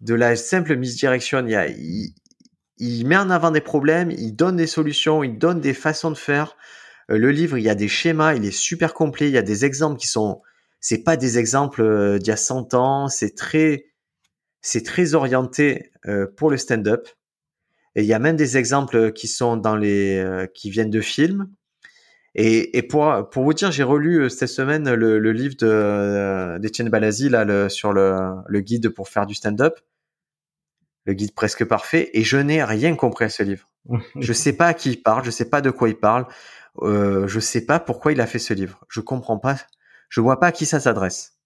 de 0.00 0.14
la 0.14 0.36
simple 0.36 0.76
misdirection. 0.76 1.44
Il 1.46 1.50
y 1.50 1.56
a, 1.56 1.66
il 2.78 3.06
met 3.06 3.16
en 3.16 3.30
avant 3.30 3.50
des 3.50 3.60
problèmes, 3.60 4.10
il 4.10 4.32
donne 4.36 4.56
des 4.56 4.66
solutions, 4.66 5.24
il 5.24 5.38
donne 5.38 5.60
des 5.60 5.74
façons 5.74 6.10
de 6.10 6.16
faire. 6.16 6.56
Euh, 7.10 7.18
le 7.18 7.30
livre, 7.30 7.58
il 7.58 7.64
y 7.64 7.70
a 7.70 7.74
des 7.74 7.88
schémas, 7.88 8.34
il 8.34 8.44
est 8.44 8.50
super 8.50 8.94
complet, 8.94 9.28
il 9.28 9.34
y 9.34 9.38
a 9.38 9.42
des 9.42 9.64
exemples 9.64 9.98
qui 9.98 10.08
sont, 10.08 10.42
c'est 10.88 11.02
pas 11.02 11.16
des 11.16 11.36
exemples 11.36 11.82
euh, 11.82 12.18
d'il 12.18 12.28
y 12.28 12.30
a 12.30 12.36
100 12.36 12.74
ans, 12.74 13.08
c'est 13.08 13.34
très, 13.34 13.86
c'est 14.60 14.84
très 14.84 15.14
orienté 15.14 15.90
euh, 16.06 16.28
pour 16.36 16.48
le 16.48 16.56
stand-up. 16.56 17.08
Et 17.96 18.02
il 18.02 18.06
y 18.06 18.12
a 18.12 18.20
même 18.20 18.36
des 18.36 18.56
exemples 18.56 19.10
qui 19.10 19.26
sont 19.26 19.56
dans 19.56 19.74
les, 19.74 20.46
qui 20.54 20.70
viennent 20.70 20.90
de 20.90 21.00
films. 21.00 21.50
Et, 22.36 22.76
et 22.78 22.82
pour, 22.82 23.30
pour 23.30 23.42
vous 23.42 23.54
dire, 23.54 23.72
j'ai 23.72 23.82
relu 23.82 24.30
cette 24.30 24.50
semaine 24.50 24.94
le, 24.94 25.18
le 25.18 25.32
livre 25.32 25.56
de, 25.58 26.58
d'Etienne 26.58 26.90
Balazi, 26.90 27.30
là, 27.30 27.44
le, 27.44 27.68
sur 27.68 27.92
le, 27.92 28.34
le 28.46 28.60
guide 28.60 28.90
pour 28.90 29.08
faire 29.08 29.26
du 29.26 29.34
stand-up 29.34 29.80
le 31.06 31.14
guide 31.14 31.34
presque 31.34 31.64
parfait, 31.64 32.10
et 32.12 32.24
je 32.24 32.36
n'ai 32.36 32.62
rien 32.62 32.94
compris 32.96 33.24
à 33.24 33.28
ce 33.28 33.42
livre. 33.42 33.70
je 34.20 34.32
sais 34.32 34.52
pas 34.52 34.66
à 34.66 34.74
qui 34.74 34.90
il 34.90 35.02
parle, 35.02 35.24
je 35.24 35.30
sais 35.30 35.48
pas 35.48 35.60
de 35.60 35.70
quoi 35.70 35.88
il 35.88 35.96
parle, 35.96 36.26
euh, 36.82 37.26
je 37.26 37.40
sais 37.40 37.64
pas 37.64 37.80
pourquoi 37.80 38.12
il 38.12 38.20
a 38.20 38.26
fait 38.26 38.40
ce 38.40 38.52
livre. 38.52 38.84
Je 38.88 39.00
comprends 39.00 39.38
pas, 39.38 39.56
je 40.08 40.20
vois 40.20 40.40
pas 40.40 40.48
à 40.48 40.52
qui 40.52 40.66
ça 40.66 40.80
s'adresse. 40.80 41.38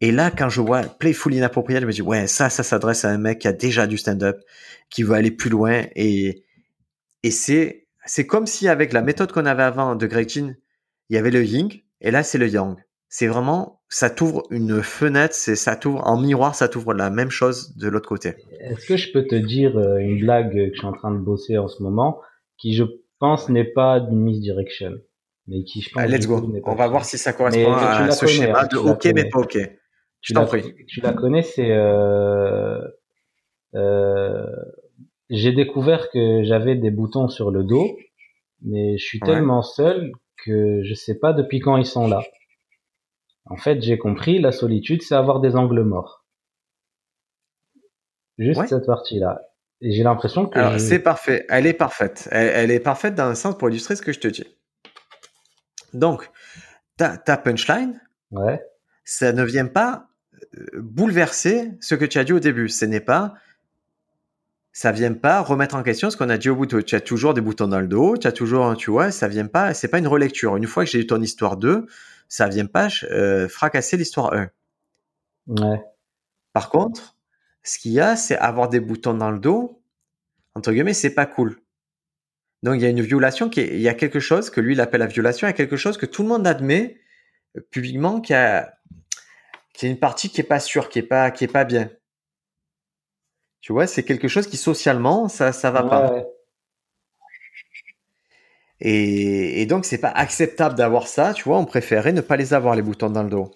Et 0.00 0.12
là, 0.12 0.30
quand 0.30 0.48
je 0.48 0.60
vois 0.60 0.82
Playful 0.82 1.34
Inappropriate, 1.34 1.82
je 1.82 1.86
me 1.86 1.92
dis, 1.92 2.02
ouais, 2.02 2.26
ça, 2.26 2.48
ça 2.48 2.62
s'adresse 2.62 3.04
à 3.04 3.10
un 3.10 3.18
mec 3.18 3.40
qui 3.40 3.48
a 3.48 3.52
déjà 3.52 3.86
du 3.86 3.98
stand-up, 3.98 4.40
qui 4.88 5.02
veut 5.02 5.14
aller 5.14 5.30
plus 5.30 5.50
loin, 5.50 5.82
et, 5.94 6.44
et 7.22 7.30
c'est, 7.30 7.86
c'est 8.06 8.26
comme 8.26 8.46
si 8.46 8.66
avec 8.68 8.92
la 8.92 9.02
méthode 9.02 9.30
qu'on 9.32 9.46
avait 9.46 9.62
avant 9.62 9.96
de 9.96 10.06
Greg 10.06 10.28
Jean, 10.28 10.54
il 11.10 11.16
y 11.16 11.18
avait 11.18 11.30
le 11.30 11.44
Ying, 11.44 11.82
et 12.00 12.10
là, 12.10 12.22
c'est 12.22 12.38
le 12.38 12.48
Yang. 12.48 12.76
C'est 13.08 13.26
vraiment 13.26 13.80
ça 13.90 14.08
t'ouvre 14.08 14.44
une 14.50 14.82
fenêtre, 14.82 15.34
c'est 15.34 15.56
ça 15.56 15.74
t'ouvre 15.74 16.06
en 16.06 16.18
miroir, 16.18 16.54
ça 16.54 16.68
t'ouvre 16.68 16.94
la 16.94 17.10
même 17.10 17.30
chose 17.30 17.76
de 17.76 17.88
l'autre 17.88 18.08
côté. 18.08 18.34
Est-ce 18.60 18.86
que 18.86 18.96
je 18.96 19.12
peux 19.12 19.26
te 19.26 19.34
dire 19.34 19.76
euh, 19.76 19.98
une 19.98 20.20
blague 20.20 20.52
que 20.52 20.72
je 20.72 20.78
suis 20.78 20.86
en 20.86 20.92
train 20.92 21.10
de 21.10 21.18
bosser 21.18 21.58
en 21.58 21.66
ce 21.66 21.82
moment, 21.82 22.20
qui 22.56 22.72
je 22.72 22.84
pense 23.18 23.48
n'est 23.48 23.64
pas 23.64 23.98
d'une 23.98 24.20
misdirection, 24.20 24.92
mais 25.50 25.64
qui 25.64 25.82
je 25.82 25.90
pense. 25.90 26.04
let's 26.06 26.26
go. 26.26 26.40
On 26.64 26.74
va 26.74 26.88
voir 26.88 27.04
si 27.04 27.18
ça 27.18 27.32
correspond 27.32 27.72
à 27.72 28.10
ce 28.10 28.26
schéma 28.26 28.62
hein, 28.62 28.68
de 28.70 28.78
OK 28.78 29.04
mais 29.14 29.28
pas 29.28 29.40
OK. 29.40 29.58
Tu 30.22 30.34
la, 30.34 30.46
tu 30.86 31.00
la 31.00 31.12
connais, 31.14 31.42
c'est 31.42 31.70
euh, 31.70 32.78
euh, 33.74 34.46
j'ai 35.30 35.52
découvert 35.52 36.10
que 36.10 36.42
j'avais 36.44 36.76
des 36.76 36.90
boutons 36.90 37.28
sur 37.28 37.50
le 37.50 37.64
dos, 37.64 37.96
mais 38.62 38.98
je 38.98 39.04
suis 39.04 39.20
tellement 39.20 39.62
seul 39.62 40.12
que 40.44 40.82
je 40.82 40.94
sais 40.94 41.18
pas 41.18 41.32
depuis 41.32 41.60
quand 41.60 41.76
ils 41.76 41.86
sont 41.86 42.06
là. 42.06 42.22
En 43.46 43.56
fait, 43.56 43.80
j'ai 43.82 43.98
compris, 43.98 44.38
la 44.38 44.52
solitude, 44.52 45.02
c'est 45.02 45.14
avoir 45.14 45.40
des 45.40 45.56
angles 45.56 45.82
morts. 45.82 46.24
Juste 48.38 48.66
cette 48.68 48.86
partie-là. 48.86 49.40
Et 49.80 49.92
j'ai 49.92 50.02
l'impression 50.02 50.46
que... 50.46 50.58
Alors, 50.58 50.78
c'est 50.78 50.98
parfait. 50.98 51.46
Elle 51.48 51.66
est 51.66 51.72
parfaite. 51.72 52.28
Elle, 52.30 52.70
est 52.70 52.80
parfaite 52.80 53.14
dans 53.14 53.28
le 53.28 53.34
sens 53.34 53.56
pour 53.56 53.68
illustrer 53.70 53.96
ce 53.96 54.02
que 54.02 54.12
je 54.12 54.20
te 54.20 54.28
dis. 54.28 54.44
Donc, 55.94 56.30
ta, 56.96 57.16
ta 57.16 57.36
punchline, 57.36 58.00
ouais. 58.32 58.60
ça 59.04 59.32
ne 59.32 59.42
vient 59.44 59.66
pas 59.66 60.08
euh, 60.56 60.66
bouleverser 60.74 61.72
ce 61.80 61.94
que 61.94 62.04
tu 62.04 62.18
as 62.18 62.24
dit 62.24 62.32
au 62.32 62.40
début. 62.40 62.68
Ce 62.68 62.84
n'est 62.84 63.00
pas 63.00 63.34
ça 64.72 64.92
vient 64.92 65.12
pas 65.12 65.40
remettre 65.40 65.74
en 65.74 65.82
question 65.82 66.10
ce 66.10 66.16
qu'on 66.16 66.28
a 66.28 66.38
dit 66.38 66.48
au 66.48 66.56
bout. 66.56 66.66
Tu 66.66 66.94
as 66.94 67.00
toujours 67.00 67.34
des 67.34 67.40
boutons 67.40 67.68
dans 67.68 67.80
le 67.80 67.88
dos, 67.88 68.16
tu 68.16 68.26
as 68.26 68.32
toujours, 68.32 68.76
tu 68.76 68.90
vois, 68.90 69.10
ça 69.10 69.28
vient 69.28 69.46
pas, 69.46 69.74
c'est 69.74 69.88
pas 69.88 69.98
une 69.98 70.06
relecture. 70.06 70.56
Une 70.56 70.66
fois 70.66 70.84
que 70.84 70.90
j'ai 70.90 71.00
eu 71.00 71.06
ton 71.06 71.20
histoire 71.20 71.56
2, 71.56 71.86
ça 72.28 72.48
vient 72.48 72.66
pas 72.66 72.88
euh, 73.10 73.48
fracasser 73.48 73.96
l'histoire 73.96 74.32
1. 74.32 74.50
Ouais. 75.48 75.82
Par 76.52 76.70
contre, 76.70 77.16
ce 77.62 77.78
qu'il 77.78 77.92
y 77.92 78.00
a, 78.00 78.16
c'est 78.16 78.36
avoir 78.36 78.68
des 78.68 78.80
boutons 78.80 79.14
dans 79.14 79.30
le 79.30 79.38
dos, 79.38 79.82
entre 80.54 80.72
guillemets, 80.72 80.94
c'est 80.94 81.14
pas 81.14 81.26
cool. 81.26 81.60
Donc 82.62 82.76
il 82.76 82.82
y 82.82 82.86
a 82.86 82.88
une 82.88 83.00
violation 83.00 83.48
qui 83.48 83.60
est, 83.60 83.68
il 83.68 83.80
y 83.80 83.88
a 83.88 83.94
quelque 83.94 84.20
chose 84.20 84.50
que 84.50 84.60
lui 84.60 84.74
il 84.74 84.80
appelle 84.80 85.00
la 85.00 85.06
violation, 85.06 85.46
il 85.46 85.50
y 85.50 85.54
a 85.54 85.56
quelque 85.56 85.76
chose 85.76 85.96
que 85.96 86.06
tout 86.06 86.22
le 86.22 86.28
monde 86.28 86.46
admet 86.46 87.00
euh, 87.56 87.60
publiquement 87.70 88.20
qui 88.20 88.34
a, 88.34 88.78
qui 89.72 89.86
est 89.86 89.90
une 89.90 89.98
partie 89.98 90.28
qui 90.30 90.40
est 90.40 90.44
pas 90.44 90.60
sûre, 90.60 90.88
qui 90.88 90.98
est 90.98 91.02
pas, 91.02 91.30
qui 91.30 91.44
est 91.44 91.48
pas 91.48 91.64
bien. 91.64 91.90
Tu 93.60 93.72
vois, 93.72 93.86
c'est 93.86 94.04
quelque 94.04 94.28
chose 94.28 94.46
qui 94.46 94.56
socialement, 94.56 95.28
ça, 95.28 95.52
ça 95.52 95.70
va 95.70 95.82
pas. 95.82 96.24
Et, 98.80 99.60
et, 99.60 99.66
donc, 99.66 99.84
c'est 99.84 99.98
pas 99.98 100.08
acceptable 100.08 100.74
d'avoir 100.74 101.06
ça. 101.06 101.34
Tu 101.34 101.44
vois, 101.44 101.58
on 101.58 101.66
préférait 101.66 102.12
ne 102.12 102.22
pas 102.22 102.36
les 102.36 102.54
avoir, 102.54 102.74
les 102.74 102.80
boutons 102.80 103.10
dans 103.10 103.22
le 103.22 103.28
dos. 103.28 103.50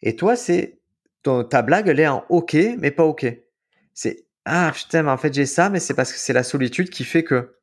Et 0.00 0.16
toi, 0.16 0.36
c'est 0.36 0.80
ta 1.22 1.62
blague, 1.62 1.88
elle 1.88 2.00
est 2.00 2.06
en 2.06 2.24
OK, 2.28 2.56
mais 2.78 2.90
pas 2.90 3.04
OK. 3.04 3.26
C'est 3.94 4.26
ah 4.44 4.70
putain, 4.72 5.02
mais 5.02 5.10
en 5.10 5.16
fait 5.16 5.34
j'ai 5.34 5.46
ça, 5.46 5.70
mais 5.70 5.80
c'est 5.80 5.94
parce 5.94 6.12
que 6.12 6.18
c'est 6.18 6.32
la 6.32 6.44
solitude 6.44 6.90
qui 6.90 7.04
fait 7.04 7.24
que. 7.24 7.55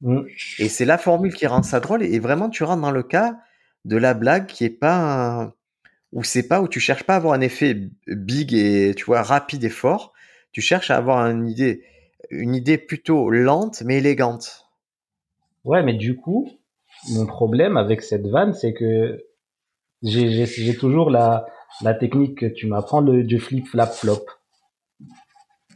Mm. 0.00 0.22
Et 0.58 0.68
c'est 0.68 0.84
la 0.84 0.98
formule 0.98 1.34
qui 1.34 1.46
rend 1.46 1.62
ça 1.62 1.80
drôle. 1.80 2.02
Et 2.02 2.18
vraiment, 2.18 2.48
tu 2.48 2.64
rentres 2.64 2.82
dans 2.82 2.90
le 2.90 3.02
cas 3.02 3.36
de 3.84 3.96
la 3.96 4.14
blague 4.14 4.46
qui 4.46 4.64
est 4.64 4.70
pas 4.70 5.54
où 6.12 6.24
c'est 6.24 6.46
pas 6.46 6.60
où 6.60 6.68
tu 6.68 6.80
cherches 6.80 7.04
pas 7.04 7.14
à 7.14 7.16
avoir 7.16 7.34
un 7.34 7.40
effet 7.40 7.76
big 8.06 8.54
et 8.54 8.94
tu 8.96 9.04
vois 9.04 9.22
rapide 9.22 9.64
et 9.64 9.70
fort 9.70 10.12
tu 10.56 10.62
cherches 10.62 10.90
à 10.90 10.96
avoir 10.96 11.26
une 11.26 11.46
idée, 11.46 11.82
une 12.30 12.54
idée 12.54 12.78
plutôt 12.78 13.28
lente 13.28 13.82
mais 13.84 13.98
élégante. 13.98 14.66
Ouais, 15.66 15.82
mais 15.82 15.92
du 15.92 16.16
coup, 16.16 16.48
mon 17.10 17.26
problème 17.26 17.76
avec 17.76 18.00
cette 18.00 18.26
vanne, 18.26 18.54
c'est 18.54 18.72
que 18.72 19.22
j'ai 20.02 20.74
toujours 20.78 21.10
la, 21.10 21.44
la 21.82 21.92
technique 21.92 22.38
que 22.38 22.46
tu 22.46 22.66
m'apprends 22.68 23.02
du 23.02 23.38
flip 23.38 23.66
flap 23.66 23.92
flop. 23.92 24.24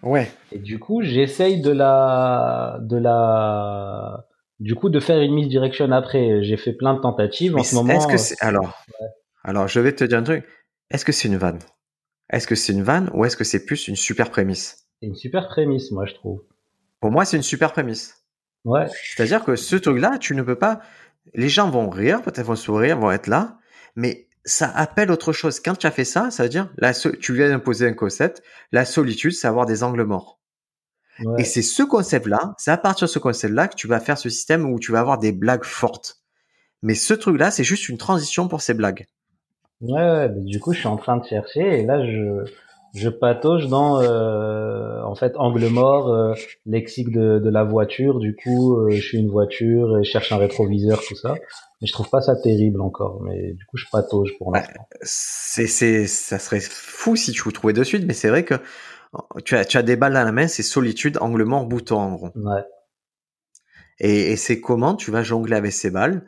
Ouais. 0.02 0.30
Et 0.52 0.58
du 0.58 0.78
coup, 0.78 1.02
j'essaye 1.02 1.60
de 1.60 1.70
la, 1.70 2.78
de 2.80 2.96
la, 2.96 4.26
du 4.58 4.74
coup, 4.74 4.88
de 4.88 5.00
faire 5.00 5.20
une 5.20 5.34
mise 5.34 5.48
direction 5.48 5.90
après. 5.92 6.42
J'ai 6.42 6.56
fait 6.56 6.72
plein 6.72 6.94
de 6.94 7.00
tentatives 7.00 7.56
en 7.56 7.62
ce 7.62 7.74
moment. 7.74 7.92
Est-ce 7.92 8.06
que 8.06 8.16
c'est 8.16 8.42
alors, 8.42 8.82
alors, 9.44 9.68
je 9.68 9.80
vais 9.80 9.94
te 9.94 10.04
dire 10.04 10.18
un 10.18 10.22
truc. 10.22 10.46
Est-ce 10.90 11.04
que 11.04 11.12
c'est 11.12 11.28
une 11.28 11.36
vanne? 11.36 11.58
Est-ce 12.30 12.46
que 12.46 12.54
c'est 12.54 12.72
une 12.72 12.82
vanne 12.82 13.10
ou 13.12 13.24
est-ce 13.24 13.36
que 13.36 13.44
c'est 13.44 13.64
plus 13.64 13.88
une 13.88 13.96
super 13.96 14.30
prémisse? 14.30 14.86
C'est 15.00 15.08
une 15.08 15.14
super 15.14 15.48
prémisse, 15.48 15.90
moi, 15.90 16.06
je 16.06 16.14
trouve. 16.14 16.42
Pour 17.00 17.10
moi, 17.10 17.24
c'est 17.24 17.36
une 17.36 17.42
super 17.42 17.72
prémisse. 17.72 18.24
Ouais. 18.64 18.86
C'est-à-dire 19.04 19.44
que 19.44 19.56
ce 19.56 19.76
truc-là, 19.76 20.18
tu 20.18 20.34
ne 20.34 20.42
peux 20.42 20.58
pas. 20.58 20.80
Les 21.34 21.48
gens 21.48 21.70
vont 21.70 21.88
rire, 21.90 22.22
peut-être 22.22 22.46
vont 22.46 22.56
sourire, 22.56 22.98
vont 22.98 23.10
être 23.10 23.26
là, 23.26 23.58
mais 23.96 24.28
ça 24.44 24.70
appelle 24.70 25.10
autre 25.10 25.32
chose. 25.32 25.60
Quand 25.60 25.74
tu 25.76 25.86
as 25.86 25.90
fait 25.90 26.04
ça, 26.04 26.30
ça 26.30 26.44
veut 26.44 26.48
dire, 26.48 26.70
la 26.78 26.92
tu 26.94 27.34
viens 27.34 27.48
d'imposer 27.48 27.86
un 27.86 27.94
concept. 27.94 28.42
La 28.72 28.84
solitude, 28.84 29.32
c'est 29.32 29.48
avoir 29.48 29.66
des 29.66 29.82
angles 29.82 30.04
morts. 30.04 30.38
Et 31.36 31.44
c'est 31.44 31.62
ce 31.62 31.82
concept-là, 31.82 32.54
c'est 32.56 32.70
à 32.70 32.78
partir 32.78 33.06
de 33.06 33.10
ce 33.10 33.18
concept-là 33.18 33.68
que 33.68 33.74
tu 33.74 33.86
vas 33.86 34.00
faire 34.00 34.16
ce 34.16 34.30
système 34.30 34.64
où 34.64 34.78
tu 34.78 34.90
vas 34.90 35.00
avoir 35.00 35.18
des 35.18 35.32
blagues 35.32 35.64
fortes. 35.64 36.22
Mais 36.82 36.94
ce 36.94 37.12
truc-là, 37.12 37.50
c'est 37.50 37.64
juste 37.64 37.90
une 37.90 37.98
transition 37.98 38.48
pour 38.48 38.62
ces 38.62 38.72
blagues. 38.72 39.06
Ouais, 39.82 40.28
du 40.30 40.60
coup, 40.60 40.72
je 40.72 40.78
suis 40.78 40.88
en 40.88 40.96
train 40.96 41.18
de 41.18 41.24
chercher 41.24 41.80
et 41.80 41.84
là, 41.84 42.04
je, 42.06 42.44
je 42.94 43.08
patauge 43.08 43.68
dans, 43.68 44.00
euh, 44.00 45.02
en 45.02 45.14
fait, 45.14 45.34
angle 45.36 45.66
mort, 45.68 46.08
euh, 46.08 46.34
lexique 46.66 47.12
de, 47.12 47.38
de 47.38 47.50
la 47.50 47.64
voiture. 47.64 48.18
Du 48.18 48.34
coup, 48.34 48.76
euh, 48.76 48.90
je 48.90 49.00
suis 49.00 49.18
une 49.18 49.30
voiture 49.30 49.98
et 49.98 50.04
je 50.04 50.10
cherche 50.10 50.32
un 50.32 50.38
rétroviseur, 50.38 51.00
tout 51.06 51.16
ça. 51.16 51.34
Mais 51.80 51.86
je 51.86 51.92
trouve 51.92 52.10
pas 52.10 52.20
ça 52.20 52.36
terrible 52.36 52.80
encore. 52.80 53.22
Mais 53.22 53.54
du 53.54 53.64
coup, 53.66 53.76
je 53.76 53.86
patauge 53.90 54.32
pour 54.38 54.54
l'instant. 54.54 54.86
c'est, 55.02 55.66
c'est, 55.66 56.06
ça 56.06 56.38
serait 56.38 56.60
fou 56.60 57.16
si 57.16 57.32
tu 57.32 57.42
vous 57.42 57.52
trouvais 57.52 57.72
de 57.72 57.84
suite, 57.84 58.04
mais 58.06 58.14
c'est 58.14 58.28
vrai 58.28 58.44
que 58.44 58.54
tu 59.44 59.56
as, 59.56 59.64
tu 59.64 59.76
as 59.76 59.82
des 59.82 59.96
balles 59.96 60.16
à 60.16 60.24
la 60.24 60.32
main, 60.32 60.46
c'est 60.46 60.62
solitude, 60.62 61.18
angle 61.20 61.44
mort, 61.44 61.66
bouton 61.66 61.98
en 61.98 62.12
gros. 62.12 62.30
Ouais. 62.34 62.62
Et, 63.98 64.32
et 64.32 64.36
c'est 64.36 64.60
comment 64.60 64.94
tu 64.94 65.10
vas 65.10 65.22
jongler 65.22 65.56
avec 65.56 65.72
ces 65.72 65.90
balles 65.90 66.26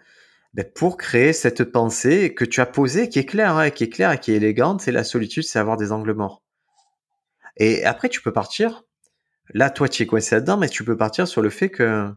ben, 0.55 0.67
pour 0.75 0.97
créer 0.99 1.33
cette 1.33 1.65
pensée 1.65 2.35
que 2.35 2.45
tu 2.45 2.61
as 2.61 2.67
posée, 2.67 3.09
qui 3.09 3.19
est 3.19 3.25
claire, 3.25 3.57
hein, 3.57 3.71
qui 3.71 3.85
est 3.85 3.89
claire 3.89 4.13
et 4.13 4.19
qui 4.19 4.33
est 4.33 4.37
élégante. 4.37 4.83
C'est 4.83 4.93
la 4.93 5.05
solitude, 5.05 5.45
c'est 5.45 5.59
avoir 5.59 5.77
des 5.77 5.93
angles 5.93 6.13
morts. 6.13 6.43
Et 7.57 7.85
après, 7.85 8.09
tu 8.09 8.21
peux 8.23 8.33
partir. 8.33 8.85
Là, 9.55 9.71
toi, 9.71 9.89
tu 9.89 10.03
es 10.03 10.07
coincé 10.07 10.35
là-dedans, 10.35 10.57
mais 10.57 10.69
tu 10.69 10.85
peux 10.85 10.97
partir 10.97 11.27
sur 11.29 11.43
le 11.43 11.51
fait 11.51 11.71
que 11.71 12.11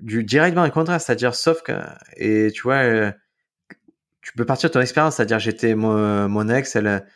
du 0.00 0.24
directement 0.24 0.64
le 0.64 0.70
contraire, 0.70 1.00
c'est-à-dire 1.00 1.34
sauf 1.34 1.62
que 1.62 1.72
et 2.16 2.50
tu 2.52 2.62
vois, 2.62 2.76
euh, 2.76 3.12
tu 4.22 4.32
peux 4.36 4.44
partir 4.44 4.70
de 4.70 4.74
ton 4.74 4.80
expérience, 4.80 5.16
c'est-à-dire 5.16 5.38
j'étais 5.38 5.74
mon, 5.74 6.28
mon, 6.28 6.48
ex, 6.48 6.76
elle, 6.76 7.06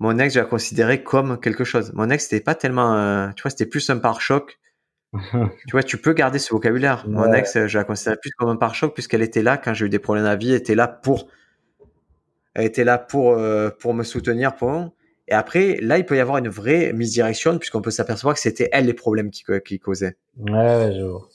mon 0.00 0.18
ex, 0.18 0.34
je 0.34 0.40
la 0.40 0.46
considérais 0.46 1.02
comme 1.02 1.40
quelque 1.40 1.64
chose. 1.64 1.92
Mon 1.94 2.10
ex, 2.10 2.24
c'était 2.24 2.42
pas 2.42 2.54
tellement, 2.54 2.96
euh, 2.96 3.28
tu 3.36 3.42
vois, 3.42 3.50
c'était 3.50 3.66
plus 3.66 3.88
un 3.90 3.98
pare-choc 3.98 4.58
tu 5.32 5.70
vois, 5.72 5.82
tu 5.82 5.96
peux 5.96 6.12
garder 6.12 6.38
ce 6.38 6.52
vocabulaire. 6.52 7.06
Mon 7.08 7.32
ex, 7.32 7.66
je 7.66 7.78
la 7.78 7.84
considère 7.84 8.18
plus 8.18 8.30
comme 8.32 8.48
un 8.48 8.56
pare-choc 8.56 8.94
puisqu'elle 8.94 9.22
était 9.22 9.42
là 9.42 9.56
quand 9.56 9.74
j'ai 9.74 9.86
eu 9.86 9.88
des 9.88 9.98
problèmes 9.98 10.24
à 10.24 10.30
la 10.30 10.36
vie, 10.36 10.50
elle 10.50 10.56
était 10.56 10.74
là 10.74 10.88
pour, 10.88 11.28
elle 12.54 12.66
était 12.66 12.84
là 12.84 12.98
pour, 12.98 13.32
euh, 13.32 13.70
pour 13.70 13.94
me 13.94 14.02
soutenir. 14.02 14.56
Pour... 14.56 14.92
Et 15.28 15.32
après, 15.32 15.78
là, 15.80 15.98
il 15.98 16.04
peut 16.04 16.16
y 16.16 16.20
avoir 16.20 16.38
une 16.38 16.48
vraie 16.48 16.92
misdirection 16.92 17.58
puisqu'on 17.58 17.80
peut 17.80 17.92
s'apercevoir 17.92 18.34
que 18.34 18.40
c'était 18.40 18.68
elle 18.72 18.86
les 18.86 18.94
problèmes 18.94 19.30
qui, 19.30 19.44
qui 19.64 19.78
causaient. 19.78 20.16
Ouais, 20.36 20.92
je 20.96 21.04
vois. 21.04 21.28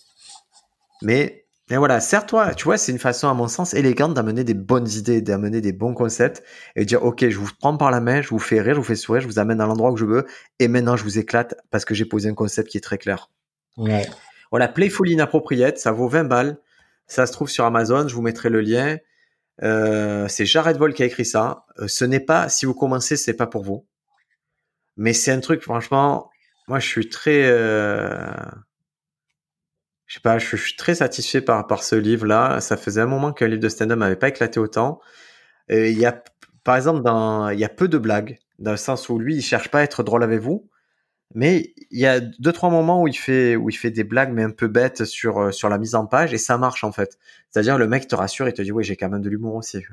Mais, 1.01 1.45
mais 1.69 1.77
voilà, 1.77 1.99
certes-toi, 1.99 2.53
tu 2.55 2.65
vois, 2.65 2.77
c'est 2.77 2.91
une 2.91 2.99
façon, 2.99 3.27
à 3.27 3.33
mon 3.33 3.47
sens, 3.47 3.73
élégante 3.73 4.13
d'amener 4.13 4.43
des 4.43 4.53
bonnes 4.53 4.89
idées, 4.89 5.21
d'amener 5.21 5.61
des 5.61 5.71
bons 5.71 5.93
concepts 5.93 6.43
et 6.75 6.81
de 6.81 6.85
dire, 6.85 7.03
OK, 7.03 7.27
je 7.27 7.37
vous 7.37 7.49
prends 7.59 7.77
par 7.77 7.91
la 7.91 8.01
main, 8.01 8.21
je 8.21 8.29
vous 8.29 8.39
fais 8.39 8.61
rire, 8.61 8.75
je 8.75 8.79
vous 8.79 8.85
fais 8.85 8.95
sourire, 8.95 9.21
je 9.21 9.27
vous 9.27 9.39
amène 9.39 9.61
à 9.61 9.65
l'endroit 9.65 9.91
où 9.91 9.97
je 9.97 10.05
veux 10.05 10.25
et 10.59 10.67
maintenant 10.67 10.95
je 10.95 11.03
vous 11.03 11.19
éclate 11.19 11.55
parce 11.69 11.85
que 11.85 11.93
j'ai 11.93 12.05
posé 12.05 12.29
un 12.29 12.33
concept 12.33 12.69
qui 12.69 12.77
est 12.77 12.81
très 12.81 12.97
clair. 12.97 13.29
Ouais. 13.77 14.07
Voilà, 14.51 14.67
Playful 14.67 15.09
Inappropriate, 15.09 15.77
ça 15.77 15.91
vaut 15.91 16.07
20 16.07 16.23
balles. 16.25 16.57
Ça 17.07 17.25
se 17.25 17.31
trouve 17.31 17.49
sur 17.49 17.65
Amazon, 17.65 18.07
je 18.07 18.15
vous 18.15 18.21
mettrai 18.21 18.49
le 18.49 18.61
lien. 18.61 18.97
Euh, 19.63 20.27
c'est 20.27 20.45
Jared 20.45 20.77
Vol 20.77 20.93
qui 20.93 21.03
a 21.03 21.05
écrit 21.05 21.25
ça. 21.25 21.65
Euh, 21.79 21.87
ce 21.87 22.05
n'est 22.05 22.19
pas, 22.19 22.49
si 22.49 22.65
vous 22.65 22.73
commencez, 22.73 23.17
c'est 23.17 23.33
pas 23.33 23.47
pour 23.47 23.63
vous. 23.63 23.85
Mais 24.97 25.13
c'est 25.13 25.31
un 25.31 25.39
truc, 25.39 25.61
franchement, 25.61 26.29
moi 26.67 26.79
je 26.79 26.87
suis 26.87 27.09
très, 27.09 27.43
euh, 27.45 28.27
je 30.09 30.15
sais 30.15 30.21
pas, 30.21 30.39
je 30.39 30.55
suis 30.55 30.75
très 30.75 30.95
satisfait 30.95 31.39
par, 31.39 31.67
par 31.67 31.83
ce 31.83 31.95
livre-là. 31.95 32.61
Ça 32.61 32.77
faisait 32.77 32.99
un 32.99 33.05
moment 33.05 33.31
qu'un 33.31 33.47
livre 33.47 33.61
de 33.61 33.69
stand-up 33.69 33.97
m'avait 33.97 34.15
pas 34.15 34.29
éclaté 34.29 34.59
autant. 34.59 34.99
Il 35.69 35.97
y 35.99 36.05
a, 36.07 36.23
par 36.63 36.75
exemple, 36.75 37.03
dans, 37.03 37.49
il 37.49 37.59
y 37.59 37.63
a 37.63 37.69
peu 37.69 37.87
de 37.87 37.99
blagues, 37.99 38.39
dans 38.57 38.71
le 38.71 38.77
sens 38.77 39.07
où 39.09 39.19
lui, 39.19 39.35
il 39.35 39.43
cherche 39.43 39.69
pas 39.69 39.81
à 39.81 39.83
être 39.83 40.01
drôle 40.01 40.23
avec 40.23 40.41
vous. 40.41 40.67
Mais 41.35 41.75
il 41.91 41.99
y 41.99 42.07
a 42.07 42.19
deux 42.21 42.51
trois 42.51 42.71
moments 42.71 43.03
où 43.03 43.07
il 43.07 43.15
fait 43.15 43.55
où 43.55 43.69
il 43.69 43.73
fait 43.73 43.91
des 43.91 44.03
blagues 44.03 44.31
mais 44.33 44.41
un 44.41 44.49
peu 44.49 44.67
bêtes 44.67 45.05
sur 45.05 45.37
euh, 45.37 45.51
sur 45.51 45.69
la 45.69 45.77
mise 45.77 45.93
en 45.93 46.07
page 46.07 46.33
et 46.33 46.39
ça 46.39 46.57
marche 46.57 46.83
en 46.83 46.91
fait. 46.91 47.19
C'est-à-dire 47.51 47.77
le 47.77 47.87
mec 47.87 48.07
te 48.07 48.15
rassure 48.15 48.47
et 48.47 48.53
te 48.53 48.63
dit 48.63 48.71
oui 48.71 48.83
j'ai 48.83 48.95
quand 48.95 49.09
même 49.09 49.21
de 49.21 49.29
l'humour 49.29 49.53
aussi. 49.53 49.85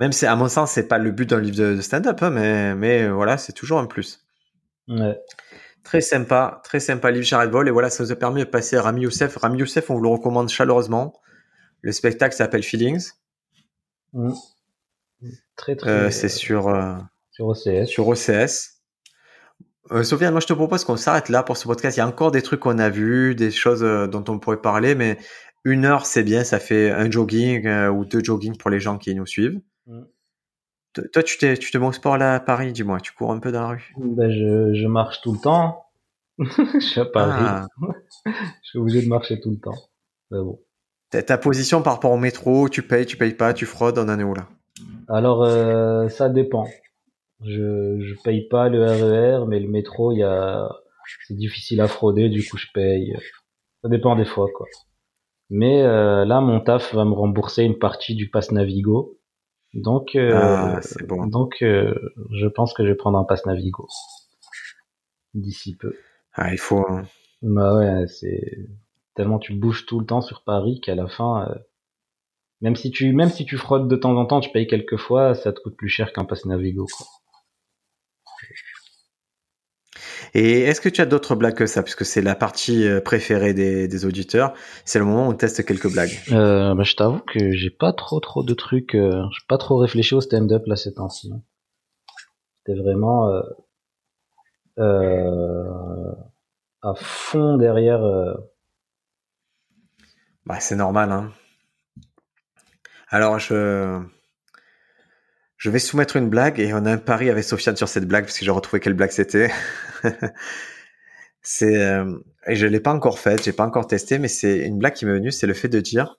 Même 0.00 0.12
si 0.12 0.24
à 0.24 0.34
mon 0.36 0.48
sens 0.48 0.72
c'est 0.72 0.88
pas 0.88 0.96
le 0.96 1.10
but 1.10 1.28
d'un 1.28 1.40
livre 1.40 1.56
de, 1.56 1.80
stand-up 1.82 2.22
hein, 2.22 2.30
mais 2.30 2.74
mais 2.74 3.10
voilà 3.10 3.36
c'est 3.36 3.52
toujours 3.52 3.78
un 3.78 3.84
plus. 3.84 4.24
Ouais. 4.88 5.20
Très 5.84 6.00
sympa, 6.00 6.60
très 6.64 6.80
sympa 6.80 7.10
livre 7.10 7.24
Jared 7.24 7.50
Vol 7.50 7.68
et 7.68 7.70
voilà 7.70 7.90
ça 7.90 8.04
nous 8.04 8.12
a 8.12 8.16
permis 8.16 8.40
de 8.40 8.48
passer 8.48 8.76
à 8.76 8.82
Rami 8.82 9.02
Youssef. 9.02 9.36
Rami 9.36 9.58
Youssef 9.58 9.90
on 9.90 9.94
vous 9.94 10.02
le 10.02 10.08
recommande 10.08 10.48
chaleureusement. 10.48 11.14
Le 11.80 11.92
spectacle 11.92 12.34
s'appelle 12.34 12.62
Feelings. 12.62 13.10
Mmh. 14.12 14.32
Très 15.56 15.76
très. 15.76 15.90
Euh, 15.90 16.10
c'est 16.10 16.28
sur 16.28 16.70
sur 17.32 17.46
OCS. 17.48 17.86
Sur 17.86 18.08
OCS. 18.08 18.72
Euh, 19.90 20.04
Sofiane, 20.04 20.32
moi 20.32 20.40
je 20.40 20.46
te 20.46 20.52
propose 20.52 20.84
qu'on 20.84 20.96
s'arrête 20.96 21.28
là 21.28 21.42
pour 21.42 21.56
ce 21.56 21.66
podcast. 21.66 21.96
Il 21.96 22.00
y 22.00 22.02
a 22.02 22.06
encore 22.06 22.30
des 22.30 22.42
trucs 22.42 22.60
qu'on 22.60 22.78
a 22.78 22.88
vus, 22.88 23.34
des 23.34 23.50
choses 23.50 23.82
euh, 23.82 24.06
dont 24.06 24.24
on 24.28 24.38
pourrait 24.38 24.60
parler, 24.60 24.94
mais 24.94 25.18
une 25.64 25.84
heure 25.84 26.06
c'est 26.06 26.22
bien, 26.22 26.44
ça 26.44 26.60
fait 26.60 26.90
un 26.90 27.10
jogging 27.10 27.66
euh, 27.66 27.90
ou 27.90 28.04
deux 28.04 28.22
jogging 28.22 28.56
pour 28.56 28.70
les 28.70 28.80
gens 28.80 28.98
qui 28.98 29.14
nous 29.14 29.26
suivent. 29.26 29.60
Mm. 29.86 30.02
Toi, 30.94 31.22
tu 31.22 31.38
tu 31.38 31.70
te 31.70 31.78
mets 31.78 31.86
au 31.86 31.92
sport 31.92 32.18
là 32.18 32.34
à 32.34 32.40
Paris, 32.40 32.72
dis-moi. 32.72 33.00
Tu 33.00 33.12
cours 33.12 33.32
un 33.32 33.38
peu 33.38 33.50
dans 33.50 33.62
la 33.62 33.68
rue? 33.68 33.94
Ben, 33.96 34.30
je, 34.30 34.74
je 34.74 34.86
marche 34.86 35.20
tout 35.22 35.32
le 35.32 35.38
temps. 35.38 35.86
je 36.38 36.80
suis 36.80 37.00
à 37.00 37.04
Paris. 37.04 37.44
Ah. 37.44 37.66
je 38.26 38.68
suis 38.68 38.78
obligé 38.78 39.02
de 39.02 39.08
marcher 39.08 39.40
tout 39.40 39.50
le 39.50 39.58
temps. 39.58 39.78
Bon. 40.30 40.58
Ta 41.10 41.36
position 41.38 41.82
par 41.82 41.94
rapport 41.94 42.12
au 42.12 42.16
métro, 42.16 42.68
tu 42.68 42.82
payes, 42.82 43.04
tu 43.04 43.16
payes 43.16 43.34
pas, 43.34 43.52
tu 43.52 43.66
fraudes, 43.66 43.98
on 43.98 44.08
en 44.08 44.18
est 44.18 44.22
où 44.22 44.34
là? 44.34 44.48
Alors, 45.08 45.44
euh, 45.44 46.08
ça 46.08 46.30
dépend. 46.30 46.66
Je, 47.44 47.98
je 48.00 48.22
paye 48.22 48.48
pas 48.48 48.68
le 48.68 48.82
RER, 48.82 49.42
e 49.42 49.46
mais 49.46 49.60
le 49.60 49.68
métro, 49.68 50.12
y 50.12 50.22
a, 50.22 50.68
c'est 51.26 51.36
difficile 51.36 51.80
à 51.80 51.88
frauder, 51.88 52.28
du 52.28 52.46
coup 52.48 52.56
je 52.56 52.68
paye. 52.72 53.14
Ça 53.82 53.88
dépend 53.88 54.16
des 54.16 54.24
fois, 54.24 54.46
quoi. 54.54 54.66
Mais 55.50 55.82
euh, 55.82 56.24
là, 56.24 56.40
mon 56.40 56.60
taf 56.60 56.94
va 56.94 57.04
me 57.04 57.12
rembourser 57.12 57.64
une 57.64 57.78
partie 57.78 58.14
du 58.14 58.30
pass 58.30 58.52
Navigo. 58.52 59.18
Donc, 59.74 60.16
euh, 60.16 60.32
ah, 60.34 60.80
bon. 61.08 61.26
donc 61.26 61.62
euh, 61.62 61.94
je 62.30 62.46
pense 62.46 62.74
que 62.74 62.84
je 62.84 62.88
vais 62.88 62.94
prendre 62.94 63.18
un 63.18 63.24
pass 63.24 63.46
Navigo 63.46 63.88
d'ici 65.34 65.76
peu. 65.76 65.94
Ah, 66.34 66.52
il 66.52 66.58
faut. 66.58 66.84
Hein. 66.88 67.04
Bah 67.40 67.76
ouais, 67.76 68.06
c'est 68.06 68.68
tellement 69.14 69.38
tu 69.38 69.54
bouges 69.54 69.86
tout 69.86 69.98
le 69.98 70.06
temps 70.06 70.20
sur 70.20 70.42
Paris 70.44 70.80
qu'à 70.82 70.94
la 70.94 71.08
fin, 71.08 71.48
euh, 71.48 71.54
même 72.60 72.76
si 72.76 72.90
tu 72.90 73.12
même 73.12 73.30
si 73.30 73.46
tu 73.46 73.56
fraudes 73.56 73.88
de 73.88 73.96
temps 73.96 74.16
en 74.16 74.26
temps, 74.26 74.40
tu 74.40 74.50
payes 74.50 74.66
quelques 74.66 74.98
fois, 74.98 75.34
ça 75.34 75.52
te 75.52 75.60
coûte 75.60 75.76
plus 75.76 75.88
cher 75.88 76.12
qu'un 76.12 76.24
pass 76.24 76.44
Navigo. 76.44 76.86
Quoi. 76.86 77.06
Et 80.34 80.62
est-ce 80.62 80.80
que 80.80 80.88
tu 80.88 81.00
as 81.00 81.06
d'autres 81.06 81.34
blagues 81.34 81.54
que 81.54 81.66
ça 81.66 81.82
Puisque 81.82 82.04
c'est 82.06 82.22
la 82.22 82.34
partie 82.34 82.88
euh, 82.88 83.00
préférée 83.00 83.52
des, 83.52 84.06
auditeurs. 84.06 84.54
C'est 84.84 84.98
le 84.98 85.04
moment 85.04 85.26
où 85.26 85.30
on 85.30 85.34
teste 85.34 85.64
quelques 85.64 85.92
blagues. 85.92 86.18
Euh, 86.32 86.74
bah, 86.74 86.82
je 86.84 86.94
t'avoue 86.94 87.20
que 87.20 87.52
j'ai 87.52 87.70
pas 87.70 87.92
trop 87.92 88.18
trop 88.20 88.42
de 88.42 88.54
trucs. 88.54 88.94
Euh, 88.94 89.22
j'ai 89.30 89.46
pas 89.48 89.58
trop 89.58 89.76
réfléchi 89.76 90.14
au 90.14 90.20
stand-up 90.20 90.62
là 90.66 90.76
ces 90.76 90.94
temps-ci. 90.94 91.32
C'était 92.58 92.80
vraiment 92.80 93.30
euh, 94.78 96.12
à 96.80 96.94
fond 96.94 97.58
derrière. 97.58 98.00
Bah, 100.46 100.60
c'est 100.60 100.76
normal. 100.76 101.12
Hein. 101.12 101.32
Alors 103.08 103.38
je 103.38 104.00
je 105.62 105.70
vais 105.70 105.78
soumettre 105.78 106.16
une 106.16 106.28
blague 106.28 106.58
et 106.58 106.74
on 106.74 106.84
a 106.86 106.90
un 106.90 106.98
pari 106.98 107.30
avec 107.30 107.44
Sofiane 107.44 107.76
sur 107.76 107.88
cette 107.88 108.08
blague 108.08 108.24
parce 108.24 108.36
que 108.36 108.44
j'ai 108.44 108.50
retrouvé 108.50 108.80
quelle 108.80 108.94
blague 108.94 109.12
c'était. 109.12 109.48
c'est 111.40 111.76
euh, 111.76 112.18
et 112.48 112.56
je 112.56 112.66
l'ai 112.66 112.80
pas 112.80 112.92
encore 112.92 113.20
faite, 113.20 113.44
j'ai 113.44 113.52
pas 113.52 113.64
encore 113.64 113.86
testé, 113.86 114.18
mais 114.18 114.26
c'est 114.26 114.58
une 114.66 114.78
blague 114.78 114.94
qui 114.94 115.06
m'est 115.06 115.12
venue, 115.12 115.30
c'est 115.30 115.46
le 115.46 115.54
fait 115.54 115.68
de 115.68 115.78
dire 115.78 116.18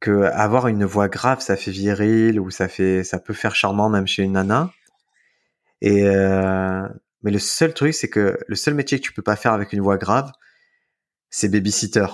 que 0.00 0.24
avoir 0.24 0.68
une 0.68 0.84
voix 0.84 1.08
grave, 1.08 1.40
ça 1.40 1.56
fait 1.56 1.70
viril 1.70 2.38
ou 2.38 2.50
ça 2.50 2.68
fait, 2.68 3.04
ça 3.04 3.18
peut 3.18 3.32
faire 3.32 3.54
charmant 3.54 3.88
même 3.88 4.06
chez 4.06 4.22
une 4.22 4.32
nana. 4.32 4.70
Et 5.80 6.06
euh, 6.06 6.86
mais 7.22 7.30
le 7.30 7.38
seul 7.38 7.72
truc, 7.72 7.94
c'est 7.94 8.10
que 8.10 8.38
le 8.46 8.54
seul 8.54 8.74
métier 8.74 9.00
que 9.00 9.04
tu 9.04 9.14
peux 9.14 9.22
pas 9.22 9.36
faire 9.36 9.54
avec 9.54 9.72
une 9.72 9.80
voix 9.80 9.96
grave, 9.96 10.30
c'est 11.30 11.48
babysitter. 11.48 12.08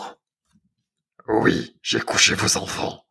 Oui, 1.27 1.77
j'ai 1.83 1.99
couché 1.99 2.37
vos 2.37 2.59
enfants. 2.59 3.03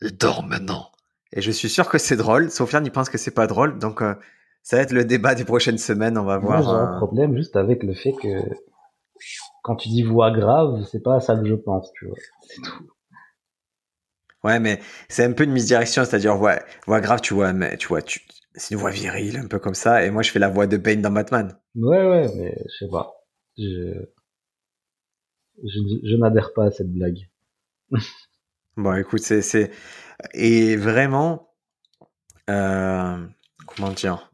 Ils 0.00 0.16
dorment 0.16 0.50
maintenant. 0.50 0.92
Et 1.32 1.40
je 1.40 1.50
suis 1.50 1.68
sûr 1.68 1.88
que 1.88 1.98
c'est 1.98 2.16
drôle. 2.16 2.50
Sofiane, 2.50 2.84
il 2.84 2.92
pense 2.92 3.08
que 3.08 3.18
c'est 3.18 3.30
pas 3.34 3.46
drôle. 3.46 3.78
Donc, 3.78 4.02
euh, 4.02 4.14
ça 4.62 4.76
va 4.76 4.82
être 4.82 4.92
le 4.92 5.04
débat 5.04 5.34
des 5.34 5.44
prochaines 5.44 5.78
semaines. 5.78 6.18
On 6.18 6.24
va 6.24 6.38
voir. 6.38 6.62
J'ai 6.62 6.68
un 6.68 6.94
euh, 6.94 6.96
problème 6.98 7.36
juste 7.36 7.56
avec 7.56 7.82
le 7.82 7.94
fait 7.94 8.12
que 8.12 8.28
quand 9.62 9.76
tu 9.76 9.88
dis 9.88 10.02
voix 10.02 10.30
grave, 10.30 10.84
c'est 10.90 11.02
pas 11.02 11.20
ça 11.20 11.36
que 11.36 11.46
je 11.46 11.54
pense, 11.54 11.90
tu 11.92 12.06
vois. 12.06 12.16
C'est 12.42 12.60
tout. 12.62 12.90
Ouais, 14.44 14.58
mais 14.58 14.80
c'est 15.08 15.24
un 15.24 15.32
peu 15.32 15.44
une 15.44 15.52
misdirection, 15.52 16.04
c'est-à-dire 16.04 16.36
voix, 16.36 16.58
voix 16.86 17.00
grave, 17.00 17.20
tu 17.20 17.32
vois, 17.32 17.52
mais 17.52 17.76
tu 17.76 17.86
vois, 17.86 18.02
tu, 18.02 18.20
c'est 18.54 18.74
une 18.74 18.80
voix 18.80 18.90
virile, 18.90 19.36
un 19.36 19.46
peu 19.46 19.60
comme 19.60 19.74
ça, 19.74 20.04
et 20.04 20.10
moi 20.10 20.22
je 20.22 20.32
fais 20.32 20.40
la 20.40 20.48
voix 20.48 20.66
de 20.66 20.76
Bane 20.76 21.00
dans 21.00 21.12
Batman. 21.12 21.56
Ouais, 21.76 22.08
ouais, 22.08 22.26
mais 22.36 22.58
je 22.66 22.84
sais 22.84 22.90
pas. 22.90 23.12
Je, 23.56 23.92
je, 25.62 25.78
je 26.02 26.16
n'adhère 26.16 26.52
pas 26.54 26.64
à 26.64 26.70
cette 26.72 26.92
blague. 26.92 27.28
bon, 28.76 28.94
écoute, 28.96 29.20
c'est, 29.20 29.42
c'est, 29.42 29.70
et 30.34 30.76
vraiment, 30.76 31.54
euh, 32.50 33.26
comment 33.66 33.90
dire? 33.90 34.32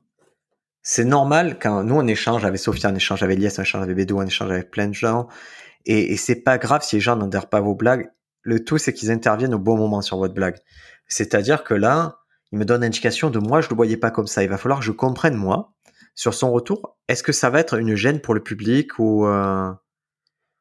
C'est 0.83 1.05
normal 1.05 1.59
quand 1.59 1.85
nous 1.85 1.97
on 1.97 2.07
échange 2.07 2.45
avec 2.45 2.59
Sophie, 2.59 2.87
on 2.87 2.95
échange 2.95 3.23
avec 3.23 3.39
Lies, 3.39 3.53
on 3.59 3.63
échange 3.63 3.83
avec 3.83 3.97
Bédou, 3.97 4.19
on 4.19 4.27
échange 4.27 4.51
avec 4.51 4.71
plein 4.71 4.89
de 4.89 4.95
gens. 4.95 5.29
Et, 5.85 6.17
c'est 6.17 6.37
pas 6.43 6.59
grave 6.59 6.83
si 6.83 6.97
les 6.97 7.01
gens 7.01 7.17
n'adhèrent 7.17 7.49
pas 7.49 7.61
vos 7.61 7.75
blagues. 7.75 8.11
Le 8.43 8.65
tout, 8.65 8.79
c'est 8.79 8.93
qu'ils 8.93 9.11
interviennent 9.11 9.55
au 9.55 9.59
bon 9.59 9.77
moment 9.77 10.03
sur 10.03 10.19
votre 10.19 10.35
blague. 10.35 10.57
C'est-à-dire 11.07 11.65
que 11.65 11.75
là, 11.75 12.21
il 12.53 12.59
me 12.59 12.65
donne 12.65 12.83
l'indication 12.83 13.31
de 13.31 13.39
moi, 13.39 13.61
je 13.61 13.69
le 13.69 13.77
voyais 13.77 13.97
pas 13.97 14.11
comme 14.11 14.27
ça. 14.27 14.43
Il 14.43 14.49
va 14.49 14.59
falloir 14.59 14.81
que 14.81 14.85
je 14.85 14.93
comprenne 14.93 15.35
moi 15.35 15.73
sur 16.15 16.35
son 16.35 16.53
retour. 16.53 16.99
Est-ce 17.09 17.23
que 17.23 17.33
ça 17.33 17.51
va 17.51 17.61
être 17.61 17.79
une 17.79 17.95
gêne 17.95 18.21
pour 18.21 18.35
le 18.35 18.43
public 18.43 18.99
ou 18.99 19.27
euh, 19.27 19.71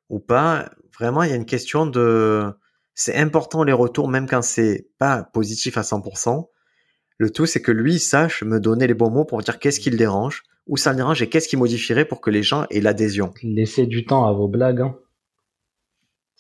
ou 0.10 0.20
pas? 0.20 0.70
Vraiment, 0.98 1.24
il 1.24 1.30
y 1.30 1.34
a 1.34 1.36
une 1.36 1.46
question 1.46 1.86
de 1.86 2.54
c'est 3.00 3.16
important 3.16 3.64
les 3.64 3.74
retours, 3.74 4.10
même 4.10 4.28
quand 4.28 4.42
c'est 4.42 4.90
pas 4.98 5.24
positif 5.24 5.78
à 5.78 5.82
100%. 5.82 6.50
Le 7.20 7.30
tout, 7.30 7.46
c'est 7.46 7.62
que 7.62 7.72
lui 7.72 8.00
sache 8.00 8.42
me 8.42 8.60
donner 8.60 8.88
les 8.88 8.96
bons 8.96 9.12
mots 9.12 9.24
pour 9.24 9.40
dire 9.40 9.60
qu'est-ce 9.60 9.80
qui 9.80 9.92
le 9.92 9.98
dérange, 9.98 10.42
où 10.66 10.78
ça 10.78 10.90
le 10.92 10.98
dérange 10.98 11.22
et 11.22 11.30
qu'est-ce 11.30 11.48
qui 11.48 11.58
modifierait 11.58 12.06
pour 12.06 12.22
que 12.22 12.32
les 12.32 12.42
gens 12.42 12.66
aient 12.72 12.82
l'adhésion. 12.82 13.36
Laissez 13.44 13.86
du 13.86 14.04
temps 14.04 14.26
à 14.28 14.34
vos 14.34 14.48
blagues. 14.48 14.82
Hein. 14.82 14.98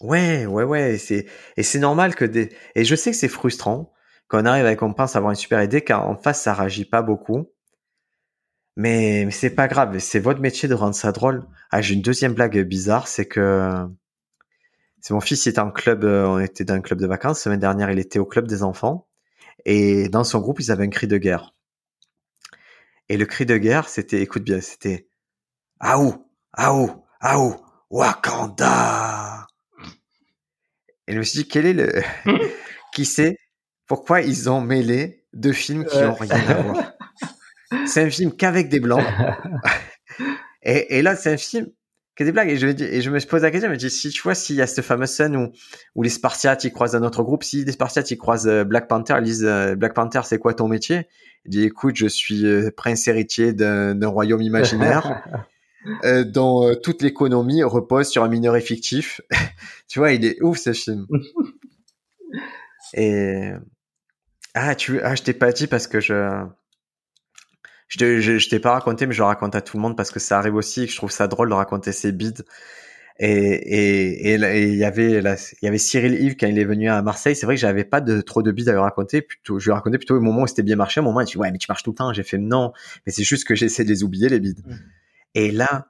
Ouais, 0.01 0.47
ouais, 0.47 0.63
ouais. 0.63 0.95
Et 0.95 0.97
c'est, 0.97 1.27
et 1.57 1.63
c'est 1.63 1.77
normal 1.77 2.15
que 2.15 2.25
des, 2.25 2.49
et 2.73 2.83
je 2.85 2.95
sais 2.95 3.11
que 3.11 3.17
c'est 3.17 3.27
frustrant 3.27 3.93
quand 4.27 4.41
on 4.41 4.45
arrive 4.45 4.65
et 4.65 4.75
qu'on 4.75 4.93
pense 4.93 5.15
avoir 5.15 5.31
une 5.31 5.37
super 5.37 5.61
idée, 5.61 5.81
car 5.81 6.09
en 6.09 6.17
face, 6.17 6.41
ça 6.41 6.55
réagit 6.55 6.85
pas 6.85 7.03
beaucoup. 7.03 7.51
Mais, 8.75 9.25
mais 9.25 9.31
c'est 9.31 9.51
pas 9.51 9.67
grave. 9.67 9.99
C'est 9.99 10.19
votre 10.19 10.39
métier 10.39 10.67
de 10.67 10.73
rendre 10.73 10.95
ça 10.95 11.11
drôle. 11.11 11.45
Ah, 11.69 11.81
j'ai 11.81 11.93
une 11.93 12.01
deuxième 12.01 12.33
blague 12.33 12.59
bizarre, 12.63 13.07
c'est 13.07 13.27
que, 13.27 13.87
c'est 15.07 15.13
mon 15.13 15.21
fils, 15.21 15.45
il 15.45 15.49
était 15.51 15.59
en 15.59 15.71
club, 15.71 16.03
euh, 16.03 16.27
on 16.27 16.37
était 16.37 16.65
dans 16.65 16.73
un 16.73 16.81
club 16.81 16.99
de 16.99 17.07
vacances. 17.07 17.39
La 17.39 17.43
semaine 17.43 17.61
dernière, 17.61 17.89
il 17.89 17.97
était 17.97 18.19
au 18.19 18.25
club 18.25 18.45
des 18.45 18.61
enfants. 18.61 19.07
Et 19.63 20.09
dans 20.09 20.25
son 20.25 20.41
groupe, 20.41 20.59
ils 20.59 20.69
avaient 20.69 20.83
un 20.83 20.89
cri 20.89 21.07
de 21.07 21.17
guerre. 21.17 21.55
Et 23.07 23.15
le 23.15 23.25
cri 23.25 23.45
de 23.45 23.55
guerre, 23.55 23.87
c'était, 23.87 24.21
écoute 24.21 24.43
bien, 24.43 24.59
c'était 24.59 25.07
Aou, 25.79 26.27
Aou, 26.51 27.05
Aou, 27.21 27.55
Wakanda. 27.89 29.47
Et 31.07 31.13
je 31.13 31.17
me 31.19 31.23
suis 31.23 31.43
dit, 31.43 31.47
quel 31.47 31.67
est 31.67 31.73
le, 31.73 31.89
qui 32.93 33.05
sait 33.05 33.37
pourquoi 33.87 34.19
ils 34.19 34.49
ont 34.49 34.59
mêlé 34.59 35.25
deux 35.31 35.53
films 35.53 35.85
qui 35.85 35.99
n'ont 35.99 36.15
rien 36.15 36.35
à 36.35 36.61
voir. 36.63 36.93
C'est 37.87 38.03
un 38.03 38.09
film 38.09 38.35
qu'avec 38.35 38.67
des 38.67 38.81
blancs. 38.81 39.07
et, 40.63 40.97
et 40.97 41.01
là, 41.01 41.15
c'est 41.15 41.31
un 41.31 41.37
film 41.37 41.67
que 42.17 42.23
des 42.23 42.31
blagues. 42.31 42.49
Et 42.49 42.57
je, 42.57 42.67
et 42.67 43.01
je 43.01 43.09
me 43.09 43.25
pose 43.25 43.43
la 43.43 43.51
question, 43.51 43.69
je 43.69 43.73
me 43.73 43.77
dis, 43.77 43.89
si 43.89 44.09
tu 44.09 44.21
vois, 44.23 44.35
s'il 44.35 44.55
y 44.55 44.61
a 44.61 44.67
cette 44.67 44.83
fameuse 44.83 45.09
scène 45.09 45.37
où, 45.37 45.51
où 45.95 46.03
les 46.03 46.09
Spartiates, 46.09 46.63
ils 46.63 46.73
croisent 46.73 46.95
un 46.95 47.03
autre 47.03 47.23
groupe, 47.23 47.43
si 47.43 47.63
les 47.63 47.71
Spartiates, 47.71 48.11
ils 48.11 48.17
croisent 48.17 48.47
euh, 48.47 48.63
Black 48.63 48.87
Panther, 48.87 49.15
ils 49.19 49.23
disent, 49.23 49.45
euh, 49.45 49.75
Black 49.75 49.93
Panther, 49.93 50.21
c'est 50.25 50.39
quoi 50.39 50.53
ton 50.53 50.67
métier? 50.67 51.07
Il 51.45 51.51
dit, 51.51 51.63
écoute, 51.63 51.95
je 51.95 52.07
suis 52.07 52.45
euh, 52.45 52.71
prince 52.75 53.07
héritier 53.07 53.53
d'un 53.53 54.07
royaume 54.07 54.41
imaginaire. 54.41 55.23
euh, 56.03 56.23
dont 56.25 56.75
toute 56.83 57.01
l'économie 57.01 57.63
repose 57.63 58.09
sur 58.09 58.23
un 58.23 58.27
minerai 58.27 58.61
fictif. 58.61 59.21
tu 59.87 59.99
vois, 59.99 60.11
il 60.11 60.25
est 60.25 60.41
ouf 60.41 60.57
ce 60.57 60.73
film. 60.73 61.07
Et 62.93 63.51
ah, 64.53 64.75
tu 64.75 65.01
ah, 65.01 65.13
je 65.13 65.23
t'ai 65.23 65.33
pas 65.33 65.51
dit 65.51 65.67
parce 65.67 65.87
que 65.87 65.99
je 65.99 66.45
je, 67.87 68.19
je, 68.19 68.37
je 68.37 68.49
t'ai 68.49 68.59
pas 68.59 68.71
raconté, 68.73 69.05
mais 69.07 69.13
je 69.13 69.19
le 69.19 69.25
raconte 69.25 69.55
à 69.55 69.61
tout 69.61 69.77
le 69.77 69.81
monde 69.81 69.95
parce 69.95 70.11
que 70.11 70.19
ça 70.19 70.37
arrive 70.37 70.55
aussi 70.55 70.83
et 70.83 70.85
que 70.87 70.91
je 70.91 70.97
trouve 70.97 71.11
ça 71.11 71.27
drôle 71.27 71.49
de 71.49 71.53
raconter 71.53 71.91
ses 71.91 72.11
bides. 72.11 72.43
Et 73.19 73.29
et 73.29 74.33
et 74.35 74.63
il 74.67 74.75
y 74.75 74.83
avait 74.83 75.19
il 75.19 75.63
y 75.63 75.67
avait 75.67 75.77
Cyril 75.79 76.21
Yves 76.21 76.35
quand 76.35 76.47
il 76.47 76.59
est 76.59 76.65
venu 76.65 76.89
à 76.89 77.01
Marseille. 77.01 77.35
C'est 77.35 77.47
vrai 77.47 77.55
que 77.55 77.61
j'avais 77.61 77.83
pas 77.83 77.99
de 77.99 78.21
trop 78.21 78.43
de 78.43 78.51
bides 78.51 78.69
à 78.69 78.73
lui 78.73 78.79
raconter. 78.79 79.23
Plutôt, 79.23 79.57
je 79.57 79.65
lui 79.65 79.73
racontais 79.73 79.97
plutôt 79.97 80.15
au 80.15 80.21
moment 80.21 80.43
où 80.43 80.47
c'était 80.47 80.63
bien 80.63 80.75
marché. 80.75 80.99
Au 80.99 81.03
moment 81.03 81.17
où 81.17 81.21
il 81.21 81.25
dit 81.25 81.37
ouais 81.37 81.51
mais 81.51 81.57
tu 81.57 81.65
marches 81.67 81.81
tout 81.81 81.91
le 81.91 81.95
temps. 81.95 82.13
J'ai 82.13 82.23
fait 82.23 82.37
non, 82.37 82.73
mais 83.05 83.11
c'est 83.11 83.23
juste 83.23 83.47
que 83.47 83.55
j'essaie 83.55 83.83
de 83.83 83.89
les 83.89 84.03
oublier 84.03 84.29
les 84.29 84.39
bides. 84.39 84.61
Mmh. 84.65 84.75
Et 85.33 85.51
là, 85.51 85.87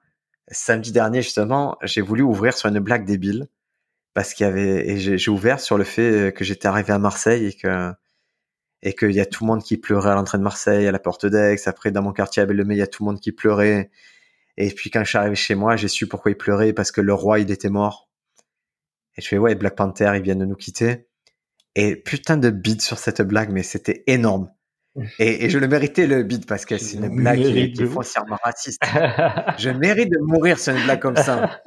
samedi 0.49 0.93
dernier 0.93 1.21
justement, 1.21 1.77
j'ai 1.83 2.01
voulu 2.01 2.21
ouvrir 2.21 2.55
sur 2.57 2.69
une 2.69 2.79
blague 2.79 3.05
débile 3.05 3.47
parce 4.13 4.33
qu'il 4.33 4.45
y 4.45 4.49
avait 4.49 4.89
et 4.89 4.97
j'ai 4.97 5.31
ouvert 5.31 5.59
sur 5.59 5.77
le 5.77 5.83
fait 5.83 6.33
que 6.33 6.45
j'étais 6.45 6.67
arrivé 6.67 6.93
à 6.93 6.99
Marseille 6.99 7.47
et 7.47 7.53
que 7.53 7.91
et 8.87 8.93
qu'il 8.93 9.11
y 9.11 9.19
a 9.19 9.25
tout 9.25 9.43
le 9.43 9.47
monde 9.47 9.63
qui 9.63 9.75
pleurait 9.75 10.11
à 10.11 10.15
l'entrée 10.15 10.37
de 10.37 10.43
Marseille, 10.43 10.87
à 10.87 10.93
la 10.93 10.99
porte 10.99 11.25
d'Aix. 11.25 11.57
Après, 11.65 11.91
dans 11.91 12.01
mon 12.01 12.13
quartier 12.13 12.41
à 12.41 12.45
Belle-le-Mai, 12.45 12.75
il 12.75 12.77
y 12.77 12.81
a 12.81 12.87
tout 12.87 13.03
le 13.03 13.07
monde 13.07 13.19
qui 13.19 13.33
pleurait. 13.33 13.91
Et 14.55 14.69
puis 14.69 14.89
quand 14.89 15.03
je 15.03 15.09
suis 15.09 15.17
arrivé 15.17 15.35
chez 15.35 15.55
moi, 15.55 15.75
j'ai 15.75 15.89
su 15.89 16.07
pourquoi 16.07 16.31
il 16.31 16.37
pleurait, 16.37 16.71
parce 16.71 16.93
que 16.93 17.01
le 17.01 17.13
roi, 17.13 17.39
il 17.39 17.51
était 17.51 17.69
mort. 17.69 18.09
Et 19.17 19.21
je 19.21 19.27
fais, 19.27 19.37
ouais, 19.37 19.55
Black 19.55 19.75
Panther, 19.75 20.13
ils 20.15 20.21
viennent 20.21 20.39
de 20.39 20.45
nous 20.45 20.55
quitter. 20.55 21.09
Et 21.75 21.97
putain 21.97 22.37
de 22.37 22.49
bide 22.49 22.81
sur 22.81 22.97
cette 22.97 23.21
blague, 23.21 23.51
mais 23.51 23.61
c'était 23.61 24.05
énorme. 24.07 24.49
Et, 25.19 25.45
et, 25.45 25.49
je 25.51 25.59
le 25.59 25.67
méritais 25.67 26.07
le 26.07 26.23
bide 26.23 26.47
parce 26.47 26.65
que 26.65 26.79
c'est 26.79 26.97
une 26.97 27.15
blague 27.15 27.39
qui 27.43 27.83
est, 27.83 27.85
foncièrement 27.85 28.39
raciste. 28.41 28.81
je 29.59 29.69
mérite 29.69 30.09
de 30.09 30.17
mourir 30.17 30.57
sur 30.57 30.75
une 30.75 30.83
blague 30.85 30.99
comme 30.99 31.15
ça. 31.15 31.61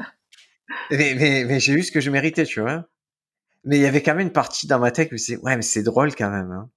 Mais, 0.91 1.15
mais, 1.15 1.45
mais 1.45 1.61
j'ai 1.61 1.75
eu 1.75 1.85
ce 1.85 1.93
que 1.93 2.01
je 2.01 2.11
méritais, 2.11 2.45
tu 2.45 2.61
vois. 2.61 2.89
Mais 3.63 3.77
il 3.77 3.83
y 3.83 3.87
avait 3.87 4.03
quand 4.03 4.17
même 4.17 4.27
une 4.27 4.33
partie 4.33 4.67
dans 4.67 4.81
ma 4.81 4.91
tête 4.91 5.13
où 5.13 5.17
c'est 5.17 5.37
ouais, 5.37 5.55
mais 5.55 5.63
c'est 5.63 5.85
drôle 5.85 6.13
quand 6.17 6.31
même. 6.31 6.51
Hein. 6.51 6.71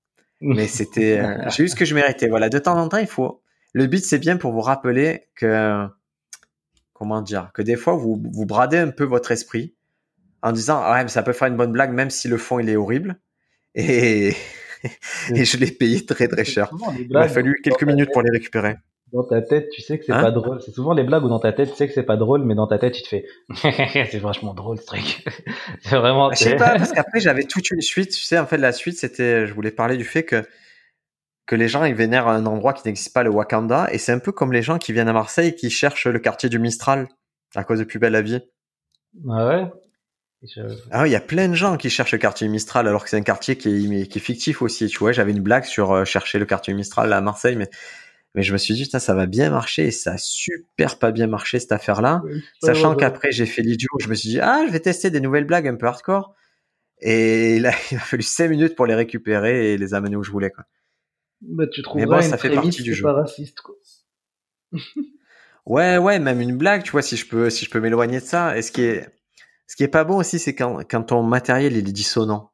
Mais 0.55 0.67
c'était, 0.67 1.19
euh, 1.19 1.49
j'ai 1.49 1.63
eu 1.63 1.67
ce 1.69 1.75
que 1.75 1.85
je 1.85 1.95
méritais. 1.95 2.27
Voilà, 2.27 2.49
de 2.49 2.59
temps 2.59 2.77
en 2.77 2.89
temps, 2.89 2.97
il 2.97 3.07
faut. 3.07 3.41
Le 3.71 3.87
but, 3.87 4.03
c'est 4.03 4.19
bien 4.19 4.35
pour 4.35 4.51
vous 4.51 4.61
rappeler 4.61 5.29
que, 5.35 5.87
comment 6.91 7.21
dire, 7.21 7.51
que 7.53 7.61
des 7.61 7.77
fois, 7.77 7.93
vous, 7.93 8.21
vous 8.31 8.45
bradez 8.45 8.77
un 8.77 8.91
peu 8.91 9.05
votre 9.05 9.31
esprit 9.31 9.73
en 10.41 10.51
disant, 10.51 10.81
ah 10.83 10.93
ouais, 10.93 11.03
mais 11.03 11.09
ça 11.09 11.23
peut 11.23 11.31
faire 11.31 11.47
une 11.47 11.55
bonne 11.55 11.71
blague, 11.71 11.93
même 11.93 12.09
si 12.09 12.27
le 12.27 12.37
fond, 12.37 12.59
il 12.59 12.69
est 12.69 12.75
horrible. 12.75 13.19
Et, 13.73 14.35
et 15.33 15.45
je 15.45 15.57
l'ai 15.57 15.71
payé 15.71 16.05
très, 16.05 16.27
très 16.27 16.43
cher. 16.43 16.69
Il 16.99 17.09
m'a 17.09 17.29
fallu 17.29 17.61
quelques 17.63 17.83
minutes 17.83 18.09
pour 18.11 18.21
les 18.21 18.31
récupérer 18.31 18.75
dans 19.13 19.23
ta 19.23 19.41
tête, 19.41 19.69
tu 19.69 19.81
sais 19.81 19.99
que 19.99 20.05
c'est 20.05 20.11
Hein 20.11 20.21
pas 20.21 20.31
drôle. 20.31 20.59
C'est 20.61 20.71
souvent 20.71 20.93
les 20.93 21.03
blagues 21.03 21.23
où 21.23 21.29
dans 21.29 21.39
ta 21.39 21.53
tête, 21.53 21.69
tu 21.69 21.75
sais 21.75 21.87
que 21.87 21.93
c'est 21.93 22.03
pas 22.03 22.17
drôle, 22.17 22.43
mais 22.43 22.55
dans 22.55 22.67
ta 22.67 22.79
tête, 22.79 22.93
tu 22.93 23.03
te 23.03 23.07
fais, 23.07 23.25
c'est 24.11 24.19
vachement 24.19 24.53
drôle 24.53 24.79
ce 24.79 24.85
truc. 24.85 25.23
c'est 25.81 25.95
vraiment. 25.97 26.31
Je 26.31 26.37
sais 26.37 26.55
pas, 26.55 26.75
parce 26.77 26.91
qu'après, 26.93 27.19
j'avais 27.19 27.43
toute 27.43 27.69
une 27.71 27.81
suite. 27.81 28.11
Tu 28.11 28.21
sais, 28.23 28.39
en 28.39 28.47
fait, 28.47 28.57
la 28.57 28.71
suite, 28.71 28.97
c'était, 28.97 29.45
je 29.45 29.53
voulais 29.53 29.71
parler 29.71 29.97
du 29.97 30.03
fait 30.03 30.23
que, 30.23 30.43
que 31.45 31.55
les 31.55 31.67
gens, 31.67 31.83
ils 31.85 31.93
vénèrent 31.93 32.27
un 32.27 32.45
endroit 32.47 32.73
qui 32.73 32.87
n'existe 32.87 33.13
pas, 33.13 33.21
le 33.23 33.29
Wakanda. 33.29 33.87
Et 33.91 33.97
c'est 33.99 34.11
un 34.11 34.19
peu 34.19 34.31
comme 34.31 34.51
les 34.51 34.63
gens 34.63 34.79
qui 34.79 34.93
viennent 34.93 35.09
à 35.09 35.13
Marseille 35.13 35.49
et 35.49 35.55
qui 35.55 35.69
cherchent 35.69 36.07
le 36.07 36.19
quartier 36.19 36.49
du 36.49 36.57
Mistral 36.57 37.07
à 37.55 37.63
cause 37.63 37.79
de 37.79 37.83
Plus 37.83 37.99
belle 37.99 38.13
la 38.13 38.21
vie. 38.21 38.39
Ah 39.29 39.47
ouais? 39.47 39.65
Je- 40.41 40.61
Ah, 40.91 41.03
oui, 41.03 41.09
il 41.09 41.11
y 41.13 41.15
a 41.15 41.21
plein 41.21 41.47
de 41.47 41.53
gens 41.53 41.77
qui 41.77 41.89
cherchent 41.89 42.11
le 42.13 42.17
quartier 42.17 42.47
Mistral 42.47 42.87
alors 42.87 43.03
que 43.03 43.09
c'est 43.09 43.17
un 43.17 43.21
quartier 43.21 43.57
qui 43.57 44.01
est, 44.01 44.07
qui 44.07 44.17
est 44.17 44.21
fictif 44.21 44.61
aussi. 44.63 44.87
Tu 44.87 44.97
vois, 44.97 45.11
j'avais 45.11 45.31
une 45.31 45.41
blague 45.41 45.63
sur 45.65 45.91
euh, 45.91 46.03
chercher 46.03 46.39
le 46.39 46.45
quartier 46.45 46.73
Mistral 46.73 47.13
à 47.13 47.21
Marseille, 47.21 47.55
mais, 47.55 47.69
mais 48.35 48.41
je 48.41 48.53
me 48.53 48.57
suis 48.57 48.73
dit, 48.73 48.85
ça 48.85 49.13
va 49.13 49.25
bien 49.25 49.49
marcher 49.49 49.87
et 49.87 49.91
ça 49.91 50.13
a 50.13 50.17
super 50.17 50.97
pas 50.97 51.11
bien 51.11 51.27
marché 51.27 51.59
cette 51.59 51.71
affaire-là. 51.71 52.23
Sachant 52.61 52.89
Ouais, 52.89 52.95
ouais, 52.95 52.99
qu'après, 52.99 53.31
j'ai 53.31 53.45
fait 53.45 53.61
l'idiot, 53.61 53.89
je 53.99 54.07
me 54.07 54.15
suis 54.15 54.29
dit, 54.29 54.39
ah, 54.39 54.63
je 54.67 54.71
vais 54.71 54.79
tester 54.79 55.09
des 55.09 55.21
nouvelles 55.21 55.45
blagues 55.45 55.67
un 55.67 55.75
peu 55.75 55.85
hardcore. 55.85 56.33
Et 56.99 57.59
là, 57.59 57.71
il 57.91 57.95
m'a 57.95 58.01
fallu 58.01 58.23
5 58.23 58.49
minutes 58.49 58.75
pour 58.75 58.85
les 58.85 58.95
récupérer 58.95 59.73
et 59.73 59.77
les 59.77 59.93
amener 59.93 60.15
où 60.15 60.23
je 60.23 60.31
voulais, 60.31 60.49
quoi. 60.49 60.65
Bah, 61.41 61.67
tu 61.67 61.81
trouves 61.81 61.99
Mais 61.99 62.07
bon, 62.07 62.21
ça 62.21 62.37
fait 62.37 62.49
partie 62.49 62.81
du 62.81 62.93
jeu. 62.93 63.03
pas 63.03 63.13
raciste, 63.13 63.61
quoi. 63.61 63.75
Ouais, 65.65 65.97
ouais, 65.97 66.19
même 66.19 66.41
une 66.41 66.57
blague, 66.57 66.83
tu 66.83 66.91
vois, 66.91 67.01
si 67.01 67.15
je 67.15 67.25
peux, 67.25 67.49
si 67.49 67.63
je 67.63 67.69
peux 67.69 67.79
m'éloigner 67.79 68.19
de 68.19 68.25
ça. 68.25 68.57
Et 68.57 68.61
ce 68.61 68.69
qui 68.69 68.81
est, 68.81 69.07
ce 69.65 69.77
qui 69.77 69.83
est 69.83 69.87
pas 69.87 70.03
bon 70.03 70.17
aussi, 70.17 70.37
c'est 70.37 70.55
quand, 70.55 70.79
quand 70.89 71.03
ton 71.03 71.23
matériel 71.23 71.77
il 71.77 71.87
est 71.87 71.93
dissonant. 71.93 72.51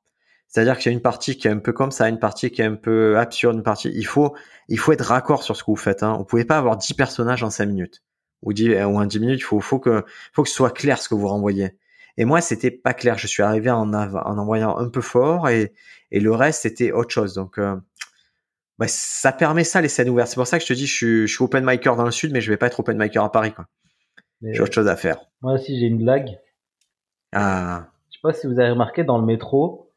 C'est-à-dire 0.50 0.78
qu'il 0.78 0.92
y 0.92 0.94
a 0.94 0.98
une 0.98 1.02
partie 1.02 1.38
qui 1.38 1.48
est 1.48 1.52
un 1.52 1.60
peu 1.60 1.74
comme 1.74 1.92
ça, 1.92 2.10
une 2.10 2.20
partie 2.20 2.50
qui 2.50 2.62
est 2.62 2.66
un 2.66 2.76
peu 2.76 3.18
absurde, 3.18 3.56
une 3.56 3.64
partie. 3.64 3.92
Il 3.94 4.06
faut, 4.06 4.36
il 4.68 4.80
faut 4.80 4.92
être 4.92 5.06
raccord 5.06 5.44
sur 5.44 5.56
ce 5.56 5.64
que 5.64 5.70
vous 5.70 5.78
faites. 5.78 6.02
Hein. 6.02 6.18
Vous 6.18 6.26
pouvez 6.26 6.44
pas 6.44 6.58
avoir 6.58 6.76
10 6.76 6.94
personnages 6.96 7.44
en 7.44 7.52
5 7.52 7.68
minutes 7.68 8.04
ou 8.42 8.52
10, 8.52 8.84
ou 8.84 9.00
en 9.00 9.06
10 9.06 9.20
minutes. 9.20 9.40
Il 9.40 9.44
faut, 9.44 9.60
faut 9.60 9.78
que, 9.80 10.04
faut 10.34 10.42
que 10.42 10.50
ce 10.50 10.56
soit 10.56 10.72
clair 10.72 11.00
ce 11.00 11.08
que 11.08 11.14
vous 11.14 11.28
renvoyez. 11.28 11.78
Et 12.18 12.26
moi, 12.26 12.42
c'était 12.42 12.72
pas 12.72 12.96
clair. 12.96 13.20
Je 13.20 13.28
suis 13.28 13.44
arrivé 13.44 13.70
en, 13.70 13.94
en 13.94 14.38
envoyant 14.38 14.76
un 14.78 14.90
peu 14.90 15.02
fort 15.02 15.50
et, 15.50 15.72
et 16.12 16.20
le 16.20 16.34
reste 16.34 16.64
c'était 16.64 16.92
autre 16.92 17.12
chose. 17.12 17.36
Donc, 17.36 17.60
euh, 17.60 17.76
bah, 18.80 18.88
ça 18.88 19.32
permet 19.32 19.64
ça 19.64 19.82
les 19.82 19.88
scènes 19.88 20.10
ouvertes. 20.10 20.30
C'est 20.30 20.36
pour 20.36 20.48
ça 20.48 20.58
que 20.58 20.64
je 20.64 20.70
te 20.70 20.74
dis, 20.74 20.88
je 20.88 20.94
suis, 20.94 21.28
je 21.28 21.34
suis 21.36 21.44
open 21.44 21.64
micer 21.64 21.96
dans 21.96 22.06
le 22.06 22.12
sud, 22.12 22.32
mais 22.32 22.42
je 22.42 22.50
vais 22.50 22.58
pas 22.58 22.68
être 22.68 22.80
open 22.80 22.98
micer 22.98 23.20
à 23.20 23.30
Paris. 23.30 23.54
Quoi. 23.54 23.66
J'ai 24.42 24.62
autre 24.62 24.74
chose 24.74 24.88
à 24.88 24.96
faire. 24.96 25.20
moi 25.42 25.54
aussi, 25.54 25.78
j'ai 25.80 25.86
une 25.86 25.98
blague. 25.98 26.40
Ah, 27.34 27.90
Je 28.10 28.18
sais 28.18 28.22
pas 28.24 28.34
si 28.34 28.48
vous 28.48 28.60
avez 28.60 28.72
remarqué 28.72 29.04
dans 29.04 29.20
le 29.20 29.26
métro. 29.26 29.89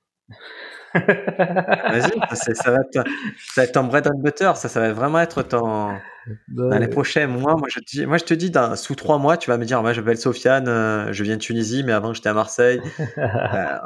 Vas-y, 0.95 2.11
ça, 2.55 2.71
va 2.71 2.79
être, 2.81 2.93
ça 2.93 3.03
va 3.57 3.65
être 3.65 3.73
ton 3.73 3.85
bread 3.85 4.07
and 4.07 4.19
butter. 4.19 4.53
Ça, 4.57 4.69
ça 4.69 4.81
va 4.81 4.93
vraiment 4.93 5.21
être 5.21 5.43
ton. 5.43 5.91
Dans 6.49 6.79
les 6.79 6.89
prochains 6.89 7.27
mois, 7.27 7.57
moi 7.57 7.67
je 7.69 7.81
te 7.81 7.85
dis, 7.85 8.07
moi 8.07 8.19
je 8.19 8.25
te 8.25 8.35
dis, 8.35 8.51
dans, 8.51 8.77
sous 8.77 8.95
trois 8.95 9.19
mois, 9.19 9.37
tu 9.37 9.51
vas 9.51 9.59
me 9.59 9.65
dire, 9.65 9.81
moi 9.83 9.93
je 9.93 10.01
m'appelle 10.01 10.19
Sofiane, 10.19 10.69
euh, 10.69 11.13
je 11.13 11.25
viens 11.25 11.37
de 11.37 11.41
Tunisie, 11.41 11.83
mais 11.85 11.93
avant 11.93 12.13
j'étais 12.15 12.29
à 12.29 12.35
Marseille. 12.35 12.81
Euh, 13.19 13.79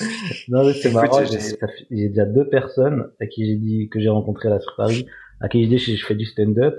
non, 0.48 0.72
c'est 0.72 0.92
marrant. 0.92 1.24
j'ai- 1.24 2.08
déjà 2.08 2.24
deux 2.24 2.48
personnes 2.48 3.10
à 3.20 3.26
qui 3.26 3.46
j'ai 3.46 3.56
dit 3.56 3.88
que 3.90 4.00
j'ai 4.00 4.08
rencontré 4.08 4.48
là 4.48 4.58
sur 4.58 4.74
Paris, 4.76 5.06
à 5.40 5.48
qui 5.48 5.62
j'ai 5.62 5.68
dit 5.68 5.76
que 5.76 5.96
je 5.96 6.04
fais 6.04 6.14
du 6.16 6.24
stand-up. 6.24 6.74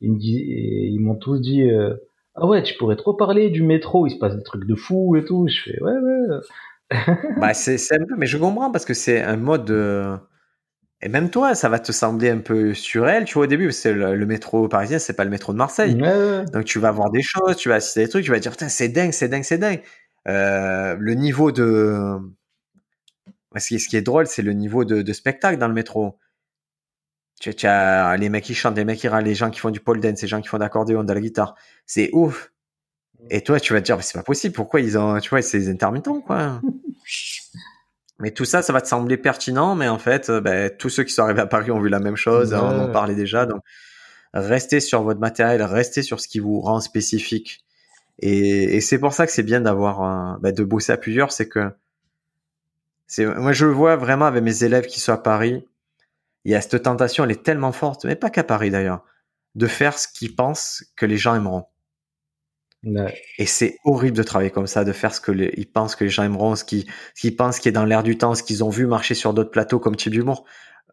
Ils 0.00 0.12
me 0.12 0.18
disent, 0.18 0.40
et 0.40 0.88
ils 0.88 0.98
m'ont 0.98 1.14
tous 1.14 1.40
dit, 1.40 1.62
euh, 1.62 1.94
ah 2.34 2.46
ouais, 2.46 2.62
tu 2.62 2.74
pourrais 2.74 2.96
trop 2.96 3.14
parler 3.14 3.50
du 3.50 3.62
métro. 3.62 4.06
Il 4.06 4.10
se 4.10 4.18
passe 4.18 4.36
des 4.36 4.42
trucs 4.42 4.66
de 4.66 4.74
fou 4.74 5.16
et 5.16 5.24
tout. 5.24 5.46
Je 5.48 5.62
fais, 5.62 5.82
ouais, 5.82 5.92
ouais. 5.92 6.36
Bah, 7.36 7.54
c'est 7.54 7.76
un 7.94 8.04
peu, 8.06 8.14
mais 8.16 8.26
je 8.26 8.36
comprends 8.38 8.70
parce 8.70 8.84
que 8.84 8.94
c'est 8.94 9.22
un 9.22 9.36
mode. 9.36 9.64
de- 9.66 10.16
Et 11.02 11.08
même 11.08 11.30
toi, 11.30 11.54
ça 11.56 11.68
va 11.68 11.78
te 11.80 11.92
sembler 11.92 12.30
un 12.30 12.38
peu 12.38 12.74
surréel, 12.74 13.24
tu 13.24 13.34
vois, 13.34 13.44
au 13.44 13.46
début, 13.48 13.72
c'est 13.72 13.92
le, 13.92 14.16
le 14.16 14.26
métro 14.26 14.68
parisien, 14.68 14.98
c'est 15.00 15.14
pas 15.14 15.24
le 15.24 15.30
métro 15.30 15.52
de 15.52 15.58
Marseille. 15.58 15.96
Ouais. 16.00 16.44
Donc 16.52 16.64
tu 16.64 16.78
vas 16.80 16.92
voir 16.92 17.10
des 17.10 17.22
choses, 17.22 17.56
tu 17.56 17.68
vas 17.70 17.76
assister 17.76 18.02
à 18.02 18.04
des 18.04 18.10
trucs, 18.10 18.24
tu 18.24 18.30
vas 18.32 18.38
dire, 18.40 18.52
putain, 18.52 18.68
c'est 18.68 18.88
dingue, 18.88 19.12
c'est 19.12 19.28
dingue, 19.28 19.44
c'est 19.44 19.58
dingue. 19.58 19.82
Euh, 20.28 20.96
le 20.98 21.14
niveau 21.14 21.52
de. 21.52 22.18
Ce 23.56 23.68
qui, 23.68 23.80
ce 23.80 23.88
qui 23.88 23.96
est 23.96 24.02
drôle, 24.02 24.26
c'est 24.26 24.42
le 24.42 24.52
niveau 24.52 24.84
de, 24.84 25.00
de 25.00 25.12
spectacle 25.14 25.56
dans 25.58 25.68
le 25.68 25.72
métro. 25.74 26.18
Tu, 27.40 27.54
tu 27.54 27.66
as 27.66 28.16
les 28.16 28.28
mecs 28.28 28.44
qui 28.44 28.54
chantent, 28.54 28.76
les 28.76 28.84
mecs 28.84 28.98
qui 29.00 29.08
râlent, 29.08 29.24
les 29.24 29.34
gens 29.34 29.50
qui 29.50 29.58
font 29.58 29.70
du 29.70 29.80
pole 29.80 30.00
dance, 30.00 30.22
les 30.22 30.28
gens 30.28 30.40
qui 30.40 30.48
font 30.48 30.58
d'accordéon, 30.58 31.02
de 31.02 31.12
la 31.12 31.20
guitare. 31.20 31.56
C'est 31.86 32.10
ouf. 32.12 32.51
Et 33.30 33.40
toi, 33.42 33.60
tu 33.60 33.72
vas 33.72 33.80
te 33.80 33.86
dire, 33.86 33.96
mais 33.96 34.02
c'est 34.02 34.18
pas 34.18 34.22
possible, 34.24 34.54
pourquoi 34.54 34.80
ils 34.80 34.98
ont, 34.98 35.18
tu 35.20 35.30
vois, 35.30 35.42
c'est 35.42 35.58
des 35.58 35.68
intermittents, 35.70 36.20
quoi. 36.20 36.60
mais 38.18 38.30
tout 38.30 38.44
ça, 38.44 38.62
ça 38.62 38.72
va 38.72 38.80
te 38.80 38.88
sembler 38.88 39.16
pertinent, 39.16 39.74
mais 39.74 39.88
en 39.88 39.98
fait, 39.98 40.28
euh, 40.30 40.40
ben, 40.40 40.70
tous 40.76 40.88
ceux 40.90 41.04
qui 41.04 41.12
sont 41.12 41.22
arrivés 41.22 41.40
à 41.40 41.46
Paris 41.46 41.70
ont 41.70 41.80
vu 41.80 41.88
la 41.88 42.00
même 42.00 42.16
chose, 42.16 42.52
Ouais. 42.52 42.60
on 42.60 42.80
en 42.84 42.92
parlait 42.92 43.14
déjà, 43.14 43.46
donc 43.46 43.62
restez 44.34 44.80
sur 44.80 45.02
votre 45.02 45.20
matériel, 45.20 45.62
restez 45.62 46.02
sur 46.02 46.20
ce 46.20 46.28
qui 46.28 46.38
vous 46.40 46.60
rend 46.60 46.80
spécifique. 46.80 47.64
Et, 48.20 48.76
et 48.76 48.80
c'est 48.80 48.98
pour 48.98 49.12
ça 49.12 49.26
que 49.26 49.32
c'est 49.32 49.42
bien 49.42 49.60
d'avoir, 49.60 50.38
ben, 50.40 50.52
de 50.52 50.64
bosser 50.64 50.92
à 50.92 50.96
plusieurs, 50.96 51.32
c'est 51.32 51.48
que, 51.48 51.70
c'est, 53.06 53.26
moi 53.26 53.52
je 53.52 53.66
le 53.66 53.72
vois 53.72 53.96
vraiment 53.96 54.26
avec 54.26 54.42
mes 54.42 54.64
élèves 54.64 54.86
qui 54.86 55.00
sont 55.00 55.12
à 55.12 55.18
Paris, 55.18 55.66
il 56.44 56.52
y 56.52 56.54
a 56.54 56.60
cette 56.60 56.82
tentation, 56.82 57.24
elle 57.24 57.30
est 57.30 57.42
tellement 57.42 57.72
forte, 57.72 58.04
mais 58.04 58.16
pas 58.16 58.30
qu'à 58.30 58.44
Paris 58.44 58.70
d'ailleurs, 58.70 59.04
de 59.54 59.66
faire 59.66 59.98
ce 59.98 60.08
qu'ils 60.08 60.34
pensent 60.34 60.84
que 60.96 61.06
les 61.06 61.18
gens 61.18 61.34
aimeront. 61.34 61.66
Ouais. 62.84 63.14
Et 63.38 63.46
c'est 63.46 63.78
horrible 63.84 64.16
de 64.16 64.22
travailler 64.22 64.50
comme 64.50 64.66
ça, 64.66 64.84
de 64.84 64.92
faire 64.92 65.14
ce 65.14 65.20
que 65.20 65.30
les, 65.30 65.54
ils 65.56 65.70
pensent 65.70 65.94
que 65.94 66.04
les 66.04 66.10
gens 66.10 66.24
aimeront, 66.24 66.56
ce 66.56 66.64
qu'ils, 66.64 67.36
pensent 67.36 67.60
qui 67.60 67.68
est 67.68 67.72
dans 67.72 67.84
l'air 67.84 68.02
du 68.02 68.18
temps, 68.18 68.34
ce 68.34 68.42
qu'ils 68.42 68.64
ont 68.64 68.70
vu 68.70 68.86
marcher 68.86 69.14
sur 69.14 69.34
d'autres 69.34 69.50
plateaux 69.50 69.78
comme 69.78 69.94
type 69.94 70.12
d'humour. 70.12 70.44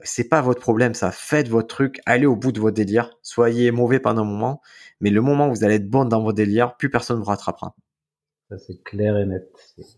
C'est 0.02 0.30
pas 0.30 0.42
votre 0.42 0.62
problème, 0.62 0.94
ça. 0.94 1.12
Faites 1.12 1.50
votre 1.50 1.68
truc, 1.68 2.00
allez 2.06 2.26
au 2.26 2.36
bout 2.36 2.52
de 2.52 2.60
votre 2.60 2.76
délire. 2.76 3.18
Soyez 3.22 3.72
mauvais 3.72 4.00
pendant 4.00 4.22
un 4.22 4.26
moment, 4.26 4.62
mais 5.02 5.10
le 5.10 5.22
moment 5.22 5.48
où 5.48 5.50
vous 5.50 5.64
allez 5.64 5.76
être 5.76 5.90
bon 5.90 6.06
dans 6.06 6.22
vos 6.22 6.32
délires, 6.32 6.78
plus 6.78 6.90
personne 6.90 7.18
ne 7.18 7.24
vous 7.24 7.28
rattrapera. 7.28 7.76
Ça, 8.50 8.58
c'est 8.60 8.82
clair 8.84 9.18
et 9.18 9.26
net. 9.26 9.52
De 9.78 9.84
toute 9.84 9.94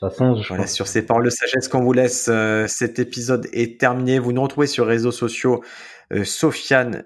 façon, 0.00 0.36
je 0.36 0.48
Voilà, 0.48 0.64
pense 0.64 0.72
sur 0.72 0.86
ces 0.86 1.02
paroles 1.04 1.24
de 1.24 1.30
sagesse 1.30 1.68
qu'on 1.68 1.82
vous 1.82 1.92
laisse, 1.92 2.28
euh, 2.28 2.66
cet 2.68 2.98
épisode 2.98 3.48
est 3.52 3.78
terminé. 3.78 4.18
Vous 4.18 4.32
nous 4.32 4.42
retrouvez 4.42 4.66
sur 4.66 4.84
les 4.86 4.92
réseaux 4.92 5.12
sociaux, 5.12 5.62
euh, 6.12 6.24
Sofiane 6.24 7.04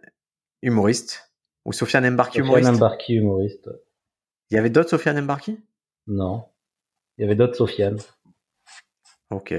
humoriste, 0.63 1.33
ou 1.65 1.73
Sofiane 1.73 2.05
Sofiane 2.05 2.45
humoriste. 2.45 2.69
Embarki, 2.69 3.15
humoriste. 3.15 3.71
Il 4.51 4.55
y 4.55 4.59
avait 4.59 4.71
d'autres 4.71 4.91
Sofiane 4.91 5.19
Embarki? 5.19 5.59
Non. 6.07 6.45
Il 7.19 7.23
y 7.23 7.25
avait 7.25 7.35
d'autres 7.35 7.57
Sofiane. 7.57 7.99
Ok. 9.31 9.55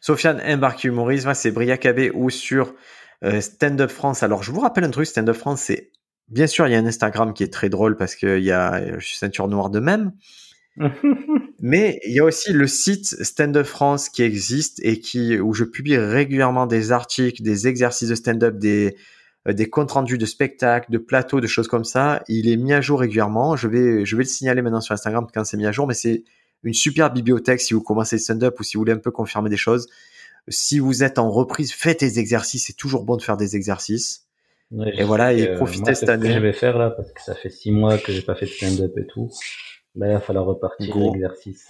Sofiane 0.00 0.40
Embarki 0.40 0.88
humoriste, 0.88 1.24
moi, 1.24 1.34
c'est 1.34 1.52
Briacabé 1.52 2.10
ou 2.10 2.30
sur 2.30 2.74
euh, 3.24 3.40
Stand 3.40 3.80
Up 3.80 3.90
France. 3.90 4.22
Alors, 4.22 4.42
je 4.42 4.50
vous 4.50 4.60
rappelle 4.60 4.84
un 4.84 4.90
truc, 4.90 5.06
Stand 5.06 5.28
Up 5.28 5.36
France, 5.36 5.62
c'est 5.62 5.92
bien 6.28 6.46
sûr, 6.46 6.66
il 6.66 6.72
y 6.72 6.74
a 6.74 6.78
un 6.78 6.86
Instagram 6.86 7.34
qui 7.34 7.42
est 7.42 7.52
très 7.52 7.68
drôle 7.68 7.96
parce 7.96 8.14
qu'il 8.14 8.42
y 8.42 8.52
a, 8.52 8.98
je 8.98 9.04
suis 9.04 9.18
ceinture 9.18 9.48
noire 9.48 9.70
de 9.70 9.80
même, 9.80 10.12
mais 11.60 12.00
il 12.06 12.14
y 12.14 12.20
a 12.20 12.24
aussi 12.24 12.52
le 12.52 12.66
site 12.66 13.06
Stand 13.22 13.56
Up 13.56 13.66
France 13.66 14.08
qui 14.08 14.22
existe 14.22 14.80
et 14.82 15.00
qui, 15.00 15.38
où 15.38 15.52
je 15.52 15.64
publie 15.64 15.96
régulièrement 15.96 16.66
des 16.66 16.92
articles, 16.92 17.42
des 17.42 17.68
exercices 17.68 18.08
de 18.08 18.14
stand-up, 18.14 18.56
des, 18.56 18.86
euh, 18.86 18.98
des 19.46 19.70
comptes 19.70 19.92
rendus 19.92 20.18
de 20.18 20.26
spectacles, 20.26 20.90
de 20.92 20.98
plateaux, 20.98 21.40
de 21.40 21.46
choses 21.46 21.68
comme 21.68 21.84
ça. 21.84 22.22
Il 22.28 22.48
est 22.48 22.56
mis 22.56 22.72
à 22.72 22.80
jour 22.80 23.00
régulièrement. 23.00 23.56
Je 23.56 23.68
vais, 23.68 24.04
je 24.04 24.16
vais 24.16 24.22
le 24.24 24.28
signaler 24.28 24.60
maintenant 24.62 24.80
sur 24.82 24.92
Instagram 24.92 25.26
quand 25.32 25.44
c'est 25.44 25.56
mis 25.56 25.66
à 25.66 25.72
jour, 25.72 25.86
mais 25.86 25.94
c'est 25.94 26.24
une 26.62 26.74
super 26.74 27.10
bibliothèque 27.10 27.60
si 27.60 27.72
vous 27.72 27.82
commencez 27.82 28.16
le 28.16 28.20
stand-up 28.20 28.60
ou 28.60 28.62
si 28.62 28.76
vous 28.76 28.82
voulez 28.82 28.92
un 28.92 28.98
peu 28.98 29.10
confirmer 29.10 29.48
des 29.48 29.56
choses. 29.56 29.88
Si 30.48 30.78
vous 30.78 31.02
êtes 31.02 31.18
en 31.18 31.30
reprise, 31.30 31.72
faites 31.72 32.00
des 32.00 32.18
exercices. 32.18 32.66
C'est 32.66 32.76
toujours 32.76 33.04
bon 33.04 33.16
de 33.16 33.22
faire 33.22 33.36
des 33.38 33.56
exercices. 33.56 34.26
Ouais, 34.70 34.92
Et 34.98 35.04
voilà, 35.04 35.32
et 35.32 35.46
que, 35.48 35.56
profitez 35.56 35.94
cette 35.94 35.96
c'est 35.96 36.00
ce 36.00 36.06
que 36.06 36.10
année. 36.12 36.32
je 36.32 36.38
vais 36.38 36.52
faire 36.52 36.76
là, 36.78 36.90
parce 36.90 37.10
que 37.12 37.20
ça 37.22 37.34
fait 37.34 37.50
six 37.50 37.72
mois 37.72 37.98
que 37.98 38.12
j'ai 38.12 38.22
pas 38.22 38.34
fait 38.34 38.46
de 38.46 38.50
stand-up 38.50 38.92
et 38.98 39.06
tout. 39.06 39.30
Là, 39.96 40.08
il 40.08 40.12
va 40.12 40.20
falloir 40.20 40.44
repartir 40.44 40.96
l'exercice. 40.96 41.66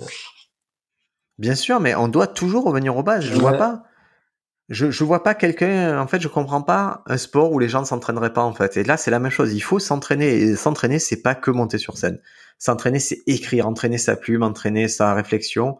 Bien 1.39 1.55
sûr, 1.55 1.81
mais 1.81 1.95
on 1.95 2.09
doit 2.09 2.27
toujours 2.27 2.65
revenir 2.65 2.97
aux 2.97 3.03
bases. 3.03 3.25
Je 3.25 3.35
vois 3.35 3.53
Ouais. 3.53 3.59
pas. 3.59 3.85
Je, 4.71 4.91
je 4.93 5.03
vois 5.03 5.25
pas 5.25 5.35
quelqu'un. 5.35 5.99
En 6.01 6.07
fait, 6.07 6.21
je 6.21 6.29
comprends 6.29 6.63
pas 6.63 7.03
un 7.07 7.17
sport 7.17 7.51
où 7.53 7.59
les 7.59 7.69
gens 7.69 7.81
ne 7.81 7.87
s'entraîneraient 7.87 8.33
pas 8.33 8.43
en 8.45 8.55
fait. 8.55 8.77
Et 8.77 8.85
là, 8.85 8.97
c'est 8.97 9.11
la 9.11 9.19
même 9.19 9.33
chose. 9.33 9.53
Il 9.53 9.61
faut 9.61 9.81
s'entraîner. 9.81 10.33
Et 10.37 10.57
s'entraîner, 10.57 11.01
c'est 11.01 11.23
pas 11.23 11.35
que 11.35 11.51
monter 11.51 11.77
sur 11.79 11.99
scène. 11.99 12.21
S'entraîner, 12.59 13.01
c'est 13.01 13.19
écrire, 13.27 13.67
entraîner 13.67 13.99
sa 13.99 14.15
plume, 14.17 14.45
entraîner 14.45 14.87
sa 14.89 15.13
réflexion. 15.15 15.79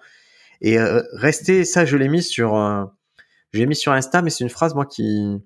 Et 0.61 0.79
euh, 0.79 1.03
rester. 1.13 1.65
Ça, 1.65 1.85
je 1.85 1.97
l'ai 1.97 2.09
mis 2.09 2.23
sur. 2.23 2.57
euh, 2.57 2.85
je 3.53 3.63
mis 3.65 3.77
sur 3.77 3.93
Insta, 3.93 4.23
mais 4.23 4.31
c'est 4.31 4.45
une 4.45 4.51
phrase 4.51 4.75
moi 4.75 4.87
qui 4.87 5.39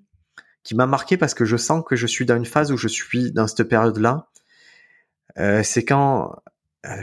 qui 0.63 0.75
m'a 0.75 0.87
marqué 0.87 1.15
parce 1.17 1.35
que 1.35 1.45
je 1.45 1.57
sens 1.57 1.83
que 1.87 1.95
je 1.95 2.07
suis 2.07 2.25
dans 2.25 2.35
une 2.37 2.45
phase 2.45 2.71
où 2.71 2.77
je 2.77 2.87
suis 2.87 3.31
dans 3.31 3.47
cette 3.47 3.63
période-là. 3.69 4.27
Euh, 5.37 5.61
c'est 5.63 5.85
quand. 5.85 6.35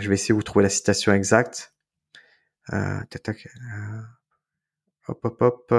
je 0.00 0.08
vais 0.08 0.14
essayer 0.14 0.32
de 0.32 0.36
vous 0.36 0.42
trouver 0.42 0.64
la 0.64 0.70
citation 0.70 1.12
exacte. 1.12 1.72
Hop, 5.06 5.24
hop, 5.24 5.40
hop. 5.42 5.72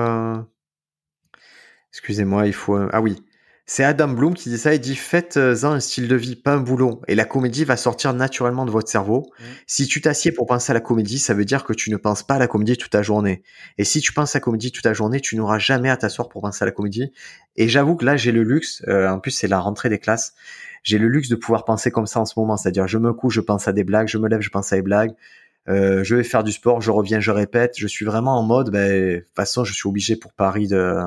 Euh, 1.93 1.97
Excusez-moi, 1.97 2.47
il 2.47 2.53
faut. 2.53 2.77
Ah 2.91 3.01
oui. 3.01 3.23
C'est 3.65 3.85
Adam 3.85 4.09
Bloom 4.09 4.33
qui 4.33 4.49
dit 4.49 4.57
ça. 4.57 4.73
Il 4.73 4.81
dit 4.81 4.95
faites-en 4.95 5.71
un 5.71 5.79
style 5.79 6.09
de 6.09 6.15
vie, 6.17 6.35
pas 6.35 6.53
un 6.55 6.59
boulot. 6.59 7.01
Et 7.07 7.15
la 7.15 7.23
comédie 7.23 7.63
va 7.63 7.77
sortir 7.77 8.13
naturellement 8.13 8.65
de 8.65 8.71
votre 8.71 8.89
cerveau. 8.89 9.31
Mm. 9.39 9.43
Si 9.67 9.87
tu 9.87 10.01
t'assieds 10.01 10.33
pour 10.33 10.47
penser 10.47 10.71
à 10.71 10.73
la 10.73 10.81
comédie, 10.81 11.17
ça 11.17 11.33
veut 11.33 11.45
dire 11.45 11.63
que 11.63 11.71
tu 11.71 11.89
ne 11.89 11.95
penses 11.95 12.23
pas 12.23 12.35
à 12.35 12.39
la 12.39 12.47
comédie 12.47 12.75
toute 12.75 12.91
ta 12.91 13.03
journée. 13.03 13.41
Et 13.77 13.85
si 13.85 14.01
tu 14.01 14.11
penses 14.11 14.35
à 14.35 14.39
la 14.39 14.41
comédie 14.41 14.71
toute 14.73 14.83
ta 14.83 14.93
journée, 14.93 15.21
tu 15.21 15.37
n'auras 15.37 15.59
jamais 15.59 15.89
à 15.89 15.95
t'asseoir 15.95 16.27
pour 16.27 16.41
penser 16.41 16.63
à 16.63 16.65
la 16.65 16.73
comédie. 16.73 17.13
Et 17.55 17.69
j'avoue 17.69 17.95
que 17.95 18.03
là, 18.03 18.17
j'ai 18.17 18.33
le 18.33 18.43
luxe. 18.43 18.83
euh, 18.89 19.07
en 19.07 19.19
plus, 19.19 19.31
c'est 19.31 19.47
la 19.47 19.59
rentrée 19.59 19.87
des 19.87 19.99
classes. 19.99 20.33
J'ai 20.83 20.97
le 20.97 21.07
luxe 21.07 21.29
de 21.29 21.35
pouvoir 21.35 21.63
penser 21.63 21.89
comme 21.89 22.05
ça 22.05 22.19
en 22.19 22.25
ce 22.25 22.37
moment. 22.37 22.57
C'est-à-dire, 22.57 22.87
je 22.87 22.97
me 22.97 23.13
couche, 23.13 23.35
je 23.35 23.41
pense 23.41 23.69
à 23.69 23.71
des 23.71 23.85
blagues. 23.85 24.09
Je 24.09 24.17
me 24.17 24.27
lève, 24.27 24.41
je 24.41 24.49
pense 24.49 24.73
à 24.73 24.75
des 24.75 24.81
blagues. 24.81 25.13
Euh, 25.69 26.03
je 26.03 26.15
vais 26.15 26.23
faire 26.25 26.43
du 26.43 26.51
sport, 26.51 26.81
je 26.81 26.91
reviens, 26.91 27.21
je 27.21 27.31
répète. 27.31 27.75
Je 27.77 27.87
suis 27.87 28.03
vraiment 28.03 28.37
en 28.37 28.43
mode, 28.43 28.71
ben, 28.71 28.91
de 28.91 29.19
toute 29.19 29.35
façon, 29.35 29.63
je 29.63 29.73
suis 29.73 29.87
obligé 29.87 30.17
pour 30.17 30.33
Paris 30.33 30.67
de 30.67 30.97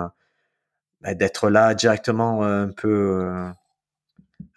d'être 1.02 1.51
là 1.51 1.74
directement 1.74 2.44
euh, 2.44 2.64
un 2.64 2.68
peu, 2.73 3.20
euh, 3.23 3.48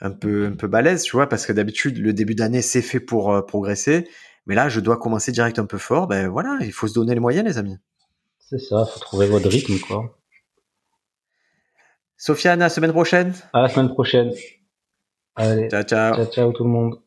un 0.02 0.12
peu, 0.12 0.46
un 0.48 0.56
peu 0.56 0.68
balèze, 0.68 1.04
tu 1.04 1.16
vois, 1.16 1.28
parce 1.28 1.46
que 1.46 1.54
d'habitude 1.54 1.98
le 1.98 2.14
début 2.14 2.36
d'année 2.36 2.62
c'est 2.62 2.82
fait 2.82 3.00
pour 3.00 3.34
euh, 3.34 3.42
progresser, 3.42 4.08
mais 4.46 4.56
là 4.56 4.70
je 4.70 4.80
dois 4.80 4.98
commencer 4.98 5.32
direct 5.32 5.60
un 5.60 5.66
peu 5.66 5.78
fort. 5.78 6.08
Ben 6.08 6.28
voilà, 6.28 6.58
il 6.62 6.72
faut 6.72 6.88
se 6.88 6.94
donner 6.94 7.14
les 7.14 7.20
moyens, 7.20 7.46
les 7.46 7.58
amis. 7.58 7.78
C'est 8.40 8.60
ça, 8.60 8.86
faut 8.86 9.00
trouver 9.00 9.28
votre 9.28 9.48
rythme, 9.50 9.78
quoi. 9.80 10.18
Sofiane, 12.18 12.62
à 12.62 12.66
la 12.66 12.70
semaine 12.70 12.92
prochaine. 12.92 13.34
À 13.54 13.62
la 13.62 13.70
semaine 13.70 13.90
prochaine. 13.90 14.34
Allez, 15.36 15.70
Ciao, 15.70 15.84
ciao. 15.84 16.16
ciao, 16.16 16.26
ciao 16.26 16.52
tout 16.52 16.64
le 16.64 16.70
monde. 16.70 17.00